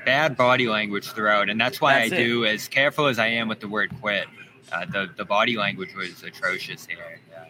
bad 0.05 0.37
body 0.37 0.69
language 0.69 1.11
throughout, 1.12 1.49
and 1.49 1.61
that's 1.61 1.81
why 1.81 1.95
That's 1.95 2.12
I 2.12 2.17
it. 2.17 2.25
do 2.25 2.45
as 2.45 2.69
careful 2.69 3.07
as 3.07 3.19
I 3.19 3.29
am 3.29 3.49
with 3.49 3.61
the 3.61 3.69
word 3.69 3.91
quit. 4.01 4.27
Uh, 4.73 4.85
the 4.87 5.11
the 5.17 5.25
body 5.25 5.57
language 5.57 5.95
was 5.95 6.23
atrocious 6.23 6.87
here. 6.87 7.21
Uh, 7.35 7.45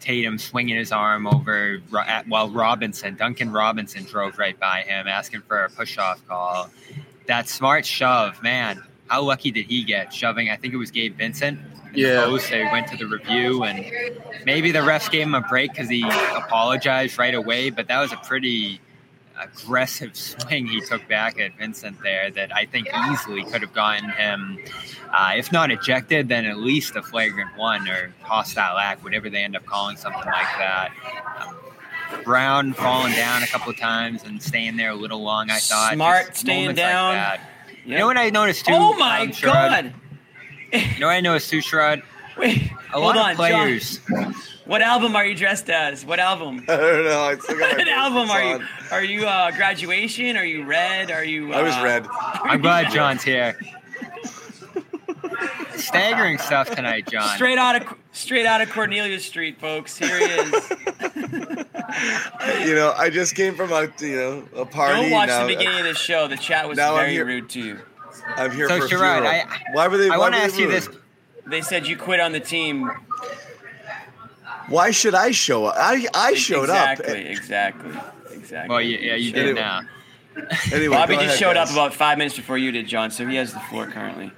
Tatum 0.00 0.38
swinging 0.38 0.76
his 0.76 0.92
arm 0.92 1.26
over 1.26 1.80
at, 2.06 2.28
while 2.28 2.50
Robinson, 2.50 3.14
Duncan 3.16 3.50
Robinson, 3.50 4.04
drove 4.04 4.38
right 4.38 4.58
by 4.58 4.82
him, 4.82 5.06
asking 5.08 5.40
for 5.42 5.64
a 5.64 5.70
push-off 5.70 6.26
call. 6.28 6.68
That 7.26 7.48
smart 7.48 7.86
shove, 7.86 8.42
man. 8.42 8.82
How 9.08 9.22
lucky 9.22 9.50
did 9.50 9.66
he 9.66 9.82
get 9.82 10.12
shoving? 10.12 10.50
I 10.50 10.56
think 10.56 10.74
it 10.74 10.76
was 10.76 10.90
Gabe 10.90 11.16
Vincent. 11.16 11.58
In 11.96 12.02
the 12.02 12.08
Yeah. 12.08 12.24
post. 12.24 12.50
They 12.50 12.62
went 12.64 12.88
to 12.88 12.96
the 12.96 13.06
review, 13.06 13.64
and 13.64 13.84
maybe 14.44 14.72
the 14.72 14.80
refs 14.80 15.10
gave 15.10 15.22
him 15.26 15.34
a 15.34 15.40
break 15.40 15.72
because 15.72 15.88
he 15.88 16.02
apologized 16.36 17.18
right 17.18 17.34
away. 17.34 17.70
But 17.70 17.88
that 17.88 18.00
was 18.00 18.12
a 18.12 18.16
pretty 18.16 18.80
aggressive 19.40 20.14
swing 20.16 20.66
he 20.66 20.80
took 20.80 21.06
back 21.08 21.38
at 21.40 21.56
Vincent 21.58 22.00
there 22.02 22.30
that 22.30 22.54
I 22.54 22.66
think 22.66 22.88
easily 23.10 23.44
could 23.44 23.62
have 23.62 23.72
gotten 23.74 24.08
him, 24.10 24.58
uh, 25.12 25.32
if 25.36 25.50
not 25.50 25.70
ejected, 25.70 26.28
then 26.28 26.44
at 26.44 26.58
least 26.58 26.94
a 26.96 27.02
flagrant 27.02 27.56
one 27.56 27.88
or 27.88 28.14
hostile 28.22 28.78
act, 28.78 29.02
whatever 29.02 29.28
they 29.30 29.42
end 29.42 29.56
up 29.56 29.66
calling 29.66 29.96
something 29.96 30.24
like 30.24 30.58
that. 30.58 30.90
Um, 31.40 31.56
Brown 32.22 32.74
falling 32.74 33.12
down 33.14 33.42
a 33.42 33.46
couple 33.48 33.70
of 33.70 33.76
times 33.76 34.22
and 34.22 34.40
staying 34.40 34.76
there 34.76 34.90
a 34.90 34.94
little 34.94 35.20
long. 35.22 35.50
I 35.50 35.58
thought 35.58 35.94
Smart 35.94 36.26
Just 36.28 36.40
staying 36.40 36.60
moments 36.66 36.80
like 36.80 36.90
down. 36.90 37.14
that. 37.14 37.40
You 37.84 37.98
know 37.98 38.06
what 38.06 38.16
I 38.16 38.30
noticed 38.30 38.64
too? 38.66 38.72
Oh 38.72 38.96
my 38.96 39.22
um, 39.22 39.28
Sherrod? 39.30 39.50
God. 39.92 39.94
You 40.94 41.00
know 41.00 41.06
what 41.06 41.12
I 41.12 41.20
noticed 41.20 41.50
too, 41.50 41.58
Sherrod? 41.58 42.02
Wait, 42.36 42.62
a 42.62 42.68
hold 42.98 43.04
lot 43.04 43.16
on, 43.16 43.30
of 43.30 43.36
players. 43.36 44.00
What 44.66 44.82
album 44.82 45.14
are 45.14 45.24
you 45.24 45.36
dressed 45.36 45.70
as? 45.70 46.04
What 46.04 46.18
album? 46.18 46.64
I 46.68 46.76
don't 46.76 47.04
know. 47.04 47.20
I 47.20 47.36
still 47.36 47.58
got 47.58 47.76
what 47.78 47.88
album 47.88 48.30
are 48.30 48.42
you? 48.58 48.64
Are 48.90 49.04
you 49.04 49.26
uh, 49.26 49.50
graduation? 49.52 50.36
Are 50.36 50.44
you 50.44 50.64
red? 50.64 51.10
Are 51.12 51.22
you? 51.24 51.52
Uh, 51.52 51.58
I 51.58 51.62
was 51.62 51.76
red. 51.80 52.06
I'm 52.10 52.60
glad 52.60 52.90
John's 52.92 53.22
here. 53.22 53.56
Staggering 55.76 56.38
stuff 56.38 56.70
tonight, 56.70 57.06
John. 57.08 57.28
Straight 57.36 57.58
out 57.58 57.80
of 57.82 57.94
straight 58.12 58.46
out 58.46 58.60
of 58.60 58.70
Cornelia 58.70 59.20
Street, 59.20 59.60
folks. 59.60 59.96
Here 59.96 60.18
he 60.18 60.24
is. 60.24 60.70
You 62.66 62.74
know, 62.74 62.94
I 62.96 63.10
just 63.10 63.34
came 63.34 63.54
from 63.54 63.70
a 63.72 63.88
you 64.00 64.16
know 64.16 64.48
a 64.56 64.64
party. 64.66 65.02
Don't 65.02 65.10
watch 65.10 65.28
now, 65.28 65.46
the 65.46 65.54
beginning 65.56 65.80
of 65.80 65.84
the 65.84 65.94
show. 65.94 66.26
The 66.26 66.36
chat 66.36 66.68
was 66.68 66.76
Now 66.78 66.94
I'm 66.94 67.00
very 67.02 67.12
here- 67.12 67.24
rude 67.26 67.48
to 67.50 67.60
you. 67.60 67.80
I'm 68.36 68.50
here 68.52 68.68
So, 68.68 68.78
for 68.78 68.84
a 68.84 68.88
Sherrod, 68.88 69.20
funeral. 69.20 69.26
I- 69.26 69.46
why 69.72 69.88
were 69.88 69.96
they? 69.98 70.06
I 70.06 70.10
why 70.10 70.18
wanna 70.18 70.36
were 70.36 70.40
they 70.40 70.44
ask 70.46 70.58
you 70.58 70.68
this. 70.70 70.88
They 71.46 71.60
said 71.60 71.86
you 71.86 71.96
quit 71.96 72.20
on 72.20 72.32
the 72.32 72.40
team. 72.40 72.90
Why 74.68 74.90
should 74.90 75.14
I 75.14 75.30
show 75.30 75.66
up? 75.66 75.74
I 75.78 76.06
I 76.14 76.34
showed 76.34 76.64
exactly, 76.64 77.06
up. 77.06 77.16
Exactly. 77.30 77.90
Exactly. 77.90 78.36
Exactly. 78.36 78.68
Well, 78.70 78.80
yeah, 78.80 78.98
yeah, 78.98 79.14
you 79.16 79.32
did 79.32 79.42
Anyway. 79.44 79.60
now. 79.60 79.80
Anyway, 80.72 80.94
Bobby 80.96 81.14
just 81.14 81.26
ahead, 81.26 81.38
showed 81.38 81.54
guys. 81.54 81.68
up 81.68 81.74
about 81.74 81.94
five 81.94 82.18
minutes 82.18 82.36
before 82.36 82.58
you 82.58 82.72
did, 82.72 82.86
John. 82.88 83.10
So 83.10 83.26
he 83.26 83.36
has 83.36 83.52
the 83.52 83.60
floor 83.60 83.86
currently. 83.86 84.32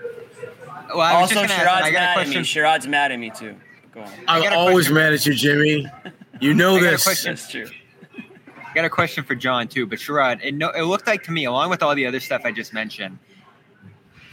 Well, 0.89 1.01
I 1.01 1.21
was 1.21 1.31
also, 1.33 1.47
just 1.47 1.49
gonna 1.49 1.55
ask, 1.55 1.63
Sherrod's 1.63 1.87
I 1.87 1.91
got 1.91 1.93
mad 1.93 2.03
at 2.19 2.27
me. 2.29 2.35
question. 2.35 2.43
Sherrod's 2.43 2.87
mad 2.87 3.13
at 3.13 3.19
me 3.19 3.31
too. 3.31 3.57
Go 3.93 4.01
on. 4.03 4.11
I'm 4.29 4.43
got 4.43 4.53
always 4.53 4.89
question. 4.89 4.95
mad 4.95 5.13
at 5.15 5.27
you, 5.27 5.35
Jimmy. 5.35 5.87
You 6.41 6.55
know 6.63 6.77
I 6.77 6.81
this. 6.81 7.05
question. 7.05 7.33
That's 7.33 7.51
true. 7.51 7.67
I 8.19 8.75
got 8.75 8.85
a 8.85 8.91
question 8.91 9.25
for 9.25 9.35
John 9.35 9.69
too, 9.69 9.87
but 9.87 9.99
Sherrod, 9.99 10.45
it, 10.45 10.55
no, 10.55 10.71
it 10.71 10.83
looked 10.83 11.07
like 11.07 11.23
to 11.25 11.33
me, 11.33 11.45
along 11.47 11.71
with 11.71 11.83
all 11.83 11.95
the 11.95 12.07
other 12.07 12.21
stuff 12.21 12.43
I 12.45 12.53
just 12.53 12.75
mentioned, 12.75 13.19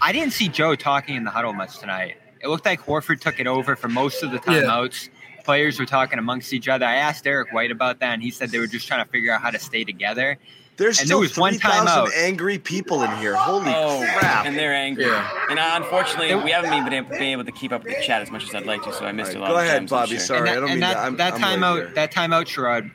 I 0.03 0.11
didn't 0.11 0.33
see 0.33 0.49
Joe 0.49 0.75
talking 0.75 1.15
in 1.15 1.23
the 1.23 1.31
huddle 1.31 1.53
much 1.53 1.79
tonight. 1.79 2.17
It 2.41 2.47
looked 2.49 2.65
like 2.65 2.81
Horford 2.81 3.21
took 3.21 3.39
it 3.39 3.47
over 3.47 3.75
for 3.77 3.87
most 3.87 4.21
of 4.21 4.31
the 4.31 4.37
Yeah. 4.51 4.63
timeouts. 4.63 5.07
Players 5.45 5.79
were 5.79 5.85
talking 5.85 6.19
amongst 6.19 6.51
each 6.53 6.67
other. 6.67 6.85
I 6.85 6.95
asked 6.95 7.23
Derrick 7.23 7.53
White 7.53 7.71
about 7.71 7.99
that, 7.99 8.13
and 8.13 8.21
he 8.21 8.29
said 8.31 8.49
they 8.51 8.59
were 8.59 8.67
just 8.67 8.85
trying 8.87 9.03
to 9.03 9.09
figure 9.09 9.33
out 9.33 9.41
how 9.41 9.49
to 9.49 9.59
stay 9.59 9.85
together. 9.85 10.37
There's 10.75 10.99
and 10.99 11.07
still 11.07 11.19
there 11.19 11.29
was 11.29 11.37
one 11.37 11.53
3,000 11.53 11.87
timeout. 11.87 12.09
angry 12.17 12.57
people 12.57 13.03
in 13.03 13.15
here. 13.17 13.35
Holy 13.35 13.71
Oh, 13.73 14.05
crap! 14.17 14.45
and 14.45 14.57
they're 14.57 14.73
angry. 14.73 15.05
Yeah. 15.05 15.29
And 15.49 15.57
uh, 15.59 15.71
unfortunately, 15.75 16.33
we 16.35 16.51
haven't 16.51 16.71
been 16.83 16.91
able, 16.93 17.09
been 17.11 17.21
able 17.23 17.45
to 17.45 17.51
keep 17.53 17.71
up 17.71 17.83
with 17.85 17.95
the 17.95 18.01
chat 18.03 18.21
as 18.21 18.29
much 18.31 18.43
as 18.43 18.53
I'd 18.55 18.65
like 18.65 18.83
to, 18.83 18.91
so 18.93 19.05
I 19.05 19.11
missed 19.13 19.35
All 19.35 19.37
a 19.37 19.41
lot 19.41 19.47
go 19.49 19.55
of 19.57 19.63
ahead, 19.65 19.81
gems. 19.81 19.91
I'm 19.93 19.99
Bobby. 19.99 20.09
sure. 20.11 20.19
Sorry, 20.19 20.39
and 20.39 20.47
that, 20.47 20.51
I 20.51 20.55
don't 20.55 20.63
and 20.63 20.71
mean 20.71 20.79
that, 20.81 20.93
to- 20.93 20.99
I'm- 20.99 21.17
that 21.17 21.33
I'm 21.35 21.41
timeout, 21.41 21.75
late 21.75 21.83
here. 21.85 21.93
that 21.95 22.11
timeout, 22.11 22.45
Sherrod, 22.45 22.91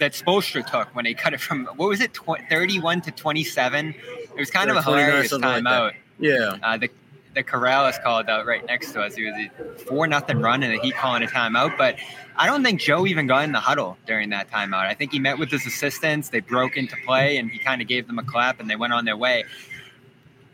that 0.00 0.12
Spoelstra 0.12 0.66
took 0.70 0.94
when 0.94 1.06
he 1.06 1.14
cut 1.14 1.32
it 1.34 1.40
from 1.40 1.64
what 1.76 1.88
was 1.88 2.00
it, 2.00 2.12
tw- 2.14 2.38
thirty-one 2.50 3.00
to 3.02 3.10
twenty-seven. 3.10 3.94
It 3.94 4.38
was 4.38 4.50
kind 4.50 4.66
Yeah, 4.68 4.72
of 4.78 4.78
a 4.78 4.82
hilarious 4.82 5.30
something 5.30 5.48
like 5.48 5.62
timeout. 5.64 5.92
that. 5.92 5.94
Yeah. 6.18 6.56
Uh, 6.62 6.76
the 6.76 6.90
the 7.34 7.44
Corrales 7.44 8.02
called 8.02 8.28
out 8.28 8.46
right 8.46 8.64
next 8.66 8.92
to 8.92 9.00
us. 9.02 9.14
He 9.14 9.24
was 9.24 9.34
a 9.34 9.78
four 9.84 10.06
nothing 10.06 10.40
run, 10.40 10.62
and 10.62 10.80
he 10.80 10.90
calling 10.90 11.22
a 11.22 11.26
timeout. 11.26 11.76
But 11.78 11.96
I 12.36 12.46
don't 12.46 12.64
think 12.64 12.80
Joe 12.80 13.06
even 13.06 13.26
got 13.26 13.44
in 13.44 13.52
the 13.52 13.60
huddle 13.60 13.96
during 14.06 14.30
that 14.30 14.50
timeout. 14.50 14.86
I 14.86 14.94
think 14.94 15.12
he 15.12 15.18
met 15.20 15.38
with 15.38 15.50
his 15.50 15.64
assistants. 15.66 16.30
They 16.30 16.40
broke 16.40 16.76
into 16.76 16.96
play, 17.06 17.36
and 17.36 17.50
he 17.50 17.58
kind 17.58 17.80
of 17.80 17.86
gave 17.88 18.06
them 18.06 18.18
a 18.18 18.24
clap, 18.24 18.60
and 18.60 18.68
they 18.68 18.76
went 18.76 18.92
on 18.92 19.04
their 19.04 19.16
way. 19.16 19.44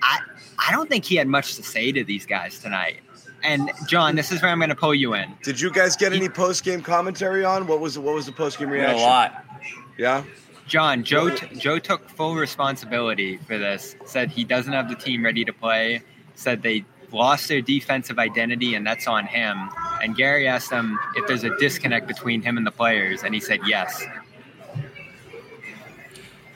I 0.03 0.19
I 0.59 0.73
don't 0.73 0.89
think 0.89 1.05
he 1.05 1.17
had 1.17 1.29
much 1.29 1.55
to 1.57 1.63
say 1.63 1.93
to 1.93 2.05
these 2.05 2.27
guys 2.27 2.59
tonight. 2.59 3.01
And 3.43 3.71
John, 3.87 4.17
this 4.17 4.33
is 4.33 4.41
where 4.41 4.51
I'm 4.51 4.59
going 4.59 4.71
to 4.71 4.75
pull 4.75 4.95
you 4.95 5.15
in. 5.15 5.35
Did 5.43 5.61
you 5.61 5.71
guys 5.71 5.97
get 5.97 6.15
any 6.15 6.31
post 6.31 6.65
game 6.65 6.81
commentary 6.81 7.45
on 7.45 7.67
what 7.67 7.81
was 7.81 7.99
what 7.99 8.15
was 8.15 8.27
the 8.27 8.33
post 8.33 8.59
game 8.59 8.71
reaction? 8.71 8.99
a 8.99 9.03
lot. 9.03 9.45
Yeah. 9.99 10.25
John, 10.67 11.05
Joe, 11.05 11.31
t- 11.31 11.57
Joe 11.57 11.79
took 11.79 12.09
full 12.09 12.35
responsibility 12.37 13.37
for 13.37 13.59
this. 13.59 13.97
Said 14.07 14.31
he 14.31 14.45
doesn't 14.45 14.73
have 14.73 14.89
the 14.89 14.95
team 14.95 15.25
ready 15.25 15.45
to 15.45 15.53
play. 15.53 16.03
Said 16.35 16.63
they 16.63 16.85
lost 17.13 17.49
their 17.49 17.61
defensive 17.61 18.19
identity, 18.19 18.75
and 18.75 18.87
that's 18.87 19.07
on 19.07 19.27
him. 19.27 19.71
And 20.03 20.17
Gary 20.17 20.49
asked 20.49 20.71
him 20.71 20.99
if 21.17 21.27
there's 21.27 21.45
a 21.45 21.57
disconnect 21.59 22.07
between 22.07 22.43
him 22.43 22.57
and 22.57 22.67
the 22.67 22.71
players, 22.73 23.23
and 23.23 23.35
he 23.35 23.41
said 23.41 23.61
yes. 23.67 24.05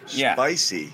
Yeah. 0.09 0.35
Spicy. 0.35 0.93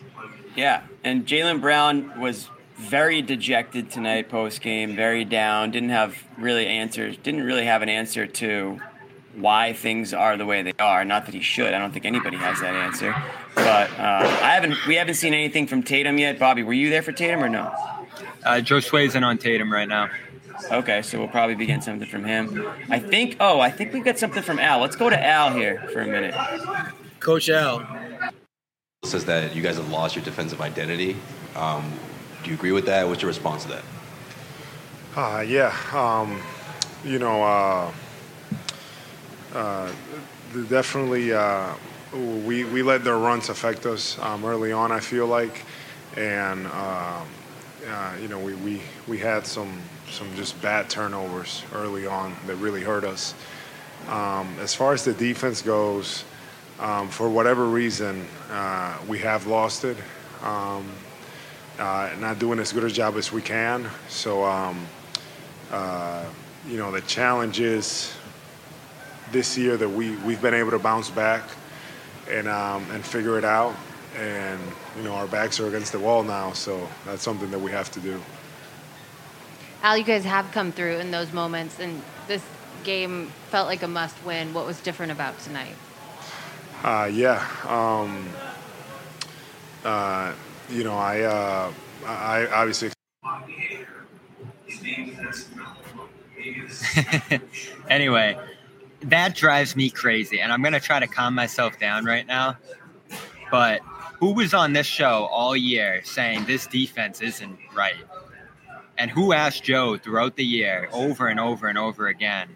Yeah, 0.56 0.82
and 1.02 1.26
Jaylen 1.26 1.60
Brown 1.60 2.20
was 2.20 2.48
very 2.76 3.22
dejected 3.22 3.90
tonight 3.90 4.28
post 4.28 4.60
game, 4.60 4.94
very 4.94 5.24
down. 5.24 5.70
Didn't 5.70 5.90
have 5.90 6.16
really 6.38 6.66
answers. 6.66 7.16
Didn't 7.16 7.42
really 7.42 7.64
have 7.64 7.82
an 7.82 7.88
answer 7.88 8.26
to 8.26 8.80
why 9.36 9.72
things 9.72 10.14
are 10.14 10.36
the 10.36 10.46
way 10.46 10.62
they 10.62 10.74
are. 10.78 11.04
Not 11.04 11.26
that 11.26 11.34
he 11.34 11.40
should. 11.40 11.74
I 11.74 11.78
don't 11.78 11.92
think 11.92 12.04
anybody 12.04 12.36
has 12.36 12.60
that 12.60 12.74
answer. 12.74 13.14
But 13.54 13.90
uh, 13.98 14.38
I 14.42 14.50
haven't. 14.50 14.76
We 14.86 14.96
haven't 14.96 15.14
seen 15.14 15.34
anything 15.34 15.66
from 15.66 15.82
Tatum 15.82 16.18
yet. 16.18 16.38
Bobby, 16.38 16.62
were 16.62 16.72
you 16.72 16.90
there 16.90 17.02
for 17.02 17.12
Tatum 17.12 17.42
or 17.42 17.48
no? 17.48 17.72
Uh, 18.44 18.60
Josue's 18.60 19.14
in 19.14 19.24
on 19.24 19.38
Tatum 19.38 19.72
right 19.72 19.88
now. 19.88 20.10
Okay, 20.70 21.02
so 21.02 21.18
we'll 21.18 21.28
probably 21.28 21.54
be 21.54 21.66
getting 21.66 21.82
something 21.82 22.08
from 22.08 22.24
him. 22.24 22.66
I 22.88 22.98
think. 22.98 23.36
Oh, 23.40 23.60
I 23.60 23.70
think 23.70 23.92
we've 23.92 24.04
got 24.04 24.18
something 24.18 24.42
from 24.42 24.58
Al. 24.58 24.80
Let's 24.80 24.96
go 24.96 25.10
to 25.10 25.26
Al 25.26 25.52
here 25.52 25.86
for 25.92 26.00
a 26.00 26.06
minute. 26.06 26.34
Coach 27.20 27.48
Al. 27.48 27.86
says 29.04 29.24
that 29.24 29.54
you 29.54 29.62
guys 29.62 29.76
have 29.76 29.90
lost 29.90 30.14
your 30.14 30.24
defensive 30.24 30.60
identity. 30.60 31.16
Um, 31.56 31.92
do 32.42 32.50
you 32.50 32.56
agree 32.56 32.72
with 32.72 32.86
that? 32.86 33.08
What's 33.08 33.22
your 33.22 33.28
response 33.28 33.64
to 33.64 33.70
that? 33.70 33.82
Uh, 35.16 35.40
yeah, 35.40 35.74
um, 35.92 36.40
you 37.04 37.18
know, 37.18 37.42
uh, 37.42 37.92
uh, 39.54 39.90
definitely 40.68 41.32
uh, 41.32 41.72
we, 42.12 42.64
we 42.64 42.82
let 42.82 43.04
their 43.04 43.18
runs 43.18 43.48
affect 43.48 43.86
us 43.86 44.18
um, 44.20 44.44
early 44.44 44.72
on, 44.72 44.92
I 44.92 45.00
feel 45.00 45.26
like. 45.26 45.64
And, 46.16 46.66
um, 46.66 47.28
uh, 47.86 48.14
you 48.20 48.28
know, 48.28 48.38
we, 48.38 48.54
we, 48.54 48.80
we 49.08 49.18
had 49.18 49.46
some, 49.46 49.80
some 50.10 50.32
just 50.36 50.60
bad 50.62 50.88
turnovers 50.88 51.64
early 51.74 52.06
on 52.06 52.34
that 52.46 52.56
really 52.56 52.82
hurt 52.82 53.04
us. 53.04 53.34
Um, 54.08 54.54
as 54.60 54.74
far 54.74 54.92
as 54.92 55.04
the 55.04 55.12
defense 55.14 55.62
goes, 55.62 56.24
um, 56.78 57.08
for 57.08 57.28
whatever 57.28 57.66
reason, 57.66 58.26
uh, 58.50 58.96
we 59.08 59.18
have 59.20 59.46
lost 59.46 59.84
it. 59.84 59.96
Um, 60.42 60.88
uh, 61.78 62.10
not 62.20 62.38
doing 62.38 62.58
as 62.60 62.72
good 62.72 62.84
a 62.84 62.90
job 62.90 63.16
as 63.16 63.32
we 63.32 63.42
can. 63.42 63.88
So, 64.08 64.44
uh, 64.44 66.24
you 66.68 66.76
know, 66.76 66.92
the 66.92 67.00
challenge 67.02 67.60
is 67.60 68.14
this 69.34 69.58
year 69.58 69.76
that 69.76 69.88
we, 69.88 70.16
we've 70.18 70.40
been 70.40 70.54
able 70.54 70.70
to 70.70 70.78
bounce 70.78 71.10
back 71.10 71.42
and, 72.30 72.48
um, 72.48 72.86
and 72.92 73.04
figure 73.04 73.36
it 73.36 73.44
out. 73.44 73.74
And, 74.16 74.60
you 74.96 75.02
know, 75.02 75.12
our 75.12 75.26
backs 75.26 75.58
are 75.58 75.66
against 75.66 75.90
the 75.92 75.98
wall 75.98 76.22
now, 76.22 76.52
so 76.52 76.88
that's 77.04 77.22
something 77.22 77.50
that 77.50 77.58
we 77.58 77.72
have 77.72 77.90
to 77.90 78.00
do. 78.00 78.22
Al, 79.82 79.98
you 79.98 80.04
guys 80.04 80.24
have 80.24 80.50
come 80.52 80.70
through 80.70 80.98
in 80.98 81.10
those 81.10 81.32
moments, 81.32 81.80
and 81.80 82.00
this 82.28 82.42
game 82.84 83.32
felt 83.50 83.66
like 83.66 83.82
a 83.82 83.88
must 83.88 84.16
win. 84.24 84.54
What 84.54 84.66
was 84.66 84.80
different 84.80 85.10
about 85.10 85.38
tonight? 85.40 85.74
Uh, 86.84 87.10
yeah. 87.12 87.44
Um, 87.66 88.28
uh, 89.84 90.32
you 90.70 90.84
know, 90.84 90.94
I, 90.94 91.22
uh, 91.22 91.72
I 92.06 92.46
obviously. 92.46 92.90
anyway, 97.90 98.38
that 99.10 99.34
drives 99.34 99.76
me 99.76 99.90
crazy, 99.90 100.40
and 100.40 100.52
I'm 100.52 100.62
gonna 100.62 100.80
try 100.80 101.00
to 101.00 101.06
calm 101.06 101.34
myself 101.34 101.78
down 101.78 102.04
right 102.04 102.26
now. 102.26 102.56
But 103.50 103.80
who 104.18 104.32
was 104.32 104.54
on 104.54 104.72
this 104.72 104.86
show 104.86 105.28
all 105.30 105.56
year 105.56 106.00
saying 106.04 106.44
this 106.46 106.66
defense 106.66 107.20
isn't 107.20 107.58
right? 107.74 107.94
And 108.96 109.10
who 109.10 109.32
asked 109.32 109.64
Joe 109.64 109.96
throughout 109.96 110.36
the 110.36 110.44
year 110.44 110.88
over 110.92 111.28
and 111.28 111.40
over 111.40 111.68
and 111.68 111.76
over 111.76 112.08
again, 112.08 112.48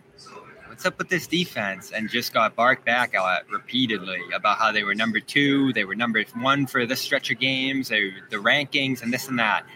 what's 0.66 0.86
up 0.86 0.96
with 0.99 1.09
this 1.09 1.26
defense? 1.26 1.90
And 1.90 2.09
just 2.09 2.32
got 2.32 2.55
barked 2.55 2.84
back 2.84 3.14
at 3.14 3.51
repeatedly 3.51 4.22
about 4.32 4.59
how 4.59 4.70
they 4.70 4.84
were 4.84 4.94
number 4.94 5.18
two, 5.18 5.72
they 5.72 5.84
were 5.84 5.96
number 5.96 6.24
one 6.36 6.66
for 6.66 6.86
this 6.86 7.01
stretch 7.01 7.30
of 7.30 7.38
games, 7.40 7.88
they, 7.88 8.12
the 8.30 8.36
rankings, 8.36 9.03
and 9.03 9.12
this 9.12 9.28
and 9.28 9.40
that. 9.40 9.66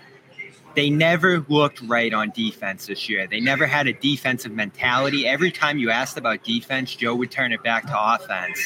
They 0.75 0.89
never 0.91 1.45
looked 1.49 1.81
right 1.83 2.13
on 2.15 2.31
defense 2.31 2.87
this 2.87 3.09
year. 3.09 3.27
They 3.27 3.41
never 3.41 3.67
had 3.67 3.87
a 3.87 3.93
defensive 3.93 4.53
mentality. 4.53 5.27
Every 5.27 5.51
time 5.51 5.79
you 5.79 5.91
asked 5.91 6.17
about 6.17 6.45
defense, 6.45 6.95
Joe 6.95 7.15
would 7.15 7.31
turn 7.31 7.53
it 7.53 7.63
back 7.63 7.87
to 7.87 8.15
offense. 8.15 8.59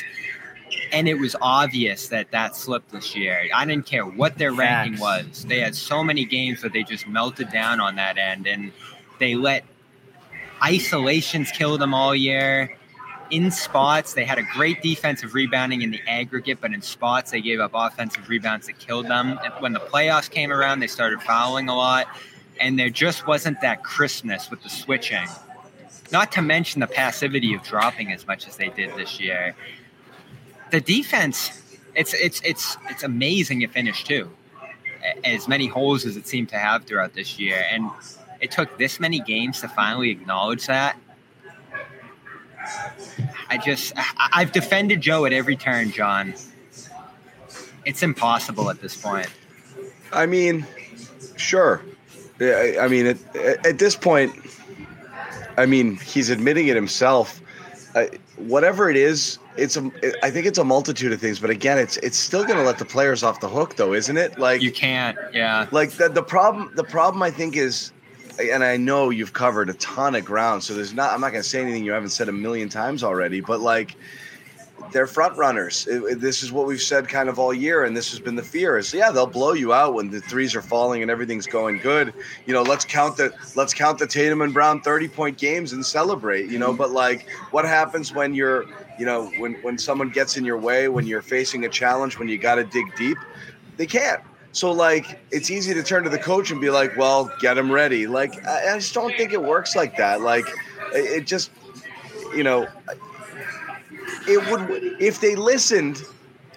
And 0.92 1.08
it 1.08 1.14
was 1.14 1.34
obvious 1.40 2.08
that 2.08 2.30
that 2.30 2.54
slipped 2.54 2.92
this 2.92 3.16
year. 3.16 3.48
I 3.54 3.64
didn't 3.64 3.86
care 3.86 4.04
what 4.04 4.38
their 4.38 4.52
ranking 4.52 5.00
was. 5.00 5.44
They 5.44 5.60
had 5.60 5.74
so 5.74 6.04
many 6.04 6.24
games 6.24 6.62
that 6.62 6.72
they 6.72 6.84
just 6.84 7.08
melted 7.08 7.50
down 7.50 7.80
on 7.80 7.96
that 7.96 8.18
end, 8.18 8.46
and 8.46 8.72
they 9.18 9.34
let 9.34 9.64
isolations 10.62 11.50
kill 11.50 11.78
them 11.78 11.92
all 11.94 12.14
year. 12.14 12.75
In 13.30 13.50
spots, 13.50 14.14
they 14.14 14.24
had 14.24 14.38
a 14.38 14.42
great 14.42 14.82
defensive 14.82 15.34
rebounding 15.34 15.82
in 15.82 15.90
the 15.90 16.00
aggregate, 16.06 16.58
but 16.60 16.72
in 16.72 16.82
spots, 16.82 17.30
they 17.30 17.40
gave 17.40 17.60
up 17.60 17.72
offensive 17.74 18.28
rebounds 18.28 18.66
that 18.66 18.78
killed 18.78 19.06
them. 19.06 19.38
And 19.42 19.52
when 19.60 19.72
the 19.72 19.80
playoffs 19.80 20.30
came 20.30 20.52
around, 20.52 20.80
they 20.80 20.86
started 20.86 21.20
fouling 21.22 21.68
a 21.68 21.76
lot, 21.76 22.06
and 22.60 22.78
there 22.78 22.90
just 22.90 23.26
wasn't 23.26 23.60
that 23.60 23.82
crispness 23.82 24.50
with 24.50 24.62
the 24.62 24.68
switching. 24.68 25.26
Not 26.12 26.32
to 26.32 26.42
mention 26.42 26.80
the 26.80 26.86
passivity 26.86 27.54
of 27.54 27.62
dropping 27.62 28.12
as 28.12 28.26
much 28.26 28.46
as 28.46 28.56
they 28.56 28.68
did 28.68 28.94
this 28.96 29.18
year. 29.18 29.54
The 30.70 30.80
defense, 30.80 31.78
it's 31.94 32.14
it's 32.14 32.40
it's 32.42 32.76
it's 32.88 33.02
amazing 33.02 33.62
it 33.62 33.72
finished 33.72 34.06
too. 34.06 34.30
As 35.24 35.48
many 35.48 35.66
holes 35.66 36.04
as 36.04 36.16
it 36.16 36.26
seemed 36.26 36.48
to 36.50 36.58
have 36.58 36.84
throughout 36.84 37.14
this 37.14 37.38
year, 37.38 37.64
and 37.70 37.90
it 38.40 38.50
took 38.50 38.78
this 38.78 39.00
many 39.00 39.20
games 39.20 39.60
to 39.60 39.68
finally 39.68 40.10
acknowledge 40.10 40.66
that. 40.66 40.96
I 43.48 43.58
just, 43.58 43.92
I've 44.32 44.52
defended 44.52 45.00
Joe 45.00 45.24
at 45.24 45.32
every 45.32 45.56
turn, 45.56 45.90
John. 45.90 46.34
It's 47.84 48.02
impossible 48.02 48.68
at 48.70 48.80
this 48.80 48.96
point. 48.96 49.28
I 50.12 50.26
mean, 50.26 50.66
sure. 51.36 51.82
I 52.40 52.76
I 52.80 52.88
mean, 52.88 53.06
at, 53.06 53.66
at 53.66 53.78
this 53.78 53.96
point, 53.96 54.34
I 55.56 55.66
mean, 55.66 55.96
he's 55.96 56.28
admitting 56.30 56.68
it 56.68 56.76
himself. 56.76 57.40
Uh, 57.94 58.06
whatever 58.36 58.90
it 58.90 58.96
is, 58.96 59.38
it's 59.56 59.76
a. 59.76 59.90
I 60.22 60.30
think 60.30 60.46
it's 60.46 60.58
a 60.58 60.64
multitude 60.64 61.12
of 61.12 61.20
things, 61.20 61.38
but 61.38 61.48
again, 61.48 61.78
it's 61.78 61.96
it's 61.98 62.18
still 62.18 62.44
going 62.44 62.58
to 62.58 62.64
let 62.64 62.78
the 62.78 62.84
players 62.84 63.22
off 63.22 63.40
the 63.40 63.48
hook, 63.48 63.76
though, 63.76 63.94
isn't 63.94 64.16
it? 64.16 64.38
Like 64.38 64.60
you 64.60 64.72
can't, 64.72 65.16
yeah. 65.32 65.66
Like 65.70 65.92
the 65.92 66.08
the 66.08 66.22
problem. 66.22 66.72
The 66.74 66.84
problem 66.84 67.22
I 67.22 67.30
think 67.30 67.56
is, 67.56 67.92
and 68.38 68.64
I 68.64 68.76
know 68.76 69.10
you've 69.10 69.32
covered 69.32 69.70
a 69.70 69.74
ton 69.74 70.14
of 70.14 70.24
ground, 70.24 70.62
so 70.62 70.74
there's 70.74 70.94
not. 70.94 71.12
I'm 71.12 71.20
not 71.20 71.30
going 71.32 71.42
to 71.42 71.48
say 71.48 71.60
anything 71.60 71.84
you 71.84 71.92
haven't 71.92 72.10
said 72.10 72.28
a 72.28 72.32
million 72.32 72.68
times 72.68 73.02
already, 73.02 73.40
but 73.40 73.60
like 73.60 73.96
they're 74.92 75.06
front 75.06 75.36
runners. 75.36 75.86
It- 75.86 76.02
it- 76.04 76.20
this 76.20 76.42
is 76.42 76.52
what 76.52 76.66
we've 76.66 76.80
said 76.80 77.08
kind 77.08 77.28
of 77.28 77.38
all 77.38 77.52
year, 77.52 77.84
and 77.84 77.96
this 77.96 78.10
has 78.10 78.20
been 78.20 78.36
the 78.36 78.42
fear. 78.42 78.76
Is 78.78 78.92
yeah, 78.92 79.10
they'll 79.10 79.26
blow 79.26 79.52
you 79.52 79.72
out 79.72 79.94
when 79.94 80.10
the 80.10 80.20
threes 80.20 80.54
are 80.54 80.62
falling 80.62 81.02
and 81.02 81.10
everything's 81.10 81.46
going 81.46 81.78
good. 81.78 82.12
You 82.46 82.54
know, 82.54 82.62
let's 82.62 82.84
count 82.84 83.16
the 83.16 83.32
let's 83.54 83.74
count 83.74 83.98
the 83.98 84.06
Tatum 84.06 84.42
and 84.42 84.52
Brown 84.52 84.80
thirty 84.80 85.08
point 85.08 85.38
games 85.38 85.72
and 85.72 85.84
celebrate. 85.84 86.50
You 86.50 86.58
know, 86.58 86.68
mm-hmm. 86.68 86.78
but 86.78 86.90
like, 86.90 87.28
what 87.50 87.64
happens 87.64 88.12
when 88.12 88.34
you're 88.34 88.64
you 88.98 89.06
know 89.06 89.30
when 89.38 89.54
when 89.62 89.78
someone 89.78 90.10
gets 90.10 90.36
in 90.36 90.44
your 90.44 90.58
way, 90.58 90.88
when 90.88 91.06
you're 91.06 91.22
facing 91.22 91.64
a 91.64 91.68
challenge, 91.68 92.18
when 92.18 92.28
you 92.28 92.38
got 92.38 92.56
to 92.56 92.64
dig 92.64 92.84
deep, 92.96 93.18
they 93.76 93.86
can't. 93.86 94.22
So 94.56 94.72
like, 94.72 95.20
it's 95.30 95.50
easy 95.50 95.74
to 95.74 95.82
turn 95.82 96.04
to 96.04 96.08
the 96.08 96.18
coach 96.18 96.50
and 96.50 96.58
be 96.62 96.70
like, 96.70 96.96
"Well, 96.96 97.30
get 97.40 97.58
him 97.58 97.70
ready." 97.70 98.06
Like, 98.06 98.42
I, 98.46 98.72
I 98.72 98.78
just 98.78 98.94
don't 98.94 99.14
think 99.14 99.34
it 99.34 99.42
works 99.42 99.76
like 99.76 99.98
that. 99.98 100.22
Like, 100.22 100.46
it, 100.94 101.26
just, 101.26 101.50
you 102.34 102.42
know, 102.42 102.66
it 104.26 104.50
would 104.50 104.96
if 104.98 105.20
they 105.20 105.34
listened 105.34 106.02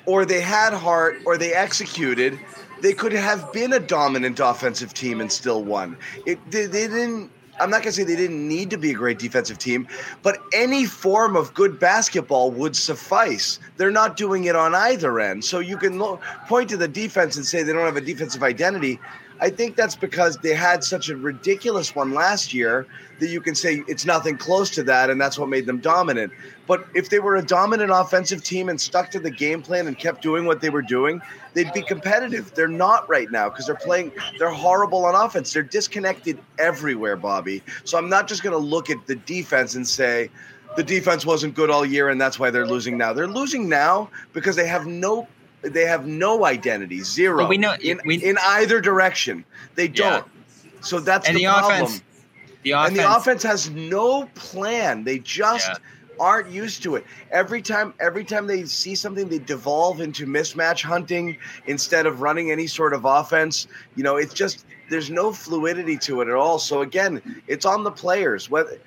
or 0.06 0.24
they 0.26 0.40
had 0.40 0.72
heart 0.72 1.18
or 1.26 1.38
they 1.38 1.54
executed 1.54 2.40
they 2.82 2.94
could 2.94 3.12
have 3.12 3.52
been 3.52 3.74
a 3.74 3.80
dominant 3.80 4.40
offensive 4.40 4.94
team 4.94 5.20
and 5.20 5.30
still 5.30 5.62
won 5.62 5.98
it 6.26 6.40
they, 6.50 6.68
they 6.68 6.88
didn't 6.88 7.30
i'm 7.60 7.70
not 7.70 7.82
going 7.82 7.92
to 7.92 7.94
say 7.94 8.04
they 8.04 8.16
didn't 8.16 8.48
need 8.48 8.70
to 8.70 8.78
be 8.78 8.92
a 8.92 8.96
great 8.96 9.20
defensive 9.20 9.58
team 9.58 9.88
but 10.24 10.38
any 10.54 10.86
form 10.86 11.36
of 11.36 11.54
good 11.54 11.80
basketball 11.80 12.52
would 12.52 12.76
suffice. 12.76 13.60
They're 13.78 13.92
not 13.92 14.18
doing 14.18 14.46
it 14.46 14.56
on 14.56 14.76
either 14.76 15.20
end. 15.20 15.44
So 15.46 15.60
you 15.60 15.78
can 15.78 16.00
lo- 16.00 16.20
point 16.48 16.70
to 16.70 16.78
the 16.78 16.88
defense 16.88 17.38
and 17.38 17.46
say 17.46 17.64
they 17.64 17.74
don't 17.74 17.86
have 17.86 17.98
a 17.98 18.02
defensive 18.02 18.44
identity 18.44 19.00
I 19.42 19.50
think 19.50 19.76
that's 19.76 19.96
because 19.96 20.38
they 20.38 20.54
had 20.54 20.84
such 20.84 21.10
a 21.10 21.16
ridiculous 21.16 21.96
one 21.96 22.14
last 22.14 22.54
year 22.54 22.86
that 23.20 23.28
you 23.28 23.42
can 23.42 23.56
say 23.56 23.84
it's 23.88 24.06
nothing 24.06 24.38
close 24.38 24.70
to 24.72 24.84
that, 24.84 25.10
and 25.10 25.20
that's 25.20 25.40
what 25.40 25.50
made 25.50 25.66
them 25.66 25.80
dominant. 25.80 26.32
But 26.68 26.88
if 26.94 27.10
they 27.10 27.20
were 27.20 27.38
a 27.38 27.42
dominant 27.42 27.92
offensive 27.94 28.44
team 28.44 28.70
and 28.70 28.80
stuck 28.80 29.12
to 29.12 29.20
the 29.20 29.32
game 29.32 29.62
plan 29.62 29.88
and 29.88 29.98
kept 29.98 30.22
doing 30.22 30.46
what 30.46 30.62
they 30.62 30.70
were 30.70 30.82
doing, 30.82 31.22
they'd 31.54 31.72
be 31.74 31.82
competitive. 31.82 32.54
They're 32.54 32.68
not 32.68 33.10
right 33.10 33.32
now 33.32 33.50
because 33.50 33.66
they're 33.66 33.76
playing, 33.76 34.12
they're 34.38 34.50
horrible 34.50 35.06
on 35.06 35.16
offense. 35.16 35.54
They're 35.54 35.64
disconnected 35.64 36.40
everywhere, 36.58 37.16
Bobby. 37.16 37.64
So 37.84 37.98
I'm 37.98 38.10
not 38.10 38.28
just 38.28 38.44
going 38.44 38.54
to 38.54 38.66
look 38.66 38.90
at 38.90 39.08
the 39.08 39.16
defense 39.16 39.76
and 39.76 39.88
say, 39.88 40.30
the 40.76 40.84
defense 40.84 41.26
wasn't 41.26 41.56
good 41.56 41.70
all 41.70 41.86
year 41.86 42.10
and 42.10 42.22
that's 42.22 42.40
why 42.40 42.52
they're 42.52 42.68
losing 42.68 42.98
now. 42.98 43.12
They're 43.14 43.28
losing 43.28 43.68
now 43.68 44.10
because 44.34 44.56
they 44.56 44.68
have 44.68 44.86
no 44.86 45.28
they 45.62 45.86
have 45.86 46.08
no 46.08 46.46
identity, 46.46 47.02
zero. 47.02 47.48
We 47.48 47.58
know- 47.58 47.76
in, 47.82 48.00
in 48.10 48.38
either 48.42 48.80
direction. 48.82 49.44
They 49.76 49.88
don't. 49.88 50.26
So 50.82 51.00
that's 51.00 51.28
And 51.28 51.36
the, 51.38 51.44
the 51.46 51.52
problem. 51.52 51.84
offense- 51.84 52.04
the 52.64 52.74
and 52.74 52.96
the 52.96 53.00
offense- 53.02 53.18
offense 53.18 53.44
has 53.44 53.70
no 53.70 54.26
plan. 54.36 55.04
They 55.04 55.20
just 55.20 55.70
aren't 56.20 56.50
used 56.50 56.84
to 56.84 56.96
it. 56.98 57.06
Every 57.32 57.62
time 57.62 57.94
every 58.00 58.26
time 58.26 58.48
they 58.48 58.66
see 58.66 58.96
something, 58.96 59.30
they 59.30 59.40
devolve 59.40 60.02
into 60.02 60.26
mismatch 60.26 60.84
hunting 60.84 61.38
instead 61.68 62.06
of 62.06 62.22
running 62.22 62.52
any 62.52 62.68
sort 62.68 62.94
of 62.94 63.06
offense. 63.06 63.68
You 63.96 64.04
know, 64.04 64.18
it's 64.18 64.34
just 64.34 64.66
there's 64.90 65.10
no 65.10 65.32
fluidity 65.32 65.98
to 66.00 66.22
it 66.22 66.28
at 66.28 66.34
all. 66.36 66.60
So 66.60 66.82
again, 66.82 67.42
it's 67.48 67.66
on 67.66 67.84
the 67.84 67.92
players. 67.92 68.50
Whether 68.50 68.78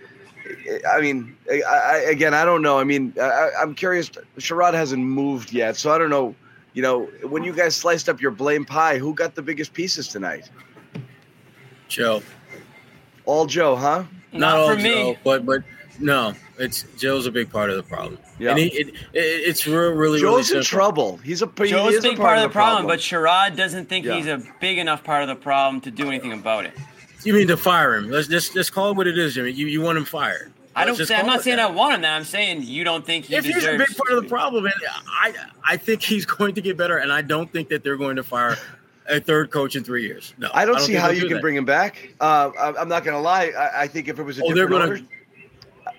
I 0.90 1.00
mean, 1.00 1.34
I, 1.50 1.62
I, 1.62 1.96
again, 2.10 2.34
I 2.34 2.44
don't 2.44 2.60
know. 2.62 2.78
I 2.78 2.84
mean, 2.84 3.14
I, 3.18 3.50
I'm 3.60 3.74
curious. 3.74 4.10
Sherrod 4.38 4.74
hasn't 4.74 5.02
moved 5.02 5.52
yet, 5.52 5.76
so 5.76 5.92
I 5.92 5.98
don't 5.98 6.10
know. 6.10 6.34
You 6.74 6.82
know, 6.82 7.04
when 7.24 7.44
you 7.44 7.52
guys 7.52 7.76
sliced 7.76 8.08
up 8.08 8.20
your 8.20 8.30
blame 8.30 8.64
pie, 8.64 8.98
who 8.98 9.14
got 9.14 9.34
the 9.34 9.42
biggest 9.42 9.72
pieces 9.74 10.08
tonight? 10.08 10.50
Joe. 11.88 12.22
All 13.26 13.46
Joe, 13.46 13.76
huh? 13.76 14.04
Not, 14.32 14.56
all 14.56 14.76
Joe, 14.76 15.16
but 15.22 15.44
but 15.44 15.62
no, 15.98 16.32
it's 16.58 16.84
Joe's 16.98 17.26
a 17.26 17.30
big 17.30 17.50
part 17.50 17.68
of 17.70 17.76
the 17.76 17.82
problem. 17.82 18.18
Yeah. 18.38 18.50
and 18.50 18.58
he, 18.58 18.66
it, 18.68 18.88
it, 18.88 18.94
it's 19.12 19.66
real, 19.66 19.90
really 19.90 20.18
Joe's 20.18 20.24
really 20.24 20.38
in 20.40 20.44
simple. 20.44 20.64
trouble. 20.64 21.16
He's 21.18 21.42
a 21.42 21.50
he 21.58 21.68
Joe's 21.68 21.94
is 21.94 22.04
a 22.04 22.08
big 22.08 22.16
part, 22.16 22.38
of 22.38 22.44
the 22.44 22.48
problem, 22.48 22.86
but 22.86 22.98
Sherrod 22.98 23.56
doesn't 23.56 23.88
think 23.90 24.06
Yeah. 24.06 24.14
he's 24.16 24.26
a 24.26 24.42
big 24.60 24.78
enough 24.78 25.04
part 25.04 25.22
of 25.22 25.28
the 25.28 25.36
problem 25.36 25.80
to 25.82 25.90
do 25.90 26.08
anything 26.08 26.32
about 26.32 26.64
it. 26.64 26.72
You 27.24 27.34
mean 27.34 27.46
to 27.48 27.56
fire 27.56 27.94
him? 27.94 28.10
Let's 28.10 28.26
just 28.28 28.54
just 28.54 28.72
call 28.72 28.90
it 28.90 28.96
what 28.96 29.06
it 29.06 29.18
is, 29.18 29.34
Jimmy. 29.34 29.52
You 29.52 29.66
you 29.66 29.82
want 29.82 29.98
him 29.98 30.04
fired? 30.06 30.52
I 30.74 30.84
don't 30.84 30.88
Let's 30.92 30.98
just 30.98 31.08
say 31.08 31.16
I'm 31.16 31.26
not 31.26 31.42
saying 31.42 31.58
that. 31.58 31.70
I 31.70 31.72
want 31.72 31.94
him. 31.96 32.00
That 32.02 32.16
I'm 32.16 32.24
saying 32.24 32.62
you 32.62 32.82
don't 32.84 33.04
think 33.04 33.26
he 33.26 33.34
if 33.34 33.44
he's 33.44 33.64
a 33.64 33.76
big 33.76 33.94
part 33.96 34.10
of 34.12 34.22
the 34.22 34.28
problem, 34.28 34.64
and 34.64 34.74
I 35.06 35.34
I 35.64 35.76
think 35.76 36.02
he's 36.02 36.24
going 36.38 36.54
to 36.54 36.60
get 36.62 36.76
better, 36.76 36.96
and 36.98 37.12
I 37.12 37.20
don't 37.22 37.50
think 37.52 37.68
that 37.68 37.84
they're 37.84 37.96
going 37.98 38.16
to 38.16 38.22
fire 38.22 38.56
a 39.08 39.20
third 39.20 39.50
coach 39.50 39.76
in 39.76 39.84
three 39.84 40.04
years. 40.04 40.32
No, 40.38 40.48
I 40.54 40.64
don't, 40.64 40.78
see 40.80 40.92
think 40.92 40.98
how 41.00 41.08
they'll 41.08 41.16
you 41.16 41.22
can 41.24 41.34
that. 41.34 41.40
bring 41.42 41.56
him 41.56 41.64
back. 41.64 42.14
Uh, 42.20 42.50
I- 42.58 42.74
I'm 42.80 42.88
not 42.88 43.04
going 43.04 43.14
to 43.16 43.20
lie. 43.20 43.46
I, 43.56 43.82
I 43.82 43.86
think 43.88 44.08
if 44.08 44.18
it 44.18 44.22
was 44.22 44.38
a 44.38 44.44
Oh, 44.44 44.48
different 44.54 44.70
gonna- 44.70 44.84
owner, 44.84 45.00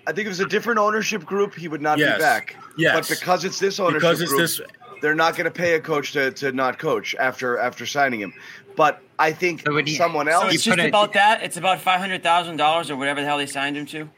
I 0.06 0.12
think 0.12 0.20
if 0.20 0.26
it 0.26 0.28
was 0.28 0.40
a 0.40 0.46
different 0.46 0.80
ownership 0.80 1.24
group, 1.24 1.54
he 1.54 1.68
would 1.68 1.82
not 1.82 1.98
Yes. 1.98 2.16
be 2.16 2.22
back. 2.22 2.56
Yes. 2.78 2.96
But 3.08 3.16
because 3.20 3.44
it's 3.44 3.58
this 3.60 3.78
ownership 3.78 4.00
Because 4.00 4.20
it's 4.22 4.30
group, 4.30 4.40
this- 4.40 4.60
they're 5.02 5.14
not 5.14 5.36
going 5.36 5.44
to 5.44 5.50
pay 5.50 5.74
a 5.74 5.80
coach 5.80 6.12
to, 6.12 6.30
to 6.32 6.50
not 6.52 6.78
coach 6.78 7.14
after 7.20 7.58
after 7.58 7.84
signing 7.84 8.20
him. 8.20 8.32
But 8.74 9.02
I 9.18 9.32
think 9.32 9.62
someone 9.96 10.28
else. 10.28 10.44
So 10.44 10.48
it's 10.50 10.64
just 10.64 10.78
about 10.78 11.12
that. 11.14 11.42
It's 11.42 11.56
about 11.56 11.80
five 11.80 12.00
hundred 12.00 12.22
thousand 12.22 12.56
dollars 12.56 12.90
or 12.90 12.96
whatever 12.96 13.20
the 13.20 13.26
hell 13.26 13.38
they 13.38 13.46
signed 13.46 13.76
him 13.76 13.86
to. 13.86 14.08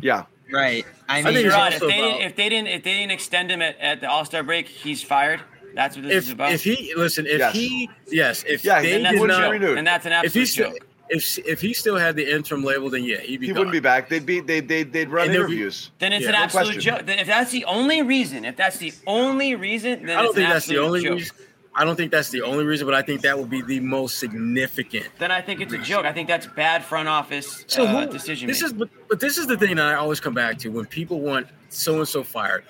Yeah. 0.00 0.24
Right. 0.52 0.84
I 1.08 1.18
I 1.18 1.22
mean, 1.22 1.34
mean, 1.34 1.46
it's 1.46 1.54
Sherrod, 1.54 1.72
if 1.72 1.80
they 1.80 1.86
about- 1.86 1.88
didn't, 1.88 2.20
if 2.22 2.36
they 2.36 2.48
didn't, 2.48 2.68
if 2.68 2.84
they 2.84 2.92
didn't 2.94 3.12
extend 3.12 3.50
him 3.50 3.62
at, 3.62 3.78
at 3.80 4.00
the 4.00 4.08
All 4.08 4.24
Star 4.24 4.42
break, 4.42 4.68
he's 4.68 5.02
fired. 5.02 5.40
That's 5.74 5.96
what 5.96 6.04
this 6.04 6.26
is 6.26 6.32
about. 6.32 6.52
if 6.52 6.62
he 6.62 6.92
listen, 6.96 7.26
if 7.26 7.38
Yes. 7.38 7.52
he 7.54 7.90
yes, 8.06 8.44
if 8.46 8.64
Yeah, 8.64 8.80
they 8.80 8.90
then 8.92 9.02
that's 9.02 9.14
did 9.16 9.24
a 9.24 9.26
not, 9.26 9.60
joke. 9.60 9.78
And 9.78 9.86
that's 9.86 10.06
an 10.06 10.12
if 10.12 10.34
he 10.34 10.42
absolute 10.42 10.46
still, 10.48 10.70
joke. 10.70 10.86
If 11.10 11.38
if 11.46 11.60
he 11.60 11.74
still 11.74 11.96
had 11.96 12.14
the 12.16 12.32
interim 12.32 12.62
label, 12.62 12.88
then 12.90 13.02
yeah, 13.04 13.18
he'd 13.18 13.40
be. 13.40 13.46
He 13.48 13.52
gone. 13.52 13.58
wouldn't 13.58 13.72
be 13.72 13.80
back. 13.80 14.08
They'd 14.08 14.24
be 14.24 14.40
they 14.40 14.60
they 14.60 14.84
they'd 14.84 15.08
run 15.08 15.26
And 15.26 15.34
they're- 15.34 15.40
interviews. 15.42 15.90
then 15.98 16.12
it's 16.12 16.22
Yeah. 16.22 16.28
an 16.28 16.34
No 16.34 16.38
absolute 16.44 16.64
question. 16.74 16.80
joke. 16.80 17.06
Then 17.06 17.18
if 17.18 17.26
that's 17.26 17.50
the 17.50 17.64
only 17.64 18.02
reason, 18.02 18.44
if 18.44 18.56
that's 18.56 18.76
the 18.78 18.92
only 19.06 19.54
reason, 19.56 20.06
then 20.06 20.16
I 20.16 20.22
don't 20.22 20.26
it's 20.26 20.34
think 20.36 20.46
an 20.46 20.52
that's 20.52 20.66
the 20.66 20.78
only 20.78 21.02
joke. 21.02 21.12
reason. 21.18 21.36
I 21.76 21.84
don't 21.84 21.96
think 21.96 22.12
that's 22.12 22.30
the 22.30 22.42
only 22.42 22.64
reason, 22.64 22.86
but 22.86 22.94
I 22.94 23.02
think 23.02 23.22
that 23.22 23.38
would 23.38 23.50
be 23.50 23.60
the 23.60 23.80
most 23.80 24.18
significant. 24.18 25.08
Then 25.18 25.30
I 25.30 25.40
think 25.40 25.60
it's 25.60 25.72
a 25.72 25.78
joke. 25.78 26.04
I 26.04 26.12
think 26.12 26.28
that's 26.28 26.46
bad 26.46 26.84
front 26.84 27.08
office 27.08 27.64
So 27.66 27.84
uh, 27.84 28.06
who, 28.06 28.12
decision 28.12 28.46
this 28.46 28.62
making. 28.62 28.76
is, 28.76 28.78
but, 28.78 28.88
but 29.08 29.20
this 29.20 29.38
is 29.38 29.46
the 29.46 29.56
thing 29.56 29.76
that 29.76 29.86
I 29.86 29.94
always 29.94 30.20
come 30.20 30.34
back 30.34 30.58
to 30.58 30.68
when 30.68 30.86
people 30.86 31.20
want 31.20 31.48
so 31.70 31.98
and 31.98 32.06
so 32.06 32.22
fired. 32.22 32.64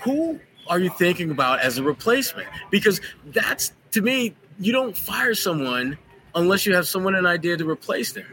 Who 0.00 0.40
are 0.66 0.80
you 0.80 0.90
thinking 0.90 1.30
about 1.30 1.60
as 1.60 1.78
a 1.78 1.82
replacement? 1.82 2.48
Because 2.70 3.00
that's 3.26 3.72
to 3.92 4.02
me, 4.02 4.34
you 4.58 4.72
don't 4.72 4.96
fire 4.96 5.34
someone 5.34 5.96
unless 6.34 6.66
you 6.66 6.74
have 6.74 6.86
someone 6.86 7.14
an 7.14 7.26
idea 7.26 7.56
to 7.56 7.68
replace 7.68 8.12
them. 8.12 8.26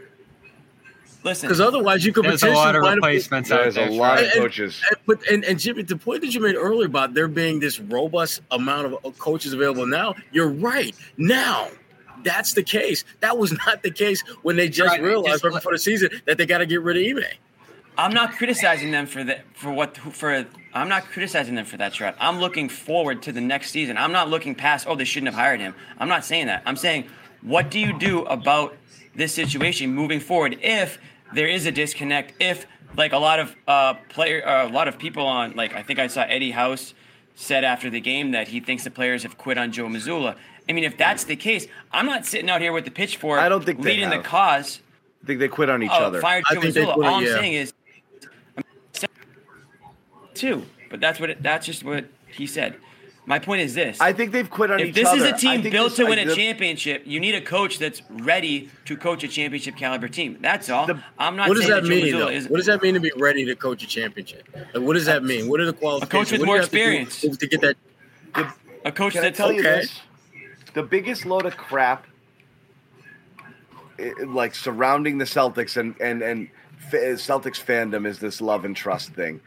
Listen, 1.26 1.48
because 1.48 1.60
otherwise 1.60 2.04
you 2.04 2.12
could 2.12 2.24
There's 2.24 2.44
a 2.44 2.50
lot 2.50 2.76
of 2.76 2.82
replacements 2.84 3.50
out 3.50 3.62
There's 3.62 3.76
a 3.76 3.90
lot 3.90 4.22
of 4.22 4.30
coaches. 4.32 4.80
and- 4.88 4.98
but 5.06 5.26
and, 5.28 5.44
and 5.44 5.58
Jimmy, 5.58 5.82
the 5.82 5.96
point 5.96 6.20
that 6.20 6.32
you 6.32 6.40
made 6.40 6.54
earlier 6.54 6.86
about 6.86 7.14
there 7.14 7.26
being 7.26 7.58
this 7.58 7.80
robust 7.80 8.42
amount 8.52 8.86
of 8.86 8.94
uh, 9.04 9.10
coaches 9.18 9.52
available 9.52 9.86
now, 9.86 10.14
you're 10.30 10.48
right. 10.48 10.94
Now, 11.16 11.68
that's 12.22 12.52
the 12.54 12.62
case. 12.62 13.04
That 13.20 13.36
was 13.38 13.50
not 13.66 13.82
the 13.82 13.90
case 13.90 14.22
when 14.42 14.54
they 14.54 14.68
just 14.68 14.88
Right, 14.88 15.02
realized 15.02 15.42
just 15.42 15.44
right 15.44 15.54
before 15.54 15.72
the 15.72 15.78
season 15.78 16.10
that 16.26 16.38
they 16.38 16.46
got 16.46 16.58
to 16.58 16.66
get 16.66 16.80
rid 16.82 16.96
of 16.96 17.02
Ime. 17.02 17.24
I'm 17.98 18.12
not 18.14 18.32
criticizing 18.32 18.92
them 18.92 19.06
for 19.06 19.24
that 19.24 19.44
for 19.54 19.72
what 19.72 19.96
for 19.96 20.46
I'm 20.74 20.88
not 20.88 21.06
criticizing 21.06 21.56
them 21.56 21.64
for 21.64 21.76
that 21.78 21.92
Sherrod. 21.92 22.14
I'm 22.20 22.38
looking 22.38 22.68
forward 22.68 23.22
to 23.22 23.32
the 23.32 23.40
next 23.40 23.72
season. 23.72 23.96
I'm 23.98 24.12
not 24.12 24.28
looking 24.28 24.54
past 24.54 24.86
oh 24.88 24.94
they 24.94 25.04
shouldn't 25.04 25.32
have 25.32 25.40
hired 25.40 25.58
him. 25.60 25.74
I'm 25.98 26.08
not 26.08 26.24
saying 26.24 26.46
that. 26.46 26.62
I'm 26.66 26.76
saying 26.76 27.08
what 27.42 27.70
do 27.70 27.80
you 27.80 27.98
do 27.98 28.22
about 28.26 28.76
this 29.14 29.32
situation 29.34 29.92
moving 29.94 30.20
forward 30.20 30.58
if 30.60 30.98
there 31.34 31.46
is 31.46 31.66
a 31.66 31.72
disconnect 31.72 32.34
if 32.40 32.66
like 32.96 33.12
a 33.12 33.18
lot 33.18 33.38
of 33.38 33.54
uh, 33.66 33.94
player, 34.08 34.46
uh, 34.46 34.68
a 34.68 34.70
lot 34.70 34.88
of 34.88 34.98
people 34.98 35.26
on, 35.26 35.54
like 35.54 35.74
I 35.74 35.82
think 35.82 35.98
I 35.98 36.06
saw 36.06 36.22
Eddie 36.22 36.50
House 36.50 36.94
said 37.34 37.64
after 37.64 37.90
the 37.90 38.00
game 38.00 38.30
that 38.32 38.48
he 38.48 38.60
thinks 38.60 38.84
the 38.84 38.90
players 38.90 39.22
have 39.22 39.36
quit 39.36 39.58
on 39.58 39.72
Joe 39.72 39.86
Mazzulla. 39.86 40.36
I 40.68 40.72
mean, 40.72 40.84
if 40.84 40.96
that's 40.96 41.24
the 41.24 41.36
case, 41.36 41.66
I'm 41.92 42.06
not 42.06 42.26
sitting 42.26 42.50
out 42.50 42.60
here 42.60 42.72
with 42.72 42.84
the 42.84 42.90
pitchfork. 42.90 43.40
I 43.40 43.48
don't 43.48 43.64
think 43.64 43.82
they 43.82 43.90
leading 43.90 44.10
the 44.10 44.18
cause. 44.18 44.80
I 45.22 45.26
think 45.26 45.40
they 45.40 45.48
quit 45.48 45.68
on 45.68 45.82
each 45.82 45.90
oh, 45.92 46.04
other. 46.04 46.20
Fired 46.20 46.44
Joe 46.50 46.60
Mazzulla. 46.60 46.96
All 46.96 47.04
I'm 47.04 47.26
saying 47.26 47.52
is 47.52 47.72
two, 50.34 50.64
but 50.90 51.00
that's 51.00 51.20
what 51.20 51.30
it, 51.30 51.42
that's 51.42 51.66
just 51.66 51.84
what 51.84 52.06
he 52.26 52.46
said. 52.46 52.76
My 53.28 53.40
point 53.40 53.60
is 53.62 53.74
this: 53.74 54.00
I 54.00 54.12
think 54.12 54.30
they've 54.30 54.48
quit 54.48 54.70
on 54.70 54.78
if 54.78 54.88
each 54.88 54.94
this 54.94 55.06
other. 55.08 55.18
This 55.18 55.26
is 55.26 55.32
a 55.32 55.36
team 55.36 55.62
built 55.70 55.88
this- 55.90 55.96
to 55.96 56.04
win 56.06 56.18
I- 56.20 56.22
a 56.30 56.34
championship, 56.34 57.02
you 57.04 57.18
need 57.18 57.34
a 57.34 57.40
coach 57.40 57.78
that's 57.80 58.00
ready 58.08 58.70
to 58.84 58.96
coach 58.96 59.24
a 59.24 59.28
championship 59.28 59.76
caliber 59.76 60.06
team. 60.06 60.38
That's 60.40 60.70
all. 60.70 60.88
I'm 61.18 61.34
not. 61.34 61.48
what 61.48 61.54
does 61.56 61.66
saying 61.66 61.82
that 61.82 61.88
mean? 61.88 62.12
Though? 62.16 62.28
is- 62.28 62.48
What 62.48 62.58
does 62.58 62.66
that 62.66 62.82
mean 62.82 62.94
to 62.94 63.00
be 63.00 63.10
ready 63.16 63.44
to 63.44 63.56
coach 63.56 63.82
a 63.82 63.86
championship? 63.88 64.48
Like, 64.54 64.82
what 64.84 64.94
does 64.94 65.06
that 65.06 65.24
mean? 65.24 65.48
What 65.48 65.58
are 65.60 65.66
the 65.66 65.72
qualifications? 65.72 66.12
A 66.12 66.16
coach 66.24 66.30
with 66.32 66.40
What 66.40 66.46
more 66.46 66.54
you 66.56 66.60
have 66.62 66.70
to 66.70 66.76
experience. 66.76 67.20
to 67.38 67.46
get 67.48 67.60
that? 67.62 67.76
A 68.84 68.92
coach 68.92 69.14
Can 69.14 69.22
I 69.22 69.24
that's 69.26 69.36
tell 69.36 69.50
you 69.52 69.62
this? 69.62 70.00
The 70.74 70.84
biggest 70.84 71.26
load 71.26 71.46
of 71.46 71.56
crap, 71.56 72.06
i- 73.98 74.12
like 74.24 74.54
surrounding 74.54 75.18
the 75.18 75.24
Celtics 75.24 75.76
and 75.76 75.96
and 76.00 76.22
and 76.22 76.48
fa- 76.48 76.52
Celtics 76.90 77.62
fandom 77.62 78.06
is 78.06 78.18
this 78.18 78.40
love 78.40 78.64
and 78.64 78.76
trust 78.76 79.12
thing. 79.14 79.40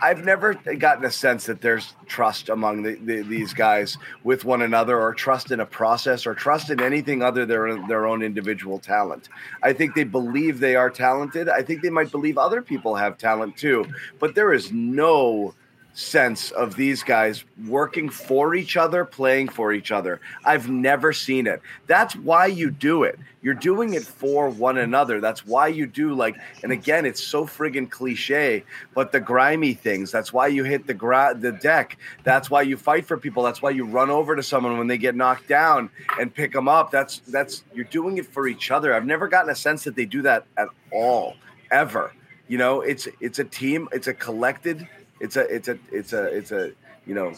I've 0.00 0.24
never 0.24 0.54
gotten 0.54 1.04
a 1.04 1.10
sense 1.10 1.46
that 1.46 1.60
there's 1.60 1.94
trust 2.06 2.48
among 2.48 2.82
the, 2.82 2.94
the, 2.94 3.22
these 3.22 3.52
guys 3.54 3.98
with 4.22 4.44
one 4.44 4.62
another, 4.62 4.98
or 5.00 5.14
trust 5.14 5.50
in 5.50 5.60
a 5.60 5.66
process, 5.66 6.26
or 6.26 6.34
trust 6.34 6.70
in 6.70 6.80
anything 6.80 7.22
other 7.22 7.46
than 7.46 7.86
their 7.88 8.06
own 8.06 8.22
individual 8.22 8.78
talent. 8.78 9.28
I 9.62 9.72
think 9.72 9.94
they 9.94 10.04
believe 10.04 10.60
they 10.60 10.76
are 10.76 10.90
talented. 10.90 11.48
I 11.48 11.62
think 11.62 11.82
they 11.82 11.90
might 11.90 12.10
believe 12.10 12.38
other 12.38 12.62
people 12.62 12.94
have 12.94 13.18
talent 13.18 13.56
too, 13.56 13.86
but 14.18 14.34
there 14.34 14.52
is 14.52 14.72
no 14.72 15.54
sense 15.94 16.50
of 16.50 16.74
these 16.74 17.02
guys 17.02 17.44
working 17.66 18.08
for 18.08 18.54
each 18.54 18.76
other, 18.76 19.04
playing 19.04 19.48
for 19.48 19.72
each 19.72 19.92
other. 19.92 20.20
I've 20.44 20.68
never 20.68 21.12
seen 21.12 21.46
it. 21.46 21.62
That's 21.86 22.16
why 22.16 22.46
you 22.46 22.70
do 22.70 23.04
it. 23.04 23.18
You're 23.42 23.54
doing 23.54 23.94
it 23.94 24.02
for 24.02 24.48
one 24.48 24.78
another. 24.78 25.20
That's 25.20 25.46
why 25.46 25.68
you 25.68 25.86
do 25.86 26.14
like, 26.14 26.36
and 26.62 26.72
again, 26.72 27.06
it's 27.06 27.22
so 27.22 27.44
friggin' 27.44 27.90
cliche, 27.90 28.64
but 28.94 29.12
the 29.12 29.20
grimy 29.20 29.74
things. 29.74 30.10
That's 30.10 30.32
why 30.32 30.48
you 30.48 30.64
hit 30.64 30.86
the 30.86 30.94
gra- 30.94 31.36
the 31.38 31.52
deck. 31.52 31.98
That's 32.24 32.50
why 32.50 32.62
you 32.62 32.76
fight 32.76 33.06
for 33.06 33.16
people. 33.16 33.42
That's 33.42 33.62
why 33.62 33.70
you 33.70 33.84
run 33.84 34.10
over 34.10 34.34
to 34.34 34.42
someone 34.42 34.78
when 34.78 34.86
they 34.86 34.98
get 34.98 35.14
knocked 35.14 35.46
down 35.46 35.90
and 36.18 36.34
pick 36.34 36.52
them 36.52 36.68
up. 36.68 36.90
That's 36.90 37.18
that's 37.18 37.64
you're 37.72 37.84
doing 37.84 38.18
it 38.18 38.26
for 38.26 38.48
each 38.48 38.70
other. 38.70 38.94
I've 38.94 39.06
never 39.06 39.28
gotten 39.28 39.50
a 39.50 39.54
sense 39.54 39.84
that 39.84 39.94
they 39.94 40.06
do 40.06 40.22
that 40.22 40.46
at 40.56 40.68
all, 40.90 41.36
ever. 41.70 42.12
You 42.48 42.58
know, 42.58 42.80
it's 42.80 43.08
it's 43.20 43.38
a 43.38 43.44
team. 43.44 43.88
It's 43.92 44.06
a 44.06 44.14
collected. 44.14 44.88
It's 45.20 45.36
a 45.36 45.42
it's 45.54 45.68
a 45.68 45.78
it's 45.90 46.12
a 46.12 46.24
it's 46.24 46.52
a 46.52 46.72
you 47.06 47.14
know 47.14 47.32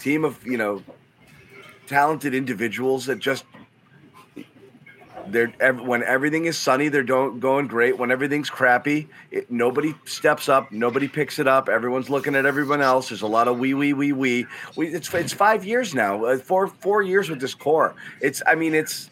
team 0.00 0.24
of 0.24 0.44
you 0.46 0.56
know 0.56 0.82
talented 1.86 2.34
individuals 2.34 3.06
that 3.06 3.18
just 3.18 3.44
they're 5.30 5.48
when 5.74 6.02
everything 6.02 6.46
is 6.46 6.56
sunny 6.56 6.88
they're 6.88 7.02
don't, 7.02 7.40
going 7.40 7.66
great. 7.66 7.98
When 7.98 8.10
everything's 8.10 8.50
crappy 8.50 9.08
it, 9.30 9.50
nobody 9.50 9.94
steps 10.04 10.48
up 10.48 10.72
nobody 10.72 11.08
picks 11.08 11.38
it 11.38 11.46
up. 11.46 11.68
Everyone's 11.68 12.10
looking 12.10 12.34
at 12.34 12.46
everyone 12.46 12.80
else. 12.80 13.08
There's 13.08 13.22
a 13.22 13.26
lot 13.26 13.48
of 13.48 13.58
wee 13.58 13.74
wee 13.74 13.92
wee 13.92 14.12
wee. 14.12 14.46
We, 14.76 14.88
it's, 14.88 15.12
it's 15.12 15.32
five 15.32 15.64
years 15.64 15.94
now 15.94 16.24
uh, 16.24 16.38
four 16.38 16.68
four 16.68 17.02
years 17.02 17.28
with 17.28 17.40
this 17.40 17.54
core. 17.54 17.94
It's 18.20 18.42
i 18.46 18.54
mean 18.54 18.74
it's 18.74 19.10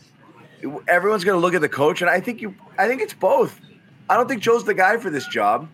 everyone's 0.88 1.24
going 1.24 1.36
to 1.36 1.40
look 1.40 1.54
at 1.54 1.60
the 1.60 1.68
coach 1.68 2.00
and 2.00 2.08
i 2.08 2.18
think 2.18 2.40
you 2.40 2.54
i 2.78 2.88
think 2.88 3.02
it's 3.02 3.14
both. 3.14 3.60
I 4.08 4.16
don't 4.16 4.28
think 4.28 4.42
joe's 4.42 4.64
the 4.64 4.74
guy 4.74 4.96
for 4.96 5.10
this 5.10 5.26
job. 5.26 5.68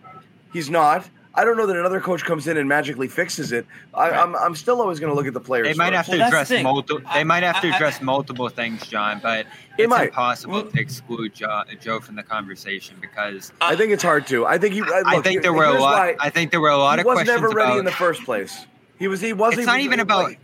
He's 0.51 0.69
not 0.69 1.07
I 1.35 1.43
don't 1.43 1.57
know 1.57 1.65
that 1.65 1.75
another 1.75 1.99
coach 1.99 2.23
comes 2.23 2.47
in 2.47 2.57
and 2.57 2.69
magically 2.69 3.07
fixes 3.07 3.51
it. 3.51 3.65
I, 3.93 4.11
I'm, 4.11 4.35
I'm 4.35 4.55
still 4.55 4.79
always 4.79 4.99
going 4.99 5.09
to 5.11 5.15
look 5.15 5.25
at 5.25 5.33
the 5.33 5.39
players. 5.39 5.67
They 5.67 5.73
might 5.73 5.93
have 5.93 6.05
first. 6.05 6.17
to 6.19 6.25
address 6.25 6.51
multiple. 6.63 7.01
They 7.11 7.23
might 7.23 7.41
have 7.41 7.59
to 7.61 7.73
address 7.73 8.01
multiple 8.01 8.49
things, 8.49 8.85
John. 8.85 9.19
But 9.21 9.47
They 9.77 9.85
it's 9.85 9.89
might. 9.89 10.09
impossible 10.09 10.63
to 10.69 10.79
exclude 10.79 11.33
Joe, 11.33 11.63
Joe 11.81 11.99
from 11.99 12.15
the 12.15 12.21
conversation 12.23 12.97
because 13.01 13.51
I 13.61 13.75
think 13.75 13.91
it's 13.91 14.03
hard 14.03 14.27
to. 14.27 14.45
I 14.45 14.59
think 14.59 14.75
you. 14.75 14.85
I 15.05 15.21
think 15.21 15.41
there 15.41 15.53
were 15.53 15.65
a 15.65 15.73
lot. 15.79 15.93
why. 15.93 16.15
I 16.19 16.29
think 16.29 16.51
there 16.51 16.61
were 16.61 16.69
a 16.69 16.77
lot 16.77 16.99
he 16.99 17.01
of 17.01 17.05
was 17.07 17.15
questions 17.15 17.35
never 17.41 17.49
ready 17.49 17.67
about. 17.69 17.79
in 17.79 17.85
the 17.85 17.91
first 17.91 18.23
place. 18.25 18.67
He 18.99 19.07
was. 19.07 19.19
He 19.19 19.33
wasn't. 19.33 19.61
it's 19.61 19.67
not 19.67 19.79
even 19.79 19.99
about. 19.99 20.35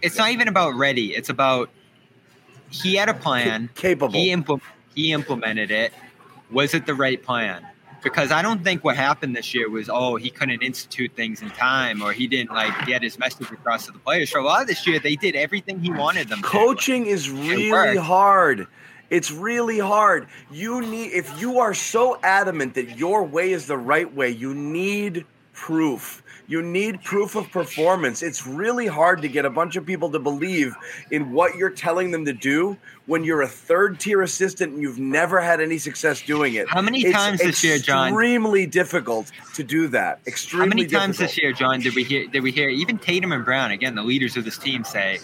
It's 0.00 0.16
not 0.16 0.30
even 0.30 0.48
about 0.48 0.74
ready. 0.74 1.14
It's 1.14 1.28
about 1.28 1.68
he 2.70 2.94
had 2.94 3.10
a 3.10 3.14
plan. 3.14 3.68
Capable. 3.74 4.14
He 4.18 4.28
impl- 4.34 4.60
He 4.94 5.12
implemented 5.12 5.70
it. 5.70 5.92
Was 6.50 6.72
it 6.72 6.86
the 6.86 6.94
right 6.94 7.22
plan? 7.22 7.66
Because 8.04 8.30
I 8.30 8.42
don't 8.42 8.62
think 8.62 8.84
what 8.84 8.96
happened 8.96 9.34
this 9.34 9.54
year 9.54 9.68
was 9.68 9.88
oh 9.88 10.16
he 10.16 10.30
couldn't 10.30 10.62
institute 10.62 11.12
things 11.16 11.42
in 11.42 11.50
time 11.50 12.02
or 12.02 12.12
he 12.12 12.28
didn't 12.28 12.52
like 12.52 12.86
get 12.86 13.02
his 13.02 13.18
message 13.18 13.50
across 13.50 13.86
to 13.86 13.92
the 13.92 13.98
players. 13.98 14.30
For 14.30 14.38
a 14.38 14.44
lot 14.44 14.62
of 14.62 14.68
this 14.68 14.86
year, 14.86 15.00
they 15.00 15.16
did 15.16 15.34
everything 15.34 15.80
he 15.80 15.90
wanted 15.90 16.28
them 16.28 16.42
to. 16.42 16.44
Coaching 16.46 17.06
is 17.06 17.30
really 17.30 17.96
hard. 17.96 18.68
It's 19.10 19.30
really 19.30 19.78
hard. 19.78 20.28
You 20.50 20.80
need 20.80 21.12
if 21.12 21.40
you 21.40 21.60
are 21.60 21.74
so 21.74 22.18
adamant 22.22 22.74
that 22.74 22.98
your 22.98 23.24
way 23.24 23.52
is 23.52 23.66
the 23.66 23.78
right 23.78 24.12
way, 24.12 24.30
you 24.30 24.54
need 24.54 25.24
proof. 25.54 26.22
You 26.46 26.60
need 26.60 27.02
proof 27.02 27.36
of 27.36 27.50
performance. 27.50 28.22
It's 28.22 28.46
really 28.46 28.86
hard 28.86 29.22
to 29.22 29.28
get 29.28 29.46
a 29.46 29.50
bunch 29.50 29.76
of 29.76 29.86
people 29.86 30.10
to 30.10 30.18
believe 30.18 30.76
in 31.10 31.32
what 31.32 31.56
you're 31.56 31.70
telling 31.70 32.10
them 32.10 32.26
to 32.26 32.34
do 32.34 32.76
when 33.06 33.24
you're 33.24 33.40
a 33.40 33.48
third 33.48 33.98
tier 33.98 34.20
assistant 34.20 34.74
and 34.74 34.82
you've 34.82 34.98
never 34.98 35.40
had 35.40 35.62
any 35.62 35.78
success 35.78 36.20
doing 36.20 36.54
it. 36.54 36.68
How 36.68 36.82
many 36.82 37.00
It's 37.02 37.12
times 37.12 37.40
this 37.40 37.64
year, 37.64 37.78
John? 37.78 38.08
Extremely 38.08 38.66
difficult 38.66 39.32
to 39.54 39.64
do 39.64 39.88
that. 39.88 40.20
Extremely 40.26 40.66
How 40.66 40.68
many 40.68 40.86
times 40.86 41.16
difficult. 41.16 41.30
this 41.30 41.38
year, 41.42 41.52
John, 41.54 41.80
did 41.80 41.94
we 41.94 42.04
hear? 42.04 42.26
Did 42.26 42.42
we 42.42 42.52
hear 42.52 42.68
even 42.68 42.98
Tatum 42.98 43.32
and 43.32 43.44
Brown 43.44 43.70
again, 43.70 43.94
the 43.94 44.02
leaders 44.02 44.36
of 44.36 44.44
this 44.44 44.58
team, 44.58 44.84
say 44.84 45.18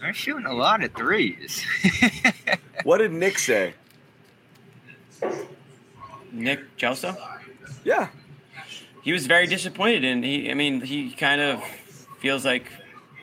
they're 0.00 0.14
shooting 0.14 0.46
a 0.46 0.54
lot 0.54 0.82
of 0.82 0.92
threes? 0.94 1.64
What 2.84 2.98
did 2.98 3.12
Nick 3.12 3.38
say? 3.38 3.72
Nick 6.32 6.76
Gelso? 6.76 7.16
Yeah. 7.84 8.08
He 9.04 9.12
was 9.12 9.26
very 9.26 9.46
disappointed, 9.46 10.02
and 10.04 10.24
he, 10.24 10.50
I 10.50 10.54
mean, 10.54 10.80
he 10.80 11.10
kind 11.12 11.40
of 11.40 11.62
feels 12.18 12.42
like 12.44 12.64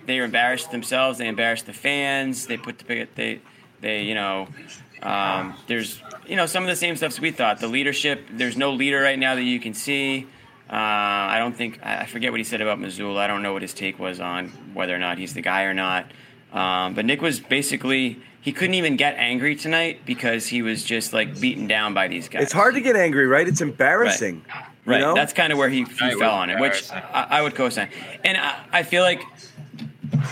they 0.05 0.17
embarrassed 0.17 0.69
themselves. 0.71 1.17
They 1.17 1.27
embarrassed 1.27 1.65
the 1.65 1.73
fans. 1.73 2.45
They 2.45 2.57
put 2.57 2.77
the 2.77 2.85
big. 2.85 3.15
they, 3.15 3.41
they, 3.81 4.03
you 4.03 4.13
know, 4.13 4.47
um, 5.01 5.55
there's, 5.65 5.99
you 6.27 6.35
know, 6.35 6.45
some 6.45 6.61
of 6.63 6.69
the 6.69 6.75
same 6.75 6.95
stuff 6.95 7.19
we 7.19 7.31
thought. 7.31 7.59
The 7.59 7.67
leadership. 7.67 8.27
There's 8.31 8.57
no 8.57 8.71
leader 8.73 9.01
right 9.01 9.17
now 9.17 9.33
that 9.33 9.43
you 9.43 9.59
can 9.59 9.73
see. 9.73 10.27
Uh, 10.69 10.75
I 10.75 11.39
don't 11.39 11.57
think 11.57 11.79
I 11.83 12.05
forget 12.05 12.31
what 12.31 12.39
he 12.39 12.43
said 12.43 12.61
about 12.61 12.79
Mazzulla. 12.79 13.19
I 13.19 13.27
don't 13.27 13.41
know 13.41 13.51
what 13.51 13.61
his 13.61 13.73
take 13.73 13.99
was 13.99 14.19
on 14.19 14.49
whether 14.73 14.95
or 14.95 14.99
not 14.99 15.17
he's 15.17 15.33
the 15.33 15.41
guy 15.41 15.63
or 15.63 15.73
not. 15.73 16.05
Um, 16.53 16.93
but 16.93 17.05
Nick 17.05 17.21
was 17.21 17.39
basically 17.39 18.21
he 18.41 18.51
couldn't 18.53 18.75
even 18.75 18.95
get 18.95 19.15
angry 19.17 19.55
tonight 19.55 20.01
because 20.05 20.47
he 20.47 20.61
was 20.61 20.83
just 20.83 21.11
like 21.11 21.41
beaten 21.41 21.67
down 21.67 21.93
by 21.93 22.07
these 22.07 22.29
guys. 22.29 22.43
It's 22.43 22.53
hard 22.53 22.75
to 22.75 22.81
get 22.81 22.95
angry, 22.95 23.27
right? 23.27 23.47
It's 23.47 23.61
embarrassing. 23.61 24.45
you 24.80 24.80
Right. 24.85 25.01
know? 25.01 25.13
That's 25.13 25.33
kind 25.33 25.51
of 25.53 25.59
where 25.59 25.69
he, 25.69 25.83
he 25.83 26.05
Right, 26.05 26.17
fell 26.17 26.33
on 26.33 26.49
it, 26.49 26.59
which 26.59 26.91
I, 26.91 27.27
I 27.29 27.41
would 27.41 27.55
co-sign. 27.55 27.89
And 28.23 28.37
I, 28.37 28.59
I 28.71 28.83
feel 28.83 29.03
like 29.03 29.21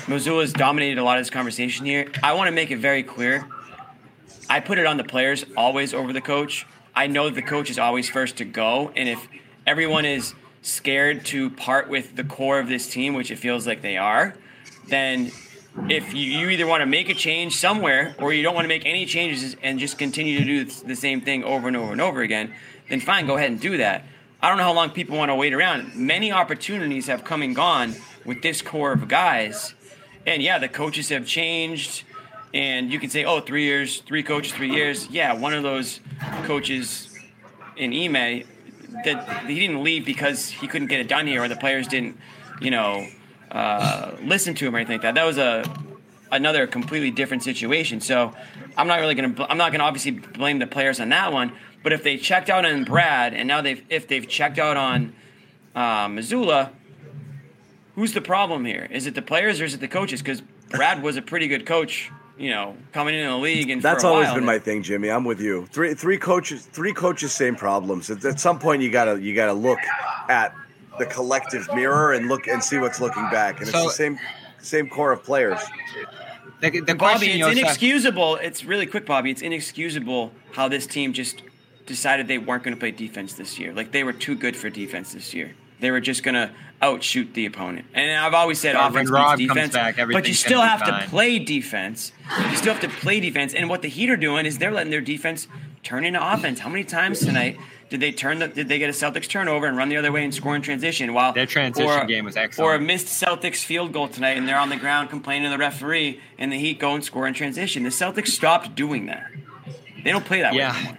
Mazzulla's 0.07 0.53
dominated 0.53 0.99
a 0.99 1.03
lot 1.03 1.17
of 1.17 1.21
this 1.21 1.29
conversation 1.29 1.85
here. 1.85 2.11
I 2.23 2.33
want 2.33 2.47
to 2.47 2.51
make 2.51 2.71
it 2.71 2.77
very 2.77 3.03
clear. 3.03 3.47
I 4.49 4.59
put 4.59 4.79
it 4.79 4.85
on 4.85 4.97
the 4.97 5.03
players 5.03 5.45
always 5.55 5.93
over 5.93 6.11
the 6.11 6.21
coach. 6.21 6.65
I 6.95 7.07
know 7.07 7.29
the 7.29 7.43
coach 7.43 7.69
is 7.69 7.77
always 7.77 8.09
first 8.09 8.37
to 8.37 8.45
go, 8.45 8.91
and 8.95 9.07
if 9.07 9.27
everyone 9.67 10.05
is 10.05 10.33
scared 10.61 11.23
to 11.25 11.49
part 11.51 11.87
with 11.87 12.15
the 12.15 12.23
core 12.23 12.59
of 12.59 12.67
this 12.67 12.89
team, 12.89 13.13
which 13.13 13.31
it 13.31 13.37
feels 13.37 13.67
like 13.67 13.81
they 13.81 13.97
are, 13.97 14.35
then 14.87 15.31
if 15.87 16.13
you, 16.13 16.23
you 16.23 16.49
either 16.49 16.67
want 16.67 16.81
to 16.81 16.85
make 16.85 17.09
a 17.09 17.13
change 17.13 17.55
somewhere 17.55 18.15
or 18.19 18.33
you 18.33 18.43
don't 18.43 18.55
want 18.55 18.65
to 18.65 18.69
make 18.69 18.85
any 18.85 19.05
changes 19.05 19.55
and 19.61 19.79
just 19.79 19.97
continue 19.97 20.39
to 20.39 20.45
do 20.45 20.65
the 20.65 20.95
same 20.95 21.21
thing 21.21 21.43
over 21.43 21.67
and 21.67 21.77
over 21.77 21.91
and 21.91 22.01
over 22.01 22.21
again, 22.21 22.53
then 22.89 22.99
fine, 22.99 23.27
go 23.27 23.37
ahead 23.37 23.51
and 23.51 23.59
do 23.59 23.77
that. 23.77 24.03
I 24.41 24.47
don't 24.47 24.57
know 24.57 24.63
how 24.63 24.73
long 24.73 24.91
people 24.91 25.17
want 25.17 25.29
to 25.29 25.35
wait 25.35 25.53
around. 25.53 25.95
Many 25.95 26.31
opportunities 26.31 27.07
have 27.07 27.25
come 27.25 27.41
and 27.41 27.53
gone 27.53 27.95
with 28.23 28.41
this 28.41 28.61
core 28.61 28.93
of 28.93 29.07
guys. 29.09 29.73
And 30.25 30.41
yeah, 30.41 30.59
the 30.59 30.69
coaches 30.69 31.09
have 31.09 31.25
changed. 31.25 32.03
And 32.53 32.91
you 32.91 32.99
can 32.99 33.09
say, 33.09 33.25
oh, 33.25 33.41
three 33.41 33.63
years, 33.63 33.99
three 34.01 34.23
coaches, 34.23 34.53
three 34.53 34.71
years. 34.71 35.09
Yeah, 35.09 35.33
one 35.33 35.53
of 35.53 35.63
those 35.63 35.99
coaches 36.43 37.13
in 37.75 37.93
Ime, 37.93 38.45
that 39.03 39.45
he 39.45 39.59
didn't 39.59 39.83
leave 39.83 40.05
because 40.05 40.49
he 40.49 40.67
couldn't 40.67 40.87
get 40.87 40.99
it 40.99 41.07
done 41.09 41.27
here 41.27 41.43
or 41.43 41.47
the 41.47 41.55
players 41.55 41.87
didn't, 41.87 42.17
you 42.61 42.71
know, 42.71 43.05
uh, 43.51 44.11
listen 44.23 44.53
to 44.55 44.67
him 44.67 44.75
or 44.75 44.79
anything 44.79 44.95
like 44.95 45.01
that. 45.01 45.15
That 45.15 45.25
was 45.25 45.37
a 45.37 45.63
another 46.31 46.67
completely 46.67 47.11
different 47.11 47.43
situation. 47.43 48.01
So 48.01 48.33
I'm 48.77 48.87
not 48.87 48.99
really 48.99 49.15
gonna 49.15 49.45
I'm 49.49 49.57
not 49.57 49.71
gonna 49.71 49.83
obviously 49.83 50.11
blame 50.11 50.59
the 50.59 50.67
players 50.67 50.99
on 50.99 51.09
that 51.09 51.33
one. 51.33 51.51
But 51.83 51.93
if 51.93 52.03
they 52.03 52.17
checked 52.17 52.49
out 52.49 52.65
on 52.65 52.83
Brad 52.83 53.33
and 53.33 53.47
now 53.47 53.61
they've 53.61 53.83
if 53.89 54.07
they've 54.07 54.27
checked 54.27 54.59
out 54.59 54.77
on 54.77 55.13
uh, 55.75 56.07
Mazzulla, 56.07 56.71
who's 57.95 58.13
the 58.13 58.21
problem 58.21 58.65
here? 58.65 58.87
Is 58.91 59.07
it 59.07 59.15
the 59.15 59.21
players 59.21 59.61
or 59.61 59.65
is 59.65 59.73
it 59.73 59.79
the 59.79 59.87
coaches? 59.87 60.21
Because 60.21 60.41
Brad 60.69 61.01
was 61.01 61.17
a 61.17 61.21
pretty 61.21 61.47
good 61.47 61.65
coach 61.65 62.11
you 62.39 62.51
know, 62.51 62.75
coming 62.93 63.15
into 63.15 63.29
the 63.29 63.37
league 63.37 63.69
and 63.69 63.81
That's 63.81 64.01
for 64.01 64.07
a 64.07 64.11
always 64.13 64.27
while 64.27 64.35
been 64.35 64.45
now. 64.45 64.53
my 64.53 64.59
thing, 64.59 64.81
Jimmy. 64.81 65.09
I'm 65.09 65.25
with 65.25 65.41
you. 65.41 65.65
Three 65.67 65.93
three 65.93 66.17
coaches, 66.17 66.65
three 66.65 66.93
coaches, 66.93 67.33
same 67.33 67.55
problems. 67.55 68.09
At, 68.09 68.23
at 68.23 68.39
some 68.39 68.57
point, 68.57 68.81
you 68.81 68.89
gotta 68.89 69.21
you 69.21 69.35
gotta 69.35 69.53
look 69.53 69.79
at 70.29 70.55
the 70.97 71.05
collective 71.05 71.67
mirror 71.75 72.13
and 72.13 72.29
look 72.29 72.47
and 72.47 72.63
see 72.63 72.77
what's 72.77 73.01
looking 73.01 73.29
back. 73.29 73.59
And 73.59 73.67
it's 73.67 73.71
the 73.73 73.89
same 73.89 74.17
same 74.59 74.89
core 74.89 75.11
of 75.11 75.21
players. 75.21 75.59
The, 76.61 76.79
the 76.79 76.95
Bobby, 76.95 77.27
it's 77.27 77.37
you 77.37 77.47
inexcusable. 77.47 78.37
It's 78.37 78.63
really 78.63 78.85
quick, 78.85 79.05
Bobby. 79.05 79.31
It's 79.31 79.41
inexcusable 79.41 80.31
how 80.53 80.69
this 80.69 80.87
team 80.87 81.11
just 81.11 81.41
decided 81.89 82.27
they 82.29 82.37
weren't 82.37 82.63
going 82.63 82.73
to 82.75 82.79
play 82.79 82.91
defense 82.91 83.33
this 83.33 83.59
year. 83.59 83.73
Like 83.73 83.91
they 83.91 84.05
were 84.05 84.13
too 84.13 84.35
good 84.35 84.55
for 84.55 84.69
defense 84.69 85.11
this 85.11 85.33
year. 85.33 85.55
They 85.81 85.91
were 85.91 85.99
just 85.99 86.23
going 86.23 86.35
to 86.35 86.51
outshoot 86.81 87.33
the 87.33 87.45
opponent. 87.45 87.87
And 87.93 88.11
I've 88.11 88.33
always 88.33 88.59
said 88.59 88.75
Yeah, 88.75 88.87
offense 88.87 89.09
beats 89.09 89.53
defense, 89.53 89.73
back, 89.73 89.95
but 89.97 90.27
you 90.27 90.33
still 90.33 90.61
have 90.61 90.85
to 90.85 91.07
play 91.09 91.39
defense. 91.39 92.11
You 92.49 92.55
still 92.55 92.73
have 92.73 92.81
to 92.83 92.89
play 92.89 93.19
defense. 93.19 93.53
And 93.53 93.69
what 93.69 93.81
the 93.81 93.89
Heat 93.89 94.09
are 94.09 94.17
doing 94.17 94.45
is 94.45 94.57
they're 94.57 94.71
letting 94.71 94.91
their 94.91 95.01
defense 95.01 95.47
turn 95.83 96.05
into 96.05 96.33
offense. 96.33 96.59
How 96.59 96.69
many 96.69 96.83
times 96.83 97.19
tonight 97.19 97.57
did 97.89 98.01
they 98.01 98.11
turn 98.11 98.39
the, 98.39 98.47
did 98.47 98.67
they 98.69 98.77
get 98.77 98.89
a 98.89 98.93
Celtics 98.93 99.27
turnover 99.27 99.65
and 99.65 99.75
run 99.75 99.89
the 99.89 99.97
other 99.97 100.11
way 100.11 100.23
and 100.23 100.33
score 100.33 100.55
in 100.55 100.61
transition? 100.61 101.13
While 101.13 101.33
Their 101.33 101.45
transition 101.47 101.89
or- 101.89 102.05
game 102.05 102.25
was 102.25 102.37
excellent, 102.37 102.67
Or 102.67 102.75
a 102.75 102.79
missed 102.79 103.07
Celtics 103.07 103.63
field 103.63 103.91
goal 103.93 104.07
tonight, 104.09 104.37
and 104.37 104.47
they're 104.47 104.59
on 104.59 104.69
the 104.69 104.77
ground 104.77 105.09
complaining 105.09 105.45
to 105.45 105.49
the 105.49 105.57
referee, 105.57 106.21
and 106.37 106.51
the 106.51 106.59
Heat 106.59 106.77
go 106.79 106.93
and 106.93 107.03
score 107.03 107.25
in 107.27 107.33
transition. 107.33 107.83
The 107.83 107.89
Celtics 107.89 108.27
stopped 108.27 108.75
doing 108.75 109.07
that. 109.07 109.25
They 110.03 110.11
don't 110.11 110.25
play 110.25 110.41
that 110.41 110.53
way 110.53 110.61
anymore. 110.61 110.97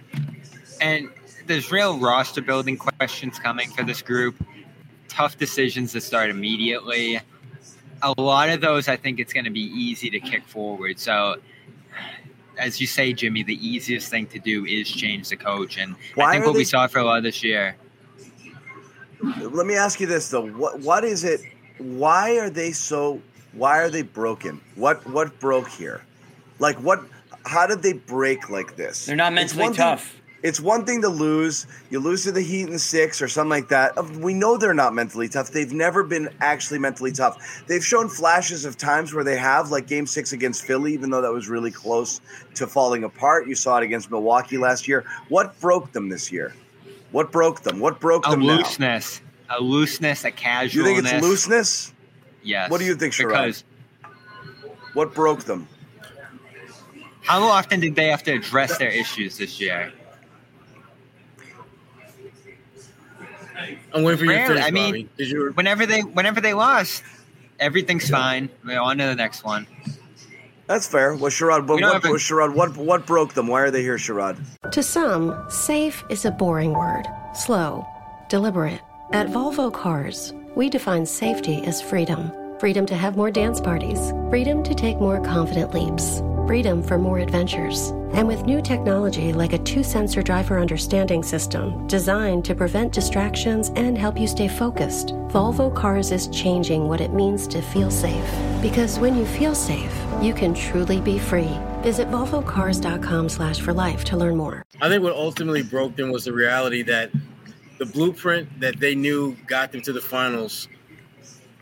And 0.81 1.09
there's 1.45 1.71
real 1.71 1.97
roster 1.99 2.41
building 2.41 2.75
questions 2.75 3.39
coming 3.39 3.69
for 3.69 3.83
this 3.83 4.01
group. 4.01 4.35
Tough 5.07 5.37
decisions 5.37 5.91
to 5.93 6.01
start 6.01 6.29
immediately. 6.29 7.21
A 8.01 8.13
lot 8.19 8.49
of 8.49 8.61
those, 8.61 8.87
I 8.87 8.97
think 8.97 9.19
it's 9.19 9.31
going 9.31 9.45
to 9.45 9.51
be 9.51 9.61
easy 9.61 10.09
to 10.09 10.19
kick 10.19 10.43
forward. 10.47 10.99
So, 10.99 11.35
as 12.57 12.81
you 12.81 12.87
say, 12.87 13.13
Jimmy, 13.13 13.43
the 13.43 13.65
easiest 13.65 14.09
thing 14.09 14.25
to 14.27 14.39
do 14.39 14.65
is 14.65 14.89
change 14.89 15.29
the 15.29 15.35
coach. 15.35 15.77
And 15.77 15.95
Why 16.15 16.29
I 16.29 16.31
think 16.33 16.43
are 16.43 16.47
what 16.47 16.55
we 16.57 16.63
saw 16.63 16.87
for 16.87 16.99
a 16.99 17.03
lot 17.03 17.21
this 17.21 17.43
year. 17.43 17.75
Let 19.21 19.67
me 19.67 19.75
ask 19.75 19.99
you 19.99 20.07
this 20.07 20.29
though: 20.29 20.47
what 20.47 20.79
what 20.79 21.03
is 21.03 21.23
it? 21.23 21.41
Why 21.77 22.37
are 22.39 22.49
they 22.49 22.71
so? 22.71 23.21
Why 23.53 23.77
are 23.77 23.89
they 23.89 24.01
broken? 24.01 24.61
What 24.73 25.07
what 25.07 25.39
broke 25.39 25.69
here? 25.69 26.01
Like 26.57 26.77
what? 26.77 27.03
How 27.45 27.67
did 27.67 27.83
they 27.83 27.93
break 27.93 28.49
like 28.49 28.77
this? 28.77 29.05
They're 29.05 29.15
not 29.15 29.33
mentally 29.33 29.61
one 29.61 29.73
thing- 29.73 29.77
tough. 29.77 30.20
It's 30.43 30.59
one 30.59 30.85
thing 30.85 31.01
to 31.03 31.09
lose. 31.09 31.67
You 31.89 31.99
lose 31.99 32.23
to 32.23 32.31
the 32.31 32.41
Heat 32.41 32.67
in 32.69 32.79
six 32.79 33.21
or 33.21 33.27
something 33.27 33.49
like 33.49 33.67
that. 33.69 33.95
We 34.17 34.33
know 34.33 34.57
they're 34.57 34.73
not 34.73 34.93
mentally 34.93 35.29
tough. 35.29 35.51
They've 35.51 35.71
never 35.71 36.03
been 36.03 36.29
actually 36.39 36.79
mentally 36.79 37.11
tough. 37.11 37.63
They've 37.67 37.85
shown 37.85 38.09
flashes 38.09 38.65
of 38.65 38.77
times 38.77 39.13
where 39.13 39.23
they 39.23 39.37
have, 39.37 39.69
like 39.69 39.87
Game 39.87 40.07
Six 40.07 40.33
against 40.33 40.63
Philly, 40.63 40.93
even 40.93 41.09
though 41.11 41.21
that 41.21 41.31
was 41.31 41.47
really 41.47 41.71
close 41.71 42.21
to 42.55 42.65
falling 42.67 43.03
apart. 43.03 43.47
You 43.47 43.55
saw 43.55 43.77
it 43.77 43.83
against 43.83 44.09
Milwaukee 44.09 44.57
last 44.57 44.87
year. 44.87 45.05
What 45.29 45.59
broke 45.59 45.91
them 45.91 46.09
this 46.09 46.31
year? 46.31 46.53
What 47.11 47.31
broke 47.31 47.61
them? 47.61 47.79
What 47.79 47.99
broke 47.99 48.25
A 48.27 48.31
them 48.31 48.39
now? 48.41 48.57
looseness, 48.57 49.21
a 49.49 49.61
looseness, 49.61 50.23
a 50.25 50.31
casualness. 50.31 50.73
You 50.73 50.83
think 50.83 50.99
it's 51.13 51.23
looseness? 51.23 51.93
Yes. 52.41 52.71
What 52.71 52.79
do 52.79 52.85
you 52.85 52.95
think, 52.95 53.13
Sherrod? 53.13 53.29
Because 53.29 53.63
What 54.93 55.13
broke 55.13 55.43
them? 55.43 55.67
how 57.23 57.43
often 57.43 57.79
did 57.79 57.95
they 57.95 58.07
have 58.07 58.23
to 58.23 58.31
address 58.33 58.77
their 58.79 58.89
issues 58.89 59.37
this 59.37 59.59
year? 59.61 59.91
I'm 63.93 64.03
waiting 64.03 64.19
for 64.19 64.25
you 64.25 64.31
to 64.31 64.37
Rarely. 64.37 64.53
finish, 64.55 64.65
I 64.65 64.71
mean, 64.71 64.85
Bobby, 64.91 65.09
'cause 65.17 65.29
you 65.31 65.51
whenever 65.53 65.85
they 65.85 66.01
whenever 66.01 66.41
they 66.41 66.53
lost, 66.53 67.03
everything's 67.59 68.09
fine. 68.09 68.49
We're 68.65 68.79
on 68.79 68.97
to 68.97 69.05
the 69.05 69.15
next 69.15 69.43
one. 69.43 69.67
That's 70.67 70.87
fair. 70.87 71.15
Well, 71.15 71.29
Sherrod, 71.31 71.67
what, 71.67 71.81
what, 71.81 72.05
a- 72.05 72.09
what, 72.09 72.19
Sherrod, 72.21 72.53
what, 72.55 72.77
what 72.77 73.05
broke 73.05 73.33
them? 73.33 73.47
Why 73.47 73.61
are 73.61 73.71
they 73.71 73.81
here, 73.81 73.97
Sherrod? 73.97 74.37
To 74.71 74.81
some, 74.81 75.35
safe 75.49 76.01
is 76.09 76.23
a 76.23 76.31
boring 76.31 76.71
word, 76.73 77.03
slow, 77.33 77.85
deliberate. 78.29 78.79
At 79.11 79.27
Volvo 79.27 79.73
Cars, 79.73 80.33
we 80.55 80.69
define 80.69 81.05
safety 81.05 81.61
as 81.65 81.81
freedom 81.81 82.31
freedom 82.59 82.85
to 82.85 82.95
have 82.95 83.17
more 83.17 83.31
dance 83.31 83.59
parties, 83.59 84.13
freedom 84.29 84.61
to 84.63 84.75
take 84.75 84.97
more 84.99 85.19
confident 85.21 85.73
leaps, 85.73 86.21
freedom 86.47 86.83
for 86.83 86.97
more 86.97 87.19
adventures. 87.19 87.89
And 88.13 88.27
with 88.27 88.45
new 88.45 88.61
technology 88.61 89.31
like 89.31 89.53
a 89.53 89.57
two 89.59 89.83
sensor 89.83 90.21
driver 90.21 90.59
understanding 90.59 91.23
system 91.23 91.87
designed 91.87 92.43
to 92.45 92.55
prevent 92.55 92.93
distractions 92.93 93.71
and 93.75 93.97
help 93.97 94.19
you 94.19 94.27
stay 94.27 94.47
focused, 94.47 95.09
Volvo 95.29 95.73
Cars 95.73 96.11
is 96.11 96.27
changing 96.27 96.87
what 96.87 97.01
it 97.01 97.13
means 97.13 97.47
to 97.47 97.61
feel 97.61 97.89
safe. 97.89 98.29
Because 98.61 98.99
when 98.99 99.15
you 99.15 99.25
feel 99.25 99.55
safe, 99.55 99.93
you 100.21 100.33
can 100.33 100.53
truly 100.53 100.99
be 100.99 101.17
free. 101.17 101.57
Visit 101.81 102.09
volvocars.com 102.09 103.29
slash 103.29 103.61
for 103.61 103.73
life 103.73 104.03
to 104.05 104.17
learn 104.17 104.35
more. 104.35 104.63
I 104.81 104.89
think 104.89 105.03
what 105.03 105.13
ultimately 105.13 105.63
broke 105.63 105.95
them 105.95 106.11
was 106.11 106.25
the 106.25 106.33
reality 106.33 106.83
that 106.83 107.11
the 107.79 107.85
blueprint 107.85 108.59
that 108.59 108.79
they 108.79 108.93
knew 108.93 109.35
got 109.47 109.71
them 109.71 109.81
to 109.81 109.93
the 109.93 110.01
finals 110.01 110.67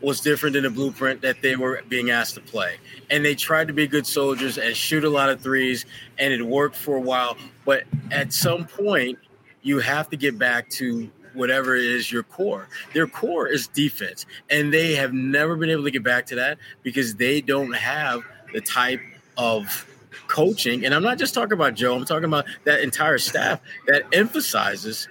was 0.00 0.20
different 0.20 0.54
than 0.54 0.62
the 0.62 0.70
blueprint 0.70 1.20
that 1.22 1.42
they 1.42 1.56
were 1.56 1.82
being 1.88 2.10
asked 2.10 2.34
to 2.34 2.40
play. 2.40 2.76
And 3.10 3.24
they 3.24 3.34
tried 3.34 3.68
to 3.68 3.74
be 3.74 3.86
good 3.86 4.06
soldiers 4.06 4.58
and 4.58 4.76
shoot 4.76 5.04
a 5.04 5.10
lot 5.10 5.28
of 5.28 5.40
threes, 5.40 5.84
and 6.18 6.32
it 6.32 6.42
worked 6.42 6.76
for 6.76 6.96
a 6.96 7.00
while. 7.00 7.36
But 7.64 7.84
at 8.10 8.32
some 8.32 8.66
point, 8.66 9.18
you 9.62 9.78
have 9.80 10.08
to 10.10 10.16
get 10.16 10.38
back 10.38 10.68
to 10.70 11.10
whatever 11.34 11.76
is 11.76 12.10
your 12.10 12.22
core. 12.22 12.68
Their 12.92 13.06
core 13.06 13.46
is 13.46 13.68
defense, 13.68 14.26
and 14.48 14.72
they 14.72 14.94
have 14.94 15.12
never 15.12 15.56
been 15.56 15.70
able 15.70 15.84
to 15.84 15.90
get 15.90 16.02
back 16.02 16.26
to 16.26 16.36
that 16.36 16.58
because 16.82 17.14
they 17.14 17.40
don't 17.40 17.72
have 17.72 18.22
the 18.52 18.60
type 18.60 19.00
of 19.36 19.86
coaching. 20.26 20.84
And 20.84 20.94
I'm 20.94 21.02
not 21.02 21.18
just 21.18 21.34
talking 21.34 21.52
about 21.52 21.74
Joe, 21.74 21.94
I'm 21.94 22.04
talking 22.04 22.24
about 22.24 22.46
that 22.64 22.80
entire 22.80 23.18
staff 23.18 23.60
that 23.86 24.04
emphasizes 24.12 25.08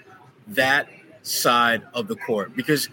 that 0.47 0.89
side 1.21 1.83
of 1.93 2.07
the 2.07 2.15
court 2.15 2.55
because 2.55 2.89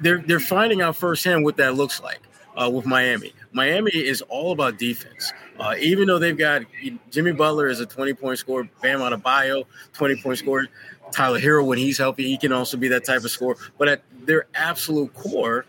they're 0.00 0.18
they're 0.26 0.40
finding 0.40 0.80
out 0.82 0.96
firsthand 0.96 1.44
what 1.44 1.56
that 1.56 1.74
looks 1.74 2.00
like 2.02 2.20
uh, 2.56 2.70
with 2.72 2.86
Miami. 2.86 3.32
Miami 3.52 3.90
is 3.92 4.22
all 4.22 4.52
about 4.52 4.78
defense. 4.78 5.32
Uh, 5.58 5.74
even 5.80 6.06
though 6.06 6.18
they've 6.18 6.38
got 6.38 6.62
Jimmy 7.10 7.32
Butler 7.32 7.68
is 7.68 7.80
a 7.80 7.86
20 7.86 8.14
point 8.14 8.38
scorer, 8.38 8.68
Bam 8.82 9.00
Adebayo 9.00 9.64
20 9.94 10.22
point 10.22 10.38
scorer, 10.38 10.66
Tyler 11.12 11.40
Herro 11.40 11.64
when 11.66 11.78
he's 11.78 11.98
healthy 11.98 12.24
he 12.24 12.36
can 12.38 12.52
also 12.52 12.76
be 12.76 12.88
that 12.88 13.04
type 13.04 13.24
of 13.24 13.30
scorer. 13.30 13.56
But 13.78 13.88
at 13.88 14.02
their 14.26 14.46
absolute 14.54 15.12
core 15.14 15.64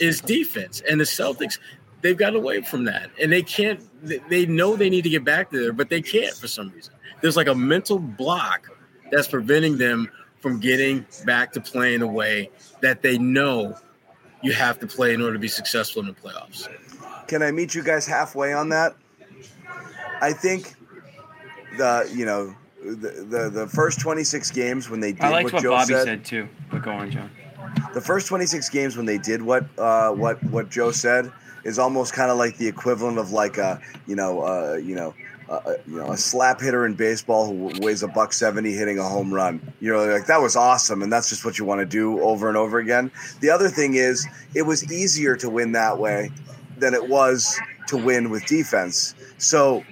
is 0.00 0.20
defense, 0.20 0.82
and 0.88 1.00
the 1.00 1.04
Celtics 1.04 1.58
they've 2.02 2.16
got 2.16 2.34
away 2.34 2.60
from 2.62 2.84
that, 2.84 3.10
and 3.20 3.32
they 3.32 3.42
can't. 3.42 3.80
they- 4.06 4.20
They 4.28 4.46
know 4.46 4.76
they 4.76 4.90
need 4.90 5.02
to 5.02 5.10
get 5.10 5.24
back 5.24 5.50
there, 5.50 5.72
but 5.72 5.88
they 5.88 6.02
can't 6.02 6.34
for 6.36 6.46
some 6.48 6.70
reason. 6.70 6.92
There's 7.22 7.36
like 7.36 7.48
a 7.48 7.54
mental 7.54 7.98
block 7.98 8.68
that's 9.10 9.26
preventing 9.28 9.78
them 9.78 10.10
from 10.40 10.60
getting 10.60 11.06
back 11.24 11.52
to 11.54 11.60
playing 11.60 12.00
the 12.00 12.06
way 12.06 12.50
that 12.80 13.02
they 13.02 13.18
know 13.18 13.76
you 14.42 14.52
have 14.52 14.78
to 14.80 14.86
play 14.86 15.14
in 15.14 15.20
order 15.20 15.34
to 15.34 15.38
be 15.38 15.48
successful 15.48 16.00
in 16.00 16.08
the 16.08 16.14
playoffs. 16.14 16.68
Can 17.26 17.42
I 17.42 17.50
meet 17.50 17.74
you 17.74 17.82
guys 17.82 18.06
halfway 18.06 18.52
on 18.52 18.68
that? 18.70 18.94
I 20.20 20.32
think 20.32 20.74
the 21.76 22.10
you 22.14 22.24
know 22.24 22.54
the 22.82 23.26
the, 23.28 23.50
the 23.50 23.66
first 23.66 24.00
26 24.00 24.50
games 24.52 24.88
when 24.88 25.00
they 25.00 25.12
did 25.12 25.22
I 25.22 25.30
liked 25.30 25.44
what, 25.46 25.54
what 25.54 25.62
Joe 25.62 25.70
Bobby 25.70 25.94
said, 25.94 26.04
said 26.04 26.24
too. 26.24 26.48
But 26.70 26.82
go 26.82 26.92
on, 26.92 27.10
John. 27.10 27.30
the 27.94 28.00
first 28.00 28.28
26 28.28 28.68
games 28.70 28.96
when 28.96 29.06
they 29.06 29.18
did 29.18 29.42
what 29.42 29.66
uh, 29.78 30.12
what 30.12 30.42
what 30.44 30.70
Joe 30.70 30.90
said 30.90 31.30
is 31.64 31.78
almost 31.78 32.12
kind 32.12 32.30
of 32.30 32.38
like 32.38 32.56
the 32.58 32.68
equivalent 32.68 33.18
of 33.18 33.32
like 33.32 33.58
a 33.58 33.80
you 34.06 34.14
know 34.14 34.42
uh, 34.42 34.74
you 34.74 34.94
know 34.94 35.14
uh, 35.48 35.74
you 35.86 35.96
know 35.96 36.10
a 36.10 36.16
slap 36.16 36.60
hitter 36.60 36.86
in 36.86 36.94
baseball 36.94 37.46
who 37.46 37.70
weighs 37.80 38.02
a 38.02 38.08
buck 38.08 38.32
70 38.32 38.72
hitting 38.72 38.98
a 38.98 39.02
home 39.02 39.32
run 39.32 39.60
you 39.80 39.92
know 39.92 40.04
like 40.06 40.26
that 40.26 40.40
was 40.40 40.56
awesome 40.56 41.02
and 41.02 41.12
that's 41.12 41.28
just 41.28 41.44
what 41.44 41.58
you 41.58 41.64
want 41.64 41.80
to 41.80 41.86
do 41.86 42.20
over 42.22 42.48
and 42.48 42.56
over 42.56 42.78
again 42.78 43.10
the 43.40 43.50
other 43.50 43.68
thing 43.68 43.94
is 43.94 44.26
it 44.54 44.62
was 44.62 44.90
easier 44.92 45.36
to 45.36 45.48
win 45.48 45.72
that 45.72 45.98
way 45.98 46.30
than 46.78 46.94
it 46.94 47.08
was 47.08 47.58
to 47.86 47.96
win 47.96 48.30
with 48.30 48.44
defense 48.46 49.14
so 49.38 49.84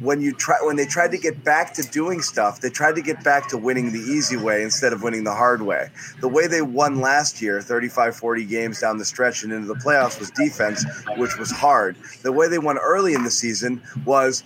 when 0.00 0.20
you 0.20 0.32
try 0.32 0.56
when 0.62 0.76
they 0.76 0.86
tried 0.86 1.10
to 1.10 1.18
get 1.18 1.42
back 1.42 1.74
to 1.74 1.82
doing 1.82 2.22
stuff, 2.22 2.60
they 2.60 2.70
tried 2.70 2.94
to 2.94 3.02
get 3.02 3.22
back 3.24 3.48
to 3.48 3.56
winning 3.56 3.92
the 3.92 3.98
easy 3.98 4.36
way 4.36 4.62
instead 4.62 4.92
of 4.92 5.02
winning 5.02 5.24
the 5.24 5.34
hard 5.34 5.62
way. 5.62 5.88
The 6.20 6.28
way 6.28 6.46
they 6.46 6.62
won 6.62 7.00
last 7.00 7.42
year, 7.42 7.58
35-40 7.58 8.48
games 8.48 8.80
down 8.80 8.98
the 8.98 9.04
stretch 9.04 9.42
and 9.42 9.52
into 9.52 9.66
the 9.66 9.74
playoffs 9.74 10.18
was 10.18 10.30
defense, 10.30 10.84
which 11.16 11.36
was 11.36 11.50
hard. 11.50 11.96
The 12.22 12.32
way 12.32 12.48
they 12.48 12.58
won 12.58 12.78
early 12.78 13.14
in 13.14 13.24
the 13.24 13.30
season 13.30 13.82
was 14.04 14.44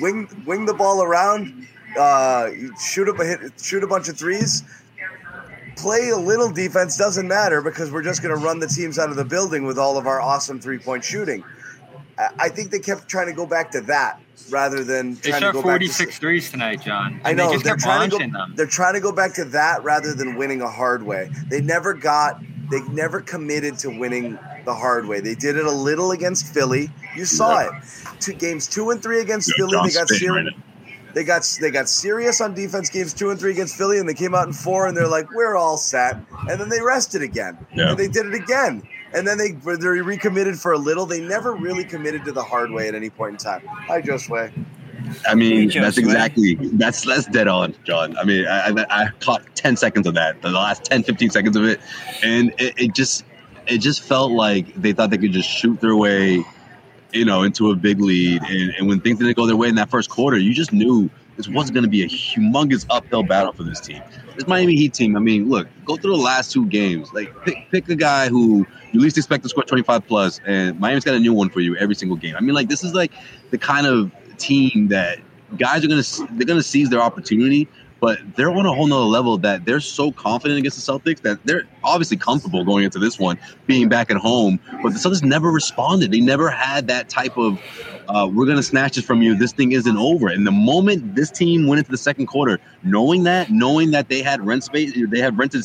wing 0.00 0.28
wing 0.46 0.66
the 0.66 0.74
ball 0.74 1.02
around, 1.02 1.66
uh, 1.98 2.50
shoot 2.80 3.08
up 3.08 3.18
a 3.20 3.24
hit, 3.24 3.52
shoot 3.60 3.82
a 3.82 3.86
bunch 3.86 4.08
of 4.08 4.16
threes, 4.18 4.62
play 5.76 6.08
a 6.10 6.16
little 6.16 6.50
defense 6.50 6.96
doesn't 6.96 7.26
matter 7.28 7.60
because 7.62 7.90
we're 7.90 8.02
just 8.02 8.22
going 8.22 8.34
to 8.36 8.44
run 8.44 8.58
the 8.60 8.66
teams 8.68 8.98
out 8.98 9.10
of 9.10 9.16
the 9.16 9.24
building 9.24 9.64
with 9.66 9.78
all 9.78 9.96
of 9.98 10.06
our 10.06 10.20
awesome 10.20 10.60
three-point 10.60 11.04
shooting. 11.04 11.42
I- 12.38 12.48
think 12.48 12.70
they 12.70 12.78
kept 12.78 13.08
trying 13.08 13.26
to 13.26 13.32
go 13.32 13.44
back 13.46 13.72
to 13.72 13.80
that 13.82 14.20
rather 14.50 14.84
than 14.84 15.14
They 15.16 15.30
trying 15.30 15.40
to 15.40 15.46
shot 15.46 15.54
go 15.54 15.62
back 15.62 15.80
to 15.80 16.06
threes 16.06 16.50
tonight, 16.50 16.82
John. 16.82 17.20
I 17.24 17.32
know 17.32 17.48
They 17.48 17.52
just 17.54 17.64
they're 17.64 17.72
kept 17.74 17.82
trying 17.82 18.10
to 18.10 18.18
go. 18.18 18.32
them. 18.32 18.52
They're 18.56 18.66
trying 18.66 18.94
to 18.94 19.00
go 19.00 19.10
back 19.10 19.34
to 19.34 19.44
that 19.46 19.82
rather 19.82 20.14
than 20.14 20.36
winning 20.36 20.60
a 20.62 20.70
hard 20.70 21.02
way. 21.02 21.30
They 21.48 21.60
never 21.60 21.92
got. 21.94 22.40
They 22.70 22.80
never 22.88 23.20
committed 23.20 23.78
to 23.78 23.88
winning 23.90 24.38
the 24.64 24.74
hard 24.74 25.06
way. 25.06 25.20
They 25.20 25.34
did 25.34 25.56
it 25.56 25.64
a 25.66 25.70
little 25.70 26.10
against 26.12 26.52
Philly, 26.52 26.90
You 27.16 27.24
saw 27.24 27.60
it. 27.60 27.70
Two 28.20 28.32
games 28.32 28.66
two 28.66 28.90
and 28.90 29.02
three 29.02 29.20
against 29.20 29.48
Yeah, 29.50 29.66
Philly. 29.66 29.88
They 29.88 29.94
got 29.94 30.08
serious. 30.08 30.46
right 30.54 30.60
they 31.14 31.22
got 31.22 31.58
they 31.60 31.70
got 31.70 31.88
serious 31.88 32.40
on 32.40 32.54
defense 32.54 32.90
games 32.90 33.14
two 33.14 33.30
and 33.30 33.38
three 33.38 33.52
against 33.52 33.76
Philly, 33.76 33.98
and 34.00 34.08
they 34.08 34.14
came 34.14 34.34
out 34.34 34.48
in 34.48 34.52
four, 34.52 34.88
and 34.88 34.96
they're 34.96 35.06
like, 35.06 35.30
"We're 35.32 35.54
all 35.56 35.76
set," 35.76 36.16
and 36.50 36.60
then 36.60 36.68
they 36.68 36.80
rested 36.80 37.22
again, 37.22 37.56
Yeah. 37.72 37.90
and 37.90 37.98
they 37.98 38.08
did 38.08 38.26
it 38.26 38.34
again, 38.34 38.82
and 39.12 39.24
then 39.24 39.38
they 39.38 39.52
they 39.52 39.86
recommitted 40.00 40.58
for 40.58 40.72
a 40.72 40.78
little. 40.78 41.06
They 41.06 41.20
never 41.20 41.52
really 41.54 41.84
committed 41.84 42.24
to 42.24 42.32
the 42.32 42.42
hard 42.42 42.72
way 42.72 42.88
at 42.88 42.96
any 42.96 43.10
point 43.10 43.32
in 43.34 43.38
time. 43.38 43.62
Hi, 43.86 44.02
Josue. 44.02 44.50
I 45.26 45.34
mean, 45.34 45.70
that's 45.70 45.98
exactly 45.98 46.54
that's 46.54 47.02
that's 47.02 47.26
dead 47.26 47.48
on, 47.48 47.74
John. 47.84 48.16
I 48.16 48.24
mean, 48.24 48.46
I, 48.46 48.70
I, 48.70 49.04
I 49.04 49.08
caught 49.20 49.42
ten 49.54 49.76
seconds 49.76 50.06
of 50.06 50.14
that, 50.14 50.40
the 50.42 50.50
last 50.50 50.84
10, 50.84 51.02
15 51.02 51.30
seconds 51.30 51.56
of 51.56 51.64
it, 51.64 51.80
and 52.22 52.50
it, 52.58 52.74
it 52.78 52.94
just 52.94 53.24
it 53.66 53.78
just 53.78 54.02
felt 54.02 54.32
like 54.32 54.74
they 54.74 54.92
thought 54.92 55.10
they 55.10 55.18
could 55.18 55.32
just 55.32 55.48
shoot 55.48 55.80
their 55.80 55.96
way, 55.96 56.44
you 57.12 57.24
know, 57.24 57.42
into 57.42 57.70
a 57.70 57.76
big 57.76 58.00
lead. 58.00 58.42
And, 58.42 58.74
and 58.78 58.88
when 58.88 59.00
things 59.00 59.18
didn't 59.18 59.36
go 59.36 59.46
their 59.46 59.56
way 59.56 59.68
in 59.68 59.74
that 59.76 59.90
first 59.90 60.10
quarter, 60.10 60.36
you 60.36 60.52
just 60.52 60.72
knew 60.72 61.10
this 61.36 61.48
wasn't 61.48 61.74
going 61.74 61.84
to 61.84 61.90
be 61.90 62.02
a 62.02 62.08
humongous 62.08 62.86
uphill 62.90 63.22
battle 63.22 63.52
for 63.52 63.64
this 63.64 63.80
team. 63.80 64.02
This 64.36 64.46
Miami 64.46 64.76
Heat 64.76 64.94
team, 64.94 65.16
I 65.16 65.20
mean, 65.20 65.48
look, 65.48 65.68
go 65.84 65.96
through 65.96 66.16
the 66.16 66.22
last 66.22 66.52
two 66.52 66.66
games. 66.66 67.12
Like, 67.12 67.32
pick, 67.44 67.56
pick 67.70 67.88
a 67.88 67.96
guy 67.96 68.28
who 68.28 68.66
you 68.92 69.00
least 69.00 69.16
expect 69.16 69.42
to 69.44 69.48
score 69.48 69.64
25 69.64 70.06
plus, 70.06 70.40
and 70.46 70.78
Miami's 70.78 71.04
got 71.04 71.14
a 71.14 71.20
new 71.20 71.32
one 71.32 71.50
for 71.50 71.60
you 71.60 71.76
every 71.76 71.94
single 71.94 72.16
game. 72.16 72.36
I 72.36 72.40
mean, 72.40 72.54
like, 72.54 72.68
this 72.68 72.84
is 72.84 72.94
like 72.94 73.12
the 73.50 73.58
kind 73.58 73.86
of 73.86 74.12
team 74.38 74.88
that 74.88 75.18
guys 75.58 75.84
are 75.84 75.88
going 75.88 76.02
to 76.02 76.26
they're 76.32 76.46
going 76.46 76.58
to 76.58 76.62
seize 76.62 76.90
their 76.90 77.00
opportunity, 77.00 77.68
but 78.00 78.18
they're 78.36 78.50
on 78.50 78.66
a 78.66 78.72
whole 78.72 78.86
nother 78.86 79.04
level 79.04 79.38
that 79.38 79.64
they're 79.64 79.80
so 79.80 80.12
confident 80.12 80.58
against 80.58 80.84
the 80.84 80.92
Celtics 80.92 81.20
that 81.22 81.44
they're 81.44 81.64
obviously 81.82 82.16
comfortable 82.16 82.64
going 82.64 82.84
into 82.84 82.98
this 82.98 83.18
one, 83.18 83.38
being 83.66 83.88
back 83.88 84.10
at 84.10 84.16
home. 84.16 84.58
But 84.82 84.92
the 84.92 84.98
Celtics 84.98 85.22
never 85.22 85.50
responded. 85.50 86.10
They 86.10 86.20
never 86.20 86.50
had 86.50 86.88
that 86.88 87.08
type 87.08 87.36
of 87.38 87.60
uh, 88.08 88.28
we're 88.32 88.44
going 88.44 88.58
to 88.58 88.62
snatch 88.62 88.98
it 88.98 89.02
from 89.02 89.22
you. 89.22 89.34
This 89.34 89.52
thing 89.52 89.72
isn't 89.72 89.96
over. 89.96 90.28
And 90.28 90.46
the 90.46 90.52
moment 90.52 91.14
this 91.14 91.30
team 91.30 91.66
went 91.66 91.78
into 91.78 91.90
the 91.90 91.96
second 91.96 92.26
quarter, 92.26 92.58
knowing 92.82 93.22
that, 93.24 93.50
knowing 93.50 93.92
that 93.92 94.08
they 94.08 94.22
had 94.22 94.44
rent 94.44 94.64
space, 94.64 94.92
they 95.08 95.20
had 95.20 95.38
rented 95.38 95.64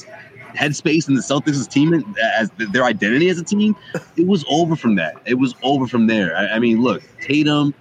headspace 0.56 1.08
in 1.08 1.16
the 1.16 1.22
Celtics' 1.22 1.68
team 1.70 1.94
as 2.38 2.50
their 2.72 2.84
identity 2.84 3.30
as 3.30 3.40
a 3.40 3.44
team, 3.44 3.76
it 4.18 4.28
was 4.28 4.46
over 4.50 4.76
from 4.76 4.96
that. 4.96 5.16
It 5.26 5.36
was 5.36 5.56
over 5.64 5.88
from 5.88 6.08
there. 6.08 6.36
I, 6.36 6.56
I 6.56 6.60
mean, 6.60 6.82
look, 6.82 7.04
Tatum, 7.22 7.74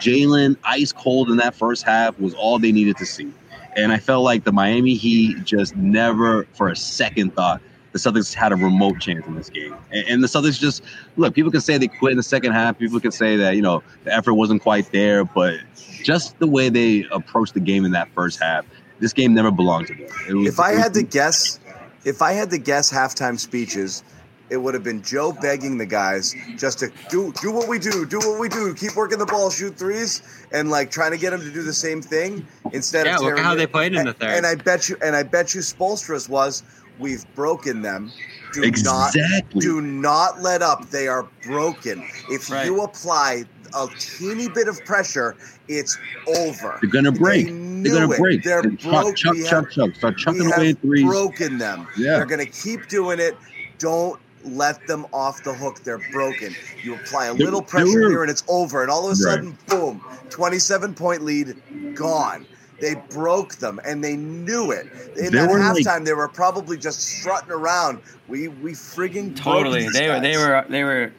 Jaylen, 0.00 0.56
ice 0.64 0.92
cold 0.92 1.30
in 1.30 1.36
that 1.38 1.54
first 1.54 1.82
half 1.84 2.18
was 2.18 2.34
all 2.34 2.58
they 2.58 2.72
needed 2.72 2.96
to 2.98 3.06
see. 3.06 3.30
And 3.76 3.92
I 3.92 3.98
felt 3.98 4.22
like 4.24 4.44
the 4.44 4.52
Miami 4.52 4.94
Heat 4.94 5.42
just 5.44 5.74
never, 5.76 6.44
for 6.54 6.68
a 6.68 6.76
second, 6.76 7.34
thought 7.34 7.60
the 7.92 7.98
Celtics 7.98 8.32
had 8.32 8.52
a 8.52 8.56
remote 8.56 9.00
chance 9.00 9.26
in 9.26 9.34
this 9.34 9.50
game. 9.50 9.74
And, 9.90 10.06
and 10.08 10.22
the 10.22 10.28
Celtics 10.28 10.58
just 10.58 10.82
look. 11.16 11.34
People 11.34 11.50
can 11.50 11.60
say 11.60 11.76
they 11.78 11.88
quit 11.88 12.12
in 12.12 12.16
the 12.16 12.22
second 12.22 12.52
half. 12.52 12.78
People 12.78 13.00
can 13.00 13.10
say 13.12 13.36
that 13.36 13.56
you 13.56 13.62
know 13.62 13.82
the 14.04 14.12
effort 14.14 14.34
wasn't 14.34 14.62
quite 14.62 14.90
there, 14.92 15.24
but 15.24 15.58
just 16.04 16.38
the 16.38 16.46
way 16.46 16.68
they 16.68 17.04
approached 17.10 17.54
the 17.54 17.60
game 17.60 17.84
in 17.84 17.90
that 17.92 18.08
first 18.14 18.40
half, 18.40 18.64
this 19.00 19.12
game 19.12 19.34
never 19.34 19.50
belonged 19.50 19.88
to 19.88 19.94
them. 19.94 20.38
Was, 20.38 20.48
If 20.48 20.60
I 20.60 20.72
was- 20.72 20.80
had 20.82 20.94
to 20.94 21.02
guess, 21.02 21.58
if 22.04 22.22
I 22.22 22.32
had 22.32 22.50
to 22.50 22.58
guess 22.58 22.92
halftime 22.92 23.38
speeches, 23.40 24.04
it 24.50 24.56
would 24.58 24.74
have 24.74 24.84
been 24.84 25.02
Joe 25.02 25.32
begging 25.32 25.78
the 25.78 25.86
guys 25.86 26.34
just 26.56 26.78
to 26.80 26.90
do 27.10 27.32
do 27.40 27.50
what 27.52 27.68
we 27.68 27.78
do, 27.78 28.04
do 28.06 28.18
what 28.18 28.38
we 28.38 28.48
do, 28.48 28.74
keep 28.74 28.94
working 28.96 29.18
the 29.18 29.26
ball, 29.26 29.50
shoot 29.50 29.76
threes, 29.76 30.22
and 30.52 30.70
like 30.70 30.90
trying 30.90 31.12
to 31.12 31.18
get 31.18 31.30
them 31.30 31.40
to 31.40 31.50
do 31.50 31.62
the 31.62 31.72
same 31.72 32.02
thing 32.02 32.46
instead 32.72 33.06
Yeah, 33.06 33.16
of 33.16 33.22
look 33.22 33.38
at 33.38 33.44
how 33.44 33.54
it- 33.54 33.56
they 33.56 33.66
played 33.66 33.94
in 33.94 34.04
the 34.06 34.12
third. 34.12 34.30
And 34.30 34.46
I 34.46 34.54
bet 34.54 34.88
you, 34.88 34.96
and 35.02 35.16
I 35.16 35.22
bet 35.22 35.54
you, 35.54 35.60
Spoelstra's 35.62 36.28
was 36.28 36.62
we've 36.98 37.24
broken 37.34 37.82
them. 37.82 38.12
Do 38.52 38.60
not 38.60 38.68
Exactly. 39.16 39.60
do 39.60 39.80
not 39.80 40.40
let 40.42 40.62
up. 40.62 40.88
They 40.90 41.08
are 41.08 41.26
broken. 41.44 42.06
If 42.30 42.48
you 42.50 42.82
apply 42.82 43.44
a 43.76 43.88
teeny 43.98 44.48
bit 44.48 44.68
of 44.68 44.84
pressure, 44.84 45.34
it's 45.66 45.98
over. 46.28 46.78
They're 46.80 46.90
gonna 46.90 47.10
break. 47.10 47.46
They 47.46 47.90
They're 47.90 48.00
gonna 48.02 48.12
it. 48.12 48.18
break. 48.20 48.42
They're 48.44 48.60
And 48.60 48.78
chuck, 48.78 49.02
broke. 49.02 49.16
chuck, 49.16 49.36
chuck, 49.38 49.50
have- 49.64 49.70
chuck. 49.70 49.94
Start 49.96 50.16
chucking 50.18 50.44
we 50.44 50.52
away 50.52 50.66
have 50.68 50.78
threes. 50.78 51.04
broken 51.04 51.58
them. 51.58 51.88
Yeah. 51.96 52.16
They're 52.18 52.26
going 52.26 52.46
to 52.46 52.50
keep 52.50 52.86
doing 52.88 53.18
it. 53.20 53.36
Don't 53.78 54.18
let 54.44 54.86
them 54.86 55.06
off 55.12 55.42
the 55.44 55.54
hook. 55.54 55.82
They're 55.84 56.00
broken. 56.12 56.54
You 56.82 56.94
apply 56.94 57.26
a 57.26 57.34
They- 57.34 57.44
little 57.44 57.62
pressure 57.62 57.86
were- 58.04 58.10
here 58.10 58.22
and 58.22 58.30
it's 58.30 58.44
over. 58.48 58.82
And 58.82 58.90
all 58.90 59.00
of 59.00 59.06
a 59.06 59.08
Right. 59.10 59.16
sudden, 59.34 59.58
boom, 59.68 60.00
27 60.30 60.94
point 60.94 61.22
lead 61.24 61.56
gone. 61.94 62.46
They 62.80 62.96
broke 63.10 63.54
them 63.56 63.80
and 63.84 64.02
they 64.02 64.16
knew 64.16 64.70
it. 64.72 64.86
In 65.16 65.24
They 65.32 65.38
that 65.38 65.50
were 65.50 65.58
like- 65.58 65.76
halftime, 65.86 66.04
they 66.04 66.12
were 66.12 66.28
probably 66.28 66.76
just 66.76 67.00
strutting 67.00 67.50
around. 67.52 67.98
We 68.28 68.48
we 68.48 68.72
friggin' 68.72 69.34
broke 69.34 69.36
Totally. 69.44 69.82
these 69.84 69.92
They 69.92 70.08
were 70.08 70.20
they 70.20 70.36
were 70.36 70.64
they 70.68 70.82
were 70.84 71.12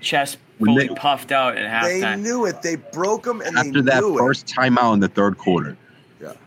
chest 0.00 0.38
When 0.58 0.72
fully 0.72 0.88
they- 0.88 0.94
puffed 0.94 1.32
out 1.32 1.56
at 1.56 1.84
They 1.84 2.16
knew 2.16 2.44
it. 2.44 2.60
They 2.62 2.76
broke 2.76 3.22
them 3.24 3.40
and 3.40 3.56
after 3.56 3.80
they 3.82 3.90
that 3.92 4.02
knew 4.02 4.18
first 4.18 4.46
timeout 4.46 4.94
in 4.94 5.00
the 5.00 5.08
third 5.08 5.38
quarter. 5.38 5.76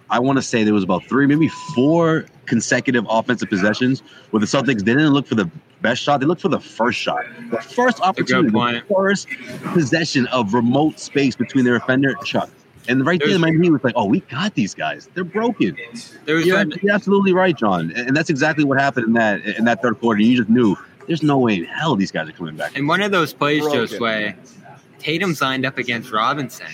Yeah. 0.09 0.15
I 0.15 0.19
want 0.19 0.37
to 0.37 0.41
say 0.41 0.63
there 0.63 0.73
was 0.73 0.83
about 0.83 1.03
three, 1.05 1.27
maybe 1.27 1.47
four 1.75 2.25
consecutive 2.45 3.05
offensive 3.09 3.49
possessions 3.49 4.01
where 4.31 4.39
the 4.39 4.45
Celtics 4.47 4.79
they 4.83 4.93
didn't 4.93 5.13
look 5.13 5.27
for 5.27 5.35
the 5.35 5.49
best 5.81 6.01
shot; 6.01 6.19
they 6.19 6.25
looked 6.25 6.41
for 6.41 6.49
the 6.49 6.59
first 6.59 6.99
shot, 6.99 7.23
the 7.51 7.57
first 7.57 8.01
opportunity, 8.01 8.49
the 8.49 8.83
first 8.93 9.27
possession 9.73 10.25
of 10.27 10.53
remote 10.53 10.99
space 10.99 11.35
between 11.35 11.65
their 11.65 11.77
defender 11.79 12.09
and 12.09 12.25
Chuck. 12.25 12.49
And 12.87 13.05
right 13.05 13.21
there, 13.23 13.37
my 13.37 13.51
knee 13.51 13.69
was 13.69 13.83
like, 13.83 13.93
"Oh, 13.95 14.05
we 14.05 14.21
got 14.21 14.55
these 14.55 14.73
guys. 14.73 15.07
They're 15.13 15.23
broken." 15.23 15.77
There's 16.25 16.45
you're, 16.45 16.65
been- 16.65 16.79
you're 16.81 16.93
absolutely 16.93 17.33
right, 17.33 17.55
John, 17.55 17.91
and 17.91 18.07
and 18.07 18.17
that's 18.17 18.31
exactly 18.31 18.63
what 18.63 18.79
happened 18.79 19.07
in 19.07 19.13
that 19.13 19.45
in 19.45 19.65
that 19.65 19.81
third 19.83 19.99
quarter. 19.99 20.21
You 20.21 20.37
just 20.37 20.49
knew 20.49 20.75
there's 21.05 21.21
no 21.21 21.37
way 21.37 21.55
in 21.55 21.65
hell 21.65 21.95
these 21.95 22.11
guys 22.11 22.27
are 22.27 22.31
coming 22.31 22.55
back. 22.55 22.75
In 22.75 22.87
one 22.87 23.01
of 23.01 23.11
those 23.11 23.31
plays, 23.33 23.61
Broken. 23.61 23.85
Josue, 23.85 24.35
Tatum's 24.97 25.41
lined 25.41 25.65
up 25.65 25.77
against 25.77 26.11
Robinson. 26.11 26.65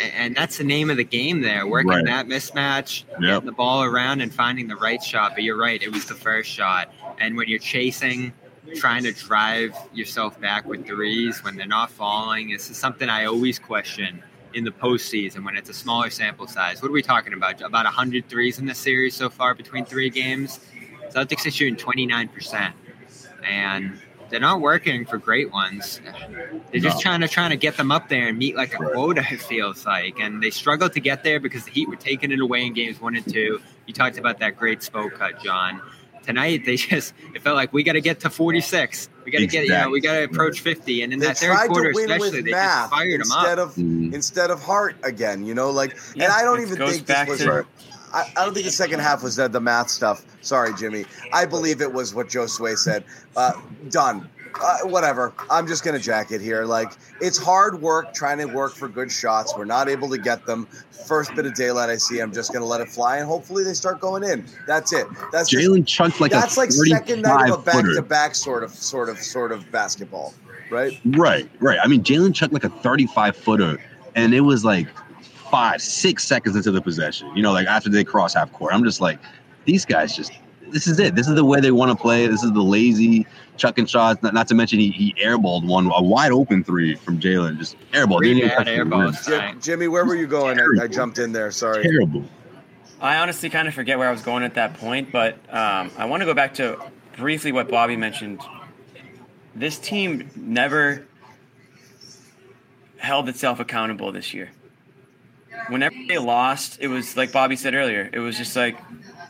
And, 0.00 0.34
that's 0.36 0.58
the 0.58 0.64
name 0.64 0.90
of 0.90 0.96
the 0.96 1.04
game 1.04 1.40
there, 1.40 1.66
working 1.66 1.90
Right. 1.90 2.04
that 2.04 2.26
mismatch, 2.28 3.04
Yep. 3.10 3.20
getting 3.20 3.46
the 3.46 3.52
ball 3.52 3.82
around 3.82 4.20
and 4.20 4.32
finding 4.32 4.68
the 4.68 4.76
right 4.76 5.02
shot. 5.02 5.32
But 5.34 5.42
you're 5.42 5.56
right, 5.56 5.82
it 5.82 5.90
was 5.92 6.04
the 6.04 6.14
first 6.14 6.50
shot. 6.50 6.92
And 7.18 7.36
when 7.36 7.48
you're 7.48 7.58
chasing, 7.58 8.32
trying 8.76 9.02
to 9.04 9.12
drive 9.12 9.74
yourself 9.94 10.40
back 10.40 10.66
with 10.66 10.86
threes 10.86 11.42
when 11.42 11.56
they're 11.56 11.66
not 11.66 11.90
falling, 11.90 12.50
this 12.50 12.70
is 12.70 12.76
something 12.76 13.08
I 13.08 13.24
always 13.24 13.58
question 13.58 14.22
in 14.54 14.64
the 14.64 14.70
postseason 14.70 15.44
when 15.44 15.56
it's 15.56 15.70
a 15.70 15.74
smaller 15.74 16.10
sample 16.10 16.46
size. 16.46 16.80
What 16.82 16.88
are 16.88 16.92
we 16.92 17.02
talking 17.02 17.32
about? 17.32 17.60
About 17.60 17.84
100 17.86 18.28
threes 18.28 18.58
in 18.58 18.66
this 18.66 18.78
series 18.78 19.14
so 19.14 19.28
far 19.30 19.54
between 19.54 19.84
three 19.84 20.10
games? 20.10 20.60
Celtics 21.14 21.46
are 21.46 21.50
shooting 21.50 21.76
29%. 21.76 22.72
And 23.46 23.98
they're 24.30 24.40
not 24.40 24.60
working 24.60 25.04
for 25.06 25.18
great 25.18 25.52
ones. 25.52 26.00
They're 26.70 26.80
just 26.80 26.96
No. 26.96 27.00
trying 27.02 27.20
to 27.20 27.28
trying 27.28 27.50
to 27.50 27.56
get 27.56 27.76
them 27.76 27.90
up 27.90 28.08
there 28.08 28.28
and 28.28 28.38
meet 28.38 28.56
like 28.56 28.74
a 28.74 28.76
quota. 28.76 29.24
It 29.30 29.40
feels 29.40 29.86
like, 29.86 30.18
and 30.20 30.42
they 30.42 30.50
struggled 30.50 30.92
to 30.94 31.00
get 31.00 31.24
there 31.24 31.40
because 31.40 31.64
the 31.64 31.70
Heat 31.70 31.88
were 31.88 31.96
taking 31.96 32.30
it 32.32 32.40
away 32.40 32.66
in 32.66 32.74
games 32.74 33.00
one 33.00 33.16
and 33.16 33.24
two. 33.32 33.60
You 33.86 33.94
talked 33.94 34.18
about 34.18 34.38
that 34.40 34.56
great 34.56 34.82
spoke 34.82 35.14
cut, 35.14 35.42
John. 35.42 35.80
Tonight 36.24 36.66
they 36.66 36.76
just 36.90 37.14
it 37.34 37.42
felt 37.42 37.56
like 37.56 37.72
we 37.72 37.82
got 37.82 37.94
to 37.94 38.02
get 38.02 38.20
to 38.20 38.30
46. 38.30 39.08
We 39.24 39.30
got 39.32 39.38
to 39.38 39.46
get 39.46 39.64
you 39.64 39.70
know 39.70 39.88
we 39.90 40.00
got 40.00 40.12
to 40.14 40.24
approach 40.24 40.60
50. 40.60 41.02
And 41.02 41.12
in 41.12 41.18
They 41.20 41.26
that 41.26 41.38
third 41.38 41.56
quarter 41.68 41.90
especially, 41.90 42.42
they 42.42 42.50
just 42.50 42.90
fired 42.90 43.20
them 43.22 43.32
up. 43.32 43.38
instead 43.46 43.58
of 43.58 43.78
instead 43.78 44.50
of 44.50 44.62
heart 44.62 44.96
again. 45.04 45.46
You 45.46 45.54
know, 45.54 45.70
like, 45.70 45.96
and 46.14 46.24
I 46.24 46.42
don't 46.42 46.60
even 46.60 46.76
think 46.76 47.06
this 47.06 47.28
was. 47.28 47.38
to- 47.40 47.66
I, 48.12 48.30
I 48.36 48.44
don't 48.44 48.54
think 48.54 48.66
the 48.66 48.72
second 48.72 49.00
half 49.00 49.22
was 49.22 49.36
the, 49.36 49.48
the 49.48 49.60
math 49.60 49.90
stuff. 49.90 50.24
Sorry, 50.40 50.72
Jimmy. 50.74 51.04
I 51.32 51.46
believe 51.46 51.80
it 51.80 51.92
was 51.92 52.14
what 52.14 52.28
Josue 52.28 52.76
said. 52.76 53.04
Uh, 53.36 53.52
done. 53.90 54.28
Uh, 54.60 54.78
whatever. 54.84 55.32
I'm 55.50 55.66
just 55.66 55.84
gonna 55.84 55.98
jack 55.98 56.32
it 56.32 56.40
here. 56.40 56.64
Like 56.64 56.92
it's 57.20 57.38
hard 57.38 57.80
work 57.80 58.12
trying 58.14 58.38
to 58.38 58.46
work 58.46 58.74
for 58.74 58.88
good 58.88 59.12
shots. 59.12 59.54
We're 59.56 59.64
not 59.64 59.88
able 59.88 60.08
to 60.10 60.18
get 60.18 60.46
them. 60.46 60.66
First 61.06 61.34
bit 61.34 61.46
of 61.46 61.54
daylight 61.54 61.90
I 61.90 61.96
see, 61.96 62.18
I'm 62.18 62.32
just 62.32 62.52
gonna 62.52 62.64
let 62.64 62.80
it 62.80 62.88
fly, 62.88 63.18
and 63.18 63.26
hopefully 63.26 63.62
they 63.62 63.74
start 63.74 64.00
going 64.00 64.24
in. 64.24 64.44
That's 64.66 64.92
it. 64.92 65.06
That's 65.32 65.54
Jaylen 65.54 65.86
chunked 65.86 66.20
like 66.20 66.32
a 66.32 66.34
that's 66.34 66.56
like 66.56 66.72
second 66.72 67.22
night 67.22 67.50
of 67.50 67.60
a 67.60 67.62
back-to-back 67.62 68.34
sort 68.34 68.64
of, 68.64 68.70
sort 68.70 69.08
of, 69.08 69.18
sort 69.18 69.52
of 69.52 69.70
basketball, 69.70 70.34
right? 70.70 70.98
Right, 71.04 71.48
right. 71.60 71.78
I 71.82 71.86
mean, 71.86 72.02
Jaylen 72.02 72.34
chucked 72.34 72.52
like 72.52 72.64
a 72.64 72.68
35 72.68 73.36
footer, 73.36 73.78
and 74.16 74.34
it 74.34 74.40
was 74.40 74.64
like 74.64 74.88
five, 75.50 75.82
six 75.82 76.24
seconds 76.24 76.56
into 76.56 76.70
the 76.70 76.80
possession. 76.80 77.34
You 77.36 77.42
know, 77.42 77.52
like 77.52 77.66
after 77.66 77.88
they 77.88 78.04
cross 78.04 78.34
half 78.34 78.52
court. 78.52 78.72
I'm 78.72 78.84
just 78.84 79.00
like, 79.00 79.18
these 79.64 79.84
guys 79.84 80.16
just. 80.16 80.32
This 80.70 80.86
is 80.86 80.98
it. 80.98 81.14
This 81.14 81.26
is 81.26 81.34
the 81.34 81.46
way 81.46 81.60
they 81.60 81.70
want 81.70 81.90
to 81.90 81.96
play. 81.96 82.26
This 82.26 82.42
is 82.42 82.52
the 82.52 82.62
lazy 82.62 83.26
chucking 83.56 83.86
shots. 83.86 84.22
Not, 84.22 84.34
not 84.34 84.48
to 84.48 84.54
mention 84.54 84.78
he, 84.78 84.90
he 84.90 85.14
airballed 85.14 85.66
one, 85.66 85.86
a 85.86 86.02
wide 86.02 86.30
open 86.30 86.62
three 86.62 86.94
from 86.94 87.18
Jaylen. 87.18 87.56
Just 87.56 87.74
airballed. 87.92 88.18
Three 88.18 88.34
Didn't 88.34 88.44
even 88.44 88.48
bad 88.50 88.56
touch 88.56 88.66
the 88.66 88.72
airballs 88.72 89.28
rim. 89.28 89.52
Jim, 89.52 89.60
Jimmy, 89.62 89.88
where 89.88 90.04
were 90.04 90.14
you 90.14 90.26
going? 90.26 90.60
I, 90.60 90.84
I 90.84 90.86
jumped 90.86 91.18
in 91.18 91.32
there. 91.32 91.50
Sorry. 91.52 91.82
Terrible. 91.82 92.22
I 93.00 93.16
honestly 93.16 93.48
kind 93.48 93.66
of 93.66 93.72
forget 93.72 93.96
where 93.96 94.08
I 94.08 94.10
was 94.10 94.20
going 94.20 94.42
at 94.42 94.54
that 94.54 94.74
point, 94.74 95.10
but 95.10 95.36
um, 95.48 95.90
I 95.96 96.04
want 96.04 96.20
to 96.20 96.26
go 96.26 96.34
back 96.34 96.52
to 96.54 96.78
briefly 97.16 97.50
what 97.50 97.68
Bobby 97.70 97.96
mentioned. 97.96 98.42
This 99.54 99.78
team 99.78 100.28
never 100.36 101.06
held 102.98 103.28
itself 103.28 103.58
accountable 103.58 104.12
this 104.12 104.34
year. 104.34 104.50
Whenever 105.68 105.96
they 106.08 106.18
lost, 106.18 106.78
it 106.80 106.88
was 106.88 107.16
like 107.16 107.32
Bobby 107.32 107.56
said 107.56 107.74
earlier. 107.74 108.08
It 108.12 108.18
was 108.20 108.36
just 108.36 108.56
like, 108.56 108.78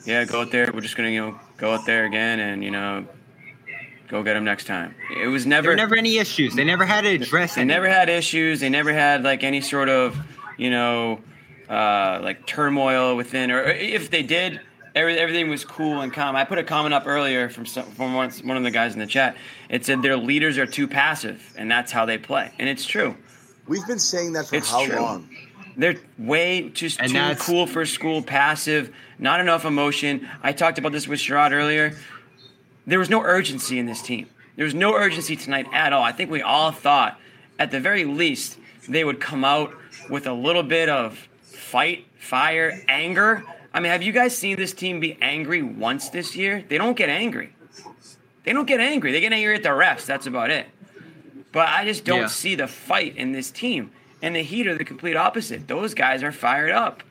yeah, 0.04 0.24
go 0.24 0.42
out 0.42 0.50
there. 0.52 0.70
We're 0.72 0.80
just 0.80 0.96
gonna 0.96 1.10
you 1.10 1.20
know 1.20 1.40
go 1.56 1.72
out 1.74 1.86
there 1.86 2.04
again 2.04 2.40
and 2.40 2.62
you 2.64 2.70
know 2.70 3.06
Go 4.08 4.22
get 4.22 4.32
them 4.34 4.44
next 4.44 4.66
time. 4.66 4.94
It 5.22 5.26
was 5.26 5.44
There 5.44 5.50
never 5.50 5.68
were 5.70 5.76
never 5.76 5.94
any 5.94 6.16
issues. 6.16 6.54
They 6.54 6.64
never 6.64 6.86
had 6.86 7.02
to 7.02 7.08
address 7.10 7.56
They 7.56 7.60
any. 7.60 7.68
never 7.68 7.86
had 7.90 8.08
issues. 8.08 8.58
They 8.58 8.70
never 8.70 8.90
had 8.90 9.22
like 9.22 9.44
any 9.44 9.60
sort 9.60 9.90
of, 9.90 10.16
you 10.56 10.70
know, 10.70 11.20
uh, 11.68 12.18
like 12.22 12.46
turmoil 12.46 13.16
within, 13.16 13.50
or 13.50 13.64
if 13.64 14.08
they 14.10 14.22
did, 14.22 14.60
every, 14.94 15.18
everything 15.18 15.50
was 15.50 15.62
cool 15.62 16.00
and 16.00 16.10
calm. 16.10 16.36
I 16.36 16.44
put 16.44 16.56
a 16.56 16.64
comment 16.64 16.94
up 16.94 17.02
earlier 17.06 17.50
from 17.50 17.66
some, 17.66 17.84
from 17.90 18.14
one, 18.14 18.30
one 18.44 18.56
of 18.56 18.62
the 18.62 18.70
guys 18.70 18.94
in 18.94 18.98
the 18.98 19.06
chat. 19.06 19.36
It 19.68 19.84
said 19.84 20.00
their 20.00 20.16
leaders 20.16 20.56
are 20.56 20.64
too 20.64 20.88
passive, 20.88 21.42
and 21.58 21.70
that's 21.70 21.92
how 21.92 22.06
they 22.06 22.16
play, 22.16 22.50
and 22.58 22.66
it's 22.66 22.86
true. 22.86 23.14
We've 23.66 23.86
been 23.86 23.98
saying 23.98 24.32
that 24.32 24.46
for 24.46 24.56
It's 24.56 24.70
how 24.70 24.86
true. 24.86 24.96
long? 24.96 25.28
They're 25.78 25.94
way 26.18 26.68
just 26.70 27.00
And 27.00 27.12
too 27.12 27.34
cool 27.38 27.68
for 27.68 27.86
school, 27.86 28.20
passive, 28.20 28.92
not 29.18 29.38
enough 29.38 29.64
emotion. 29.64 30.28
I 30.42 30.52
talked 30.52 30.76
about 30.76 30.90
this 30.90 31.06
with 31.06 31.20
Sherrod 31.20 31.52
earlier. 31.52 31.96
There 32.84 32.98
was 32.98 33.08
no 33.08 33.22
urgency 33.22 33.78
in 33.78 33.86
this 33.86 34.02
team. 34.02 34.26
There 34.56 34.64
was 34.64 34.74
no 34.74 34.94
urgency 34.94 35.36
tonight 35.36 35.68
at 35.72 35.92
all. 35.92 36.02
I 36.02 36.10
think 36.10 36.32
we 36.32 36.42
all 36.42 36.72
thought, 36.72 37.20
at 37.60 37.70
the 37.70 37.78
very 37.78 38.04
least, 38.04 38.58
they 38.88 39.04
would 39.04 39.20
come 39.20 39.44
out 39.44 39.72
with 40.10 40.26
a 40.26 40.32
little 40.32 40.64
bit 40.64 40.88
of 40.88 41.16
fight, 41.42 42.06
fire, 42.18 42.82
anger. 42.88 43.44
I 43.72 43.78
mean, 43.78 43.92
have 43.92 44.02
you 44.02 44.10
guys 44.10 44.36
seen 44.36 44.56
this 44.56 44.72
team 44.72 44.98
be 44.98 45.16
angry 45.22 45.62
once 45.62 46.08
this 46.08 46.34
year? 46.34 46.64
They 46.68 46.76
don't 46.76 46.96
get 46.96 47.08
angry. 47.08 47.52
They 48.42 48.52
don't 48.52 48.66
get 48.66 48.80
angry. 48.80 49.12
They 49.12 49.20
get 49.20 49.32
angry 49.32 49.54
at 49.54 49.62
the 49.62 49.68
refs. 49.68 50.06
That's 50.06 50.26
about 50.26 50.50
it. 50.50 50.66
But 51.52 51.68
I 51.68 51.84
just 51.84 52.04
don't 52.04 52.22
Yeah. 52.22 52.26
see 52.26 52.56
the 52.56 52.66
fight 52.66 53.16
in 53.16 53.30
this 53.30 53.52
team. 53.52 53.92
And 54.22 54.34
the 54.34 54.42
Heat 54.42 54.66
are 54.66 54.76
the 54.76 54.84
complete 54.84 55.16
opposite. 55.16 55.68
Those 55.68 55.94
guys 55.94 56.22
are 56.22 56.32
fired 56.32 56.70
up. 56.70 57.02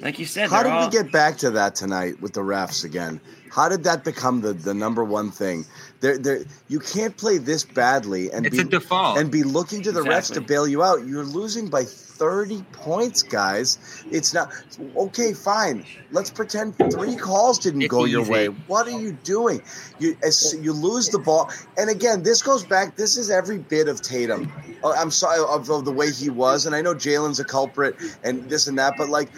Like 0.00 0.18
you 0.18 0.24
said, 0.24 0.48
How 0.48 0.62
did 0.62 0.72
all, 0.72 0.86
we 0.86 0.90
get 0.90 1.12
back 1.12 1.36
to 1.38 1.50
that 1.50 1.74
tonight 1.74 2.20
with 2.20 2.32
the 2.32 2.40
refs 2.40 2.84
again? 2.84 3.20
How 3.52 3.68
did 3.68 3.84
that 3.84 4.04
become 4.04 4.40
the, 4.40 4.52
the 4.54 4.72
number 4.72 5.04
one 5.04 5.30
thing? 5.30 5.66
There, 6.00 6.16
there, 6.16 6.40
you 6.68 6.80
can't 6.80 7.16
play 7.16 7.38
this 7.38 7.64
badly 7.64 8.30
and 8.32 8.46
It's 8.46 8.56
be 8.56 8.62
a 8.62 8.64
default. 8.64 9.18
and 9.18 9.30
be 9.30 9.42
looking 9.42 9.82
to 9.82 9.92
the 9.92 10.00
refs 10.00 10.32
to 10.34 10.40
bail 10.40 10.66
you 10.66 10.82
out. 10.82 11.06
You're 11.06 11.24
losing 11.24 11.68
by 11.68 11.84
30 12.20 12.62
points, 12.72 13.22
guys. 13.22 14.04
It's 14.10 14.34
not 14.34 14.52
okay. 14.94 15.32
Fine, 15.32 15.86
let's 16.12 16.28
pretend 16.28 16.76
three 16.92 17.16
calls 17.16 17.58
didn't 17.58 17.88
go 17.88 18.04
your 18.04 18.28
way. 18.28 18.48
What 18.48 18.86
are 18.86 19.00
you 19.00 19.12
doing? 19.24 19.62
You 19.98 20.18
as 20.22 20.54
you 20.60 20.74
lose 20.74 21.08
the 21.08 21.18
ball, 21.18 21.50
and 21.78 21.88
again, 21.88 22.22
this 22.22 22.42
goes 22.42 22.62
back. 22.62 22.94
This 22.94 23.16
is 23.16 23.30
every 23.30 23.56
bit 23.56 23.88
of 23.88 24.02
Tatum. 24.02 24.52
Oh, 24.84 24.94
I'm 24.94 25.10
sorry 25.10 25.38
of, 25.40 25.70
of 25.70 25.86
the 25.86 25.92
way 25.92 26.10
he 26.10 26.28
was, 26.28 26.66
and 26.66 26.76
I 26.76 26.82
know 26.82 26.94
Jaylen's 26.94 27.40
a 27.40 27.44
culprit 27.44 27.96
and 28.22 28.50
this 28.50 28.66
and 28.66 28.78
that, 28.78 28.94
but 28.98 29.08
like 29.08 29.30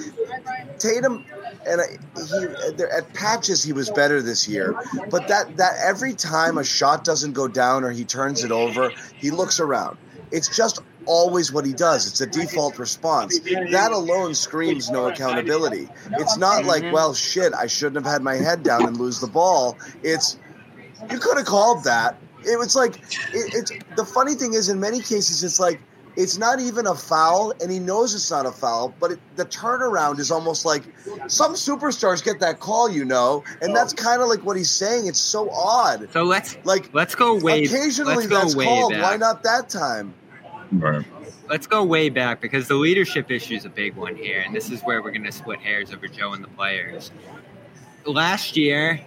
Tatum 0.80 1.24
and 1.64 1.80
he 2.16 2.72
there, 2.74 2.92
at 2.92 3.14
patches 3.14 3.62
he 3.62 3.72
was 3.72 3.90
better 3.90 4.20
this 4.20 4.48
year, 4.48 4.74
but 5.08 5.28
that 5.28 5.56
that 5.56 5.74
every 5.80 6.14
time 6.14 6.58
a 6.58 6.64
shot 6.64 7.04
doesn't 7.04 7.32
go 7.32 7.46
down 7.46 7.84
or 7.84 7.92
he 7.92 8.04
turns 8.04 8.42
it 8.42 8.50
over, 8.50 8.90
he 9.16 9.30
looks 9.30 9.60
around. 9.60 9.96
It's 10.32 10.48
just 10.56 10.80
always 11.06 11.52
what 11.52 11.64
he 11.64 11.72
does. 11.72 12.06
It's 12.06 12.20
a 12.20 12.26
default 12.26 12.78
response. 12.78 13.38
That 13.40 13.90
alone 13.92 14.34
screams 14.34 14.90
no 14.90 15.08
accountability. 15.08 15.88
It's 16.12 16.36
not 16.36 16.64
like, 16.64 16.82
mm-hmm. 16.82 16.92
well, 16.92 17.14
shit, 17.14 17.52
I 17.54 17.66
shouldn't 17.66 18.04
have 18.04 18.12
had 18.12 18.22
my 18.22 18.34
head 18.34 18.62
down 18.62 18.86
and 18.86 18.96
lose 18.96 19.20
the 19.20 19.26
ball. 19.26 19.76
It's 20.02 20.38
you 21.10 21.18
could 21.18 21.36
have 21.36 21.46
called 21.46 21.84
that. 21.84 22.16
It 22.44 22.58
was 22.58 22.74
like 22.74 22.96
it, 22.96 23.54
it's 23.54 23.72
the 23.96 24.04
funny 24.04 24.34
thing 24.34 24.54
is 24.54 24.68
in 24.68 24.80
many 24.80 25.00
cases 25.00 25.44
it's 25.44 25.60
like 25.60 25.80
it's 26.16 26.38
not 26.38 26.60
even 26.60 26.86
a 26.86 26.94
foul 26.94 27.52
and 27.60 27.70
he 27.70 27.78
knows 27.78 28.14
it's 28.14 28.30
not 28.30 28.46
a 28.46 28.50
foul 28.52 28.94
but 29.00 29.12
it, 29.12 29.18
the 29.36 29.44
turnaround 29.44 30.18
is 30.18 30.30
almost 30.30 30.64
like 30.64 30.82
some 31.28 31.54
superstars 31.54 32.22
get 32.22 32.40
that 32.40 32.60
call 32.60 32.90
you 32.90 33.04
know 33.04 33.44
and 33.60 33.74
that's 33.74 33.92
kind 33.92 34.20
of 34.20 34.28
like 34.28 34.44
what 34.44 34.56
he's 34.56 34.70
saying 34.70 35.06
it's 35.06 35.20
so 35.20 35.48
odd 35.50 36.08
So 36.12 36.24
let's 36.24 36.58
like 36.64 36.92
let's 36.92 37.14
go 37.14 37.38
way. 37.38 37.62
occasionally 37.64 38.16
let's 38.16 38.26
go 38.26 38.40
that's 38.40 38.56
way 38.56 38.64
called 38.64 38.92
back. 38.92 39.02
why 39.02 39.16
not 39.16 39.42
that 39.44 39.68
time 39.68 40.12
Right. 40.72 41.04
Let's 41.48 41.66
go 41.66 41.84
way 41.84 42.08
back 42.08 42.40
because 42.40 42.68
the 42.68 42.74
leadership 42.74 43.30
issue 43.30 43.54
is 43.54 43.64
a 43.64 43.70
big 43.70 43.94
one 43.94 44.16
here, 44.16 44.40
and 44.40 44.54
this 44.54 44.70
is 44.70 44.80
where 44.82 45.02
we're 45.02 45.10
going 45.10 45.24
to 45.24 45.32
split 45.32 45.60
hairs 45.60 45.92
over 45.92 46.08
Joe 46.08 46.32
and 46.32 46.42
the 46.42 46.48
players. 46.48 47.10
Last 48.06 48.56
year, 48.56 49.00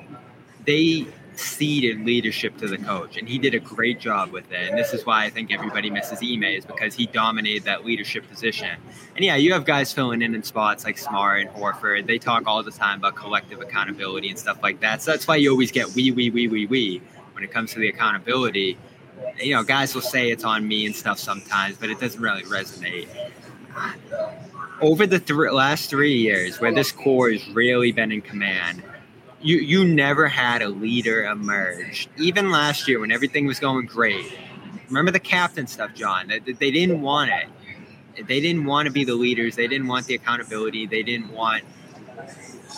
they 0.66 1.08
ceded 1.38 2.06
leadership 2.06 2.58
to 2.58 2.68
the 2.68 2.78
coach, 2.78 3.18
and 3.18 3.28
he 3.28 3.38
did 3.38 3.54
a 3.54 3.60
great 3.60 4.00
job 4.00 4.32
with 4.32 4.52
it. 4.52 4.70
And 4.70 4.78
this 4.78 4.94
is 4.94 5.06
why 5.06 5.26
I 5.26 5.30
think 5.30 5.52
everybody 5.52 5.90
misses 5.90 6.20
Ime 6.22 6.44
is 6.44 6.66
because 6.66 6.94
he 6.94 7.08
dominated 7.08 7.64
that 7.64 7.86
leadership 7.86 8.30
position. 8.30 8.78
And 9.16 9.26
yeah, 9.26 9.36
you 9.36 9.54
have 9.54 9.66
guys 9.66 9.92
filling 9.92 10.22
in 10.22 10.36
in 10.36 10.44
spots 10.44 10.86
like 10.86 10.98
Smart 10.98 11.42
and 11.42 11.50
Horford. 11.50 12.06
They 12.06 12.18
talk 12.18 12.44
all 12.48 12.62
the 12.64 12.72
time 12.72 13.00
about 13.00 13.16
collective 13.16 13.60
accountability 13.60 14.30
and 14.30 14.40
stuff 14.40 14.60
like 14.64 14.80
that. 14.82 15.02
So 15.02 15.12
that's 15.12 15.28
why 15.28 15.38
you 15.38 15.52
always 15.52 15.72
get 15.72 15.90
we, 15.94 16.12
we, 16.12 16.30
we, 16.30 16.48
we, 16.48 16.66
we 16.68 17.02
when 17.34 17.44
it 17.44 17.52
comes 17.52 17.74
to 17.74 17.80
the 17.80 17.90
accountability. 17.90 18.78
You 19.42 19.56
know, 19.56 19.64
guys 19.64 19.94
will 19.94 20.02
say 20.02 20.32
it's 20.32 20.44
on 20.44 20.68
me 20.68 20.86
and 20.86 20.96
stuff 20.96 21.20
sometimes, 21.20 21.78
but 21.78 21.90
it 21.90 22.00
doesn't 22.00 22.22
really 22.22 22.44
resonate. 22.44 23.08
Over 24.82 25.08
the 25.08 25.20
thr 25.20 25.50
last 25.50 25.90
three 25.90 26.16
years, 26.16 26.60
where 26.60 26.74
this 26.74 26.92
core 26.92 27.32
has 27.32 27.48
really 27.50 27.92
been 27.92 28.12
in 28.12 28.22
command, 28.22 28.84
you 29.42 29.58
you 29.58 29.86
never 29.86 30.28
had 30.28 30.62
a 30.62 30.70
leader 30.70 31.26
emerge. 31.26 32.08
Even 32.18 32.52
last 32.52 32.88
year, 32.88 33.00
when 33.00 33.12
everything 33.12 33.46
was 33.46 33.60
going 33.60 33.86
great, 33.86 34.38
remember 34.88 35.12
the 35.12 35.20
captain 35.20 35.68
stuff, 35.68 35.94
John. 35.94 36.28
They, 36.28 36.40
they 36.40 36.72
didn't 36.72 37.02
want 37.02 37.32
it. 37.32 38.28
They 38.28 38.40
didn't 38.40 38.66
want 38.66 38.86
to 38.88 38.92
be 38.92 39.04
the 39.04 39.16
leaders. 39.16 39.56
They 39.56 39.68
didn't 39.68 39.88
want 39.88 40.08
the 40.08 40.16
accountability. 40.16 40.88
They 40.88 41.04
didn't 41.04 41.32
want 41.32 41.64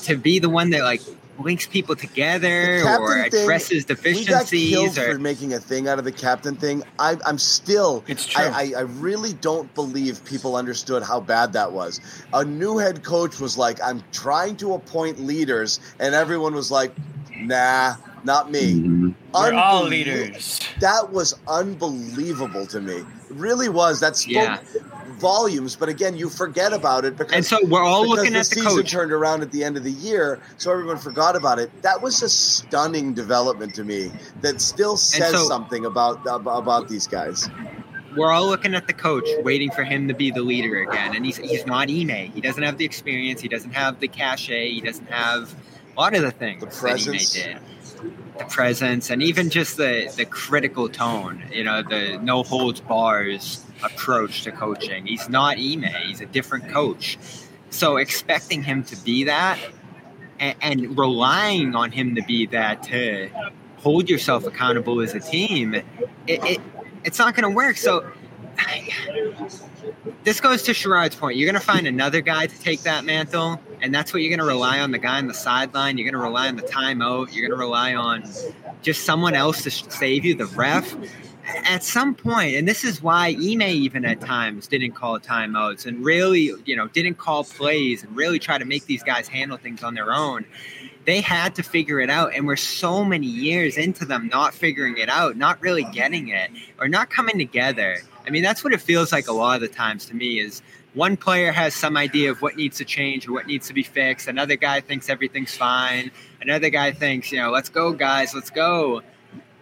to 0.03 0.17
be 0.17 0.39
the 0.39 0.49
one 0.49 0.71
that 0.71 0.83
like 0.83 1.01
links 1.39 1.67
people 1.67 1.95
together 1.95 2.81
or 2.85 3.29
thing, 3.29 3.43
addresses 3.43 3.85
we 3.87 3.95
got 4.25 4.47
deficiencies 4.49 4.69
killed 4.69 4.97
or 4.97 5.13
for 5.13 5.19
making 5.19 5.53
a 5.53 5.59
thing 5.59 5.87
out 5.87 5.99
of 5.99 6.05
the 6.05 6.11
captain 6.11 6.55
thing. 6.55 6.83
I, 6.99 7.17
I'm 7.25 7.37
still. 7.37 8.03
It's 8.07 8.25
true. 8.25 8.43
I, 8.43 8.73
I, 8.75 8.79
I 8.79 8.81
really 8.81 9.33
don't 9.33 9.73
believe 9.75 10.23
people 10.25 10.55
understood 10.55 11.03
how 11.03 11.19
bad 11.19 11.53
that 11.53 11.71
was. 11.71 12.01
A 12.33 12.43
new 12.43 12.77
head 12.77 13.03
coach 13.03 13.39
was 13.39 13.57
like, 13.57 13.81
"I'm 13.83 14.03
trying 14.11 14.57
to 14.57 14.73
appoint 14.73 15.19
leaders," 15.19 15.79
and 15.99 16.15
everyone 16.15 16.53
was 16.53 16.71
like, 16.71 16.91
"Nah, 17.37 17.95
not 18.23 18.51
me." 18.51 18.73
Mm-hmm. 18.73 19.09
We're 19.33 19.53
all 19.53 19.83
leaders. 19.83 20.59
That 20.79 21.11
was 21.11 21.35
unbelievable 21.47 22.65
to 22.67 22.81
me. 22.81 22.97
It 22.97 23.05
really 23.29 23.69
was. 23.69 23.99
That 23.99 24.15
spoke 24.15 24.33
Yeah. 24.33 24.59
Volumes. 25.17 25.75
But 25.75 25.89
again, 25.89 26.15
you 26.15 26.29
forget 26.29 26.73
about 26.73 27.05
it 27.05 27.17
because 27.17 27.33
And 27.33 27.45
so 27.45 27.57
we're 27.65 27.83
all 27.83 28.07
looking 28.07 28.33
the 28.33 28.39
at 28.39 28.45
the 28.45 28.55
season 28.55 28.71
coach. 28.77 28.91
turned 28.91 29.11
around 29.11 29.41
at 29.41 29.51
the 29.51 29.63
end 29.63 29.77
of 29.77 29.83
the 29.83 29.91
year, 29.91 30.39
so 30.57 30.71
everyone 30.71 30.97
forgot 30.97 31.35
about 31.35 31.59
it. 31.59 31.69
That 31.81 32.01
was 32.01 32.21
a 32.21 32.29
stunning 32.29 33.13
development 33.13 33.73
to 33.75 33.83
me. 33.83 34.11
That 34.41 34.61
still 34.61 34.97
says 34.97 35.31
so- 35.31 35.47
something 35.47 35.85
about 35.85 36.21
about 36.25 36.87
these 36.89 37.07
guys. 37.07 37.49
we're 38.15 38.31
all 38.31 38.47
looking 38.47 38.73
at 38.73 38.87
the 38.87 38.93
coach, 38.93 39.27
waiting 39.43 39.69
for 39.71 39.83
him 39.83 40.07
to 40.07 40.13
be 40.13 40.31
the 40.31 40.41
leader 40.41 40.81
again. 40.81 41.15
And 41.15 41.25
he's 41.25 41.37
he's 41.37 41.65
not 41.65 41.89
Ime. 41.89 42.31
He 42.31 42.41
doesn't 42.41 42.63
have 42.63 42.77
the 42.77 42.85
experience. 42.85 43.41
He 43.41 43.47
doesn't 43.47 43.71
have 43.71 43.99
the 43.99 44.07
cachet. 44.07 44.71
He 44.71 44.81
doesn't 44.81 45.07
have 45.11 45.53
a 45.95 45.99
lot 45.99 46.15
of 46.15 46.21
the 46.23 46.31
things 46.31 46.61
that 46.61 46.73
presence. 46.73 47.35
Ime 47.37 47.43
did. 47.53 47.57
The 48.39 48.45
presence 48.45 49.09
and 49.09 49.23
even 49.23 49.49
just 49.49 49.77
the 49.77 50.11
the 50.15 50.25
critical 50.25 50.89
tone. 50.89 51.43
You 51.51 51.63
know, 51.63 51.81
the 51.81 52.19
no 52.21 52.43
holds 52.43 52.79
bars 52.81 53.63
approach 53.83 54.43
to 54.43 54.51
coaching. 54.51 55.05
He's 55.05 55.29
not 55.29 55.57
Ime. 55.57 55.83
He's 55.83 56.21
a 56.21 56.25
different 56.25 56.69
coach. 56.69 57.17
So 57.69 57.97
expecting 57.97 58.63
him 58.63 58.83
to 58.83 58.95
be 59.03 59.25
that 59.25 59.59
and, 60.39 60.55
and 60.61 60.97
relying 60.97 61.75
on 61.75 61.91
him 61.91 62.15
to 62.15 62.21
be 62.23 62.45
that 62.47 62.83
to 62.83 63.29
hold 63.77 64.09
yourself 64.09 64.45
accountable 64.45 65.01
as 65.01 65.13
a 65.13 65.19
team, 65.19 65.75
it, 65.75 65.85
it 66.27 66.61
it's 67.03 67.19
not 67.19 67.35
going 67.35 67.49
to 67.49 67.55
work. 67.55 67.77
So 67.77 68.05
this 70.23 70.41
goes 70.41 70.63
to 70.63 70.71
Sherrod's 70.71 71.15
point. 71.15 71.37
You're 71.37 71.49
going 71.49 71.59
to 71.59 71.65
find 71.65 71.87
another 71.87 72.21
guy 72.21 72.47
to 72.47 72.59
take 72.59 72.81
that 72.81 73.05
mantle, 73.05 73.61
and 73.81 73.93
that's 73.93 74.13
what 74.13 74.21
you're 74.21 74.35
going 74.35 74.45
to 74.45 74.53
rely 74.53 74.79
on 74.79 74.91
the 74.91 74.97
guy 74.97 75.17
on 75.17 75.27
the 75.27 75.33
sideline. 75.33 75.97
You're 75.97 76.09
going 76.09 76.19
to 76.19 76.25
rely 76.27 76.47
on 76.47 76.55
the 76.55 76.63
timeout. 76.63 77.33
You're 77.33 77.47
going 77.47 77.57
to 77.57 77.63
rely 77.63 77.95
on 77.95 78.23
just 78.81 79.05
someone 79.05 79.35
else 79.35 79.63
to 79.63 79.71
save 79.71 80.25
you, 80.25 80.35
the 80.35 80.47
ref. 80.47 80.95
At 81.47 81.81
some 81.83 82.13
point, 82.13 82.55
and 82.55 82.67
this 82.67 82.83
is 82.83 83.01
why 83.01 83.29
Ime 83.29 83.61
even 83.61 84.03
at 84.03 84.19
times 84.19 84.67
didn't 84.67 84.91
call 84.91 85.17
timeouts 85.17 85.85
and 85.85 86.03
really, 86.03 86.51
you 86.65 86.75
know, 86.75 86.89
didn't 86.89 87.17
call 87.17 87.45
plays 87.45 88.03
and 88.03 88.13
really 88.17 88.37
try 88.37 88.57
to 88.57 88.65
make 88.65 88.85
these 88.85 89.01
guys 89.01 89.29
handle 89.29 89.57
things 89.57 89.81
on 89.81 89.93
their 89.93 90.11
own. 90.11 90.45
They 91.05 91.21
had 91.21 91.55
to 91.55 91.63
figure 91.63 92.01
it 92.01 92.09
out 92.09 92.33
and 92.35 92.45
we're 92.45 92.57
so 92.57 93.05
many 93.05 93.27
years 93.27 93.77
into 93.77 94.03
them 94.03 94.27
not 94.27 94.53
figuring 94.53 94.97
it 94.97 95.07
out 95.07 95.37
not 95.37 95.61
really 95.61 95.85
getting 95.93 96.27
it 96.27 96.51
or 96.79 96.89
not 96.89 97.09
coming 97.09 97.37
together. 97.37 97.99
I 98.25 98.29
mean 98.29 98.43
that's 98.43 98.61
what 98.61 98.73
it 98.73 98.81
feels 98.81 99.13
like 99.13 99.29
a 99.29 99.33
lot 99.33 99.55
of 99.55 99.61
the 99.61 99.69
times 99.69 100.05
to 100.07 100.15
me 100.15 100.41
is 100.41 100.61
one 100.95 101.15
player 101.15 101.53
has 101.53 101.73
some 101.73 101.95
idea 101.95 102.29
of 102.29 102.41
what 102.41 102.57
needs 102.57 102.77
to 102.77 102.85
change 102.85 103.25
or 103.25 103.31
what 103.31 103.47
needs 103.47 103.67
to 103.67 103.73
be 103.73 103.83
fixed. 103.83 104.27
Another 104.27 104.57
guy 104.57 104.81
thinks 104.81 105.09
everything's 105.09 105.55
fine. 105.55 106.11
Another 106.41 106.69
guy 106.69 106.91
thinks 106.91 107.31
you 107.31 107.39
know 107.39 107.51
let's 107.51 107.69
go 107.69 107.93
guys 107.93 108.33
let's 108.35 108.49
go 108.49 109.01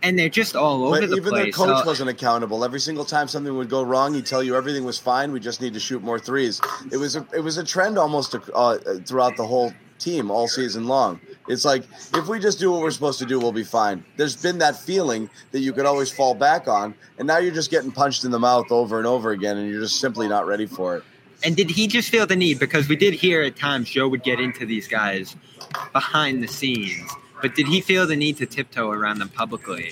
and 0.04 0.18
they're 0.20 0.30
just 0.30 0.56
all 0.56 0.86
over 0.86 1.00
But 1.02 1.10
the 1.10 1.16
even 1.16 1.34
their 1.34 1.52
coach 1.52 1.80
So- 1.80 1.86
wasn't 1.86 2.10
accountable. 2.10 2.64
Every 2.64 2.80
single 2.80 3.06
time 3.06 3.28
something 3.28 3.56
would 3.58 3.70
go 3.70 3.82
wrong, 3.84 4.14
he'd 4.14 4.26
tell 4.26 4.44
you 4.44 4.56
everything 4.56 4.84
was 4.86 4.98
fine. 5.00 5.32
We 5.32 5.40
just 5.40 5.62
need 5.62 5.74
to 5.74 5.80
shoot 5.80 6.04
more 6.04 6.20
threes. 6.20 6.62
It 6.92 6.98
was 6.98 7.16
a 7.16 7.26
it 7.34 7.42
was 7.42 7.58
a 7.58 7.64
trend 7.64 7.98
almost 7.98 8.36
uh, 8.54 8.78
throughout 9.06 9.38
the 9.38 9.46
whole 9.48 9.74
team 9.98 10.30
all 10.30 10.48
season 10.48 10.86
long. 10.88 11.20
It's 11.48 11.64
like 11.64 11.84
if 12.14 12.28
we 12.28 12.40
just 12.40 12.60
do 12.60 12.72
what 12.72 12.82
we're 12.82 12.92
supposed 12.92 13.20
to 13.20 13.26
do, 13.26 13.40
we'll 13.40 13.52
be 13.52 13.64
fine. 13.64 14.04
There's 14.18 14.36
been 14.36 14.58
that 14.60 14.76
feeling 14.80 15.30
that 15.52 15.60
you 15.60 15.74
could 15.74 15.86
always 15.86 16.12
fall 16.12 16.34
back 16.36 16.68
on, 16.68 16.94
and 17.18 17.28
now 17.28 17.38
you're 17.38 17.54
just 17.54 17.72
getting 17.72 17.92
punched 17.92 18.24
in 18.26 18.32
the 18.32 18.40
mouth 18.40 18.72
over 18.72 18.98
and 18.98 19.08
over 19.08 19.32
again, 19.32 19.58
and 19.58 19.70
you're 19.70 19.82
just 19.82 20.00
simply 20.00 20.28
not 20.28 20.46
ready 20.48 20.66
for 20.66 20.98
it. 20.98 21.04
And 21.44 21.56
did 21.56 21.70
he 21.70 21.88
just 21.88 22.10
feel 22.10 22.26
the 22.26 22.36
need? 22.36 22.60
Because 22.60 22.90
we 22.90 22.96
did 22.96 23.14
hear 23.14 23.42
at 23.44 23.56
times 23.56 23.90
Joe 23.90 24.08
would 24.08 24.24
get 24.24 24.40
into 24.40 24.66
these 24.66 24.88
guys 24.88 25.36
behind 25.94 26.42
the 26.44 26.48
scenes, 26.48 27.10
but 27.42 27.56
did 27.56 27.68
he 27.68 27.82
feel 27.82 28.08
the 28.08 28.16
need 28.16 28.38
to 28.38 28.46
tiptoe 28.46 28.90
around 28.90 29.20
them 29.20 29.30
publicly? 29.30 29.92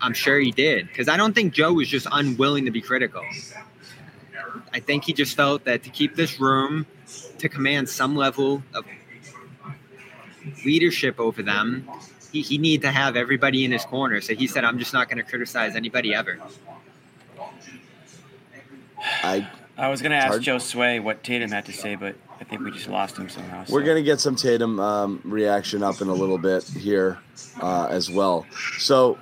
I'm 0.00 0.14
sure 0.14 0.38
he 0.38 0.50
did, 0.50 0.88
because 0.88 1.08
I 1.08 1.16
don't 1.16 1.34
think 1.34 1.52
Joe 1.52 1.72
was 1.72 1.88
just 1.88 2.06
unwilling 2.10 2.64
to 2.64 2.70
be 2.70 2.80
critical. 2.80 3.22
I 4.72 4.80
think 4.80 5.04
he 5.04 5.12
just 5.12 5.36
felt 5.36 5.64
that 5.64 5.84
to 5.84 5.90
keep 5.90 6.16
this 6.16 6.40
room, 6.40 6.86
to 7.38 7.48
command 7.48 7.88
some 7.88 8.16
level 8.16 8.62
of 8.74 8.84
leadership 10.64 11.18
over 11.20 11.42
them, 11.42 11.88
he, 12.32 12.42
he 12.42 12.58
needed 12.58 12.82
to 12.82 12.92
have 12.92 13.16
everybody 13.16 13.64
in 13.64 13.72
his 13.72 13.84
corner. 13.84 14.20
So 14.20 14.34
he 14.34 14.46
said, 14.46 14.64
I'm 14.64 14.78
just 14.78 14.92
not 14.92 15.08
going 15.08 15.18
to 15.18 15.28
criticize 15.28 15.76
anybody 15.76 16.14
ever. 16.14 16.38
I 18.98 19.48
I 19.78 19.88
was 19.88 20.00
going 20.00 20.12
to 20.12 20.16
ask 20.18 20.28
hard. 20.28 20.42
Josue 20.42 21.02
what 21.02 21.22
Tatum 21.22 21.50
had 21.50 21.66
to 21.66 21.72
say, 21.72 21.94
but 21.96 22.16
I 22.40 22.44
think 22.44 22.62
we 22.62 22.70
just 22.70 22.88
lost 22.88 23.16
him 23.16 23.28
somehow. 23.28 23.64
so- 23.64 23.72
We're 23.74 23.82
gonna 23.82 24.02
get 24.02 24.20
some 24.20 24.36
Tatum 24.36 24.78
um, 24.80 25.20
reaction 25.24 25.82
up 25.82 26.00
in 26.00 26.08
a 26.08 26.12
little 26.14 26.38
bit 26.38 26.64
here 26.64 27.18
uh, 27.60 27.86
as 27.90 28.10
well. 28.10 28.46
So, 28.78 29.18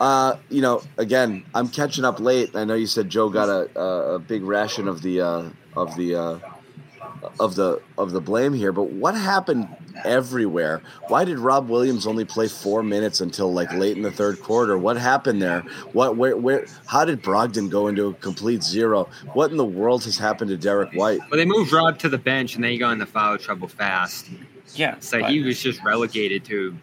uh, 0.00 0.36
you 0.48 0.60
know, 0.62 0.82
again, 0.98 1.44
I'm 1.54 1.68
catching 1.68 2.04
up 2.04 2.20
late. 2.20 2.54
I 2.56 2.64
know 2.64 2.74
you 2.74 2.86
said 2.86 3.08
Joe 3.08 3.28
got 3.30 3.48
a, 3.48 3.78
a, 3.80 4.14
a 4.14 4.18
big 4.18 4.42
ration 4.42 4.88
of 4.88 5.02
the 5.02 5.20
uh, 5.22 5.48
of 5.76 5.94
the 5.96 6.14
uh, 6.14 6.38
of 7.38 7.54
the 7.54 7.80
of 7.98 8.12
the 8.12 8.20
blame 8.20 8.52
here, 8.52 8.72
but 8.72 8.84
what 8.90 9.14
happened 9.14 9.68
everywhere? 10.04 10.82
Why 11.08 11.24
did 11.24 11.38
Rob 11.38 11.68
Williams 11.68 12.06
only 12.06 12.24
play 12.24 12.48
four 12.48 12.82
minutes 12.82 13.20
until 13.20 13.52
like 13.52 13.72
late 13.72 13.96
in 13.96 14.02
the 14.02 14.10
third 14.10 14.42
quarter? 14.42 14.78
What 14.78 14.96
happened 14.96 15.42
there? 15.42 15.60
What 15.92 16.16
where 16.16 16.36
where? 16.36 16.66
How 16.86 17.04
did 17.04 17.22
Brogdon 17.22 17.70
go 17.70 17.88
into 17.88 18.06
a 18.06 18.14
complete 18.14 18.62
zero? 18.62 19.08
What 19.32 19.50
in 19.50 19.56
the 19.56 19.64
world 19.64 20.04
has 20.04 20.18
happened 20.18 20.50
to 20.50 20.56
Derek 20.56 20.92
White? 20.92 21.20
Well, 21.30 21.38
they 21.38 21.44
moved 21.44 21.72
Rob 21.72 21.98
to 22.00 22.08
the 22.08 22.18
bench, 22.18 22.54
and 22.54 22.64
then 22.64 22.72
he 22.72 22.78
got 22.78 22.92
into 22.92 23.06
foul 23.06 23.38
trouble 23.38 23.68
fast. 23.68 24.28
Yeah. 24.74 24.96
So 25.00 25.22
he 25.24 25.40
was 25.40 25.60
just 25.60 25.82
relegated 25.82 26.44
to. 26.46 26.76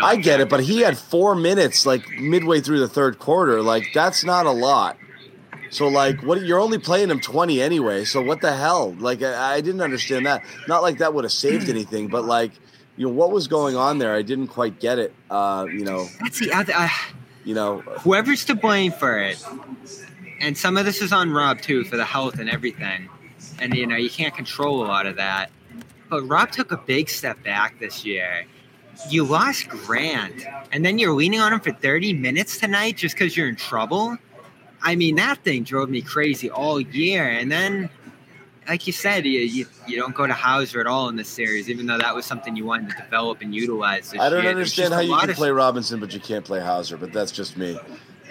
I 0.00 0.14
get 0.14 0.38
it, 0.38 0.48
but 0.48 0.60
he 0.60 0.80
had 0.80 0.96
four 0.96 1.34
minutes 1.34 1.84
like 1.84 2.08
midway 2.08 2.60
through 2.60 2.78
the 2.78 2.88
third 2.88 3.18
quarter. 3.18 3.62
Like 3.62 3.88
that's 3.92 4.22
not 4.22 4.46
a 4.46 4.52
lot. 4.52 4.96
So 5.70 5.88
like, 5.88 6.22
what 6.22 6.42
you're 6.42 6.58
only 6.60 6.78
playing 6.78 7.10
him 7.10 7.20
twenty 7.20 7.62
anyway. 7.62 8.04
So 8.04 8.20
what 8.20 8.40
the 8.40 8.54
hell? 8.54 8.92
Like 8.98 9.22
I, 9.22 9.54
I 9.54 9.60
didn't 9.60 9.80
understand 9.80 10.26
that. 10.26 10.44
Not 10.68 10.82
like 10.82 10.98
that 10.98 11.14
would 11.14 11.24
have 11.24 11.32
saved 11.32 11.68
anything, 11.70 12.08
but 12.08 12.24
like, 12.24 12.52
you 12.96 13.06
know, 13.06 13.12
what 13.12 13.30
was 13.30 13.48
going 13.48 13.76
on 13.76 13.98
there? 13.98 14.14
I 14.14 14.22
didn't 14.22 14.48
quite 14.48 14.80
get 14.80 14.98
it. 14.98 15.14
Uh, 15.30 15.66
you 15.70 15.84
know, 15.84 16.06
That's 16.20 16.38
the 16.38 16.52
other. 16.52 16.72
Uh, 16.76 16.88
you 17.44 17.54
know, 17.54 17.80
whoever's 17.80 18.44
to 18.46 18.54
blame 18.54 18.92
for 18.92 19.18
it, 19.18 19.42
and 20.40 20.56
some 20.56 20.76
of 20.76 20.84
this 20.84 21.00
is 21.00 21.12
on 21.12 21.30
Rob 21.30 21.60
too 21.62 21.84
for 21.84 21.96
the 21.96 22.04
health 22.04 22.38
and 22.38 22.50
everything, 22.50 23.08
and 23.58 23.74
you 23.74 23.86
know 23.86 23.96
you 23.96 24.10
can't 24.10 24.34
control 24.34 24.84
a 24.84 24.86
lot 24.86 25.06
of 25.06 25.16
that. 25.16 25.50
But 26.10 26.22
Rob 26.24 26.50
took 26.50 26.72
a 26.72 26.76
big 26.76 27.08
step 27.08 27.42
back 27.44 27.78
this 27.78 28.04
year. 28.04 28.44
You 29.08 29.24
lost 29.24 29.68
Grant, 29.68 30.44
and 30.72 30.84
then 30.84 30.98
you're 30.98 31.14
leaning 31.14 31.40
on 31.40 31.52
him 31.52 31.60
for 31.60 31.72
30 31.72 32.12
minutes 32.14 32.58
tonight 32.58 32.96
just 32.96 33.14
because 33.14 33.36
you're 33.36 33.48
in 33.48 33.56
trouble. 33.56 34.18
I 34.82 34.96
mean, 34.96 35.16
that 35.16 35.44
thing 35.44 35.64
drove 35.64 35.90
me 35.90 36.02
crazy 36.02 36.50
all 36.50 36.80
year. 36.80 37.28
And 37.28 37.50
then, 37.50 37.90
like 38.68 38.86
you 38.86 38.92
said, 38.92 39.26
you, 39.26 39.40
you, 39.40 39.66
you 39.86 39.96
don't 39.96 40.14
go 40.14 40.26
to 40.26 40.32
Hauser 40.32 40.80
at 40.80 40.86
all 40.86 41.08
in 41.08 41.16
this 41.16 41.28
series, 41.28 41.68
even 41.68 41.86
though 41.86 41.98
that 41.98 42.14
was 42.14 42.24
something 42.24 42.56
you 42.56 42.64
wanted 42.64 42.90
to 42.90 42.96
develop 43.02 43.40
and 43.42 43.54
utilize. 43.54 44.14
I 44.18 44.30
don't 44.30 44.42
year. 44.42 44.50
Understand 44.50 44.94
how 44.94 45.00
you 45.00 45.16
can 45.16 45.30
of 45.30 45.36
play 45.36 45.50
Robinson, 45.50 46.00
but 46.00 46.14
you 46.14 46.20
can't 46.20 46.44
play 46.44 46.60
Hauser. 46.60 46.96
But 46.96 47.12
that's 47.12 47.32
just 47.32 47.56
me. 47.56 47.78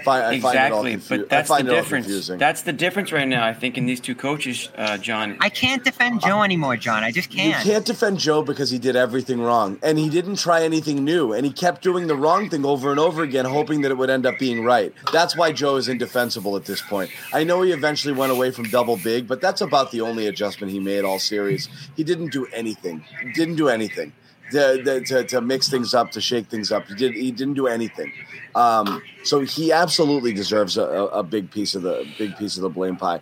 Fi- 0.03 0.29
I 0.29 0.39
find 0.39 0.55
it 0.55 0.71
all 0.71 0.85
exactly, 0.85 0.91
confu- 0.91 1.17
but 1.19 1.29
that's 1.29 1.49
I 1.49 1.55
find 1.57 1.67
the 1.67 1.71
it 1.73 1.75
difference. 1.75 2.05
confusing. 2.05 2.37
That's 2.37 2.61
the 2.63 2.73
difference 2.73 3.11
right 3.11 3.27
now. 3.27 3.45
I 3.45 3.53
think 3.53 3.77
in 3.77 3.85
these 3.85 3.99
two 3.99 4.15
coaches, 4.15 4.69
uh, 4.77 4.97
John. 4.97 5.37
I 5.39 5.49
can't 5.49 5.83
defend 5.83 6.21
Joe 6.21 6.43
anymore, 6.43 6.77
John. 6.77 7.03
I 7.03 7.11
just 7.11 7.29
can't. 7.29 7.63
You 7.65 7.71
can't 7.71 7.85
defend 7.85 8.19
Joe 8.19 8.41
because 8.41 8.69
he 8.69 8.79
did 8.79 8.95
everything 8.95 9.41
wrong. 9.41 9.79
And 9.83 9.97
he 9.97 10.09
didn't 10.09 10.37
try 10.37 10.63
anything 10.63 11.03
new. 11.03 11.33
And 11.33 11.45
he 11.45 11.51
kept 11.51 11.81
doing 11.81 12.07
the 12.07 12.15
wrong 12.15 12.49
thing 12.49 12.65
over 12.65 12.91
and 12.91 12.99
over 12.99 13.23
again, 13.23 13.45
hoping 13.45 13.81
that 13.81 13.91
it 13.91 13.97
would 13.97 14.09
end 14.09 14.25
up 14.25 14.39
being 14.39 14.63
right. 14.63 14.93
That's 15.11 15.35
why 15.35 15.51
Joe 15.51 15.75
is 15.75 15.87
indefensible 15.87 16.55
at 16.55 16.65
this 16.65 16.81
point. 16.81 17.11
I 17.33 17.43
know 17.43 17.61
he 17.61 17.71
eventually 17.71 18.13
went 18.13 18.31
away 18.31 18.51
from 18.51 18.65
double 18.65 18.97
big, 18.97 19.27
but 19.27 19.41
that's 19.41 19.61
about 19.61 19.91
the 19.91 20.01
only 20.01 20.27
adjustment 20.27 20.71
he 20.71 20.79
made 20.79 21.03
all 21.05 21.19
series. 21.19 21.69
He 21.95 22.03
didn't 22.03 22.31
do 22.31 22.45
anything. 22.53 23.03
He 23.23 23.31
didn't 23.33 23.55
do 23.55 23.69
anything. 23.69 24.13
To, 24.51 24.83
to, 24.83 25.01
to, 25.01 25.23
to 25.25 25.41
mix 25.41 25.69
things 25.69 25.93
up, 25.93 26.11
to 26.11 26.21
shake 26.21 26.47
things 26.47 26.71
up. 26.71 26.87
He 26.87 26.95
did. 26.95 27.13
He 27.13 27.31
didn't 27.31 27.53
do 27.53 27.67
anything. 27.67 28.11
Um, 28.55 29.01
so 29.23 29.41
he 29.41 29.71
absolutely 29.71 30.33
deserves 30.33 30.77
a, 30.77 30.83
a, 30.83 31.05
a 31.07 31.23
big 31.23 31.51
piece 31.51 31.75
of 31.75 31.83
the 31.83 32.07
big 32.17 32.35
piece 32.37 32.57
of 32.57 32.63
the 32.63 32.69
blame 32.69 32.95
pie. 32.95 33.21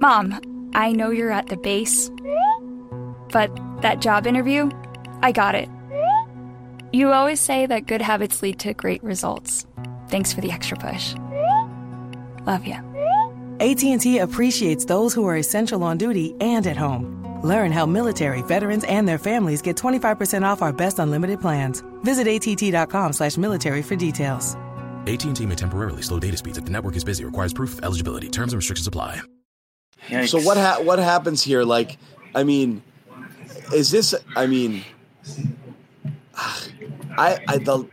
Mom, 0.00 0.70
I 0.74 0.92
know 0.92 1.10
you're 1.10 1.32
at 1.32 1.46
the 1.46 1.56
base, 1.56 2.10
but 3.32 3.50
that 3.80 4.00
job 4.00 4.26
interview, 4.26 4.70
I 5.22 5.32
got 5.32 5.54
it. 5.54 5.70
You 6.92 7.12
always 7.12 7.40
say 7.40 7.66
that 7.66 7.86
good 7.86 8.02
habits 8.02 8.42
lead 8.42 8.58
to 8.60 8.74
great 8.74 9.02
results. 9.02 9.66
Thanks 10.08 10.32
for 10.32 10.40
the 10.40 10.50
extra 10.50 10.76
push. 10.76 11.14
Love 12.46 12.64
you. 12.66 12.76
AT&T 13.58 14.18
appreciates 14.18 14.84
those 14.84 15.14
who 15.14 15.26
are 15.26 15.36
essential 15.36 15.82
on 15.82 15.98
duty 15.98 16.34
and 16.40 16.66
at 16.66 16.76
home. 16.76 17.15
Learn 17.42 17.72
how 17.72 17.86
military, 17.86 18.42
veterans, 18.42 18.84
and 18.84 19.06
their 19.06 19.18
families 19.18 19.62
get 19.62 19.76
25% 19.76 20.42
off 20.42 20.62
our 20.62 20.72
best 20.72 20.98
unlimited 20.98 21.40
plans. 21.40 21.82
Visit 22.02 22.26
att.com 22.26 23.12
slash 23.12 23.36
military 23.36 23.82
for 23.82 23.96
details. 23.96 24.56
AT&T 25.06 25.46
may 25.46 25.54
temporarily 25.54 26.02
slow 26.02 26.18
data 26.18 26.36
speeds 26.36 26.58
if 26.58 26.64
the 26.64 26.70
network 26.70 26.96
is 26.96 27.04
busy. 27.04 27.24
Requires 27.24 27.52
proof 27.52 27.74
of 27.74 27.84
eligibility. 27.84 28.28
Terms 28.28 28.52
and 28.52 28.58
restrictions 28.58 28.88
apply. 28.88 29.22
So 30.26 30.40
what 30.40 30.56
ha- 30.56 30.80
what 30.82 30.98
happens 30.98 31.42
here? 31.42 31.62
Like, 31.62 31.96
I 32.34 32.44
mean, 32.44 32.82
is 33.72 33.90
this? 33.90 34.14
I 34.36 34.46
mean, 34.46 34.84
ah, 36.34 36.64
I 37.16 37.38
I 37.48 37.58
the 37.58 37.88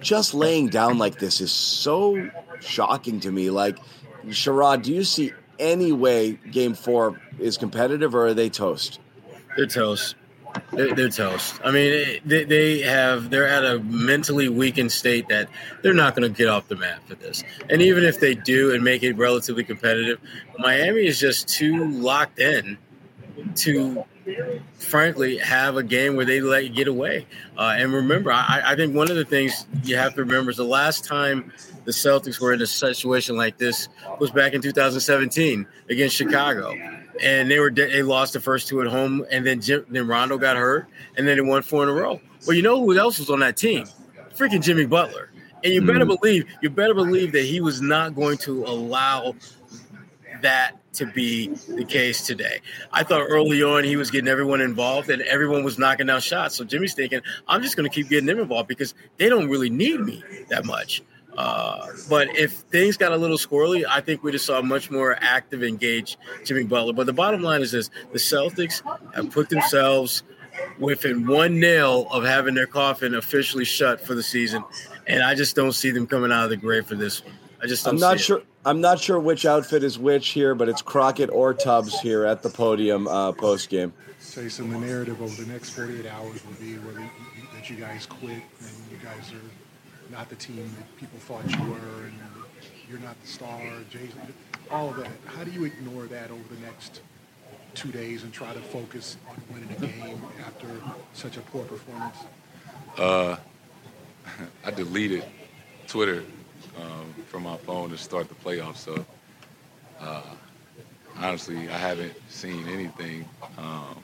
just 0.00 0.32
laying 0.32 0.68
down 0.68 0.98
like 0.98 1.18
this 1.18 1.40
is 1.40 1.50
so 1.50 2.30
shocking 2.60 3.20
to 3.20 3.32
me. 3.32 3.50
Like, 3.50 3.78
Sherrod, 4.26 4.82
do 4.82 4.92
you 4.92 5.04
see 5.04 5.32
any 5.58 5.92
way 5.92 6.32
Game 6.50 6.74
Four 6.74 7.20
is 7.38 7.56
competitive, 7.56 8.14
or 8.14 8.28
are 8.28 8.34
they 8.34 8.48
toast? 8.48 9.00
They're 9.56 9.66
toast. 9.66 10.16
They're, 10.72 10.94
they're 10.94 11.08
toast. 11.08 11.60
I 11.64 11.70
mean, 11.70 12.20
they, 12.24 12.44
they 12.44 12.80
have 12.80 13.30
they're 13.30 13.48
at 13.48 13.64
a 13.64 13.78
mentally 13.80 14.48
weakened 14.48 14.92
state 14.92 15.28
that 15.28 15.48
they're 15.82 15.94
not 15.94 16.14
going 16.14 16.30
to 16.30 16.36
get 16.36 16.48
off 16.48 16.68
the 16.68 16.76
mat 16.76 17.00
for 17.06 17.14
this. 17.14 17.42
And 17.70 17.80
even 17.80 18.04
if 18.04 18.20
they 18.20 18.34
do 18.34 18.74
and 18.74 18.84
make 18.84 19.02
it 19.02 19.16
relatively 19.16 19.64
competitive, 19.64 20.20
Miami 20.58 21.06
is 21.06 21.18
just 21.18 21.48
too 21.48 21.88
locked 21.90 22.38
in 22.38 22.76
to 23.56 24.04
frankly 24.78 25.38
have 25.38 25.76
a 25.76 25.82
game 25.82 26.16
where 26.16 26.24
they 26.24 26.40
let 26.40 26.64
you 26.64 26.70
get 26.70 26.88
away. 26.88 27.26
Uh, 27.56 27.74
and 27.76 27.92
remember, 27.92 28.30
I, 28.32 28.62
I 28.64 28.76
think 28.76 28.94
one 28.94 29.10
of 29.10 29.16
the 29.16 29.24
things 29.24 29.66
you 29.84 29.96
have 29.96 30.14
to 30.14 30.20
remember 30.20 30.50
is 30.50 30.56
the 30.56 30.64
last 30.64 31.04
time 31.04 31.52
the 31.84 31.92
Celtics 31.92 32.40
were 32.40 32.52
in 32.52 32.60
a 32.62 32.66
situation 32.66 33.36
like 33.36 33.58
this 33.58 33.88
was 34.20 34.30
back 34.30 34.52
in 34.52 34.62
2017 34.62 35.66
against 35.90 36.14
Chicago. 36.14 36.74
And 37.20 37.50
they 37.50 37.58
were 37.58 37.70
they 37.70 38.02
lost 38.02 38.32
the 38.32 38.40
first 38.40 38.68
two 38.68 38.80
at 38.80 38.88
home, 38.88 39.24
and 39.30 39.46
then 39.46 39.60
Jim, 39.60 39.84
then 39.90 40.08
Rondo 40.08 40.38
got 40.38 40.56
hurt, 40.56 40.88
and 41.16 41.28
then 41.28 41.36
they 41.36 41.42
won 41.42 41.62
four 41.62 41.82
in 41.82 41.90
a 41.90 41.92
row. 41.92 42.20
Well, 42.46 42.56
you 42.56 42.62
know 42.62 42.80
who 42.80 42.98
else 42.98 43.18
was 43.18 43.28
on 43.28 43.40
that 43.40 43.56
team? 43.56 43.86
Freaking 44.34 44.62
Jimmy 44.62 44.86
Butler. 44.86 45.30
And 45.62 45.72
you 45.72 45.82
better 45.82 46.06
believe 46.06 46.46
you 46.62 46.70
better 46.70 46.94
believe 46.94 47.32
that 47.32 47.44
he 47.44 47.60
was 47.60 47.80
not 47.80 48.14
going 48.14 48.38
to 48.38 48.64
allow 48.64 49.34
that 50.40 50.81
to 50.94 51.06
be 51.06 51.48
the 51.68 51.84
case 51.84 52.26
today. 52.26 52.60
I 52.92 53.02
thought 53.02 53.22
early 53.22 53.62
on 53.62 53.84
he 53.84 53.96
was 53.96 54.10
getting 54.10 54.28
everyone 54.28 54.60
involved 54.60 55.10
and 55.10 55.22
everyone 55.22 55.64
was 55.64 55.78
knocking 55.78 56.06
down 56.06 56.20
shots. 56.20 56.56
So 56.56 56.64
Jimmy's 56.64 56.94
thinking, 56.94 57.20
I'm 57.48 57.62
just 57.62 57.76
going 57.76 57.88
to 57.88 57.94
keep 57.94 58.08
getting 58.08 58.26
them 58.26 58.38
involved 58.38 58.68
because 58.68 58.94
they 59.16 59.28
don't 59.28 59.48
really 59.48 59.70
need 59.70 60.00
me 60.00 60.22
that 60.48 60.64
much. 60.64 61.02
Uh, 61.36 61.86
but 62.10 62.28
if 62.36 62.52
things 62.52 62.96
got 62.96 63.12
a 63.12 63.16
little 63.16 63.38
squirrely, 63.38 63.84
I 63.88 64.00
think 64.00 64.22
we 64.22 64.32
just 64.32 64.44
saw 64.44 64.60
much 64.60 64.90
more 64.90 65.16
active, 65.20 65.62
engaged 65.62 66.18
Jimmy 66.44 66.64
Butler. 66.64 66.92
But 66.92 67.06
the 67.06 67.12
bottom 67.12 67.42
line 67.42 67.62
is 67.62 67.72
this 67.72 67.90
the 68.12 68.18
Celtics 68.18 68.82
have 69.14 69.30
put 69.30 69.48
themselves 69.48 70.22
within 70.78 71.26
one 71.26 71.58
nail 71.58 72.06
of 72.10 72.24
having 72.24 72.54
their 72.54 72.66
coffin 72.66 73.14
officially 73.14 73.64
shut 73.64 74.00
for 74.00 74.14
the 74.14 74.22
season. 74.22 74.62
And 75.06 75.22
I 75.22 75.34
just 75.34 75.56
don't 75.56 75.72
see 75.72 75.90
them 75.90 76.06
coming 76.06 76.30
out 76.30 76.44
of 76.44 76.50
the 76.50 76.56
grave 76.56 76.86
for 76.86 76.94
this 76.94 77.24
one. 77.24 77.32
I 77.62 77.66
just 77.66 77.84
don't 77.84 77.94
I'm 77.94 78.00
not 78.00 78.10
see 78.18 78.22
it. 78.22 78.24
sure. 78.24 78.42
I'm 78.64 78.80
not 78.80 79.00
sure 79.00 79.18
which 79.20 79.46
outfit 79.46 79.82
is 79.84 79.98
which 79.98 80.28
here, 80.28 80.54
but 80.54 80.68
it's 80.68 80.82
Crockett 80.82 81.30
or 81.30 81.54
Tubbs 81.54 82.00
here 82.00 82.24
at 82.24 82.42
the 82.42 82.48
podium 82.50 83.06
uh, 83.08 83.32
post 83.32 83.68
game. 83.68 83.92
Jayson, 84.20 84.70
the 84.70 84.78
narrative 84.78 85.20
over 85.20 85.42
the 85.42 85.50
next 85.52 85.70
48 85.70 86.06
hours 86.06 86.40
will 86.46 86.54
be 86.54 86.74
whether 86.78 87.00
you, 87.00 87.04
you- 87.36 87.42
that 87.54 87.68
you 87.70 87.76
guys 87.76 88.06
quit 88.06 88.30
and 88.60 88.70
you 88.90 88.96
guys 89.02 89.32
are 89.32 90.12
not 90.12 90.28
the 90.28 90.34
team 90.36 90.68
that 90.78 90.96
people 90.96 91.18
thought 91.20 91.48
you 91.50 91.70
were, 91.70 92.04
and 92.06 92.12
you're 92.88 92.98
not 93.00 93.20
the 93.20 93.26
star. 93.28 93.60
Jayson, 93.90 94.32
all 94.70 94.90
of 94.90 94.96
that. 94.96 95.10
How 95.26 95.44
do 95.44 95.50
you 95.50 95.64
ignore 95.64 96.04
that 96.06 96.30
over 96.30 96.42
the 96.54 96.60
next 96.60 97.00
two 97.74 97.90
days 97.92 98.22
and 98.24 98.32
try 98.32 98.52
to 98.52 98.60
focus 98.60 99.16
on 99.30 99.36
winning 99.52 99.70
a 99.76 99.80
game 99.86 100.22
after 100.46 100.66
such 101.14 101.36
a 101.36 101.40
poor 101.40 101.64
performance? 101.64 102.16
Uh, 102.98 103.36
I 104.64 104.70
deleted 104.72 105.24
Twitter 105.86 106.24
um, 106.80 107.14
from 107.26 107.44
my 107.44 107.56
phone 107.58 107.90
to 107.90 107.98
start 107.98 108.28
the 108.28 108.34
playoffs. 108.34 108.76
So 108.78 109.04
uh, 110.00 110.22
honestly, 111.18 111.68
I 111.68 111.78
haven't 111.78 112.14
seen 112.30 112.68
anything 112.68 113.24
um, 113.58 113.96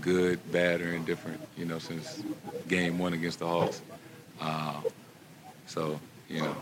good, 0.00 0.40
bad, 0.52 0.80
or 0.80 0.92
indifferent. 0.92 1.40
You 1.56 1.64
know, 1.64 1.78
since 1.78 2.22
Game 2.68 2.98
One 2.98 3.12
against 3.12 3.38
the 3.40 3.46
Hawks. 3.46 3.82
Uh, 4.40 4.80
so 5.66 5.98
you 6.28 6.40
know, 6.40 6.56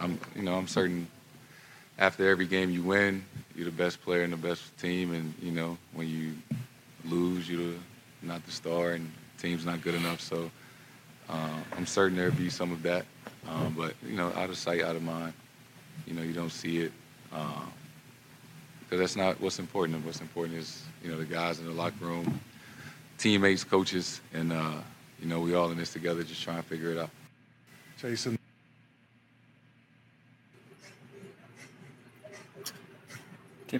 I'm 0.00 0.18
you 0.34 0.42
know 0.42 0.54
I'm 0.54 0.68
certain 0.68 1.06
after 1.98 2.28
every 2.28 2.46
game 2.46 2.70
you 2.70 2.82
win, 2.82 3.24
you're 3.54 3.66
the 3.66 3.70
best 3.70 4.02
player 4.02 4.22
and 4.22 4.32
the 4.32 4.36
best 4.36 4.76
team, 4.78 5.14
and 5.14 5.32
you 5.40 5.52
know 5.52 5.78
when 5.92 6.08
you 6.08 6.34
lose, 7.04 7.48
you're 7.48 7.74
not 8.22 8.44
the 8.46 8.50
star, 8.52 8.92
and 8.92 9.10
team's 9.38 9.64
not 9.64 9.82
good 9.82 9.94
enough. 9.94 10.20
So 10.20 10.50
uh, 11.28 11.60
I'm 11.76 11.86
certain 11.86 12.16
there'll 12.16 12.34
be 12.34 12.50
some 12.50 12.72
of 12.72 12.82
that, 12.82 13.04
um, 13.48 13.74
but 13.76 13.94
you 14.06 14.16
know, 14.16 14.32
out 14.34 14.50
of 14.50 14.56
sight, 14.56 14.82
out 14.82 14.96
of 14.96 15.02
mind. 15.02 15.32
You 16.06 16.14
know, 16.14 16.22
you 16.22 16.32
don't 16.32 16.50
see 16.50 16.78
it 16.78 16.92
because 17.30 18.92
uh, 18.92 18.96
that's 18.96 19.16
not 19.16 19.40
what's 19.40 19.58
important. 19.58 20.04
What's 20.04 20.20
important 20.20 20.58
is 20.58 20.82
you 21.02 21.10
know 21.10 21.18
the 21.18 21.24
guys 21.24 21.58
in 21.58 21.66
the 21.66 21.72
locker 21.72 22.04
room, 22.04 22.40
teammates, 23.18 23.64
coaches, 23.64 24.20
and 24.32 24.52
uh, 24.52 24.72
you 25.20 25.28
know 25.28 25.40
we 25.40 25.54
all 25.54 25.70
in 25.70 25.78
this 25.78 25.92
together, 25.92 26.22
just 26.22 26.42
trying 26.42 26.62
to 26.62 26.68
figure 26.68 26.90
it 26.90 26.98
out. 26.98 27.10
Jayson. 28.00 28.38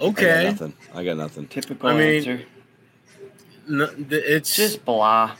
Okay. 0.00 0.40
I 0.40 0.42
got 0.42 0.50
nothing. 0.50 0.74
I 0.94 1.04
got 1.04 1.16
nothing. 1.16 1.46
Typical 1.46 1.88
I 1.88 1.94
mean, 1.94 2.16
answer. 2.16 2.42
No, 3.68 3.88
it's 4.10 4.56
just 4.56 4.84
blah. 4.84 5.36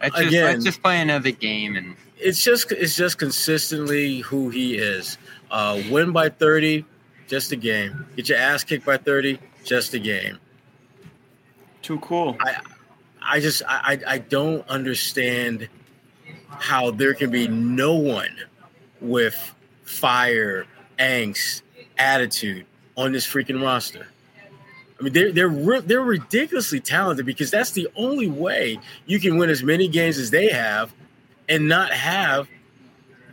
Let's 0.00 0.14
just, 0.16 0.28
Again- 0.28 0.44
let's 0.44 0.64
just 0.64 0.82
play 0.82 1.00
another 1.00 1.30
game 1.32 1.76
and 1.76 1.96
it's 2.20 2.42
just 2.42 2.72
it's 2.72 2.96
just 2.96 3.18
consistently 3.18 4.20
who 4.20 4.50
he 4.50 4.76
is. 4.76 5.18
Uh, 5.50 5.80
win 5.90 6.12
by 6.12 6.28
thirty, 6.28 6.84
just 7.26 7.52
a 7.52 7.56
game. 7.56 8.06
Get 8.16 8.28
your 8.28 8.38
ass 8.38 8.64
kicked 8.64 8.84
by 8.84 8.96
thirty, 8.96 9.38
just 9.64 9.94
a 9.94 9.98
game. 9.98 10.38
Too 11.82 11.98
cool. 12.00 12.36
I 12.40 12.60
I 13.22 13.40
just 13.40 13.62
I 13.66 13.98
I 14.06 14.14
I 14.14 14.18
don't 14.18 14.66
understand 14.68 15.68
how 16.48 16.90
there 16.90 17.14
can 17.14 17.30
be 17.30 17.48
no 17.48 17.94
one 17.94 18.34
with 19.00 19.54
fire, 19.84 20.66
angst, 20.98 21.62
attitude 21.96 22.66
on 22.96 23.12
this 23.12 23.26
freaking 23.26 23.62
roster. 23.62 24.08
I 24.98 25.04
mean, 25.04 25.12
they're 25.12 25.32
they're 25.32 25.80
they're 25.80 26.02
ridiculously 26.02 26.80
talented 26.80 27.24
because 27.24 27.50
that's 27.50 27.70
the 27.70 27.88
only 27.94 28.28
way 28.28 28.80
you 29.06 29.20
can 29.20 29.36
win 29.38 29.48
as 29.48 29.62
many 29.62 29.86
games 29.86 30.18
as 30.18 30.30
they 30.30 30.48
have, 30.48 30.92
and 31.48 31.68
not 31.68 31.92
have 31.92 32.48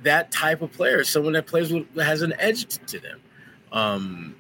that 0.04 0.32
type 0.32 0.62
of 0.62 0.72
player, 0.72 1.04
someone 1.04 1.34
that 1.34 1.48
plays 1.48 1.72
with 1.72 1.94
has 1.96 2.22
an 2.22 2.34
edge 2.40 2.66
to 2.88 3.00
them. 3.00 3.20
Um, 3.72 4.36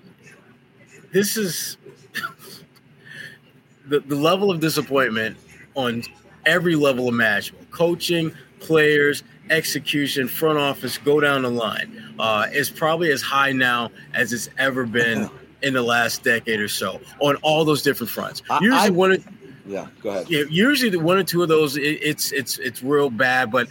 this 1.11 1.37
is 1.37 1.77
the, 3.87 3.99
the 3.99 4.15
level 4.15 4.51
of 4.51 4.59
disappointment 4.59 5.37
on 5.75 6.03
every 6.45 6.75
level 6.75 7.09
imaginable 7.09 7.65
coaching, 7.71 8.31
players, 8.59 9.23
execution, 9.49 10.27
front 10.27 10.57
office, 10.57 10.97
go 10.97 11.19
down 11.19 11.41
the 11.41 11.49
line. 11.49 12.15
Uh, 12.17 12.47
is 12.53 12.69
probably 12.69 13.11
as 13.11 13.21
high 13.21 13.51
now 13.51 13.89
as 14.13 14.31
it's 14.31 14.49
ever 14.57 14.85
been 14.85 15.29
in 15.61 15.73
the 15.73 15.81
last 15.81 16.23
decade 16.23 16.59
or 16.59 16.67
so 16.67 17.01
on 17.19 17.35
all 17.37 17.65
those 17.65 17.81
different 17.81 18.09
fronts. 18.09 18.41
Usually, 18.61 18.89
one 18.91 19.11
of 19.11 19.27
Yeah, 19.65 19.87
go 20.01 20.09
ahead. 20.09 20.29
yeah, 20.29 20.43
usually 20.49 20.89
the 20.89 20.99
one 20.99 21.17
or 21.17 21.23
two 21.23 21.41
of 21.41 21.49
those, 21.49 21.75
it, 21.77 21.81
it's 21.81 22.31
it's 22.31 22.59
it's 22.59 22.83
real 22.83 23.09
bad. 23.09 23.51
But 23.51 23.67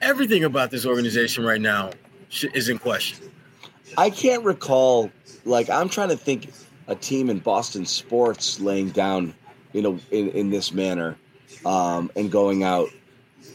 everything 0.00 0.44
about 0.44 0.70
this 0.70 0.86
organization 0.86 1.44
right 1.44 1.60
now 1.60 1.90
sh- 2.28 2.46
is 2.54 2.68
in 2.68 2.78
question. 2.78 3.30
I 3.98 4.10
can't 4.10 4.44
recall. 4.44 5.10
Like 5.44 5.68
I'm 5.70 5.88
trying 5.88 6.10
to 6.10 6.16
think 6.16 6.52
a 6.86 6.94
team 6.94 7.30
in 7.30 7.38
Boston 7.38 7.84
sports 7.84 8.60
laying 8.60 8.90
down, 8.90 9.34
you 9.72 9.82
know, 9.82 9.98
in, 10.10 10.30
in 10.30 10.50
this 10.50 10.72
manner, 10.72 11.16
um, 11.66 12.10
and 12.16 12.30
going 12.30 12.62
out. 12.62 12.88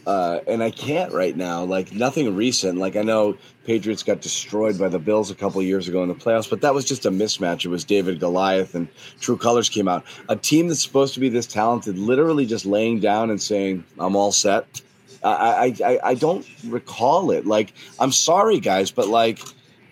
Uh, 0.06 0.40
and 0.46 0.62
I 0.62 0.70
can't 0.70 1.12
right 1.12 1.36
now. 1.36 1.62
Like 1.64 1.92
nothing 1.92 2.34
recent. 2.34 2.78
Like 2.78 2.96
I 2.96 3.02
know 3.02 3.36
Patriots 3.64 4.02
got 4.02 4.20
destroyed 4.20 4.78
by 4.78 4.88
the 4.88 4.98
Bills 4.98 5.30
a 5.30 5.34
couple 5.34 5.62
years 5.62 5.88
ago 5.88 6.02
in 6.02 6.08
the 6.08 6.14
playoffs, 6.14 6.48
but 6.48 6.62
that 6.62 6.74
was 6.74 6.84
just 6.84 7.06
a 7.06 7.10
mismatch. 7.10 7.64
It 7.64 7.68
was 7.68 7.84
David 7.84 8.18
Goliath 8.18 8.74
and 8.74 8.88
True 9.20 9.36
Colors 9.36 9.68
came 9.68 9.88
out. 9.88 10.04
A 10.28 10.36
team 10.36 10.68
that's 10.68 10.82
supposed 10.82 11.14
to 11.14 11.20
be 11.20 11.28
this 11.28 11.46
talented, 11.46 11.98
literally 11.98 12.46
just 12.46 12.64
laying 12.64 13.00
down 13.00 13.30
and 13.30 13.40
saying, 13.40 13.84
"I'm 13.98 14.16
all 14.16 14.32
set." 14.32 14.82
I 15.22 15.28
I, 15.30 15.74
I, 15.84 15.98
I 16.02 16.14
don't 16.14 16.46
recall 16.66 17.30
it. 17.30 17.46
Like 17.46 17.74
I'm 17.98 18.12
sorry, 18.12 18.58
guys, 18.58 18.90
but 18.90 19.08
like 19.08 19.40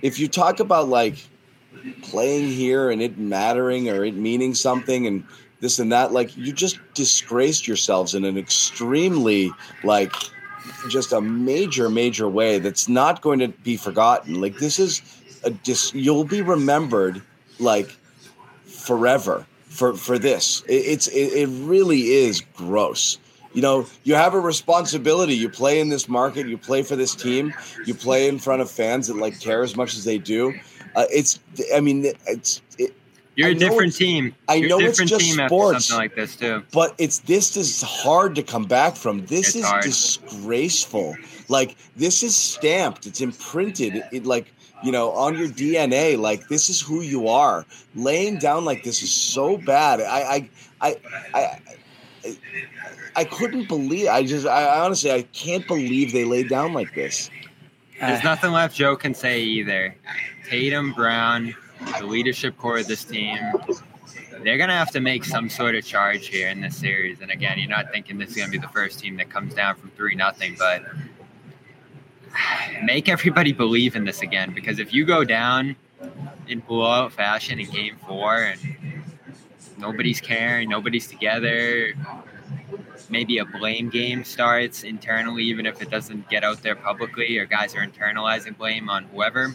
if 0.02 0.18
you 0.18 0.28
talk 0.28 0.60
about 0.60 0.88
like 0.88 1.16
playing 2.02 2.48
here 2.48 2.90
and 2.90 3.02
it 3.02 3.18
mattering 3.18 3.88
or 3.88 4.04
it 4.04 4.14
meaning 4.14 4.54
something 4.54 5.06
and 5.06 5.24
this 5.60 5.78
and 5.78 5.92
that, 5.92 6.12
like 6.12 6.36
you 6.36 6.52
just 6.52 6.78
disgraced 6.94 7.66
yourselves 7.66 8.14
in 8.14 8.24
an 8.24 8.38
extremely 8.38 9.50
like 9.84 10.12
just 10.88 11.12
a 11.12 11.20
major, 11.20 11.88
major 11.88 12.28
way 12.28 12.58
that's 12.58 12.88
not 12.88 13.22
going 13.22 13.38
to 13.40 13.48
be 13.48 13.76
forgotten. 13.76 14.40
Like 14.40 14.58
this 14.58 14.78
is 14.78 15.02
a 15.44 15.50
dis 15.50 15.92
you'll 15.94 16.24
be 16.24 16.42
remembered 16.42 17.22
like 17.58 17.96
forever 18.66 19.46
for 19.66 19.94
for 19.94 20.18
this. 20.18 20.62
It, 20.68 20.74
it's 20.74 21.08
it, 21.08 21.32
it 21.32 21.48
really 21.64 22.02
is 22.02 22.42
gross. 22.54 23.18
You 23.54 23.62
know, 23.62 23.86
you 24.04 24.14
have 24.14 24.34
a 24.34 24.40
responsibility. 24.40 25.34
You 25.34 25.48
play 25.48 25.80
in 25.80 25.88
this 25.88 26.08
market. 26.08 26.46
You 26.46 26.58
play 26.58 26.82
for 26.82 26.96
this 26.96 27.14
team. 27.14 27.54
You 27.86 27.94
play 27.94 28.28
in 28.28 28.38
front 28.38 28.62
of 28.62 28.70
fans 28.70 29.08
that 29.08 29.16
like 29.16 29.40
care 29.40 29.62
as 29.62 29.74
much 29.74 29.96
as 29.96 30.04
they 30.04 30.18
do. 30.18 30.54
Uh, 30.94 31.06
it's, 31.10 31.40
I 31.74 31.80
mean, 31.80 32.04
it's. 32.26 32.62
It, 32.78 32.94
you're 33.38 33.48
I 33.48 33.52
a 33.52 33.54
different 33.54 33.94
team. 33.94 34.34
I 34.48 34.54
You're 34.56 34.68
know 34.68 34.80
it's 34.80 34.98
just 34.98 35.20
team 35.24 35.46
sports, 35.46 35.86
something 35.86 36.02
like 36.02 36.14
this 36.14 36.36
too. 36.36 36.62
but 36.72 36.94
it's 36.98 37.20
this 37.20 37.56
is 37.56 37.80
hard 37.82 38.34
to 38.34 38.42
come 38.42 38.64
back 38.64 38.96
from. 38.96 39.24
This 39.26 39.48
It's 39.48 39.56
is 39.56 39.64
hard. 39.64 39.82
disgraceful. 39.84 41.16
Like 41.48 41.76
this 41.96 42.22
is 42.22 42.36
stamped. 42.36 43.06
It's 43.06 43.20
imprinted. 43.20 44.02
It 44.12 44.26
like 44.26 44.52
you 44.82 44.92
know 44.92 45.12
on 45.12 45.38
your 45.38 45.48
DNA. 45.48 46.18
Like 46.18 46.48
this 46.48 46.68
is 46.68 46.80
who 46.80 47.00
you 47.02 47.28
are. 47.28 47.64
Laying 47.94 48.38
down 48.38 48.64
like 48.64 48.82
this 48.84 49.02
is 49.02 49.10
so 49.12 49.56
bad. 49.56 50.00
I 50.00 50.20
I 50.20 50.50
I. 50.80 50.96
I 51.34 51.60
I 53.16 53.24
couldn't 53.24 53.66
believe. 53.68 54.06
I 54.08 54.22
just, 54.24 54.46
I 54.46 54.80
honestly, 54.84 55.10
I 55.10 55.22
can't 55.32 55.66
believe 55.66 56.12
they 56.12 56.24
laid 56.24 56.48
down 56.48 56.72
like 56.72 56.94
this. 56.94 57.30
There's 58.00 58.22
nothing 58.22 58.52
left 58.52 58.76
Joe 58.76 58.94
can 58.96 59.12
say 59.14 59.40
either. 59.40 59.96
Tatum, 60.48 60.92
Brown, 60.92 61.54
the 61.98 62.06
leadership 62.06 62.56
core 62.56 62.78
of 62.78 62.86
this 62.86 63.04
team, 63.04 63.38
they're 64.42 64.56
going 64.56 64.68
to 64.68 64.74
have 64.74 64.90
to 64.92 65.00
make 65.00 65.24
some 65.24 65.48
sort 65.48 65.74
of 65.74 65.84
charge 65.84 66.28
here 66.28 66.48
in 66.48 66.60
this 66.60 66.76
series. 66.76 67.20
And 67.20 67.30
again, 67.30 67.58
you're 67.58 67.68
not 67.68 67.90
thinking 67.92 68.18
this 68.18 68.30
is 68.30 68.36
going 68.36 68.50
to 68.50 68.52
be 68.52 68.58
the 68.58 68.72
first 68.72 69.00
team 69.00 69.16
that 69.16 69.30
comes 69.30 69.54
down 69.54 69.76
from 69.76 69.90
3 69.90 70.14
nothing, 70.14 70.56
but 70.58 70.84
make 72.82 73.08
everybody 73.08 73.52
believe 73.52 73.96
in 73.96 74.04
this 74.04 74.22
again. 74.22 74.52
Because 74.54 74.78
if 74.78 74.92
you 74.92 75.04
go 75.04 75.24
down 75.24 75.76
in 76.46 76.60
blowout 76.60 77.12
fashion 77.12 77.58
in 77.58 77.68
game 77.70 77.96
four 78.06 78.36
and 78.36 78.60
nobody's 79.76 80.20
caring, 80.20 80.68
nobody's 80.68 81.08
together, 81.08 81.92
maybe 83.08 83.38
a 83.38 83.44
blame 83.44 83.88
game 83.88 84.24
starts 84.24 84.84
internally, 84.84 85.44
even 85.44 85.66
if 85.66 85.82
it 85.82 85.90
doesn't 85.90 86.28
get 86.28 86.44
out 86.44 86.62
there 86.62 86.76
publicly, 86.76 87.38
or 87.38 87.46
guys 87.46 87.74
are 87.74 87.86
internalizing 87.86 88.56
blame 88.56 88.88
on 88.88 89.04
whoever. 89.04 89.54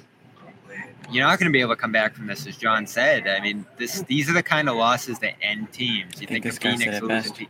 You're 1.11 1.25
not 1.25 1.39
going 1.39 1.49
to 1.49 1.53
be 1.53 1.61
able 1.61 1.75
to 1.75 1.81
come 1.81 1.91
back 1.91 2.15
from 2.15 2.27
this, 2.27 2.47
as 2.47 2.57
John 2.57 2.87
said. 2.87 3.27
I 3.27 3.39
mean, 3.39 3.65
this 3.77 4.01
these 4.03 4.29
are 4.29 4.33
the 4.33 4.43
kind 4.43 4.69
of 4.69 4.75
losses 4.75 5.19
that 5.19 5.35
end 5.41 5.71
teams. 5.71 6.19
You 6.19 6.27
think, 6.27 6.43
this 6.43 6.57
of 6.57 6.63
Phoenix 6.63 7.01
losing, 7.01 7.47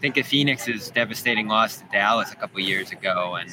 think 0.00 0.16
of 0.16 0.26
Phoenix's 0.26 0.90
devastating 0.90 1.48
loss 1.48 1.78
to 1.78 1.84
Dallas 1.92 2.32
a 2.32 2.36
couple 2.36 2.60
of 2.60 2.66
years 2.66 2.92
ago, 2.92 3.36
and 3.36 3.50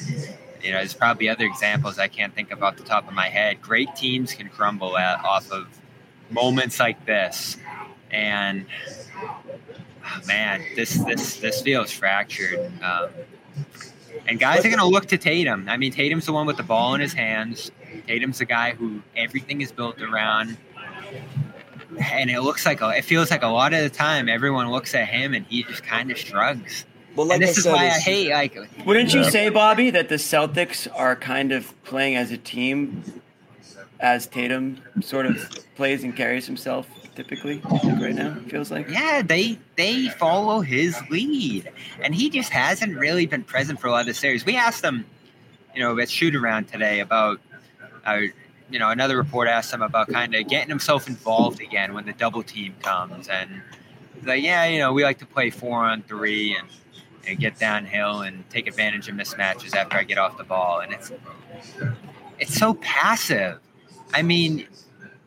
you 0.62 0.72
know, 0.72 0.78
there's 0.78 0.94
probably 0.94 1.28
other 1.28 1.44
examples 1.44 1.98
I 1.98 2.08
can't 2.08 2.34
think 2.34 2.50
of 2.50 2.62
off 2.62 2.76
the 2.76 2.84
top 2.84 3.06
of 3.06 3.14
my 3.14 3.28
head. 3.28 3.60
Great 3.60 3.94
teams 3.94 4.32
can 4.32 4.48
crumble 4.48 4.96
at, 4.96 5.22
off 5.24 5.50
of 5.52 5.66
moments 6.30 6.80
like 6.80 7.04
this, 7.04 7.58
and 8.10 8.66
oh, 9.22 10.20
man, 10.26 10.64
this 10.74 10.94
this 11.04 11.36
this 11.36 11.60
feels 11.60 11.90
fractured. 11.90 12.72
Um, 12.82 13.10
and 14.26 14.38
guys 14.38 14.60
are 14.60 14.68
going 14.68 14.78
to 14.78 14.86
look 14.86 15.06
to 15.06 15.18
Tatum. 15.18 15.68
I 15.68 15.76
mean, 15.76 15.92
Tatum's 15.92 16.26
the 16.26 16.32
one 16.32 16.46
with 16.46 16.56
the 16.56 16.62
ball 16.62 16.94
in 16.94 17.00
his 17.00 17.12
hands. 17.12 17.70
Tatum's 18.06 18.40
a 18.40 18.44
guy 18.44 18.72
who 18.72 19.02
everything 19.16 19.60
is 19.60 19.72
built 19.72 20.00
around. 20.00 20.56
And 22.12 22.30
it 22.30 22.40
looks 22.40 22.66
like, 22.66 22.80
a, 22.80 22.90
it 22.90 23.04
feels 23.04 23.30
like 23.30 23.42
a 23.42 23.48
lot 23.48 23.72
of 23.72 23.80
the 23.80 23.90
time 23.90 24.28
everyone 24.28 24.70
looks 24.70 24.94
at 24.94 25.06
him 25.08 25.34
and 25.34 25.46
he 25.46 25.62
just 25.62 25.84
kind 25.84 26.10
of 26.10 26.18
shrugs. 26.18 26.84
Well, 27.14 27.30
and 27.30 27.40
this 27.42 27.50
I 27.50 27.52
is 27.52 27.62
said, 27.64 27.72
why 27.72 27.84
I 27.86 27.88
hate, 27.90 28.30
like, 28.32 28.58
Wouldn't 28.84 29.14
you 29.14 29.20
Yeah. 29.20 29.30
say, 29.30 29.48
Bobby, 29.48 29.90
that 29.90 30.08
the 30.08 30.16
Celtics 30.16 30.88
are 30.94 31.14
kind 31.14 31.52
of 31.52 31.72
playing 31.84 32.16
as 32.16 32.32
a 32.32 32.36
team 32.36 33.04
as 34.00 34.26
Tatum 34.26 34.82
sort 35.00 35.26
of 35.26 35.48
plays 35.76 36.02
and 36.02 36.14
carries 36.16 36.46
himself 36.46 36.88
typically 37.14 37.62
right 38.00 38.14
now 38.14 38.36
it 38.44 38.50
feels 38.50 38.72
like 38.72 38.88
Yeah, 38.88 39.22
they 39.22 39.56
they 39.76 40.08
follow 40.08 40.60
his 40.60 41.00
lead, 41.10 41.70
and 42.02 42.12
he 42.12 42.28
just 42.28 42.50
hasn't 42.50 42.96
really 42.98 43.26
been 43.26 43.44
present 43.44 43.80
for 43.80 43.86
a 43.86 43.92
lot 43.92 44.00
of 44.00 44.06
the 44.06 44.14
series. 44.14 44.44
We 44.44 44.56
asked 44.56 44.82
him, 44.84 45.04
you 45.74 45.80
know, 45.82 45.96
at 46.00 46.10
shoot 46.10 46.34
around 46.34 46.66
today 46.66 46.98
about, 47.00 47.40
uh, 48.04 48.20
you 48.70 48.78
know, 48.78 48.90
another 48.90 49.16
report 49.16 49.48
asked 49.48 49.72
him 49.72 49.82
about 49.82 50.08
kind 50.08 50.34
of 50.34 50.48
getting 50.48 50.68
himself 50.68 51.06
involved 51.06 51.60
again 51.60 51.94
when 51.94 52.06
the 52.06 52.12
double 52.12 52.42
team 52.42 52.74
comes, 52.82 53.28
and 53.28 53.62
like, 54.24 54.42
yeah, 54.42 54.64
you 54.66 54.78
know, 54.78 54.92
we 54.92 55.04
like 55.04 55.18
to 55.18 55.26
play 55.26 55.50
four 55.50 55.84
on 55.84 56.02
three 56.02 56.56
and, 56.56 56.68
and 57.26 57.38
get 57.38 57.58
downhill 57.58 58.22
and 58.22 58.48
take 58.50 58.66
advantage 58.66 59.08
of 59.08 59.14
mismatches 59.14 59.74
after 59.74 59.96
I 59.96 60.04
get 60.04 60.18
off 60.18 60.38
the 60.38 60.44
ball, 60.44 60.80
and 60.80 60.92
it's 60.92 61.12
it's 62.38 62.54
so 62.54 62.74
passive. 62.74 63.58
I 64.12 64.22
mean, 64.22 64.66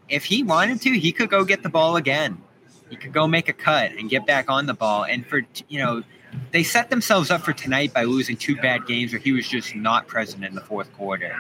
if 0.10 0.26
he 0.26 0.44
wanted 0.44 0.82
to, 0.82 0.92
he 0.92 1.12
could 1.12 1.30
go 1.30 1.44
get 1.44 1.64
the 1.64 1.70
ball 1.70 1.96
again. 1.96 2.42
He 2.90 2.96
could 2.96 3.14
go 3.14 3.28
make 3.28 3.50
a 3.50 3.54
cut 3.54 3.92
and 3.92 4.10
get 4.10 4.26
back 4.26 4.50
on 4.50 4.66
the 4.66 4.74
ball. 4.74 5.04
And 5.04 5.26
for 5.26 5.42
you 5.68 5.80
know, 5.80 6.04
they 6.52 6.64
set 6.64 6.90
themselves 6.90 7.30
up 7.32 7.42
for 7.42 7.54
tonight 7.54 7.94
by 7.94 8.04
losing 8.04 8.38
two 8.38 8.56
bad 8.56 8.86
games 8.88 9.12
where 9.12 9.20
he 9.20 9.32
was 9.32 9.48
just 9.48 9.76
not 9.76 10.08
present 10.08 10.44
in 10.44 10.56
the 10.56 10.62
fourth 10.62 10.92
quarter. 10.94 11.36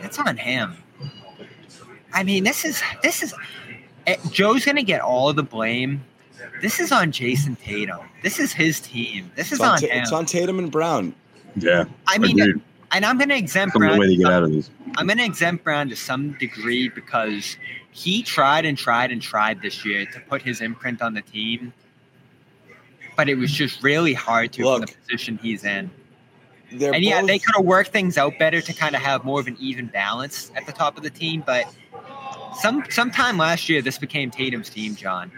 That's 0.00 0.18
on 0.18 0.36
him. 0.36 0.76
I 2.12 2.22
mean, 2.24 2.44
this 2.44 2.64
is 2.64 2.82
this 3.02 3.22
is 3.22 3.34
eh, 4.06 4.16
Joe's 4.30 4.64
going 4.64 4.76
to 4.76 4.82
get 4.82 5.00
all 5.00 5.28
of 5.28 5.36
the 5.36 5.42
blame. 5.42 6.02
This 6.62 6.80
is 6.80 6.90
on 6.92 7.12
Jayson 7.12 7.56
Tatum. 7.56 8.00
This 8.22 8.38
is 8.38 8.52
his 8.52 8.80
team. 8.80 9.30
This 9.36 9.46
is 9.52 9.52
It's 9.52 9.60
on, 9.62 9.68
on 9.74 9.80
Ta- 9.80 9.86
him. 9.86 10.02
it's 10.02 10.12
on 10.12 10.26
Tatum 10.26 10.58
and 10.58 10.70
Brown. 10.72 11.14
Yeah. 11.56 11.84
I 12.06 12.18
mean, 12.18 12.40
agreed. 12.40 12.60
and 12.92 13.04
I'm 13.04 13.18
going 13.18 13.28
to 13.28 13.36
exempt 13.36 13.72
Some 13.74 13.82
the 13.82 13.88
Brown. 13.88 13.98
way 13.98 14.06
to 14.08 14.16
get 14.16 14.26
out 14.32 14.42
of 14.42 14.52
this. 14.52 14.70
I'm 14.96 15.06
going 15.06 15.18
to 15.18 15.24
exempt 15.24 15.64
Brown 15.64 15.88
to 15.90 15.96
some 15.96 16.32
degree 16.38 16.88
because 16.88 17.56
he 17.92 18.22
tried 18.22 18.64
and 18.64 18.76
tried 18.76 19.10
and 19.12 19.20
tried 19.22 19.62
this 19.62 19.84
year 19.84 20.06
to 20.06 20.20
put 20.20 20.42
his 20.42 20.60
imprint 20.60 21.02
on 21.02 21.14
the 21.14 21.22
team, 21.22 21.72
but 23.16 23.28
it 23.28 23.36
was 23.36 23.50
just 23.52 23.82
really 23.82 24.14
hard 24.14 24.52
to 24.54 24.62
from 24.62 24.80
the 24.82 24.86
position 25.06 25.38
he's 25.42 25.64
in. 25.64 25.90
They're 26.72 26.94
and 26.94 27.04
yeah, 27.04 27.20
both- 27.20 27.28
they 27.28 27.38
could 27.38 27.56
have 27.56 27.64
worked 27.64 27.90
things 27.90 28.16
out 28.16 28.38
better 28.38 28.60
to 28.60 28.72
kind 28.72 28.94
of 28.94 29.02
have 29.02 29.24
more 29.24 29.40
of 29.40 29.46
an 29.46 29.56
even 29.58 29.86
balance 29.86 30.52
at 30.54 30.66
the 30.66 30.72
top 30.72 30.96
of 30.96 31.02
the 31.02 31.10
team. 31.10 31.42
But 31.44 31.66
some 32.60 32.84
sometime 32.90 33.38
last 33.38 33.68
year, 33.68 33.82
this 33.82 33.98
became 33.98 34.30
Tatum's 34.30 34.70
team, 34.70 34.94
John. 34.94 35.32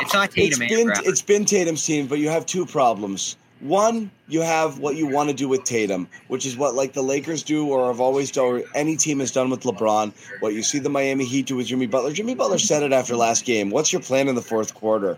It's 0.00 0.12
not 0.12 0.30
Tatum 0.30 0.62
It's 0.62 0.74
been 0.74 0.92
it's 1.04 1.22
been 1.22 1.44
Tatum's 1.44 1.84
team, 1.84 2.06
but 2.06 2.18
you 2.18 2.28
have 2.28 2.46
two 2.46 2.66
problems. 2.66 3.36
One, 3.64 4.10
you 4.28 4.42
have 4.42 4.78
what 4.78 4.94
you 4.96 5.06
want 5.06 5.30
to 5.30 5.34
do 5.34 5.48
with 5.48 5.64
Tatum, 5.64 6.06
which 6.28 6.44
is 6.44 6.54
what 6.54 6.74
like 6.74 6.92
the 6.92 7.00
Lakers 7.00 7.42
do 7.42 7.66
or 7.66 7.86
have 7.86 7.98
always 7.98 8.30
done, 8.30 8.44
or 8.44 8.62
any 8.74 8.94
team 8.94 9.20
has 9.20 9.32
done 9.32 9.48
with 9.48 9.62
LeBron. 9.62 10.12
What 10.40 10.52
you 10.52 10.62
see 10.62 10.78
the 10.78 10.90
Miami 10.90 11.24
Heat 11.24 11.46
do 11.46 11.56
with 11.56 11.68
Jimmy 11.68 11.86
Butler. 11.86 12.12
Jimmy 12.12 12.34
Butler 12.34 12.58
said 12.58 12.82
it 12.82 12.92
after 12.92 13.16
last 13.16 13.46
game. 13.46 13.70
What's 13.70 13.90
your 13.90 14.02
plan 14.02 14.28
in 14.28 14.34
the 14.34 14.42
fourth 14.42 14.74
quarter? 14.74 15.16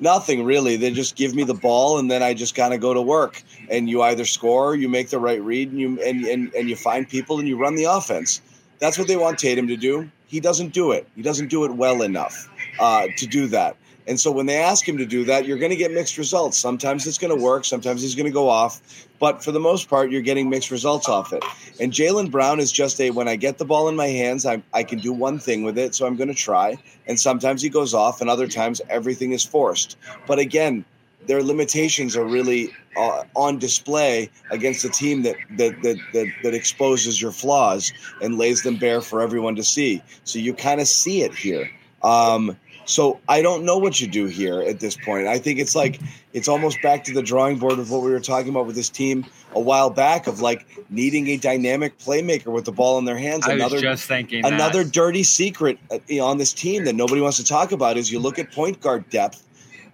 Nothing 0.00 0.42
really. 0.42 0.76
They 0.76 0.90
just 0.90 1.16
give 1.16 1.34
me 1.34 1.44
the 1.44 1.52
ball 1.52 1.98
and 1.98 2.10
then 2.10 2.22
I 2.22 2.32
just 2.32 2.54
kind 2.54 2.72
of 2.72 2.80
go 2.80 2.94
to 2.94 3.02
work. 3.02 3.42
And 3.68 3.90
you 3.90 4.00
either 4.00 4.24
score, 4.24 4.74
you 4.74 4.88
make 4.88 5.10
the 5.10 5.18
right 5.18 5.42
read, 5.42 5.70
and 5.70 5.78
you 5.78 6.00
and, 6.00 6.24
and 6.24 6.54
and 6.54 6.70
you 6.70 6.76
find 6.76 7.06
people 7.06 7.40
and 7.40 7.46
you 7.46 7.58
run 7.58 7.74
the 7.74 7.84
offense. 7.84 8.40
That's 8.78 8.96
what 8.96 9.06
they 9.06 9.18
want 9.18 9.38
Tatum 9.38 9.68
to 9.68 9.76
do. 9.76 10.10
He 10.28 10.40
doesn't 10.40 10.72
do 10.72 10.92
it. 10.92 11.06
He 11.14 11.20
doesn't 11.20 11.48
do 11.48 11.66
it 11.66 11.72
well 11.72 12.00
enough 12.00 12.48
uh, 12.80 13.08
to 13.18 13.26
do 13.26 13.48
that. 13.48 13.76
And 14.06 14.18
so 14.18 14.30
when 14.30 14.46
they 14.46 14.56
ask 14.56 14.86
him 14.88 14.98
to 14.98 15.06
do 15.06 15.24
that, 15.26 15.46
you're 15.46 15.58
going 15.58 15.70
to 15.70 15.76
get 15.76 15.92
mixed 15.92 16.18
results. 16.18 16.58
Sometimes 16.58 17.06
it's 17.06 17.18
going 17.18 17.36
to 17.36 17.42
work, 17.42 17.64
sometimes 17.64 18.02
he's 18.02 18.14
going 18.14 18.26
to 18.26 18.32
go 18.32 18.48
off. 18.48 19.06
But 19.18 19.44
for 19.44 19.52
the 19.52 19.60
most 19.60 19.88
part, 19.88 20.10
you're 20.10 20.22
getting 20.22 20.50
mixed 20.50 20.70
results 20.70 21.08
off 21.08 21.32
it. 21.32 21.44
And 21.80 21.92
Jaylen 21.92 22.30
Brown 22.30 22.58
is 22.58 22.72
just 22.72 23.00
a 23.00 23.10
when 23.10 23.28
I 23.28 23.36
get 23.36 23.58
the 23.58 23.64
ball 23.64 23.88
in 23.88 23.96
my 23.96 24.08
hands, 24.08 24.44
I, 24.44 24.62
I 24.72 24.82
can 24.82 24.98
do 24.98 25.12
one 25.12 25.38
thing 25.38 25.62
with 25.62 25.78
it. 25.78 25.94
So 25.94 26.06
I'm 26.06 26.16
going 26.16 26.28
to 26.28 26.34
try. 26.34 26.76
And 27.06 27.18
sometimes 27.18 27.62
he 27.62 27.68
goes 27.68 27.94
off, 27.94 28.20
and 28.20 28.28
other 28.28 28.48
times 28.48 28.80
everything 28.88 29.32
is 29.32 29.44
forced. 29.44 29.96
But 30.26 30.38
again, 30.38 30.84
their 31.26 31.42
limitations 31.42 32.16
are 32.16 32.24
really 32.24 32.72
uh, 32.96 33.24
on 33.34 33.58
display 33.58 34.30
against 34.50 34.84
a 34.84 34.88
team 34.88 35.22
that 35.22 35.36
that, 35.56 35.80
that 35.82 35.98
that 36.12 36.26
that 36.42 36.54
exposes 36.54 37.20
your 37.20 37.32
flaws 37.32 37.92
and 38.20 38.38
lays 38.38 38.62
them 38.62 38.76
bare 38.76 39.00
for 39.00 39.22
everyone 39.22 39.56
to 39.56 39.64
see. 39.64 40.02
So 40.24 40.38
you 40.38 40.54
kind 40.54 40.80
of 40.80 40.88
see 40.88 41.22
it 41.22 41.34
here. 41.34 41.70
Um, 42.02 42.56
so 42.84 43.20
I 43.28 43.42
don't 43.42 43.64
know 43.64 43.78
what 43.78 44.00
you 44.00 44.06
do 44.06 44.26
here 44.26 44.60
at 44.60 44.80
this 44.80 44.96
point. 44.96 45.26
I 45.26 45.38
think 45.38 45.58
it's 45.58 45.74
like 45.74 46.00
it's 46.32 46.48
almost 46.48 46.80
back 46.82 47.04
to 47.04 47.12
the 47.12 47.22
drawing 47.22 47.58
board 47.58 47.78
of 47.78 47.90
what 47.90 48.02
we 48.02 48.10
were 48.10 48.20
talking 48.20 48.48
about 48.50 48.66
with 48.66 48.76
this 48.76 48.88
team 48.88 49.24
a 49.54 49.60
while 49.60 49.90
back 49.90 50.26
of 50.26 50.40
like 50.40 50.66
needing 50.90 51.28
a 51.28 51.36
dynamic 51.36 51.98
playmaker 51.98 52.46
with 52.46 52.64
the 52.64 52.72
ball 52.72 52.98
in 52.98 53.04
their 53.04 53.18
hands. 53.18 53.46
I 53.46 53.56
was 53.56 53.80
just 53.80 54.06
thinking 54.06 54.42
that. 54.42 54.52
another 54.52 54.84
dirty 54.84 55.22
secret 55.22 55.78
uh, 55.90 55.98
on 56.22 56.38
this 56.38 56.52
team 56.52 56.84
that 56.84 56.94
nobody 56.94 57.20
wants 57.20 57.36
to 57.36 57.44
talk 57.44 57.72
about 57.72 57.96
is 57.96 58.10
you 58.10 58.18
look 58.18 58.38
at 58.38 58.52
point 58.52 58.80
guard 58.80 59.08
depth 59.10 59.42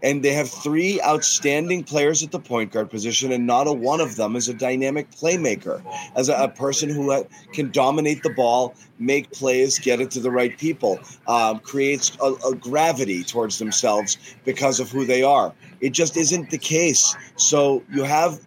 and 0.02 0.22
they 0.22 0.32
have 0.32 0.48
three 0.48 1.00
outstanding 1.02 1.84
players 1.84 2.22
at 2.22 2.30
the 2.30 2.38
point 2.38 2.72
guard 2.72 2.90
position, 2.90 3.32
and 3.32 3.46
not 3.46 3.66
a 3.66 3.72
one 3.72 4.00
of 4.00 4.16
them 4.16 4.36
is 4.36 4.48
a 4.48 4.54
dynamic 4.54 5.10
playmaker, 5.10 5.82
as 6.14 6.28
a, 6.28 6.34
a 6.34 6.48
person 6.48 6.88
who 6.88 7.10
uh, 7.10 7.24
can 7.52 7.70
dominate 7.70 8.22
the 8.22 8.30
ball, 8.30 8.74
make 8.98 9.30
plays, 9.32 9.78
get 9.78 10.00
it 10.00 10.10
to 10.10 10.20
the 10.20 10.30
right 10.30 10.56
people, 10.58 10.98
um, 11.26 11.58
creates 11.60 12.16
a, 12.22 12.32
a 12.48 12.54
gravity 12.54 13.24
towards 13.24 13.58
themselves 13.58 14.18
because 14.44 14.80
of 14.80 14.90
who 14.90 15.04
they 15.04 15.22
are. 15.22 15.52
It 15.80 15.90
just 15.90 16.16
isn't 16.16 16.50
the 16.50 16.58
case. 16.58 17.16
So 17.36 17.82
you 17.92 18.02
have 18.02 18.40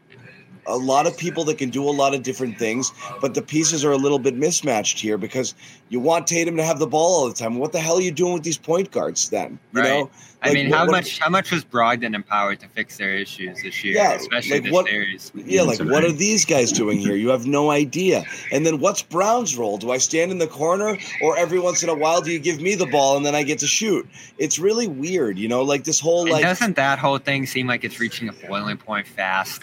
a 0.68 0.78
lot 0.78 1.08
of 1.08 1.18
people 1.18 1.44
that 1.46 1.58
can 1.58 1.70
do 1.70 1.84
a 1.88 1.92
lot 1.92 2.14
of 2.14 2.24
different 2.24 2.58
things, 2.58 2.92
but 3.22 3.34
the 3.34 3.42
pieces 3.42 3.84
are 3.84 3.92
a 3.92 3.98
little 3.98 4.20
bit 4.20 4.36
mismatched 4.36 5.00
here 5.00 5.18
because 5.18 5.56
you 5.90 6.00
want 6.00 6.28
Tatum 6.28 6.56
to 6.58 6.64
have 6.64 6.80
the 6.80 6.88
ball 6.88 7.22
all 7.22 7.28
the 7.28 7.34
time. 7.34 7.58
What 7.58 7.72
the 7.72 7.80
hell 7.80 7.98
are 7.98 8.02
you 8.02 8.12
doing 8.12 8.34
with 8.34 8.44
these 8.44 8.58
point 8.58 8.92
guards 8.92 9.30
then? 9.30 9.60
You 9.74 9.82
right. 9.82 9.90
know, 9.90 10.10
I 10.44 10.54
mean, 10.54 10.72
how 10.72 10.86
what- 10.86 10.92
much 10.92 11.20
how 11.20 11.30
much 11.30 11.52
was 11.52 11.64
Brogdon 11.64 12.16
empowered 12.16 12.60
to 12.62 12.68
fix 12.68 12.98
their 12.98 13.14
issues 13.16 13.62
this 13.62 13.84
year, 13.84 13.96
Yeah, 13.96 14.14
especially 14.14 14.54
like 14.56 14.64
this 14.64 14.72
what- 14.72 14.86
series? 14.88 15.32
Yeah, 15.36 15.62
like 15.64 15.80
what 15.80 16.04
are 16.04 16.12
these 16.12 16.46
guys 16.46 16.72
doing 16.72 16.98
here? 17.00 17.16
You 17.16 17.30
have 17.30 17.46
no 17.46 17.70
idea. 17.72 18.24
And 18.52 18.66
then 18.66 18.80
what's 18.80 19.02
Brown's 19.02 19.56
role? 19.56 19.78
Do 19.78 19.92
I 19.92 19.98
stand 19.98 20.32
in 20.32 20.40
the 20.40 20.48
corner 20.48 20.98
or 21.22 21.38
every 21.38 21.60
once 21.60 21.84
in 21.84 21.90
a 21.90 21.96
while 21.96 22.22
do 22.22 22.32
you 22.32 22.40
give 22.40 22.60
me 22.62 22.76
the 22.76 22.88
ball 22.88 23.18
and 23.18 23.26
then 23.26 23.36
I 23.36 23.44
get 23.44 23.60
to 23.60 23.68
shoot? 23.68 24.08
It's 24.38 24.58
really 24.58 24.88
weird, 24.88 25.38
you 25.38 25.48
know, 25.48 25.62
like 25.62 25.84
this 25.84 26.00
whole 26.00 26.22
And 26.24 26.32
like 26.32 26.44
doesn't 26.44 26.76
that 26.76 26.98
whole 27.00 27.18
thing 27.20 27.46
seem 27.46 27.68
like 27.68 27.84
it's 27.84 28.00
reaching 28.00 28.28
a 28.30 28.34
boiling 28.34 28.78
point 28.78 29.08
fast? 29.08 29.62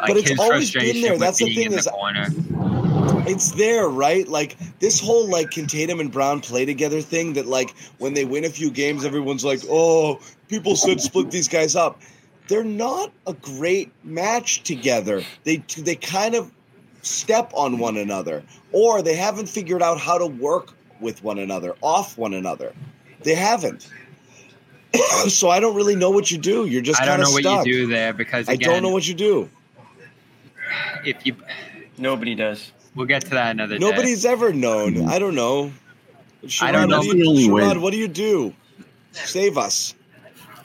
Like 0.00 0.08
But 0.08 0.16
it's 0.18 0.40
always 0.40 0.72
been 0.72 1.02
there. 1.02 1.18
That's 1.18 1.38
the 1.38 1.54
thing 1.54 1.66
in 1.66 1.72
the 1.72 1.90
corner. 1.90 2.26
it's 3.28 3.52
there, 3.52 3.88
right? 3.88 4.26
Like 4.26 4.56
this 4.78 5.00
whole 5.00 5.26
like 5.28 5.50
can 5.50 5.66
Tatum 5.66 6.00
and 6.00 6.10
Brown 6.10 6.40
play 6.40 6.64
together 6.64 7.00
thing 7.00 7.34
that 7.34 7.46
like 7.46 7.74
when 7.98 8.14
they 8.14 8.24
win 8.24 8.44
a 8.44 8.50
few 8.50 8.70
games, 8.70 9.04
everyone's 9.04 9.44
like, 9.44 9.60
oh, 9.68 10.20
people 10.48 10.74
should 10.76 11.00
split 11.00 11.30
these 11.30 11.48
guys 11.48 11.76
up. 11.76 12.00
They're 12.48 12.64
not 12.64 13.12
a 13.26 13.34
great 13.34 13.92
match 14.04 14.62
together. 14.62 15.22
They 15.44 15.58
they 15.76 15.96
kind 15.96 16.34
of 16.34 16.50
step 17.02 17.50
on 17.54 17.78
one 17.78 17.96
another, 17.96 18.42
or 18.72 19.02
they 19.02 19.14
haven't 19.14 19.48
figured 19.48 19.82
out 19.82 20.00
how 20.00 20.18
to 20.18 20.26
work 20.26 20.74
with 21.00 21.22
one 21.22 21.38
another, 21.38 21.74
off 21.82 22.16
one 22.18 22.34
another. 22.34 22.72
They 23.22 23.34
haven't. 23.34 23.88
so 25.28 25.48
I 25.50 25.60
don't 25.60 25.74
really 25.76 25.96
know 25.96 26.10
what 26.10 26.30
you 26.30 26.38
do. 26.38 26.66
You're 26.66 26.82
just 26.82 27.00
I 27.00 27.06
don't 27.06 27.20
know 27.20 27.30
what 27.30 27.42
stuck. 27.42 27.66
you 27.66 27.72
do 27.72 27.86
there 27.86 28.12
because 28.12 28.48
I 28.48 28.56
don't 28.56 28.82
know 28.82 28.90
what 28.90 29.06
you 29.06 29.14
do. 29.14 29.48
If 31.04 31.24
you 31.26 31.36
nobody 31.98 32.34
does. 32.34 32.72
We'll 32.94 33.06
get 33.06 33.22
to 33.22 33.30
that 33.30 33.52
another 33.52 33.78
day. 33.78 33.86
Nobody's 33.86 34.24
ever 34.24 34.52
known. 34.52 35.08
I 35.08 35.18
don't 35.18 35.34
know. 35.34 35.72
I 36.60 36.72
don't 36.72 36.88
know. 36.88 36.98
What 36.98 37.12
do 37.12 37.22
The 37.22 37.26
only 37.28 37.44
you, 37.44 37.52
way. 37.54 37.62
Sherrod, 37.62 37.80
what 37.80 37.92
do 37.92 37.98
you 37.98 38.08
do? 38.08 38.54
Save 39.12 39.58
us. 39.58 39.94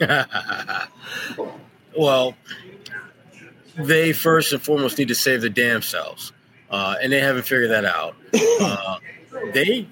well, 1.96 2.34
they 3.76 4.12
first 4.12 4.52
and 4.52 4.62
foremost 4.62 4.98
need 4.98 5.08
to 5.08 5.14
save 5.14 5.40
their 5.42 5.50
damn 5.50 5.82
selves, 5.82 6.32
uh, 6.70 6.96
and 7.02 7.12
they 7.12 7.20
haven't 7.20 7.42
figured 7.44 7.70
that 7.70 7.84
out. 7.84 8.16
Uh, 8.58 8.96
they, 9.52 9.86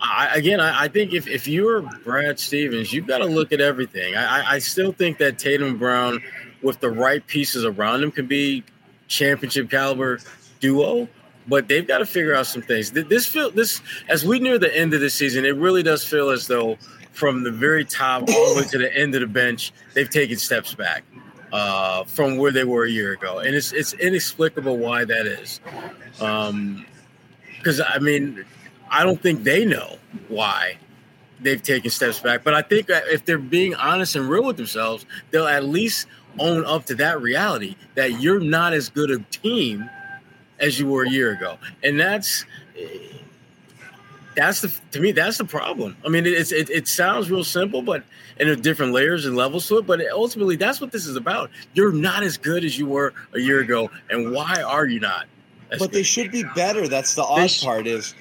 I, 0.00 0.36
again, 0.36 0.60
I, 0.60 0.84
I 0.84 0.88
think 0.88 1.12
if, 1.12 1.26
if 1.26 1.48
you're 1.48 1.82
Brad 2.04 2.38
Stevens, 2.38 2.92
you've 2.92 3.08
got 3.08 3.18
to 3.18 3.24
look 3.26 3.50
at 3.50 3.60
everything. 3.60 4.14
I, 4.14 4.38
I- 4.42 4.52
I 4.54 4.58
still 4.60 4.92
think 4.92 5.18
that 5.18 5.36
Tatum 5.38 5.78
Brown, 5.78 6.22
with 6.62 6.80
the 6.80 6.90
right 6.90 7.26
pieces 7.26 7.64
around 7.64 8.00
them, 8.00 8.10
can 8.10 8.26
be 8.26 8.64
championship 9.06 9.70
caliber 9.70 10.18
duo. 10.60 11.08
But 11.46 11.66
they've 11.66 11.86
got 11.86 11.98
to 11.98 12.06
figure 12.06 12.34
out 12.34 12.46
some 12.46 12.60
things. 12.60 12.90
This 12.90 13.26
feel 13.26 13.50
this 13.50 13.80
as 14.08 14.22
we 14.24 14.38
near 14.38 14.58
the 14.58 14.76
end 14.76 14.92
of 14.92 15.00
the 15.00 15.08
season, 15.08 15.46
it 15.46 15.56
really 15.56 15.82
does 15.82 16.04
feel 16.04 16.28
as 16.28 16.46
though 16.46 16.76
from 17.12 17.42
the 17.42 17.50
very 17.50 17.84
top 17.84 18.28
all 18.28 18.54
the 18.54 18.60
way 18.60 18.68
to 18.68 18.78
the 18.78 18.94
end 18.94 19.14
of 19.14 19.20
the 19.22 19.26
bench, 19.26 19.72
they've 19.94 20.10
taken 20.10 20.36
steps 20.36 20.74
back 20.74 21.04
uh, 21.52 22.04
from 22.04 22.36
where 22.36 22.52
they 22.52 22.64
were 22.64 22.84
a 22.84 22.90
year 22.90 23.12
ago, 23.12 23.38
and 23.38 23.54
it's 23.54 23.72
it's 23.72 23.92
inexplicable 23.94 24.76
why 24.76 25.04
that 25.04 25.26
is. 25.26 25.60
Because 26.12 27.80
I 27.80 27.98
mean, 27.98 28.44
I 28.90 29.04
don't 29.04 29.20
think 29.20 29.42
they 29.42 29.64
know 29.64 29.98
why 30.28 30.78
they've 31.40 31.62
taken 31.62 31.90
steps 31.90 32.20
back, 32.20 32.44
but 32.44 32.54
I 32.54 32.62
think 32.62 32.86
if 32.88 33.24
they're 33.24 33.38
being 33.38 33.74
honest 33.74 34.16
and 34.16 34.28
real 34.28 34.44
with 34.44 34.56
themselves, 34.56 35.06
they'll 35.30 35.46
at 35.46 35.64
least 35.64 36.06
own 36.38 36.64
up 36.64 36.86
to 36.86 36.94
that 36.96 37.20
reality 37.20 37.76
that 37.94 38.20
you're 38.20 38.40
not 38.40 38.72
as 38.72 38.88
good 38.88 39.10
a 39.10 39.18
team 39.18 39.88
as 40.58 40.78
you 40.78 40.86
were 40.86 41.04
a 41.04 41.10
year 41.10 41.32
ago, 41.32 41.58
and 41.82 41.98
that's 41.98 42.44
that's 44.38 44.60
the 44.60 44.72
to 44.92 45.00
me 45.00 45.12
that's 45.12 45.38
the 45.38 45.44
problem. 45.44 45.96
I 46.04 46.08
mean, 46.08 46.24
it's 46.24 46.52
it, 46.52 46.70
it 46.70 46.86
sounds 46.86 47.30
real 47.30 47.44
simple, 47.44 47.82
but 47.82 48.04
and 48.38 48.48
there's 48.48 48.60
different 48.60 48.92
layers 48.92 49.26
and 49.26 49.36
levels 49.36 49.66
to 49.68 49.78
it. 49.78 49.86
But 49.86 50.00
ultimately, 50.12 50.56
that's 50.56 50.80
what 50.80 50.92
this 50.92 51.06
is 51.06 51.16
about. 51.16 51.50
You're 51.74 51.92
not 51.92 52.22
as 52.22 52.36
good 52.36 52.64
as 52.64 52.78
you 52.78 52.86
were 52.86 53.12
a 53.34 53.40
year 53.40 53.60
ago, 53.60 53.90
and 54.10 54.32
why 54.32 54.62
are 54.62 54.86
you 54.86 55.00
not? 55.00 55.26
But 55.78 55.92
they 55.92 56.02
should 56.04 56.30
be 56.30 56.44
better. 56.54 56.88
That's 56.88 57.14
the 57.14 57.24
odd 57.24 57.50
part. 57.60 57.86
Is 57.86 58.14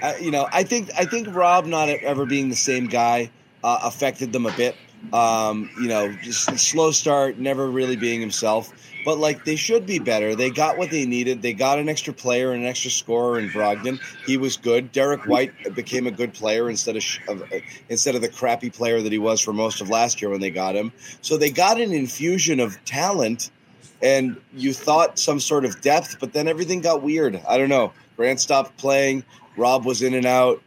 uh, 0.00 0.14
you 0.20 0.30
know 0.30 0.48
I 0.52 0.62
think 0.62 0.90
I 0.96 1.04
think 1.04 1.34
Rob 1.34 1.66
not 1.66 1.88
ever 1.88 2.24
being 2.24 2.48
the 2.48 2.56
same 2.56 2.86
guy 2.86 3.30
uh, 3.64 3.80
affected 3.82 4.32
them 4.32 4.46
a 4.46 4.52
bit. 4.56 4.76
Um, 5.12 5.70
you 5.80 5.88
know, 5.88 6.12
just 6.22 6.58
slow 6.58 6.90
start, 6.90 7.38
never 7.38 7.70
really 7.70 7.96
being 7.96 8.20
himself. 8.20 8.72
But 9.04 9.18
like 9.18 9.44
they 9.44 9.56
should 9.56 9.84
be 9.84 9.98
better. 9.98 10.34
They 10.34 10.50
got 10.50 10.78
what 10.78 10.90
they 10.90 11.04
needed. 11.04 11.42
They 11.42 11.52
got 11.52 11.78
an 11.78 11.88
extra 11.90 12.14
player 12.14 12.52
and 12.52 12.62
an 12.62 12.68
extra 12.68 12.90
scorer 12.90 13.38
in 13.38 13.50
Brogdon. 13.50 14.00
He 14.26 14.38
was 14.38 14.56
good. 14.56 14.92
Derrick 14.92 15.26
White 15.26 15.52
became 15.74 16.06
a 16.06 16.10
good 16.10 16.32
player 16.32 16.70
instead 16.70 16.96
of, 16.96 17.04
of 17.28 17.42
uh, 17.42 17.56
instead 17.90 18.14
of 18.14 18.22
the 18.22 18.30
crappy 18.30 18.70
player 18.70 19.02
that 19.02 19.12
he 19.12 19.18
was 19.18 19.42
for 19.42 19.52
most 19.52 19.82
of 19.82 19.90
last 19.90 20.22
year 20.22 20.30
when 20.30 20.40
they 20.40 20.50
got 20.50 20.74
him. 20.74 20.90
So 21.20 21.36
they 21.36 21.50
got 21.50 21.78
an 21.78 21.92
infusion 21.92 22.60
of 22.60 22.82
talent, 22.86 23.50
and 24.00 24.40
you 24.54 24.72
thought 24.72 25.18
some 25.18 25.38
sort 25.38 25.66
of 25.66 25.82
depth, 25.82 26.16
but 26.18 26.32
then 26.32 26.48
everything 26.48 26.80
got 26.80 27.02
weird. 27.02 27.42
I 27.46 27.58
don't 27.58 27.68
know. 27.68 27.92
Grant 28.16 28.40
stopped 28.40 28.76
playing. 28.78 29.24
Rob 29.56 29.84
was 29.84 30.02
in 30.02 30.14
and 30.14 30.26
out. 30.26 30.62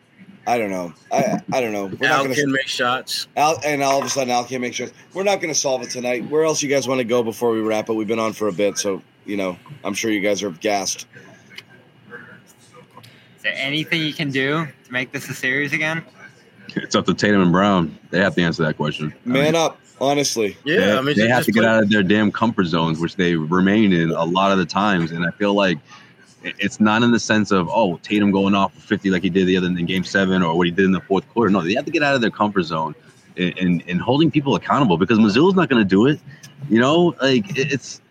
I 0.48 0.58
don't 0.58 0.72
know. 0.72 0.94
I 1.12 1.42
I 1.52 1.60
don't 1.60 1.74
know. 1.74 1.88
We're 1.88 2.08
Al 2.08 2.20
not 2.20 2.24
gonna, 2.24 2.36
can 2.36 2.52
make 2.54 2.68
shots. 2.68 3.28
Al, 3.36 3.60
and 3.66 3.84
all 3.84 4.00
of 4.00 4.06
a 4.06 4.10
sudden, 4.10 4.32
Al 4.32 4.46
can't 4.46 4.62
make 4.62 4.74
shots. 4.74 4.94
We're 5.14 5.24
not 5.24 5.42
going 5.42 5.54
to 5.54 5.60
solve 5.60 5.82
it 5.84 5.90
tonight. 5.90 6.30
Where 6.30 6.46
else 6.46 6.64
you 6.64 6.70
guys 6.70 6.88
want 6.88 7.00
to 7.00 7.04
go 7.04 7.22
before 7.22 7.52
we 7.52 7.60
wrap 7.60 7.90
it? 7.90 7.94
We've 7.94 8.08
been 8.08 8.18
on 8.18 8.32
for 8.32 8.48
a 8.48 8.54
bit, 8.54 8.78
so 8.78 9.02
you 9.26 9.36
know 9.36 9.58
I'm 9.84 9.94
sure 9.94 10.10
you 10.10 10.22
guys 10.22 10.42
are 10.44 10.52
gassed. 10.52 11.06
Is 13.36 13.44
there 13.44 13.54
anything 13.58 14.02
you 14.02 14.14
can 14.14 14.32
do 14.32 14.66
to 14.86 14.92
make 14.92 15.12
this 15.12 15.30
a 15.30 15.34
series 15.34 15.74
again? 15.74 16.02
It's 16.76 16.96
up 16.96 17.06
to 17.08 17.14
Tatum 17.14 17.42
and 17.42 17.52
Brown. 17.52 17.98
They 18.10 18.20
have 18.20 18.36
to 18.36 18.42
answer 18.42 18.64
that 18.64 18.78
question. 18.78 19.14
Man 19.26 19.42
I 19.42 19.46
mean, 19.46 19.56
up, 19.56 19.80
honestly. 20.00 20.56
Yeah, 20.64 20.78
they, 20.78 20.98
I 20.98 21.02
mean, 21.02 21.18
they 21.18 21.28
have 21.28 21.44
to 21.46 21.52
get 21.52 21.66
out 21.66 21.84
of 21.84 21.90
their 21.90 22.04
damn 22.04 22.32
comfort 22.32 22.68
zones, 22.68 23.00
which 23.00 23.18
they 23.18 23.36
remain 23.36 23.92
in 23.92 24.12
a 24.12 24.24
lot 24.24 24.54
of 24.54 24.60
the 24.60 24.66
times. 24.66 25.12
And 25.12 25.26
I 25.26 25.32
feel 25.32 25.54
like 25.54 25.78
it's 26.60 26.80
not 26.80 27.04
in 27.04 27.12
the 27.12 27.20
sense 27.20 27.52
of 27.52 27.70
oh 27.70 27.98
Tatum 28.04 28.32
going 28.32 28.56
off 28.56 28.74
for 28.74 28.82
50 28.82 29.10
like 29.10 29.24
he 29.24 29.30
did 29.30 29.48
the 29.48 29.58
other 29.58 29.68
in 29.68 29.86
game 29.86 30.04
seven 30.04 30.42
or 30.44 30.56
what 30.58 30.68
he 30.68 30.72
did 30.72 30.86
in 30.86 30.92
the 30.92 31.02
fourth 31.02 31.28
quarter. 31.30 31.50
No, 31.50 31.62
they 31.62 31.74
have 31.74 31.86
to 31.86 31.92
get 31.92 32.04
out 32.04 32.16
of 32.16 32.22
their 32.22 32.32
comfort 32.32 32.64
zone 32.64 32.96
and 33.38 33.84
and, 33.88 34.02
holding 34.02 34.32
people 34.32 34.56
accountable 34.56 34.98
because 34.98 35.20
Mazzulla's 35.20 35.56
not 35.56 35.70
going 35.70 35.82
to 35.82 35.88
do 35.88 36.08
it. 36.08 36.20
You 36.70 36.80
know, 36.80 37.16
like 37.22 37.58
it's 37.58 38.02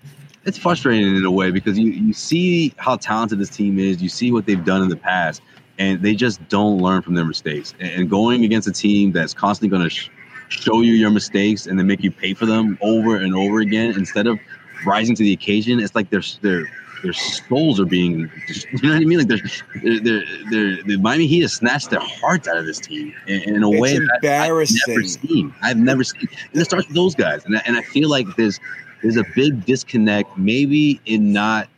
it's 0.45 0.59
frustrating 0.59 1.17
in 1.17 1.25
a 1.25 1.31
way 1.31 1.51
because 1.51 1.79
you 1.79 1.91
you 1.91 2.13
see 2.13 2.73
how 2.77 2.97
talented 2.97 3.39
this 3.39 3.51
team 3.51 3.79
is, 3.79 4.03
you 4.03 4.09
see 4.09 4.33
what 4.33 4.47
they've 4.47 4.65
done 4.65 4.83
in 4.83 4.89
the 4.89 4.97
past, 4.97 5.43
and 5.79 6.01
they 6.03 6.15
just 6.15 6.47
don't 6.49 6.79
learn 6.79 7.03
from 7.03 7.15
their 7.15 7.25
mistakes. 7.25 7.75
And 7.81 8.09
going 8.09 8.45
against 8.45 8.69
a 8.69 8.73
team 8.73 9.13
that's 9.13 9.35
constantly 9.35 9.77
going 9.77 9.89
to 9.89 9.95
sh- 9.95 10.11
show 10.49 10.81
you 10.81 10.93
your 10.93 11.11
mistakes 11.11 11.67
and 11.67 11.79
then 11.79 11.87
make 11.87 12.03
you 12.03 12.11
pay 12.11 12.35
for 12.35 12.47
them 12.47 12.79
over 12.81 13.17
and 13.17 13.35
over 13.35 13.61
again 13.61 13.95
instead 13.97 14.27
of 14.27 14.39
rising 14.87 15.17
to 15.17 15.23
the 15.23 15.33
occasion, 15.33 15.81
it's 15.81 15.95
like 15.95 16.11
they're 16.11 16.23
they're 16.41 16.71
their 17.03 17.13
souls 17.13 17.81
are 17.81 17.85
being, 17.85 18.19
you 18.49 18.83
know 18.83 18.95
what 18.95 19.03
I 19.03 19.05
mean? 19.05 19.19
Like 19.19 19.29
they're, 19.29 20.01
they're, 20.01 20.25
they're, 20.51 20.83
the 20.83 20.99
Miami 21.01 21.27
Heat 21.27 21.43
has 21.43 21.55
snatched 21.55 21.91
their 21.91 22.01
hearts 22.01 22.49
out 22.49 22.57
of 22.57 22.67
this 22.67 22.79
team 22.79 23.15
in, 23.27 23.43
in 23.43 23.63
a 23.63 23.71
it's 23.71 23.81
way 23.81 23.95
embarrassing. 23.97 24.79
I've 24.83 24.89
never 24.89 25.09
seen. 25.09 25.55
I've 25.63 25.77
never 25.77 26.05
seen. 26.05 26.29
And 26.53 26.63
it 26.63 26.65
starts 26.65 26.87
with 26.89 26.97
those 26.97 27.15
guys, 27.15 27.45
and 27.45 27.57
I, 27.57 27.63
and 27.67 27.77
I 27.77 27.83
feel 27.83 28.09
like 28.09 28.27
there's 28.37 28.61
there's 29.03 29.17
a 29.17 29.25
big 29.35 29.65
disconnect, 29.65 30.37
maybe 30.37 31.01
in 31.07 31.33
not, 31.33 31.69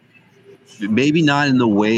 maybe 0.81 1.21
not 1.23 1.49
in 1.49 1.59
the 1.59 1.69
way 1.69 1.95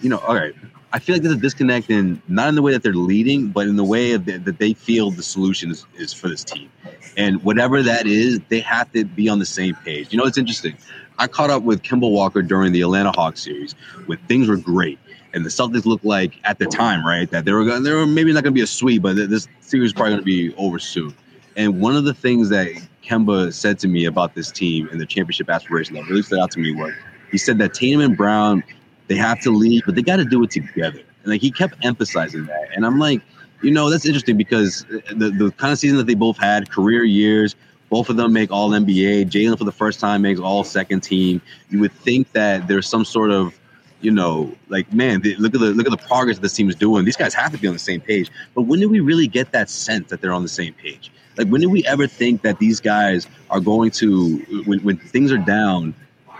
you 0.00 0.08
know. 0.08 0.18
All 0.18 0.34
right, 0.34 0.54
I 0.94 0.98
feel 0.98 1.14
like 1.14 1.22
there's 1.22 1.34
a 1.34 1.38
disconnect 1.38 1.88
in 1.88 2.20
not 2.28 2.48
in 2.48 2.54
the 2.54 2.62
way 2.62 2.72
that 2.72 2.82
they're 2.82 2.92
leading, 2.92 3.48
but 3.48 3.66
in 3.66 3.76
the 3.76 3.84
way 3.84 4.16
the, 4.16 4.36
that 4.38 4.58
they 4.58 4.74
feel 4.74 5.10
the 5.10 5.22
solution 5.22 5.70
is, 5.70 5.86
is 5.96 6.12
for 6.12 6.28
this 6.28 6.44
team. 6.44 6.70
And 7.16 7.42
whatever 7.42 7.82
that 7.82 8.06
is, 8.06 8.40
they 8.48 8.60
have 8.60 8.92
to 8.92 9.04
be 9.04 9.28
on 9.28 9.38
the 9.38 9.46
same 9.46 9.74
page. 9.76 10.12
You 10.12 10.18
know, 10.18 10.24
it's 10.24 10.38
interesting. 10.38 10.76
I 11.18 11.26
caught 11.28 11.50
up 11.50 11.62
with 11.62 11.82
Kemba 11.82 12.10
Walker 12.10 12.42
during 12.42 12.72
the 12.72 12.82
Atlanta 12.82 13.12
Hawks 13.12 13.42
series 13.42 13.74
when 14.06 14.18
things 14.28 14.48
were 14.48 14.56
great. 14.56 14.98
And 15.34 15.46
the 15.46 15.50
Celtics 15.50 15.86
looked 15.86 16.04
like 16.04 16.34
at 16.44 16.58
the 16.58 16.66
time, 16.66 17.06
right, 17.06 17.30
that 17.30 17.46
they 17.46 17.52
were 17.52 17.64
going, 17.64 17.82
they 17.84 17.92
were 17.92 18.06
maybe 18.06 18.32
not 18.32 18.42
going 18.42 18.52
to 18.52 18.58
be 18.58 18.62
a 18.62 18.66
sweep, 18.66 19.02
but 19.02 19.16
this 19.16 19.48
series 19.60 19.88
is 19.88 19.92
probably 19.94 20.12
going 20.12 20.20
to 20.20 20.24
be 20.24 20.54
over 20.56 20.78
soon. 20.78 21.14
And 21.56 21.80
one 21.80 21.96
of 21.96 22.04
the 22.04 22.12
things 22.12 22.50
that 22.50 22.68
Kemba 23.02 23.52
said 23.52 23.78
to 23.80 23.88
me 23.88 24.04
about 24.04 24.34
this 24.34 24.50
team 24.50 24.88
and 24.90 25.00
the 25.00 25.06
championship 25.06 25.48
aspiration 25.48 25.94
that 25.94 26.06
really 26.08 26.22
stood 26.22 26.38
out 26.38 26.50
to 26.52 26.60
me 26.60 26.74
was 26.74 26.92
he 27.30 27.38
said 27.38 27.56
that 27.58 27.72
Tatum 27.72 28.00
and 28.00 28.16
Brown, 28.16 28.62
they 29.08 29.16
have 29.16 29.40
to 29.40 29.50
lead, 29.50 29.82
but 29.86 29.94
they 29.94 30.02
got 30.02 30.16
to 30.16 30.24
do 30.24 30.42
it 30.42 30.50
together. 30.50 31.00
And 31.22 31.32
like 31.32 31.40
he 31.40 31.50
kept 31.50 31.84
emphasizing 31.84 32.46
that. 32.46 32.68
And 32.74 32.84
I'm 32.84 32.98
like, 32.98 33.22
you 33.62 33.70
know, 33.70 33.90
that's 33.90 34.04
interesting 34.04 34.36
because 34.36 34.84
the, 35.10 35.30
the 35.30 35.52
kind 35.56 35.72
of 35.72 35.78
season 35.78 35.98
that 35.98 36.06
they 36.06 36.14
both 36.14 36.36
had, 36.36 36.70
career 36.70 37.04
years, 37.04 37.54
both 37.88 38.08
of 38.08 38.16
them 38.16 38.32
make 38.32 38.50
all 38.50 38.70
NBA. 38.70 39.26
Jaylen, 39.26 39.56
for 39.56 39.64
the 39.64 39.72
first 39.72 40.00
time, 40.00 40.22
makes 40.22 40.40
all 40.40 40.64
second 40.64 41.00
team. 41.00 41.40
You 41.70 41.78
would 41.80 41.92
think 41.92 42.32
that 42.32 42.66
there's 42.66 42.88
some 42.88 43.04
sort 43.04 43.30
of, 43.30 43.58
you 44.00 44.10
know, 44.10 44.52
like 44.68 44.92
man, 44.92 45.20
look 45.38 45.54
at 45.54 45.60
the 45.60 45.72
look 45.74 45.86
at 45.86 45.90
the 45.90 46.06
progress 46.08 46.36
that 46.36 46.42
this 46.42 46.54
team 46.54 46.68
is 46.68 46.74
doing. 46.74 47.04
These 47.04 47.16
guys 47.16 47.34
have 47.34 47.52
to 47.52 47.58
be 47.58 47.68
on 47.68 47.74
the 47.74 47.78
same 47.78 48.00
page. 48.00 48.30
But 48.54 48.62
when 48.62 48.80
do 48.80 48.88
we 48.88 49.00
really 49.00 49.28
get 49.28 49.52
that 49.52 49.70
sense 49.70 50.08
that 50.10 50.20
they're 50.20 50.32
on 50.32 50.42
the 50.42 50.48
same 50.48 50.74
page? 50.74 51.12
Like 51.36 51.48
when 51.48 51.60
do 51.60 51.70
we 51.70 51.86
ever 51.86 52.06
think 52.06 52.42
that 52.42 52.58
these 52.58 52.80
guys 52.80 53.28
are 53.50 53.60
going 53.60 53.90
to, 53.92 54.38
when 54.64 54.80
when 54.80 54.96
things 54.96 55.30
are 55.30 55.38
down, 55.38 55.94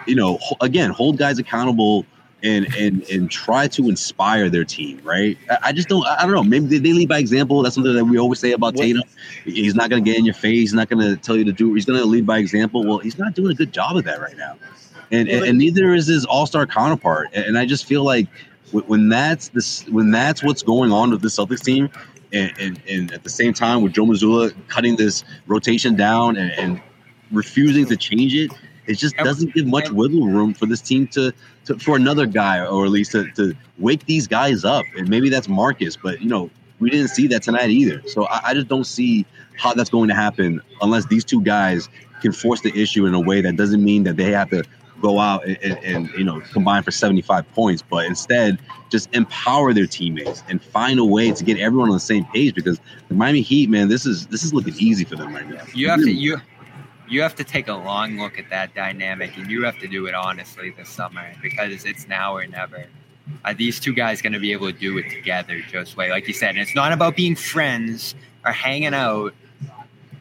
you 0.07 0.15
know, 0.15 0.39
again, 0.61 0.91
hold 0.91 1.19
guys 1.19 1.39
accountable 1.39 2.05
and 2.43 2.75
and 2.75 3.03
and 3.09 3.31
try 3.31 3.69
to 3.69 3.89
inspire 3.89 4.51
their 4.51 4.65
team, 4.65 5.01
right? 5.05 5.39
I, 5.49 5.59
I 5.65 5.73
just 5.73 5.89
don't. 5.89 6.07
I 6.07 6.23
don't 6.23 6.33
know. 6.33 6.43
Maybe 6.43 6.67
they, 6.67 6.79
they, 6.79 6.93
lead 6.93 7.09
by 7.09 7.19
example. 7.19 7.63
That's 7.63 7.75
something 7.75 7.95
that 7.95 8.05
we 8.05 8.19
always 8.19 8.41
say 8.41 8.53
about 8.53 8.75
what? 8.75 8.83
Tatum. 8.83 9.03
He's 9.45 9.75
not 9.75 9.91
going 9.91 10.03
to 10.05 10.11
get 10.11 10.19
in 10.19 10.25
your 10.25 10.35
face. 10.35 10.59
He's 10.59 10.75
not 10.75 10.89
going 10.89 11.01
to 11.01 11.17
tell 11.17 11.37
you 11.37 11.45
to 11.45 11.53
do. 11.53 11.73
He's 11.75 11.85
going 11.85 11.99
to 11.99 12.05
lead 12.05 12.27
by 12.27 12.39
example. 12.39 12.85
Well, 12.85 12.99
he's 12.99 13.19
not 13.19 13.35
doing 13.35 13.53
a 13.53 13.55
good 13.55 13.73
job 13.73 13.97
of 13.97 14.05
that 14.05 14.21
right 14.21 14.37
now, 14.37 14.57
and 15.11 15.29
well, 15.29 15.39
and, 15.39 15.47
and, 15.49 15.59
neither 15.59 15.95
is 15.95 16.07
his 16.07 16.25
All 16.25 16.47
Star 16.47 16.67
counterpart. 16.67 17.29
And, 17.33 17.57
I 17.57 17.65
just 17.65 17.87
feel 17.87 18.03
like 18.03 18.27
when 18.73 19.09
that's 19.09 19.49
this, 19.49 19.87
when 19.89 20.11
that's 20.11 20.43
what's 20.43 20.63
going 20.63 20.91
on 20.93 21.11
with 21.11 21.23
the 21.23 21.29
Celtics 21.29 21.63
team. 21.63 21.91
And, 22.35 22.51
and, 22.59 22.83
and 22.89 23.13
at 23.13 23.25
the 23.25 23.29
same 23.29 23.53
time, 23.53 23.83
with 23.83 23.93
Joe 23.93 24.07
Mazzulla 24.07 24.55
cutting 24.69 24.97
this 24.97 25.23
rotation 25.47 25.97
down 25.97 26.39
and, 26.39 26.51
and 26.53 26.83
refusing 27.31 27.85
to 27.85 27.97
change 27.99 28.35
it, 28.35 28.51
it 28.87 28.95
just 28.95 29.17
doesn't 29.17 29.55
give 29.55 29.67
much 29.67 29.91
wiggle 29.91 30.27
room 30.27 30.55
for 30.55 30.67
this 30.67 30.81
team 30.81 31.07
to, 31.09 31.33
to 31.67 31.79
for 31.79 31.97
another 31.97 32.27
guy 32.27 32.65
or 32.65 32.85
at 32.85 32.91
least 32.91 33.13
to, 33.13 33.31
to 33.33 33.55
wake 33.79 34.07
these 34.07 34.27
guys 34.27 34.65
up. 34.65 34.85
And 34.97 35.09
maybe 35.09 35.29
that's 35.29 35.49
Marcus, 35.49 35.97
but 35.97 36.21
you 36.21 36.29
know, 36.29 36.51
we 36.81 36.91
didn't 36.91 37.09
see 37.09 37.27
that 37.29 37.43
tonight 37.43 37.71
either. 37.71 38.03
So 38.09 38.27
I, 38.27 38.51
I 38.51 38.55
just 38.55 38.69
don't 38.69 38.85
see 38.85 39.25
how 39.57 39.73
that's 39.75 39.91
going 39.91 40.09
to 40.09 40.15
happen 40.15 40.61
unless 40.81 41.07
these 41.07 41.25
two 41.25 41.41
guys 41.41 41.89
can 42.21 42.33
force 42.33 42.61
the 42.61 42.77
issue 42.79 43.07
in 43.07 43.15
a 43.15 43.21
way 43.21 43.41
that 43.41 43.57
doesn't 43.57 43.83
mean 43.83 44.05
that 44.05 44.17
they 44.17 44.31
have 44.33 44.51
to 44.51 44.65
go 45.01 45.19
out 45.19 45.45
and, 45.45 45.59
and, 45.63 45.79
and, 45.85 46.11
you 46.11 46.23
know 46.23 46.41
combine 46.53 46.83
for 46.83 46.93
75 46.93 47.51
points 47.55 47.83
but 47.83 48.07
instead 48.07 48.61
just 48.89 49.13
empower 49.15 49.75
their 49.75 49.87
teammates 49.87 50.45
and 50.49 50.63
find 50.63 51.01
a 51.01 51.05
way 51.05 51.33
to 51.33 51.43
get 51.43 51.59
everyone 51.59 51.89
on 51.89 51.95
the 51.95 52.01
same 52.01 52.25
page 52.27 52.55
because 52.55 52.81
the 53.09 53.15
Miami 53.15 53.41
Heat 53.41 53.69
man 53.69 53.89
this 53.89 54.07
is 54.07 54.29
this 54.29 54.45
is 54.45 54.55
looking 54.55 54.75
easy 54.79 55.05
for 55.05 55.17
them 55.17 55.35
right 55.35 55.49
now 55.49 55.65
you 55.75 55.89
have 55.89 56.01
to 56.01 56.11
you 56.11 56.41
you 57.13 57.23
have 57.23 57.35
to 57.37 57.45
take 57.45 57.69
a 57.69 57.75
long 57.75 58.19
look 58.19 58.39
at 58.39 58.49
that 58.51 58.75
dynamic, 58.75 59.37
and 59.37 59.51
you 59.51 59.65
have 59.65 59.79
to 59.81 59.87
do 59.89 60.07
it 60.07 60.15
honestly 60.15 60.71
this 60.71 60.89
summer 60.89 61.33
because 61.43 61.85
it's 61.85 62.09
now 62.09 62.35
or 62.35 62.47
never. 62.47 62.87
Are 63.45 63.55
these 63.55 63.79
two 63.79 63.93
guys 63.93 64.23
going 64.23 64.33
to 64.33 64.41
be 64.41 64.53
able 64.53 64.73
to 64.73 64.79
do 64.79 64.99
it 64.99 65.11
together, 65.11 65.59
Josue? 65.59 66.11
Like 66.11 66.27
you 66.27 66.35
said, 66.35 66.51
and 66.51 66.59
it's 66.59 66.75
not 66.75 66.93
about 66.93 67.15
being 67.17 67.37
friends 67.37 68.15
or 68.45 68.53
hanging 68.53 68.95
out. 68.95 69.35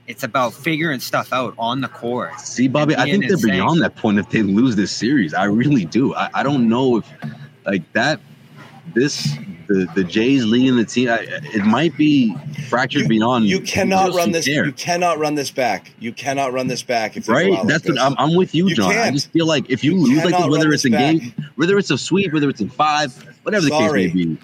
It's 0.07 0.23
about 0.23 0.53
figuring 0.53 0.99
stuff 0.99 1.31
out 1.31 1.53
on 1.57 1.81
the 1.81 1.87
court. 1.87 2.39
See, 2.39 2.67
Bobby, 2.67 2.95
I 2.95 3.05
think 3.05 3.27
they're 3.27 3.37
beyond 3.37 3.81
that 3.81 3.95
point 3.95 4.19
if 4.19 4.29
they 4.29 4.43
lose 4.43 4.75
this 4.75 4.91
series. 4.91 5.33
I 5.33 5.45
really 5.45 5.85
do. 5.85 6.13
I, 6.15 6.29
I 6.33 6.43
don't 6.43 6.67
know 6.67 6.97
if 6.97 7.09
like 7.65 7.91
that. 7.93 8.19
This 8.93 9.37
the 9.73 9.85
the 9.95 10.03
Jays 10.03 10.45
leading 10.45 10.75
the 10.75 10.85
team. 10.85 11.07
It 11.09 11.65
might 11.65 11.95
be 11.97 12.35
fractured 12.69 13.03
you, 13.03 13.07
beyond. 13.07 13.45
You 13.45 13.61
cannot 13.61 14.13
run 14.13 14.31
this. 14.31 14.47
You 14.47 14.71
cannot 14.71 15.19
run 15.19 15.35
this 15.35 15.51
back. 15.51 15.91
You 15.99 16.13
cannot 16.13 16.53
run 16.53 16.67
this 16.67 16.83
back. 16.83 17.17
If 17.17 17.27
right, 17.27 17.51
that's 17.65 17.85
like 17.85 17.95
what 17.95 18.01
I'm, 18.01 18.15
I'm, 18.17 18.35
with 18.35 18.53
you, 18.55 18.67
you 18.67 18.75
John. 18.75 18.91
Can't. 18.91 19.07
I 19.07 19.11
just 19.11 19.31
feel 19.31 19.45
like 19.45 19.69
if 19.69 19.83
you, 19.83 19.93
you 19.93 20.21
lose, 20.21 20.25
like 20.25 20.49
whether 20.49 20.71
it's 20.71 20.85
a 20.85 20.89
game, 20.89 21.33
whether 21.55 21.77
it's 21.77 21.91
a 21.91 21.97
sweep, 21.97 22.33
whether 22.33 22.49
it's 22.49 22.61
in 22.61 22.69
five, 22.69 23.13
whatever 23.43 23.67
Sorry. 23.67 24.03
the 24.03 24.09
case 24.09 24.15
may 24.15 24.25
be, 24.25 24.37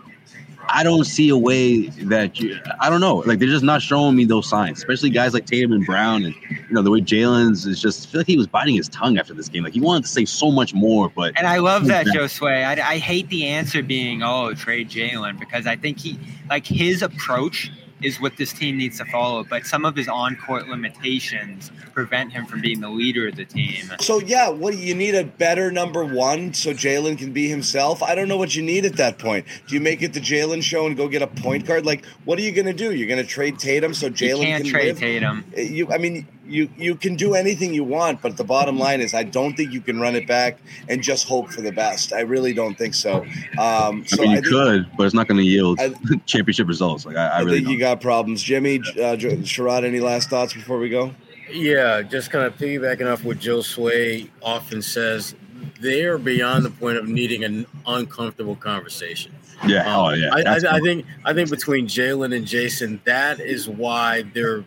I 0.69 0.83
don't 0.83 1.05
see 1.05 1.29
a 1.29 1.37
way 1.37 1.87
that 1.87 2.39
you. 2.39 2.57
I 2.79 2.89
don't 2.89 3.01
know. 3.01 3.17
Like 3.17 3.39
they're 3.39 3.47
just 3.47 3.63
not 3.63 3.81
showing 3.81 4.15
me 4.15 4.25
those 4.25 4.49
signs, 4.49 4.77
especially 4.77 5.09
guys 5.09 5.33
like 5.33 5.45
Tatum 5.45 5.71
and 5.71 5.85
Brown, 5.85 6.25
and 6.25 6.35
you 6.49 6.71
know 6.71 6.81
the 6.81 6.91
way 6.91 7.01
Jaylen's 7.01 7.65
is 7.65 7.81
just. 7.81 8.07
I 8.07 8.11
feel 8.11 8.19
like 8.21 8.27
he 8.27 8.37
was 8.37 8.47
biting 8.47 8.75
his 8.75 8.89
tongue 8.89 9.17
after 9.17 9.33
this 9.33 9.49
game. 9.49 9.63
Like 9.63 9.73
he 9.73 9.81
wanted 9.81 10.03
to 10.03 10.09
say 10.09 10.25
so 10.25 10.51
much 10.51 10.73
more, 10.73 11.09
but 11.09 11.37
and 11.37 11.47
I 11.47 11.57
love 11.57 11.87
that, 11.87 12.05
Josue. 12.07 12.47
I, 12.47 12.73
I 12.81 12.97
hate 12.97 13.29
the 13.29 13.45
answer 13.47 13.81
being 13.81 14.23
oh 14.23 14.53
trade 14.53 14.89
Jaylen 14.89 15.39
because 15.39 15.67
I 15.67 15.75
think 15.75 15.99
he 15.99 16.19
like 16.49 16.65
his 16.65 17.01
approach 17.01 17.71
is 18.01 18.19
what 18.21 18.37
this 18.37 18.53
team 18.53 18.77
needs 18.77 18.97
to 18.99 19.05
follow. 19.05 19.43
But 19.43 19.65
some 19.65 19.85
of 19.85 19.95
his 19.95 20.07
on-court 20.07 20.67
limitations 20.67 21.71
prevent 21.93 22.31
him 22.31 22.45
from 22.45 22.61
being 22.61 22.79
the 22.79 22.89
leader 22.89 23.27
of 23.27 23.35
the 23.35 23.45
team. 23.45 23.91
So 23.99 24.19
yeah, 24.19 24.49
what 24.49 24.77
you 24.77 24.93
need 24.93 25.15
a 25.15 25.23
better 25.23 25.71
number 25.71 26.05
one 26.05 26.53
so 26.53 26.71
Jaylen 26.71 27.17
can 27.17 27.33
be 27.33 27.47
himself? 27.47 28.03
I 28.03 28.15
don't 28.15 28.27
know 28.27 28.37
what 28.37 28.55
you 28.55 28.61
need 28.61 28.85
at 28.85 28.97
that 28.97 29.17
point. 29.17 29.45
Do 29.67 29.75
you 29.75 29.81
make 29.81 30.01
it 30.01 30.13
the 30.13 30.19
Jaylen 30.19 30.61
show 30.61 30.85
and 30.85 30.95
go 30.95 31.07
get 31.07 31.21
a 31.21 31.27
point 31.27 31.65
guard? 31.65 31.85
Like, 31.85 32.05
what 32.25 32.37
are 32.37 32.43
you 32.43 32.51
going 32.51 32.67
to 32.67 32.73
do? 32.73 32.93
You're 32.93 33.07
going 33.07 33.23
to 33.23 33.27
trade 33.27 33.57
Tatum 33.59 33.93
so 33.93 34.09
Jaylen 34.09 34.43
can't 34.43 34.63
can 34.63 34.71
trade 34.71 34.87
live? 34.87 34.99
Tatum. 34.99 35.45
You, 35.55 35.91
I 35.91 35.97
mean, 35.97 36.27
you 36.47 36.69
you 36.77 36.95
can 36.95 37.15
do 37.15 37.33
anything 37.35 37.73
you 37.73 37.83
want, 37.83 38.21
but 38.21 38.37
the 38.37 38.43
bottom 38.43 38.77
line 38.79 39.01
is, 39.01 39.13
I 39.13 39.23
don't 39.23 39.55
think 39.55 39.71
you 39.71 39.81
can 39.81 39.99
run 39.99 40.15
it 40.15 40.27
back 40.27 40.59
and 40.89 41.01
just 41.03 41.27
hope 41.27 41.51
for 41.51 41.61
the 41.61 41.71
best. 41.71 42.13
I 42.13 42.21
really 42.21 42.53
don't 42.53 42.77
think 42.77 42.93
so. 42.93 43.25
Um, 43.59 44.05
so 44.05 44.21
I 44.23 44.25
mean, 44.25 44.31
you 44.31 44.41
think- 44.41 44.45
could, 44.47 44.87
but 44.97 45.05
it's 45.05 45.13
not 45.15 45.27
going 45.27 45.37
to 45.39 45.43
yield 45.43 45.79
I- 45.79 45.93
championship 46.25 46.67
results. 46.67 47.05
Like 47.05 47.15
I, 47.17 47.27
I 47.27 47.37
I 47.37 47.39
really 47.41 47.57
think 47.59 47.69
you 47.69 47.79
got 47.79 48.01
problems, 48.01 48.41
Jimmy. 48.41 48.77
Uh, 48.79 49.15
Sherrod, 49.17 49.83
any 49.85 49.99
last 49.99 50.29
thoughts 50.29 50.53
before 50.53 50.79
we 50.79 50.89
go? 50.89 51.11
Yeah, 51.51 52.01
just 52.01 52.29
kind 52.31 52.45
of 52.45 52.57
piggybacking 52.57 53.11
off 53.11 53.23
what 53.23 53.39
Josue 53.39 54.29
often 54.41 54.81
says, 54.81 55.33
they 55.79 56.03
are 56.03 56.17
beyond 56.17 56.65
the 56.65 56.69
point 56.69 56.97
of 56.97 57.07
needing 57.07 57.43
an 57.43 57.65
uncomfortable 57.85 58.55
conversation. 58.55 59.31
don't. 59.61 59.69
Yeah. 59.69 59.83
Oh 59.95 60.09
yeah. 60.09 60.33
I, 60.33 60.43
That's 60.43 60.65
I, 60.65 60.77
I 60.77 60.79
think 60.79 61.05
I 61.25 61.33
think 61.33 61.49
between 61.49 61.87
Jaylen 61.87 62.35
and 62.35 62.45
Jayson, 62.45 62.99
that 63.05 63.39
is 63.39 63.67
why 63.69 64.23
their 64.33 64.65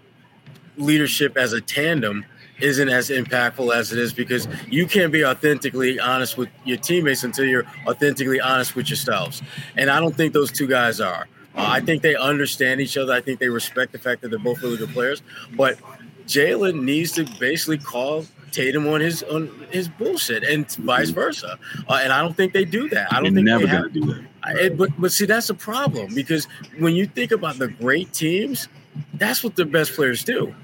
leadership 0.81 1.37
as 1.37 1.53
a 1.53 1.61
tandem 1.61 2.25
isn't 2.61 2.89
as 2.91 3.09
impactful 3.09 3.75
as 3.75 3.93
it 3.93 3.99
is 3.99 4.13
because 4.13 4.47
you 4.69 4.87
can't 4.87 5.13
be 5.13 5.25
authentically 5.25 5.99
honest 5.99 6.37
with 6.37 6.49
your 6.65 6.77
teammates 6.77 7.25
until 7.25 7.47
you're 7.47 7.65
authentically 7.87 8.41
honest 8.41 8.77
with 8.77 8.89
yourselves. 8.91 9.41
And 9.77 9.89
I 9.91 9.99
don't 9.99 10.15
think 10.15 10.35
those 10.35 10.53
two 10.53 10.67
guys 10.67 11.01
are. 11.01 11.27
Uh, 11.57 11.67
I 11.69 11.81
think 11.81 12.03
they 12.03 12.15
understand 12.17 12.81
each 12.81 12.97
other. 12.99 13.13
I 13.13 13.21
think 13.23 13.41
they 13.41 13.49
respect 13.49 13.93
the 13.93 13.99
fact 13.99 14.21
that 14.23 14.29
they're 14.29 14.39
both 14.39 14.63
really 14.63 14.77
good 14.77 14.91
players. 14.91 15.23
But 15.57 15.79
Jaylen 16.27 16.83
needs 16.83 17.13
to 17.13 17.25
basically 17.41 17.79
call 17.79 18.27
Tatum 18.53 18.87
on 18.89 19.01
his 19.01 19.23
on 19.25 19.49
his 19.71 19.89
bullshit 19.89 20.43
and 20.43 20.71
vice 20.77 21.11
versa. 21.11 21.59
Uh, 21.89 22.01
and 22.03 22.13
I 22.13 22.21
don't 22.21 22.37
think 22.37 22.53
they 22.53 22.65
do 22.65 22.89
that. 22.91 23.13
I 23.13 23.17
don't 23.17 23.27
You're 23.27 23.35
think 23.37 23.47
never 23.47 23.63
they 23.67 23.69
have, 23.71 23.83
to 23.85 23.89
do 23.89 24.07
that. 24.07 24.25
I- 24.43 24.53
it- 24.59 24.77
but 24.77 24.91
but 24.99 25.13
see, 25.13 25.25
that's 25.25 25.49
a 25.51 25.55
problem 25.55 26.15
because 26.15 26.47
when 26.79 26.95
you 26.95 27.07
think 27.07 27.31
about 27.33 27.59
the 27.59 27.69
great 27.69 28.13
teams, 28.13 28.69
that's 29.15 29.43
what 29.43 29.57
the 29.57 29.65
best 29.65 29.93
players 29.95 30.23
do. 30.25 30.55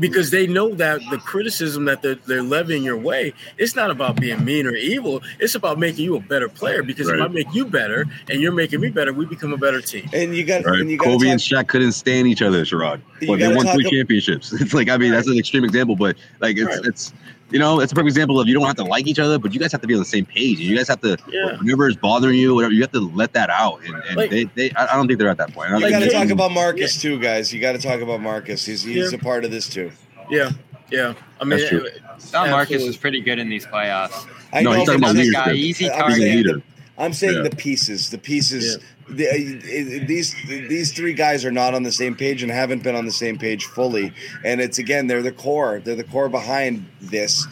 Because 0.00 0.30
they 0.30 0.46
know 0.46 0.74
that 0.74 1.00
the 1.10 1.18
criticism 1.18 1.84
that 1.86 2.02
they're, 2.02 2.16
they're 2.16 2.42
levying 2.42 2.82
your 2.82 2.96
way, 2.96 3.32
it's 3.58 3.76
not 3.76 3.90
about 3.90 4.20
being 4.20 4.44
mean 4.44 4.66
or 4.66 4.74
evil. 4.74 5.22
It's 5.38 5.54
about 5.54 5.78
making 5.78 6.04
you 6.04 6.16
a 6.16 6.20
better 6.20 6.48
player. 6.48 6.82
Because 6.82 7.08
if 7.08 7.20
I 7.20 7.28
make 7.28 7.52
you 7.54 7.64
better 7.66 8.06
and 8.28 8.40
you're 8.40 8.52
making 8.52 8.80
me 8.80 8.90
better, 8.90 9.12
we 9.12 9.24
become 9.26 9.52
a 9.52 9.56
better 9.58 9.80
team. 9.80 10.08
And 10.12 10.34
you 10.36 10.44
got 10.44 10.64
Right. 10.64 10.80
and 10.80 10.90
you 10.90 10.96
got 10.98 11.04
Kobe 11.06 11.28
and 11.28 11.40
Shaq 11.40 11.68
couldn't 11.68 11.92
stand 11.92 12.26
each 12.28 12.42
other, 12.42 12.64
Sherrod. 12.64 13.00
You 13.20 13.28
But 13.28 13.38
they 13.38 13.54
won 13.54 13.66
three 13.68 13.86
ab- 13.86 13.90
championships. 13.92 14.52
It's 14.60 14.74
like 14.74 14.88
I 14.88 14.96
mean 14.96 15.12
that's 15.12 15.28
an 15.28 15.38
extreme 15.38 15.64
example, 15.64 15.96
but 15.96 16.16
like 16.40 16.56
it's 16.56 16.66
Right. 16.66 16.84
it's 16.86 17.12
you 17.54 17.58
know 17.60 17.80
it's 17.80 17.92
a 17.92 17.94
perfect 17.94 18.08
example 18.08 18.38
of 18.40 18.46
you 18.48 18.52
don't 18.54 18.66
have 18.66 18.76
to 18.76 18.84
like 18.84 19.06
each 19.06 19.18
other, 19.18 19.38
but 19.38 19.54
you 19.54 19.60
guys 19.60 19.70
have 19.72 19.80
to 19.80 19.86
be 19.86 19.94
on 19.94 20.00
the 20.00 20.04
same 20.04 20.26
page. 20.26 20.58
You 20.58 20.76
guys 20.76 20.88
have 20.88 21.00
to 21.02 21.16
Yeah. 21.30 21.56
whatever 21.56 21.88
is 21.88 21.96
bothering 21.96 22.38
you, 22.38 22.54
whatever 22.54 22.74
you 22.74 22.80
have 22.82 22.92
to 22.92 23.00
let 23.00 23.32
that 23.34 23.48
out. 23.48 23.80
And, 23.86 23.94
and 24.08 24.16
Like- 24.16 24.30
they, 24.30 24.44
they 24.56 24.70
I 24.72 24.86
I 24.92 24.96
don't 24.96 25.06
think 25.06 25.18
they're 25.20 25.28
at 25.30 25.38
that 25.38 25.54
point. 25.54 25.70
I 25.70 25.76
You 25.76 25.80
don't 25.82 25.90
got 25.92 25.98
to 26.00 26.10
talk 26.10 26.28
about 26.30 26.50
Marcus 26.52 27.00
too, 27.00 27.18
guys. 27.20 27.52
You 27.54 27.60
got 27.60 27.72
to 27.72 27.78
talk 27.78 28.00
about 28.00 28.20
Marcus. 28.20 28.66
He's 28.66 28.82
he's 28.82 29.12
Yeah. 29.12 29.18
a 29.18 29.22
part 29.22 29.44
of 29.44 29.50
this 29.52 29.68
too. 29.68 29.90
Yeah, 30.30 30.50
yeah. 30.90 31.14
I 31.40 31.44
mean, 31.44 31.58
That's 31.58 31.70
true. 31.70 31.86
Thought 32.18 32.50
Marcus 32.50 32.74
Absolutely. 32.74 32.86
was 32.88 32.96
pretty 32.96 33.20
good 33.20 33.38
in 33.38 33.48
these 33.48 33.66
playoffs. 33.66 34.26
I 34.52 34.62
No, 34.62 34.72
know, 34.72 34.78
he's 34.78 34.86
talking 34.86 35.00
about 35.00 35.10
I'm 35.10 35.16
leadership. 35.16 35.44
guy, 35.46 35.52
easy 35.52 35.90
I'm 35.90 35.98
target. 35.98 36.18
saying, 36.18 36.42
the, 36.44 36.62
I'm 36.98 37.12
saying 37.12 37.36
Yeah. 37.42 37.48
the 37.48 37.56
pieces. 37.56 38.10
The 38.10 38.18
pieces. 38.18 38.78
The, 39.08 39.28
uh, 39.28 40.06
these 40.06 40.34
these 40.46 40.92
three 40.92 41.12
guys 41.12 41.44
are 41.44 41.50
not 41.50 41.74
on 41.74 41.82
the 41.82 41.92
same 41.92 42.14
page 42.14 42.42
and 42.42 42.50
haven't 42.50 42.82
been 42.82 42.94
on 42.94 43.04
the 43.04 43.12
same 43.12 43.38
page 43.38 43.66
fully. 43.66 44.12
And 44.44 44.60
it's 44.60 44.78
again, 44.78 45.06
they're 45.06 45.22
the 45.22 45.32
core. 45.32 45.80
They're 45.84 45.94
the 45.94 46.04
core 46.04 46.28
behind 46.28 46.86
this 47.00 47.46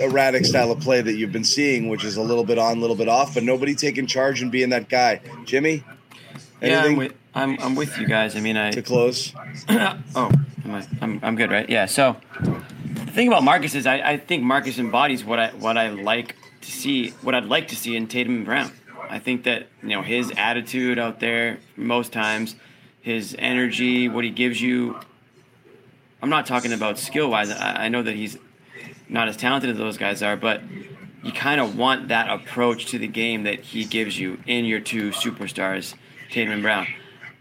erratic 0.00 0.44
style 0.44 0.70
of 0.70 0.80
play 0.80 1.00
that 1.00 1.14
you've 1.14 1.32
been 1.32 1.44
seeing, 1.44 1.88
which 1.88 2.04
is 2.04 2.16
a 2.16 2.22
little 2.22 2.44
bit 2.44 2.58
on, 2.58 2.78
a 2.78 2.80
little 2.80 2.96
bit 2.96 3.08
off, 3.08 3.34
but 3.34 3.42
nobody 3.42 3.74
taking 3.74 4.06
charge 4.06 4.42
and 4.42 4.50
being 4.50 4.70
that 4.70 4.88
guy. 4.88 5.20
Jimmy, 5.44 5.84
Yeah, 6.60 6.84
I'm 6.84 6.96
with, 6.96 7.14
I'm, 7.34 7.58
I'm 7.60 7.74
with 7.74 7.98
you 7.98 8.06
guys. 8.06 8.36
I 8.36 8.40
mean, 8.40 8.56
I 8.56 8.70
to 8.70 8.82
close? 8.82 9.32
oh, 9.68 10.30
I, 10.64 10.86
I'm, 11.00 11.20
I'm 11.22 11.36
good, 11.36 11.50
right? 11.50 11.68
Yeah. 11.68 11.86
So 11.86 12.16
the 12.40 13.12
thing 13.12 13.28
about 13.28 13.42
Marcus 13.42 13.74
is, 13.74 13.86
I, 13.86 14.12
I 14.12 14.16
think 14.16 14.42
Marcus 14.42 14.78
embodies 14.78 15.24
what 15.24 15.38
I 15.38 15.48
what 15.50 15.76
I 15.76 15.88
like 15.90 16.36
to 16.62 16.70
see, 16.70 17.10
what 17.22 17.34
I'd 17.34 17.44
like 17.44 17.68
to 17.68 17.76
see 17.76 17.96
in 17.96 18.06
Tatum 18.06 18.36
and 18.36 18.44
Brown. 18.44 18.72
I 19.12 19.18
think 19.18 19.44
that 19.44 19.66
you 19.82 19.90
know 19.90 20.00
his 20.00 20.32
attitude 20.38 20.98
out 20.98 21.20
there 21.20 21.58
most 21.76 22.14
times, 22.14 22.56
his 23.02 23.36
energy, 23.38 24.08
what 24.08 24.24
he 24.24 24.30
gives 24.30 24.58
you. 24.58 24.98
I'm 26.22 26.30
not 26.30 26.46
talking 26.46 26.72
about 26.72 26.98
skill 26.98 27.28
wise. 27.28 27.50
I, 27.50 27.84
I 27.84 27.88
know 27.90 28.02
that 28.02 28.16
he's 28.16 28.38
not 29.10 29.28
as 29.28 29.36
talented 29.36 29.68
as 29.68 29.76
those 29.76 29.98
guys 29.98 30.22
are, 30.22 30.34
but 30.34 30.62
you 31.22 31.30
kind 31.30 31.60
of 31.60 31.76
want 31.76 32.08
that 32.08 32.30
approach 32.30 32.86
to 32.86 32.98
the 32.98 33.06
game 33.06 33.42
that 33.42 33.60
he 33.60 33.84
gives 33.84 34.18
you 34.18 34.40
in 34.46 34.64
your 34.64 34.80
two 34.80 35.10
superstars, 35.10 35.94
Tatum 36.30 36.54
and 36.54 36.62
Brown. 36.62 36.86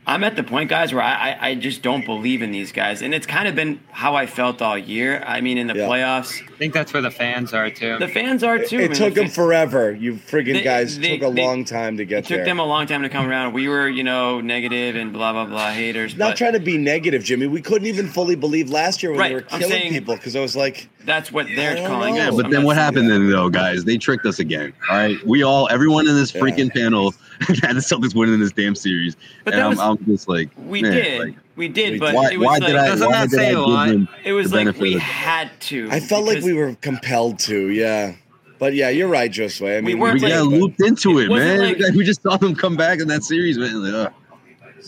I'm 0.07 0.23
at 0.23 0.35
the 0.35 0.41
point, 0.43 0.67
guys, 0.67 0.93
where 0.93 1.03
I, 1.03 1.29
I, 1.31 1.49
I 1.49 1.55
just 1.55 1.83
don't 1.83 2.03
believe 2.05 2.41
in 2.41 2.51
these 2.51 2.71
guys, 2.71 3.03
and 3.03 3.13
it's 3.13 3.27
kind 3.27 3.47
of 3.47 3.55
been 3.55 3.79
how 3.91 4.15
I 4.15 4.25
felt 4.25 4.59
all 4.59 4.75
year. 4.75 5.23
I 5.27 5.41
mean, 5.41 5.59
in 5.59 5.67
the 5.67 5.75
Yeah. 5.75 5.87
playoffs, 5.87 6.41
I 6.41 6.57
think 6.57 6.73
that's 6.73 6.91
where 6.91 7.03
the 7.03 7.11
fans 7.11 7.53
are 7.53 7.69
too. 7.69 7.97
the 7.99 8.07
fans 8.07 8.43
are 8.43 8.57
too. 8.57 8.79
It 8.79 8.89
man. 8.89 8.97
took 8.97 9.13
The 9.13 9.21
them 9.21 9.27
fa- 9.29 9.33
forever. 9.35 9.91
You 9.93 10.13
friggin' 10.15 10.53
They- 10.53 10.63
guys 10.63 10.97
they- 10.97 11.19
took 11.19 11.29
a 11.29 11.33
they- 11.33 11.43
long 11.45 11.65
time 11.65 11.97
to 11.97 12.05
get 12.05 12.19
It 12.19 12.25
took 12.25 12.37
there. 12.37 12.45
them 12.45 12.57
a 12.59 12.65
long 12.65 12.87
time 12.87 13.03
to 13.03 13.09
come 13.09 13.27
around. 13.27 13.53
We 13.53 13.67
were, 13.67 13.87
you 13.87 14.03
know, 14.03 14.41
negative 14.41 14.95
and 14.95 15.13
blah 15.13 15.33
blah 15.33 15.45
blah 15.45 15.69
haters. 15.71 16.17
Not 16.17 16.31
but 16.31 16.37
trying 16.37 16.53
to 16.53 16.59
be 16.59 16.79
negative, 16.79 17.23
Jimmy. 17.23 17.45
We 17.45 17.61
couldn't 17.61 17.87
even 17.87 18.07
fully 18.07 18.35
believe 18.35 18.71
last 18.71 19.03
year 19.03 19.11
when 19.11 19.19
Right, 19.19 19.29
they 19.29 19.35
were 19.35 19.41
killing 19.41 19.69
saying- 19.69 19.93
people 19.93 20.15
because 20.15 20.35
I 20.35 20.39
was 20.39 20.55
like, 20.55 20.89
that's 21.05 21.31
what 21.31 21.45
they're 21.55 21.75
calling 21.87 22.15
know. 22.15 22.21
it. 22.21 22.23
Yeah, 22.25 22.31
but 22.31 22.45
I'm 22.45 22.51
then 22.51 22.63
what 22.63 22.75
saying 22.75 22.85
happened 22.85 23.11
then, 23.11 23.29
though, 23.29 23.49
guys? 23.49 23.83
They 23.85 23.97
tricked 23.97 24.25
us 24.25 24.39
again. 24.39 24.73
All 24.89 24.97
right, 24.97 25.17
we 25.27 25.43
all, 25.43 25.67
everyone 25.71 26.07
in 26.07 26.15
this 26.15 26.33
Yeah. 26.33 26.41
freaking 26.41 26.73
panel 26.73 27.13
had 27.61 27.75
the 27.75 27.79
Celtics 27.81 28.13
winning 28.15 28.35
in 28.35 28.39
this 28.39 28.51
damn 28.51 28.75
series, 28.75 29.15
But 29.43 29.53
and 29.53 29.63
I'm, 29.63 29.69
was- 29.71 29.79
I'm 29.79 29.97
just 30.05 30.27
like, 30.27 30.49
We 30.57 30.81
man, 30.81 30.91
did, 30.93 31.19
like, 31.19 31.35
we 31.55 31.67
did, 31.67 31.99
but 31.99 32.13
why, 32.15 32.31
it 32.31 32.37
was 32.39 32.45
why 32.47 32.53
like 32.57 32.67
did 32.67 32.75
I? 32.75 32.87
Doesn't 32.87 33.07
Why 33.07 33.13
that 33.13 33.29
did 33.29 33.35
say 33.35 33.45
I 33.47 33.49
a 33.49 33.51
give 33.55 33.59
lot? 33.67 33.87
them 33.89 34.07
it 34.23 34.33
was 34.33 34.53
like 34.53 34.77
we 34.77 34.93
had 34.97 35.49
to. 35.61 35.89
I 35.91 35.99
felt 35.99 36.25
like 36.25 36.43
we 36.43 36.53
were 36.53 36.75
compelled 36.81 37.39
to. 37.39 37.69
Yeah, 37.69 38.15
but 38.59 38.73
yeah, 38.73 38.89
you're 38.89 39.07
right, 39.07 39.29
Josue. 39.31 39.77
I 39.77 39.81
mean, 39.81 39.99
weren't 39.99 40.15
we 40.21 40.21
like- 40.21 40.33
got 40.33 40.47
looped 40.47 40.81
into 40.81 41.19
it 41.19 41.25
it, 41.25 41.29
man. 41.29 41.59
like- 41.79 41.93
we 41.95 42.03
just 42.03 42.21
saw 42.23 42.37
them 42.37 42.55
come 42.55 42.75
back 42.77 42.99
in 42.99 43.07
that 43.09 43.23
series, 43.23 43.57
man. 43.57 43.83
Like, 43.83 43.93
ugh. 44.07 44.13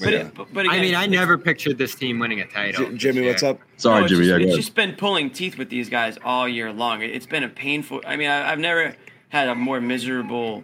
But, 0.02 0.12
Yeah. 0.12 0.20
it, 0.22 0.34
but, 0.34 0.48
but 0.54 0.68
I 0.70 0.80
mean, 0.82 0.96
I 0.96 1.06
never 1.06 1.38
pictured 1.38 1.78
this 1.78 1.94
team 1.94 2.18
winning 2.18 2.42
a 2.42 2.48
title. 2.48 2.90
J- 2.92 2.98
Jimmy, 2.98 3.28
what's 3.28 3.44
up? 3.44 3.60
Sorry, 3.78 4.00
No, 4.00 4.06
it's 4.06 4.12
Jimmy. 4.14 4.26
Just, 4.26 4.40
Yeah, 4.42 4.48
it's 4.48 4.56
just 4.56 4.74
been 4.76 4.94
pulling 4.94 5.30
teeth 5.30 5.60
with 5.60 5.70
these 5.70 5.88
guys 5.88 6.18
all 6.26 6.48
year 6.50 6.74
long. 6.74 7.04
It- 7.04 7.12
It's 7.12 7.28
been 7.28 7.44
a 7.44 7.50
painful. 7.50 8.02
I 8.08 8.16
mean, 8.16 8.28
I, 8.28 8.52
I've 8.52 8.58
never 8.58 8.96
had 9.30 9.50
a 9.50 9.54
more 9.56 9.80
miserable 9.82 10.64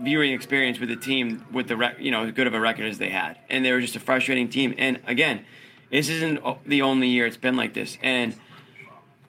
viewing 0.00 0.32
experience 0.32 0.80
with 0.80 0.90
a 0.90 0.96
team 0.96 1.44
with 1.52 1.68
the 1.68 1.76
rec- 1.76 1.98
you 2.00 2.10
know 2.10 2.24
as 2.24 2.32
good 2.32 2.46
of 2.46 2.54
a 2.54 2.60
record 2.60 2.86
as 2.86 2.98
they 2.98 3.10
had, 3.10 3.38
and 3.48 3.64
they 3.64 3.72
were 3.72 3.80
just 3.80 3.96
a 3.96 4.00
frustrating 4.00 4.48
team. 4.48 4.74
And 4.78 5.00
again, 5.06 5.44
this 5.90 6.08
isn't 6.08 6.40
the 6.66 6.82
only 6.82 7.08
year 7.08 7.26
it's 7.26 7.36
been 7.36 7.56
like 7.56 7.74
this, 7.74 7.98
and 8.02 8.34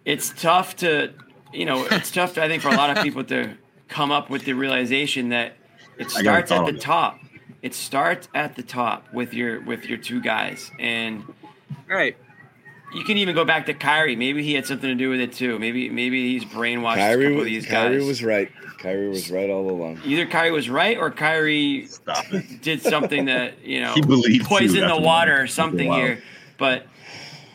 it's 0.06 0.30
tough 0.42 0.76
to 0.78 1.14
you 1.54 1.66
know 1.66 1.86
it's 1.92 2.12
tough 2.20 2.38
I 2.38 2.48
think 2.48 2.62
for 2.64 2.70
a 2.70 2.76
lot 2.76 2.96
of 2.96 3.04
people 3.04 3.24
to 3.26 3.56
come 3.88 4.12
up 4.12 4.30
with 4.30 4.46
the 4.46 4.54
realization 4.54 5.30
that 5.30 5.56
it 5.98 6.08
I 6.16 6.22
got 6.24 6.44
a 6.44 6.48
starts 6.48 6.52
at 6.52 6.66
the 6.66 6.80
top. 6.80 7.20
It 7.62 7.76
starts 7.76 8.28
at 8.34 8.56
the 8.56 8.64
top 8.64 9.14
with 9.14 9.34
your 9.34 9.62
with 9.62 9.86
your 9.86 9.98
two 9.98 10.22
guys 10.22 10.72
and 10.80 11.24
Right. 11.88 12.16
You 12.94 13.04
can 13.04 13.18
even 13.18 13.36
go 13.36 13.46
back 13.46 13.66
to 13.68 13.74
Kyrie. 13.74 14.16
Maybe 14.16 14.44
he 14.44 14.54
had 14.54 14.66
something 14.66 14.90
to 14.90 14.96
do 14.96 15.10
with 15.10 15.20
it 15.20 15.34
too. 15.34 15.58
Maybe 15.60 15.90
maybe 15.90 16.32
he's 16.34 16.46
brainwashed 16.46 16.94
a 16.94 16.98
Kyrie, 16.98 17.24
couple 17.26 17.38
was, 17.38 17.42
of 17.42 17.46
these 17.46 17.66
Kyrie 17.66 17.98
guys. 18.00 18.08
was 18.08 18.24
right. 18.24 18.52
Kyrie 18.80 19.10
was 19.10 19.30
right 19.30 19.50
all 19.50 19.70
along. 19.70 20.02
Either 20.06 20.26
Kyrie 20.26 20.52
was 20.52 20.70
right 20.70 20.98
or 20.98 21.12
Kyrie 21.12 21.88
did 22.62 22.82
something 22.82 23.26
that 23.26 23.64
you 23.64 23.80
know 23.82 23.94
He 23.94 24.02
believed, 24.02 24.46
poisoned 24.46 24.90
the 24.90 24.96
the 24.96 25.02
water 25.02 25.40
or 25.42 25.48
something 25.48 25.88
Wow. 25.88 25.96
here. 25.98 26.24
But 26.58 26.88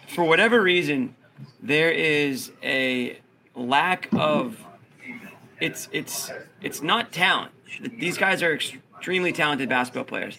for 0.09 0.25
whatever 0.25 0.63
reason, 0.63 1.15
there 1.63 1.91
is 1.91 2.53
a 2.63 3.19
lack 3.55 4.09
of 4.13 4.57
it's 5.61 5.89
it's 5.93 6.31
it's 6.63 6.83
not 6.83 7.13
talent. 7.13 7.53
These 7.99 8.17
guys 8.19 8.43
are 8.43 8.55
extremely 8.55 9.33
talented 9.33 9.69
basketball 9.69 10.05
players, 10.05 10.39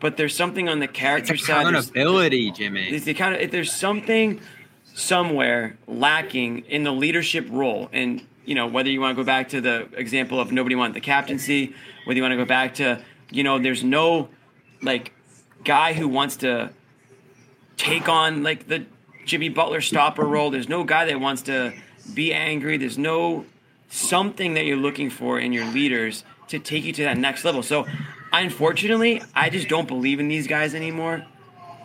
but 0.00 0.16
there's 0.16 0.34
something 0.34 0.68
on 0.68 0.78
the 0.80 0.88
character 0.88 1.34
It's 1.34 1.46
side. 1.46 1.66
there's- 1.66 1.88
accountability, 1.88 2.50
Jimmy. 2.52 2.88
It's 2.88 3.04
the 3.04 3.14
kind 3.14 3.34
of 3.34 3.40
if 3.40 3.50
there's 3.50 3.72
something 3.72 4.40
somewhere 4.94 5.76
lacking 5.86 6.60
in 6.68 6.84
the 6.84 6.92
leadership 6.92 7.46
role, 7.50 7.88
and 7.92 8.22
you 8.44 8.54
know 8.54 8.66
whether 8.66 8.88
you 8.90 9.00
want 9.00 9.16
to 9.16 9.22
go 9.22 9.26
back 9.26 9.48
to 9.50 9.60
the 9.60 9.88
example 9.96 10.40
of 10.40 10.52
nobody 10.52 10.74
wanted 10.74 10.94
the 10.94 11.00
captaincy, 11.00 11.74
whether 12.04 12.16
you 12.16 12.22
want 12.22 12.32
to 12.32 12.36
go 12.36 12.44
back 12.44 12.74
to 12.74 13.00
you 13.30 13.42
know 13.42 13.58
there's 13.58 13.84
no 13.84 14.28
like 14.82 15.12
guy 15.64 15.92
who 15.92 16.06
wants 16.08 16.36
to 16.36 16.70
take 17.76 18.08
on 18.08 18.42
like 18.42 18.68
the 18.68 18.84
Jimmy 19.24 19.48
Butler 19.48 19.80
stopper 19.80 20.24
role. 20.24 20.50
There's 20.50 20.68
no 20.68 20.84
guy 20.84 21.04
that 21.06 21.20
wants 21.20 21.42
to 21.42 21.72
be 22.14 22.32
angry. 22.32 22.76
There's 22.76 22.98
no 22.98 23.44
something 23.88 24.54
that 24.54 24.64
you're 24.64 24.76
looking 24.76 25.10
for 25.10 25.38
in 25.38 25.52
your 25.52 25.66
leaders 25.66 26.24
to 26.48 26.58
take 26.58 26.84
you 26.84 26.92
to 26.92 27.02
that 27.04 27.18
next 27.18 27.44
level. 27.44 27.62
So, 27.62 27.86
unfortunately, 28.40 29.22
I 29.34 29.50
just 29.50 29.68
don't 29.68 29.88
believe 29.88 30.20
in 30.20 30.28
these 30.28 30.46
guys 30.46 30.74
anymore. 30.74 31.24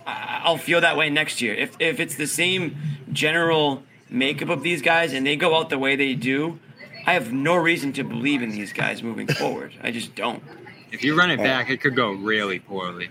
I'll 0.05 0.57
feel 0.57 0.81
that 0.81 0.97
way 0.97 1.09
next 1.09 1.41
year. 1.41 1.53
If 1.53 1.75
if 1.79 1.99
it's 1.99 2.15
the 2.15 2.27
same 2.27 2.75
general 3.13 3.83
makeup 4.09 4.49
of 4.49 4.63
these 4.63 4.81
guys 4.81 5.13
and 5.13 5.25
they 5.25 5.35
go 5.35 5.55
out 5.55 5.69
the 5.69 5.77
way 5.79 5.95
they 5.95 6.15
do, 6.15 6.59
I 7.05 7.13
have 7.13 7.31
no 7.31 7.55
reason 7.55 7.93
to 7.93 8.03
believe 8.03 8.41
in 8.41 8.49
these 8.49 8.73
guys 8.73 9.03
moving 9.03 9.27
forward. 9.27 9.73
I 9.81 9.91
just 9.91 10.15
don't. 10.15 10.43
If 10.91 11.03
you 11.03 11.17
run 11.17 11.31
it 11.31 11.37
back, 11.37 11.69
it 11.69 11.77
could 11.77 11.95
go 11.95 12.11
really 12.11 12.59
poorly. 12.59 13.09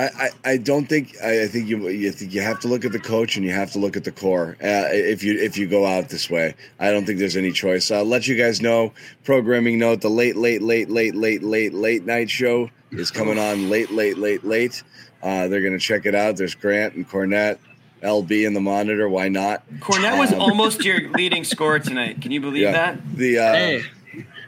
I, 0.00 0.04
I, 0.44 0.52
I 0.52 0.56
don't 0.56 0.86
think 0.86 1.14
I, 1.22 1.42
I 1.42 1.46
think 1.46 1.68
you 1.68 1.88
you 1.88 2.10
think 2.10 2.32
you 2.32 2.40
have 2.40 2.58
to 2.60 2.68
look 2.68 2.84
at 2.86 2.92
the 2.92 2.98
coach 2.98 3.36
and 3.36 3.44
you 3.44 3.52
have 3.52 3.70
to 3.72 3.78
look 3.78 3.96
at 3.98 4.04
the 4.04 4.12
core 4.12 4.56
uh, 4.62 4.88
if 4.92 5.22
you 5.22 5.38
if 5.38 5.58
you 5.58 5.66
go 5.66 5.84
out 5.84 6.08
this 6.08 6.30
way. 6.30 6.54
I 6.78 6.90
don't 6.90 7.04
think 7.04 7.18
there's 7.18 7.36
any 7.36 7.52
choice. 7.52 7.90
I'll 7.90 8.04
let 8.04 8.26
you 8.26 8.36
guys 8.36 8.62
know. 8.62 8.92
Programming 9.24 9.78
note: 9.78 10.00
the 10.00 10.08
late 10.08 10.36
late 10.36 10.62
late 10.62 10.88
late 10.88 11.14
late 11.14 11.42
late 11.42 11.74
late 11.74 12.06
night 12.06 12.30
show 12.30 12.70
is 12.92 13.10
coming 13.10 13.38
on 13.38 13.68
late 13.68 13.90
late 13.90 14.16
late 14.16 14.42
late. 14.42 14.82
Uh, 15.22 15.48
they're 15.48 15.62
gonna 15.62 15.78
check 15.78 16.06
it 16.06 16.14
out. 16.14 16.36
There's 16.36 16.54
Grant 16.54 16.94
and 16.94 17.06
Kornet, 17.06 17.58
LB 18.02 18.46
in 18.46 18.54
the 18.54 18.60
monitor. 18.60 19.06
Why 19.06 19.28
not? 19.28 19.68
Kornet 19.80 20.18
was 20.18 20.32
Um, 20.32 20.40
almost 20.40 20.82
your 20.82 21.10
leading 21.10 21.44
scorer 21.44 21.78
tonight. 21.78 22.22
Can 22.22 22.32
you 22.32 22.40
believe 22.40 22.62
yeah. 22.62 22.72
that? 22.72 23.16
The 23.16 23.38
uh, 23.38 23.52
Hey. 23.52 23.82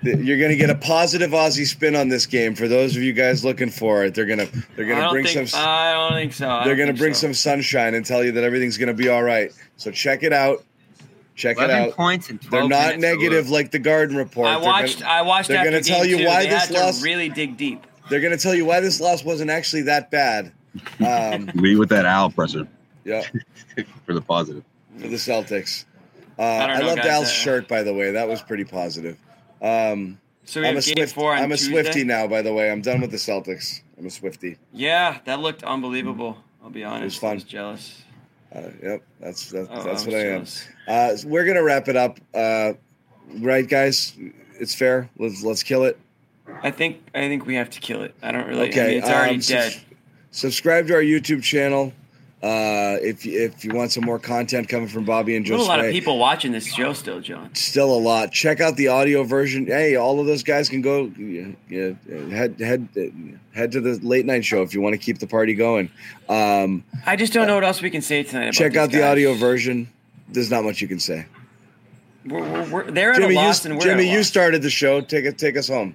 The- 0.02 0.16
you're 0.22 0.38
going 0.38 0.50
to 0.50 0.56
get 0.56 0.70
a 0.70 0.74
positive 0.74 1.30
Aussie 1.30 1.66
spin 1.66 1.94
on 1.96 2.08
this 2.08 2.26
game. 2.26 2.54
For 2.54 2.68
those 2.68 2.96
of 2.96 3.02
you 3.02 3.12
guys 3.12 3.44
looking 3.44 3.70
for 3.70 4.04
it, 4.04 4.14
they're 4.14 4.26
going 4.26 4.40
to 4.40 4.46
they're 4.76 4.86
going 4.86 5.02
to 5.02 5.10
bring 5.10 5.24
think, 5.26 5.48
some 5.48 5.60
I 5.60 5.92
don't 5.92 6.12
think 6.14 6.32
so. 6.32 6.48
I 6.48 6.64
they're 6.64 6.76
going 6.76 6.88
to 6.92 6.98
bring 6.98 7.14
so. 7.14 7.20
some 7.28 7.34
sunshine 7.34 7.94
and 7.94 8.04
tell 8.04 8.22
you 8.24 8.32
that 8.32 8.44
everything's 8.44 8.78
going 8.78 8.88
to 8.88 8.94
be 8.94 9.08
all 9.08 9.22
right. 9.22 9.52
So 9.76 9.90
check 9.90 10.22
it 10.22 10.32
out. 10.32 10.64
Check 11.34 11.58
it 11.58 11.70
out. 11.70 11.92
points 11.96 12.28
in 12.28 12.38
12 12.38 12.50
they're 12.50 12.68
not 12.68 12.98
negative 12.98 13.48
like 13.48 13.70
the 13.70 13.78
Garden 13.78 14.16
Report. 14.16 14.48
I 14.48 14.58
They're 14.60 14.68
watched. 14.68 15.00
gonna- 15.00 15.10
I 15.12 15.22
watched. 15.22 15.48
They're 15.48 15.64
gonna 15.64 15.80
tell 15.80 16.04
you 16.04 16.18
two. 16.18 16.26
why 16.26 16.44
they 16.44 16.50
this 16.50 16.70
loss. 16.70 17.02
really 17.02 17.30
dig 17.30 17.56
deep. 17.56 17.86
They're 18.10 18.20
going 18.20 18.36
to 18.36 18.42
tell 18.42 18.54
you 18.54 18.66
why 18.66 18.80
this 18.80 19.00
loss 19.00 19.24
wasn't 19.24 19.50
actually 19.50 19.82
that 19.82 20.10
bad. 20.10 20.52
Um, 21.00 21.46
Lead 21.54 21.78
with 21.78 21.88
that 21.88 22.04
Al 22.04 22.30
presser 22.30 22.68
yeah, 23.04 23.22
for 24.06 24.12
the 24.12 24.20
positive. 24.20 24.62
for 24.98 25.08
the 25.08 25.16
Celtics. 25.16 25.84
Uh, 26.38 26.42
I 26.42 26.72
I, 26.74 26.78
loved 26.80 26.98
guys. 26.98 27.06
Al's 27.10 27.26
Uh, 27.28 27.30
shirt, 27.30 27.68
by 27.68 27.82
the 27.82 27.94
way. 27.94 28.10
That 28.12 28.28
was 28.28 28.42
pretty 28.42 28.64
positive. 28.64 29.16
Um, 29.62 30.18
So 30.44 30.60
we 30.60 30.66
I'm 30.66 30.74
have 30.74 30.82
a 30.82 30.86
game 30.86 30.96
Swift, 30.96 31.14
four 31.14 31.32
on 31.32 31.42
I'm 31.42 31.52
a 31.52 31.56
Tuesday? 31.56 31.72
Swifty 31.82 32.04
now, 32.04 32.26
by 32.26 32.42
the 32.42 32.52
way. 32.52 32.70
I'm 32.70 32.82
done 32.82 33.00
with 33.00 33.10
the 33.12 33.16
Celtics. 33.16 33.80
I'm 33.98 34.06
a 34.06 34.10
Swifty. 34.10 34.58
Yeah, 34.72 35.18
that 35.24 35.38
looked 35.40 35.62
unbelievable. 35.62 36.36
I'll 36.62 36.70
be 36.70 36.84
honest. 36.84 37.02
It 37.02 37.04
was 37.04 37.16
fun. 37.16 37.30
I 37.30 37.34
was 37.34 37.44
jealous. 37.44 38.02
Uh, 38.54 38.60
yep, 38.82 39.02
that's 39.20 39.50
that, 39.50 39.68
Oh, 39.70 39.82
that's 39.82 40.02
I 40.04 40.08
what 40.10 40.40
was 40.40 40.66
I 40.88 40.92
am. 40.92 41.10
Uh, 41.10 41.16
we're 41.30 41.44
gonna 41.46 41.62
wrap 41.62 41.88
it 41.88 41.96
up, 41.96 42.18
uh, 42.34 42.72
right, 43.38 43.66
guys? 43.66 44.14
It's 44.60 44.74
fair. 44.74 45.08
Let's 45.18 45.42
let's 45.42 45.62
kill 45.62 45.84
it. 45.84 45.98
I 46.62 46.70
think. 46.70 46.98
I 47.14 47.20
think 47.28 47.46
we 47.46 47.54
have 47.54 47.70
to 47.70 47.80
kill 47.80 48.02
it. 48.02 48.14
I 48.22 48.30
don't 48.32 48.46
really. 48.46 48.66
I 48.66 48.68
Okay, 48.68 48.86
mean, 48.88 48.98
it's 48.98 49.08
already 49.08 49.34
um, 49.36 49.40
dead. 49.40 49.72
subs- 49.72 49.84
subscribe 50.32 50.86
to 50.88 50.94
our 50.94 51.00
YouTube 51.02 51.42
channel. 51.42 51.92
Uh, 52.42 52.96
if 53.00 53.24
you- 53.24 53.40
if 53.40 53.64
you 53.64 53.72
want 53.72 53.92
some 53.92 54.04
more 54.04 54.18
content 54.18 54.68
coming 54.68 54.88
from 54.88 55.04
Bobby 55.04 55.36
and 55.36 55.46
Joe 55.46 55.56
a 55.56 55.62
lot 55.62 55.78
of 55.78 55.92
people 55.92 56.18
watching 56.18 56.50
this 56.50 56.66
show 56.66 56.92
still, 56.92 57.20
John. 57.20 57.54
still 57.54 57.94
a 57.94 58.00
lot. 58.00 58.32
Check 58.32 58.60
out 58.60 58.76
the 58.76 58.88
audio 58.88 59.22
version. 59.22 59.66
Hey, 59.66 59.94
all 59.94 60.18
of 60.18 60.26
those 60.26 60.42
guys 60.42 60.68
can 60.68 60.82
go. 60.82 61.12
Yeah, 61.16 61.46
yeah, 61.70 61.92
head 62.34 62.56
head 62.58 62.88
head 63.54 63.70
to 63.72 63.80
the 63.80 64.00
late 64.04 64.26
night 64.26 64.44
show 64.44 64.62
if 64.62 64.74
you 64.74 64.80
want 64.80 64.94
to 64.94 64.98
keep 64.98 65.18
the 65.18 65.26
party 65.28 65.54
going. 65.54 65.88
Um, 66.28 66.82
I 67.06 67.14
just 67.14 67.32
don't 67.32 67.46
know 67.46 67.54
what 67.54 67.64
else 67.64 67.80
we 67.80 67.90
can 67.90 68.02
say 68.02 68.24
tonight. 68.24 68.46
About 68.46 68.54
check 68.54 68.74
out 68.76 68.90
the 68.90 69.04
audio 69.04 69.34
version. 69.34 69.88
There's 70.28 70.50
not 70.50 70.64
much 70.64 70.80
you 70.80 70.88
can 70.88 70.98
say. 70.98 71.26
We're, 72.26 72.40
we're, 72.40 72.70
we're, 72.70 72.90
they're 72.90 73.12
at 73.12 73.20
Jimmy, 73.20 73.34
a 73.34 73.38
loss 73.38 73.64
you, 73.64 73.70
and 73.70 73.78
we're 73.78 73.84
Jimmy, 73.84 74.10
you 74.10 74.22
started 74.24 74.62
the 74.62 74.70
show. 74.70 75.00
Take 75.00 75.24
it, 75.26 75.38
take 75.38 75.56
us 75.56 75.68
home. 75.68 75.94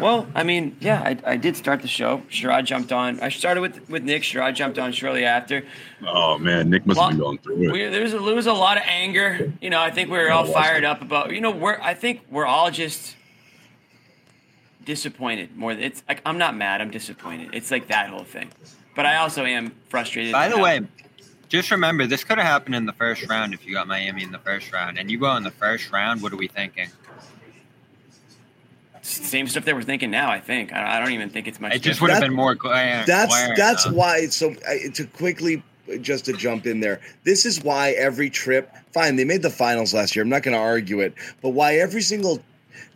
Well, 0.00 0.28
I 0.34 0.42
mean, 0.44 0.76
yeah, 0.80 1.00
I, 1.02 1.18
I 1.32 1.36
did 1.36 1.56
start 1.56 1.82
the 1.82 1.88
show. 1.88 2.18
Sherrod 2.30 2.64
jumped 2.64 2.92
on. 2.92 3.18
I 3.20 3.30
started 3.30 3.60
with 3.62 3.88
with 3.90 4.04
Nick. 4.04 4.22
Sherrod 4.22 4.54
jumped 4.54 4.78
on 4.78 4.92
shortly 4.92 5.24
after. 5.24 5.64
Oh 6.06 6.38
man, 6.38 6.70
Nick 6.70 6.86
must 6.86 7.00
have 7.00 7.10
been 7.10 7.18
going 7.18 7.38
through 7.38 7.62
it. 7.62 7.72
We, 7.72 7.86
there 7.88 8.02
was 8.02 8.14
a, 8.14 8.18
there 8.20 8.34
was 8.34 8.46
a 8.46 8.52
lot 8.52 8.76
of 8.76 8.84
anger. 8.86 9.52
You 9.60 9.70
know, 9.70 9.80
I 9.80 9.90
think 9.90 10.08
we 10.10 10.18
were 10.18 10.30
all 10.30 10.46
Yeah, 10.46 10.52
fired 10.54 10.84
up 10.84 11.02
about. 11.02 11.32
You 11.32 11.40
know, 11.40 11.50
we're 11.50 11.80
I 11.80 11.94
think 11.94 12.20
we're 12.30 12.46
all 12.46 12.70
just 12.70 13.16
disappointed 14.84 15.56
more. 15.56 15.74
than- 15.74 15.82
It's 15.84 16.02
like 16.08 16.22
I'm 16.24 16.38
not 16.38 16.56
mad. 16.56 16.80
I'm 16.80 16.90
disappointed. 16.90 17.50
It's 17.52 17.70
like 17.70 17.88
that 17.88 18.08
whole 18.08 18.24
thing. 18.24 18.50
But 18.94 19.06
I 19.06 19.16
also 19.16 19.44
am 19.44 19.72
frustrated. 19.88 20.32
By 20.32 20.48
the 20.48 20.56
that- 20.56 20.62
way, 20.62 20.80
just 21.48 21.70
remember 21.70 22.06
this 22.06 22.24
could 22.24 22.38
have 22.38 22.46
happened 22.46 22.74
in 22.74 22.86
the 22.86 22.92
first 22.92 23.28
round 23.28 23.52
if 23.52 23.66
you 23.66 23.74
got 23.74 23.86
Miami 23.86 24.22
in 24.22 24.32
the 24.32 24.38
first 24.38 24.72
round, 24.72 24.98
and 24.98 25.10
you 25.10 25.18
go 25.18 25.34
in 25.36 25.42
the 25.42 25.50
first 25.50 25.90
round. 25.92 26.22
What 26.22 26.32
are 26.32 26.36
we 26.36 26.48
thinking? 26.48 26.88
Same 29.02 29.48
stuff 29.48 29.64
that 29.64 29.74
we're 29.74 29.82
thinking 29.82 30.10
now. 30.10 30.30
I 30.30 30.40
think 30.40 30.72
I, 30.72 30.96
I 30.96 31.00
don't 31.00 31.12
even 31.12 31.28
think 31.28 31.48
it's 31.48 31.60
much. 31.60 31.74
It 31.74 31.82
just 31.82 32.00
different. 32.00 32.00
would 32.00 32.10
have 32.14 32.22
been 32.22 32.34
more 32.34 32.54
glaring. 32.54 33.04
That's 33.06 33.34
glaring, 33.34 33.56
that's 33.56 33.84
though. 33.84 33.92
why. 33.92 34.26
So 34.26 34.54
I, 34.66 34.88
to 34.94 35.06
quickly, 35.06 35.62
just 36.00 36.24
to 36.26 36.32
jump 36.32 36.66
in 36.66 36.80
there, 36.80 37.00
this 37.24 37.44
is 37.44 37.62
why 37.62 37.90
every 37.90 38.30
trip. 38.30 38.72
Fine, 38.92 39.16
they 39.16 39.24
made 39.24 39.42
the 39.42 39.50
finals 39.50 39.92
last 39.92 40.14
year. 40.14 40.22
I'm 40.22 40.28
not 40.28 40.42
going 40.42 40.54
to 40.54 40.60
argue 40.60 41.00
it, 41.00 41.14
but 41.40 41.50
why 41.50 41.76
every 41.76 42.02
single 42.02 42.42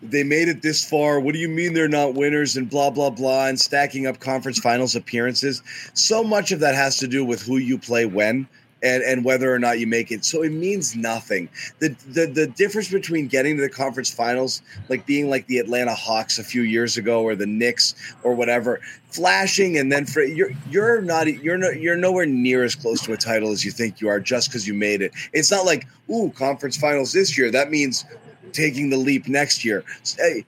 they 0.02 0.22
made 0.22 0.48
it 0.48 0.62
this 0.62 0.88
far. 0.88 1.20
What 1.20 1.32
do 1.32 1.38
you 1.38 1.48
mean 1.48 1.74
they're 1.74 1.88
not 1.88 2.14
winners 2.14 2.56
and 2.56 2.68
blah 2.68 2.90
blah 2.90 3.10
blah 3.10 3.46
and 3.46 3.60
stacking 3.60 4.06
up 4.06 4.20
conference 4.20 4.58
finals 4.58 4.94
appearances? 4.94 5.62
So 5.94 6.22
much 6.22 6.52
of 6.52 6.60
that 6.60 6.74
has 6.74 6.98
to 6.98 7.08
do 7.08 7.24
with 7.24 7.42
who 7.42 7.56
you 7.56 7.78
play 7.78 8.06
when 8.06 8.46
and 8.86 9.02
and 9.02 9.24
whether 9.24 9.52
or 9.52 9.58
not 9.58 9.78
you 9.78 9.86
make 9.86 10.10
it. 10.10 10.24
So 10.24 10.42
it 10.42 10.52
means 10.52 10.94
nothing. 10.94 11.48
The 11.80 11.88
the 12.08 12.26
the 12.26 12.46
difference 12.46 12.90
between 12.90 13.26
getting 13.26 13.56
to 13.56 13.62
the 13.62 13.68
conference 13.68 14.12
finals, 14.12 14.62
like 14.88 15.06
being 15.06 15.28
like 15.28 15.46
the 15.46 15.58
Atlanta 15.58 15.94
Hawks 15.94 16.38
a 16.38 16.44
few 16.44 16.62
years 16.62 16.96
ago, 16.96 17.22
or 17.22 17.34
the 17.34 17.46
Knicks, 17.46 17.94
or 18.22 18.34
whatever, 18.34 18.80
flashing, 19.10 19.78
and 19.78 19.90
then 19.90 20.06
for 20.06 20.22
you're 20.22 20.50
you're 20.70 21.00
not 21.00 21.26
you're 21.26 21.58
no, 21.58 21.70
you're 21.70 21.96
nowhere 21.96 22.26
near 22.26 22.64
as 22.64 22.74
close 22.74 23.02
to 23.02 23.12
a 23.12 23.16
title 23.16 23.50
as 23.50 23.64
you 23.64 23.70
think 23.70 24.00
you 24.00 24.08
are 24.08 24.20
just 24.20 24.48
because 24.48 24.66
you 24.66 24.74
made 24.74 25.02
it. 25.02 25.12
It's 25.32 25.50
not 25.50 25.64
like 25.64 25.86
ooh 26.10 26.30
conference 26.30 26.76
finals 26.76 27.12
this 27.12 27.36
year. 27.36 27.50
That 27.50 27.70
means 27.70 28.04
taking 28.52 28.90
the 28.90 28.96
leap 28.96 29.28
next 29.28 29.64
year. 29.64 29.84
Hey, 30.16 30.44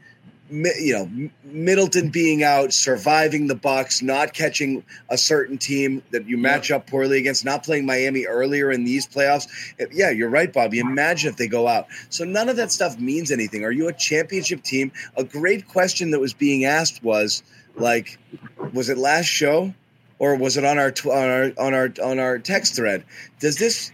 you 0.51 0.93
know 0.93 1.31
Middleton 1.45 2.11
being 2.11 2.43
out, 2.43 2.73
surviving 2.73 3.47
the 3.47 3.55
Bucks, 3.55 4.03
not 4.03 4.33
catching 4.33 4.85
a 5.09 5.19
certain 5.19 5.59
team 5.59 6.03
that 6.11 6.27
you 6.27 6.39
match 6.39 6.71
up 6.71 6.87
poorly 6.87 7.19
against, 7.19 7.45
not 7.45 7.65
playing 7.65 7.87
Miami 7.87 8.27
earlier 8.27 8.71
in 8.71 8.85
these 8.85 9.07
playoffs. 9.07 9.47
Eh, 9.79 9.87
Yeah, 9.93 10.11
you're 10.11 10.31
right, 10.31 10.53
Bobby. 10.53 10.79
Imagine 10.79 11.31
if 11.31 11.37
they 11.37 11.49
go 11.49 11.69
out. 11.69 11.87
So 12.09 12.25
none 12.25 12.49
of 12.49 12.57
that 12.57 12.73
stuff 12.73 12.99
means 12.99 13.31
anything. 13.31 13.65
Are 13.65 13.71
you 13.73 13.89
a 13.89 13.93
championship 13.93 14.63
team? 14.63 14.93
A 15.17 15.25
great 15.25 15.69
question 15.69 16.11
that 16.13 16.21
was 16.21 16.35
being 16.35 16.65
asked 16.65 17.03
was 17.03 17.43
like, 17.77 18.19
was 18.73 18.89
it 18.89 18.99
last 18.99 19.27
show, 19.27 19.75
or 20.19 20.37
was 20.37 20.57
it 20.57 20.65
on 20.65 20.79
our 20.79 20.91
tw- 20.91 21.07
on 21.07 21.29
our 21.29 21.53
on 21.59 21.75
our 21.75 21.93
on 22.03 22.19
our 22.19 22.39
text 22.39 22.77
thread? 22.77 23.05
Does 23.41 23.57
this? 23.57 23.93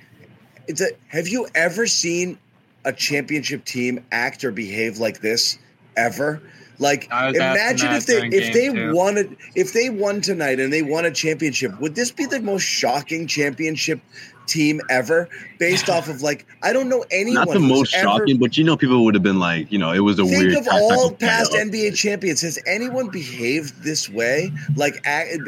It's 0.67 0.81
a, 0.81 0.89
have 1.09 1.29
you 1.29 1.47
ever 1.55 1.87
seen 1.87 2.39
a 2.85 2.93
championship 2.93 3.65
team 3.65 4.05
act 4.13 4.45
or 4.45 4.51
behave 4.51 4.99
like 4.99 5.21
this 5.21 5.59
ever? 5.97 6.43
Like 6.81 7.09
I 7.13 7.29
was 7.29 7.39
asking 7.39 7.89
imagine 7.89 7.93
if 7.93 8.07
they 8.07 8.37
if 8.37 8.53
they 8.53 8.69
two. 8.69 8.95
won 8.95 9.17
it 9.17 9.31
if 9.55 9.73
they 9.73 9.91
won 9.91 10.21
tonight 10.21 10.59
and 10.59 10.73
they 10.73 10.83
won 10.83 11.05
a 11.05 11.11
championship, 11.13 11.79
would 11.81 11.95
this 11.95 12.11
be 12.11 12.27
the 12.27 12.41
most 12.41 12.63
shocking 12.63 13.29
championship 13.29 14.01
team 14.49 14.81
ever? 14.91 15.29
Based 15.61 15.89
off 15.89 16.09
of 16.09 16.21
like 16.23 16.45
I 16.65 16.73
don't 16.73 16.89
know 16.89 17.05
anyone. 17.13 17.47
Not 17.47 17.55
the 17.55 17.61
who's 17.61 17.69
most 17.69 17.95
ever- 17.95 18.03
shocking, 18.03 18.39
but 18.39 18.57
you 18.59 18.65
know, 18.65 18.77
people 18.77 19.05
would 19.05 19.15
have 19.15 19.23
been 19.23 19.39
like, 19.39 19.71
you 19.71 19.79
know, 19.79 19.93
it 19.93 20.01
was 20.01 20.19
a 20.19 20.25
Think 20.25 20.37
weird. 20.53 20.57
of 20.57 20.69
all 20.73 21.13
past 21.13 21.53
playoff. 21.53 21.71
NBA 21.71 21.95
champions. 21.97 22.41
Has 22.41 22.59
anyone 22.67 23.09
behaved 23.09 23.85
this 23.85 24.09
way? 24.11 24.51
Like 24.75 25.01
and 25.07 25.47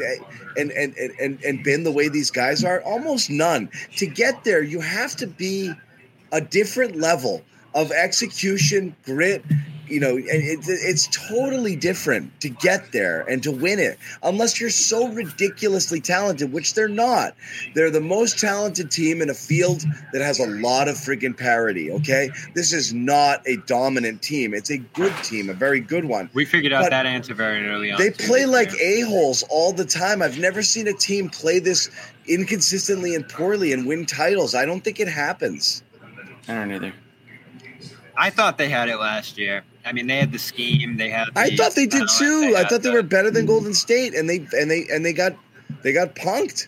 and 0.55 0.71
and 0.71 0.95
and 1.19 1.43
and 1.43 1.61
been 1.61 1.83
the 1.83 1.91
way 1.91 2.07
these 2.07 2.31
guys 2.31 2.63
are? 2.63 2.81
Almost 2.83 3.29
none. 3.29 3.69
To 3.97 4.07
get 4.07 4.45
there, 4.45 4.63
you 4.63 4.79
have 4.79 5.17
to 5.17 5.27
be 5.27 5.73
a 6.31 6.39
different 6.39 6.95
level 6.95 7.43
of 7.75 7.91
execution, 7.91 8.95
grit. 9.03 9.43
You 9.87 9.99
know, 9.99 10.17
and 10.17 10.27
it, 10.27 10.59
it's 10.67 11.07
totally 11.29 11.75
different 11.75 12.39
to 12.41 12.49
get 12.49 12.91
there 12.91 13.21
and 13.21 13.41
to 13.43 13.51
win 13.51 13.79
it, 13.79 13.97
unless 14.23 14.59
you're 14.59 14.69
so 14.69 15.07
ridiculously 15.09 16.01
talented, 16.01 16.51
which 16.51 16.73
they're 16.73 16.89
not. 16.89 17.35
They're 17.73 17.91
the 17.91 18.01
most 18.01 18.39
talented 18.39 18.91
team 18.91 19.21
in 19.21 19.29
a 19.29 19.33
field 19.33 19.83
that 20.13 20.21
has 20.21 20.39
a 20.39 20.47
lot 20.47 20.87
of 20.87 20.95
freaking 20.95 21.37
parity. 21.37 21.91
Okay, 21.91 22.29
this 22.53 22.73
is 22.73 22.93
not 22.93 23.41
a 23.47 23.57
dominant 23.65 24.21
team; 24.21 24.53
it's 24.53 24.69
a 24.69 24.77
good 24.77 25.13
team, 25.23 25.49
a 25.49 25.53
very 25.53 25.79
good 25.79 26.05
one. 26.05 26.29
We 26.33 26.45
figured 26.45 26.73
out 26.73 26.83
But 26.83 26.91
that 26.91 27.05
answer 27.05 27.33
very 27.33 27.65
early 27.67 27.91
on. 27.91 27.99
They 27.99 28.09
too, 28.09 28.27
play 28.27 28.45
like 28.45 28.73
a 28.79 29.01
holes 29.01 29.43
all 29.49 29.73
the 29.73 29.85
time. 29.85 30.21
I've 30.21 30.39
never 30.39 30.61
seen 30.61 30.87
a 30.87 30.93
team 30.93 31.29
play 31.29 31.59
this 31.59 31.89
inconsistently 32.27 33.15
and 33.15 33.27
poorly 33.27 33.73
and 33.73 33.85
win 33.85 34.05
titles. 34.05 34.55
I 34.55 34.65
don't 34.65 34.83
think 34.83 34.99
it 34.99 35.07
happens. 35.07 35.83
I 36.47 36.53
don't 36.53 36.71
either. 36.71 36.93
I 38.15 38.29
thought 38.31 38.57
they 38.57 38.69
had 38.69 38.89
it 38.89 38.97
last 38.97 39.37
year. 39.37 39.63
I 39.87 39.93
mean, 39.93 40.07
they 40.07 40.17
had 40.17 40.31
the 40.31 40.39
scheme. 40.39 40.97
They 40.97 41.09
had. 41.09 41.29
I 41.35 41.55
thought 41.55 41.75
they 41.75 41.85
did 41.85 42.07
talent, 42.07 42.11
too. 42.17 42.41
they 42.41 42.55
I 42.55 42.59
had 42.59 42.69
thought 42.69 42.81
they 42.83 42.89
the- 42.89 42.95
were 42.95 43.03
better 43.03 43.31
than 43.31 43.43
hmm. 43.43 43.47
Golden 43.47 43.73
State, 43.73 44.13
and 44.13 44.29
they 44.29 44.45
and 44.59 44.69
they 44.69 44.85
and 44.91 45.05
they 45.05 45.13
got 45.13 45.33
they 45.83 45.93
got 45.93 46.15
punked 46.15 46.67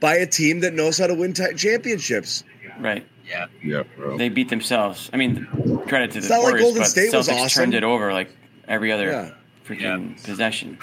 by 0.00 0.14
a 0.16 0.26
team 0.26 0.60
that 0.60 0.74
knows 0.74 0.98
how 0.98 1.06
to 1.06 1.14
win 1.14 1.32
ti- 1.32 1.54
championships. 1.54 2.42
Right. 2.80 3.06
Yeah. 3.26 3.46
Yeah, 3.62 3.84
bro. 3.96 4.18
They 4.18 4.28
beat 4.28 4.48
themselves. 4.50 5.08
I 5.12 5.16
mean, 5.16 5.46
credit 5.86 6.10
to 6.12 6.18
It's 6.18 6.28
the 6.28 6.34
not 6.34 6.44
like 6.44 6.60
Golden 6.60 6.82
but 6.82 6.88
State 6.88 7.12
was 7.14 7.28
Celtics 7.28 7.40
awesome. 7.44 7.62
turned 7.62 7.74
it 7.74 7.84
over 7.84 8.12
like 8.12 8.28
every 8.68 8.92
other 8.92 9.06
Yeah. 9.10 9.30
freaking 9.66 10.22
possession 10.24 10.78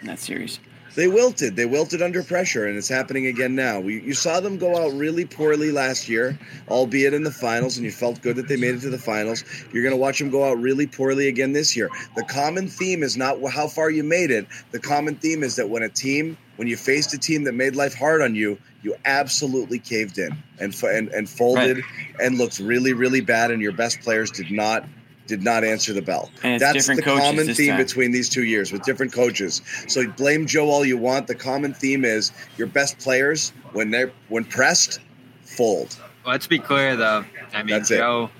in 0.00 0.06
that 0.08 0.18
series. 0.18 0.58
They 0.94 1.08
wilted. 1.08 1.56
They 1.56 1.66
wilted 1.66 2.02
under 2.02 2.22
pressure, 2.22 2.66
and 2.66 2.76
it's 2.76 2.88
happening 2.88 3.26
again 3.26 3.54
now. 3.54 3.80
We, 3.80 4.00
you 4.02 4.14
saw 4.14 4.40
them 4.40 4.58
go 4.58 4.76
out 4.76 4.92
really 4.94 5.24
poorly 5.24 5.72
last 5.72 6.08
year, 6.08 6.38
albeit 6.68 7.14
in 7.14 7.24
the 7.24 7.32
finals, 7.32 7.76
and 7.76 7.84
you 7.84 7.90
felt 7.90 8.22
good 8.22 8.36
that 8.36 8.46
they 8.48 8.56
made 8.56 8.76
it 8.76 8.80
to 8.82 8.90
the 8.90 8.98
finals. 8.98 9.44
You're 9.72 9.82
going 9.82 9.94
to 9.94 10.00
watch 10.00 10.18
them 10.20 10.30
go 10.30 10.44
out 10.48 10.60
really 10.60 10.86
poorly 10.86 11.26
again 11.28 11.52
this 11.52 11.76
year. 11.76 11.90
The 12.14 12.24
common 12.24 12.68
theme 12.68 13.02
is 13.02 13.16
not 13.16 13.42
how 13.50 13.66
far 13.66 13.90
you 13.90 14.04
made 14.04 14.30
it. 14.30 14.46
The 14.70 14.78
common 14.78 15.16
theme 15.16 15.42
is 15.42 15.56
that 15.56 15.68
when 15.68 15.82
a 15.82 15.88
team, 15.88 16.36
when 16.56 16.68
you 16.68 16.76
faced 16.76 17.12
a 17.12 17.18
team 17.18 17.44
that 17.44 17.54
made 17.54 17.74
life 17.74 17.94
hard 17.94 18.22
on 18.22 18.34
you, 18.34 18.58
you 18.82 18.94
absolutely 19.04 19.78
caved 19.78 20.18
in 20.18 20.36
and 20.60 20.74
and, 20.84 21.08
and 21.08 21.28
folded 21.28 21.78
Right. 21.78 21.84
and 22.20 22.38
looked 22.38 22.60
really, 22.60 22.92
really 22.92 23.20
bad, 23.20 23.50
and 23.50 23.60
your 23.60 23.72
best 23.72 24.00
players 24.00 24.30
did 24.30 24.50
not 24.50 24.84
did 25.26 25.42
not 25.42 25.64
answer 25.64 25.92
the 25.92 26.02
bell. 26.02 26.30
And 26.42 26.60
That's 26.60 26.86
the 26.86 27.00
coaches 27.00 27.20
common 27.20 27.54
theme 27.54 27.70
time. 27.70 27.82
between 27.82 28.12
these 28.12 28.28
two 28.28 28.44
years 28.44 28.72
with 28.72 28.82
different 28.84 29.12
coaches. 29.12 29.62
So 29.88 30.06
blame 30.06 30.46
Joe 30.46 30.68
all 30.68 30.84
you 30.84 30.98
want. 30.98 31.26
The 31.26 31.34
common 31.34 31.72
theme 31.74 32.04
is 32.04 32.32
your 32.58 32.66
best 32.66 32.98
players 32.98 33.52
when 33.72 33.90
they're 33.90 34.12
when 34.28 34.44
pressed, 34.44 35.00
fold. 35.42 35.96
Let's 36.26 36.46
be 36.46 36.58
clear, 36.58 36.96
though. 36.96 37.24
I 37.52 37.62
mean, 37.62 37.74
That's 37.74 37.90
it. 37.90 37.98
Joe. 37.98 38.30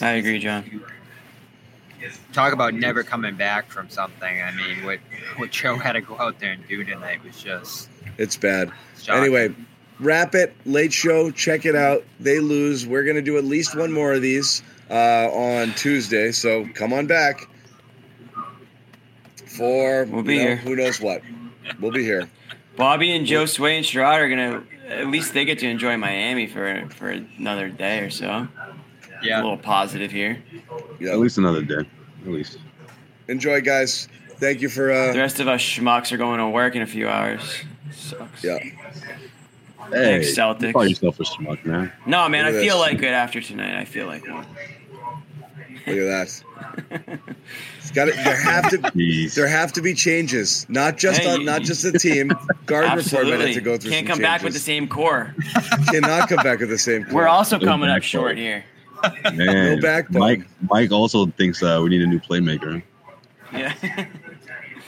I 0.00 0.12
agree, 0.12 0.38
John. 0.38 0.82
Talk 2.32 2.52
about 2.52 2.74
never 2.74 3.02
coming 3.02 3.36
back 3.36 3.70
from 3.70 3.88
something. 3.88 4.42
I 4.42 4.50
mean, 4.52 4.84
what 4.84 4.98
what 5.36 5.50
Joe 5.50 5.76
had 5.76 5.92
to 5.92 6.00
go 6.00 6.18
out 6.18 6.38
there 6.40 6.52
and 6.52 6.66
do 6.66 6.84
tonight 6.84 7.22
was 7.24 7.40
just 7.40 7.88
It's 8.18 8.36
bad. 8.36 8.72
Shocking. 9.00 9.22
Anyway, 9.22 9.54
wrap 10.00 10.34
it. 10.34 10.54
Late 10.64 10.92
show. 10.92 11.30
Check 11.30 11.64
it 11.64 11.76
out. 11.76 12.04
They 12.18 12.40
lose. 12.40 12.86
We're 12.86 13.04
gonna 13.04 13.22
do 13.22 13.38
at 13.38 13.44
least 13.44 13.76
one 13.76 13.92
more 13.92 14.12
of 14.12 14.22
these 14.22 14.62
uh, 14.90 15.28
on 15.32 15.72
Tuesday. 15.74 16.32
So 16.32 16.66
come 16.74 16.92
on 16.92 17.06
back 17.06 17.48
for 19.46 20.04
We'll 20.04 20.22
be 20.22 20.34
you 20.34 20.40
know, 20.40 20.46
here. 20.46 20.56
Who 20.56 20.76
knows 20.76 21.00
what? 21.00 21.22
We'll 21.80 21.92
be 21.92 22.02
here. 22.02 22.28
Bobby 22.76 23.12
and 23.14 23.26
Josue 23.26 23.76
and 23.76 23.84
Sherrod 23.84 24.18
are 24.18 24.28
gonna 24.28 24.62
at 24.88 25.08
least 25.08 25.34
they 25.34 25.44
get 25.44 25.58
to 25.60 25.68
enjoy 25.68 25.96
Miami 25.96 26.46
for 26.46 26.88
for 26.90 27.10
another 27.10 27.68
day 27.68 28.00
or 28.00 28.10
so. 28.10 28.48
Yeah, 29.22 29.40
a 29.40 29.42
little 29.42 29.58
positive 29.58 30.10
here. 30.10 30.42
Yeah. 30.98 31.12
At 31.12 31.18
least 31.18 31.38
another 31.38 31.62
day. 31.62 31.86
At 32.24 32.28
least. 32.28 32.58
Enjoy, 33.28 33.60
guys. 33.60 34.08
Thank 34.38 34.60
you 34.60 34.68
for. 34.68 34.90
Uh, 34.90 35.12
The 35.12 35.18
rest 35.18 35.38
of 35.38 35.46
us 35.46 35.60
schmucks 35.60 36.10
are 36.10 36.16
going 36.16 36.38
to 36.38 36.48
work 36.48 36.74
in 36.74 36.82
a 36.82 36.86
few 36.86 37.08
hours. 37.08 37.40
Sucks. 37.92 38.42
Yeah. 38.42 38.58
Hey, 39.90 40.22
Thanks, 40.22 40.36
Celtics. 40.38 40.72
call 40.72 40.86
yourself 40.86 41.20
a 41.20 41.24
schmuck, 41.24 41.64
man. 41.64 41.92
No, 42.06 42.28
man, 42.28 42.44
I 42.44 42.52
feel 42.52 42.78
this. 42.78 42.92
like 42.92 42.98
it 43.02 43.06
after 43.06 43.40
tonight. 43.40 43.78
I 43.78 43.84
feel 43.84 44.06
like 44.06 44.26
one. 44.26 44.46
Look 45.86 45.96
at 45.98 46.04
that. 46.90 47.18
It's 47.78 47.90
got 47.90 48.04
to, 48.06 48.12
there 48.12 48.40
have 48.40 48.70
to 48.70 48.78
Jeez. 48.78 49.34
there 49.34 49.48
have 49.48 49.72
to 49.72 49.82
be 49.82 49.92
changes, 49.92 50.64
not 50.68 50.96
just 50.96 51.20
Hey, 51.20 51.34
on 51.34 51.44
not 51.44 51.62
just 51.62 51.82
the 51.82 51.98
team. 51.98 52.28
Garden 52.64 52.96
Report 52.96 53.24
might 53.24 53.32
Absolutely. 53.32 53.54
to 53.54 53.60
go 53.60 53.76
through. 53.76 53.90
Can't 53.90 54.06
some 54.06 54.14
come 54.14 54.22
back 54.22 54.42
with 54.42 54.52
the 54.52 54.60
same 54.60 54.86
core. 54.88 55.34
Cannot 55.90 56.28
come 56.28 56.42
back 56.44 56.60
with 56.60 56.70
the 56.70 56.78
same. 56.78 57.04
Core. 57.04 57.14
We're 57.14 57.20
core. 57.22 57.28
also 57.28 57.58
coming 57.58 57.90
up 57.90 58.02
short 58.04 58.38
here. 58.38 58.64
Man, 59.34 59.80
backbone. 59.80 60.20
Mike. 60.20 60.46
Mike 60.70 60.92
also 60.92 61.26
thinks 61.26 61.60
uh, 61.62 61.80
we 61.82 61.90
need 61.90 62.02
a 62.02 62.06
new 62.06 62.20
playmaker. 62.20 62.80
Yeah. 63.52 63.74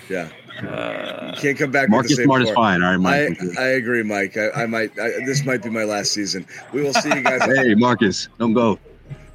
Yeah. 0.08 0.28
Uh, 0.62 1.34
Can't 1.36 1.58
come 1.58 1.70
back. 1.70 1.88
Marcus 1.88 2.10
with 2.10 2.18
the 2.18 2.22
same 2.22 2.26
Smart 2.26 2.42
is 2.42 2.50
fine. 2.50 2.82
All 2.82 2.90
right, 2.90 2.96
Mike. 2.96 3.38
I, 3.58 3.62
I 3.62 3.66
agree, 3.70 4.02
Mike. 4.02 4.36
I, 4.36 4.50
I 4.50 4.66
might. 4.66 4.98
I, 4.98 5.10
this 5.24 5.44
might 5.44 5.62
be 5.62 5.70
my 5.70 5.84
last 5.84 6.12
season. 6.12 6.46
We 6.72 6.82
will 6.82 6.94
see 6.94 7.08
you 7.08 7.22
guys. 7.22 7.42
hey, 7.56 7.74
Marcus, 7.74 8.28
don't 8.38 8.52
go. 8.52 8.78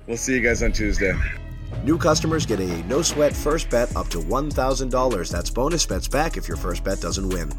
We'll 0.07 0.17
see 0.17 0.35
you 0.35 0.41
guys 0.41 0.63
on 0.63 0.71
Tuesday. 0.71 1.13
New 1.83 1.97
customers 1.97 2.45
get 2.45 2.59
a 2.59 2.83
no 2.87 3.01
sweat 3.01 3.33
first 3.33 3.69
bet 3.69 3.95
up 3.95 4.07
to 4.09 4.17
$1,000. 4.17 5.31
That's 5.31 5.49
bonus 5.49 5.85
bets 5.85 6.07
back 6.07 6.35
if 6.35 6.47
your 6.47 6.57
first 6.57 6.83
bet 6.83 6.99
doesn't 6.99 7.29
win. 7.29 7.51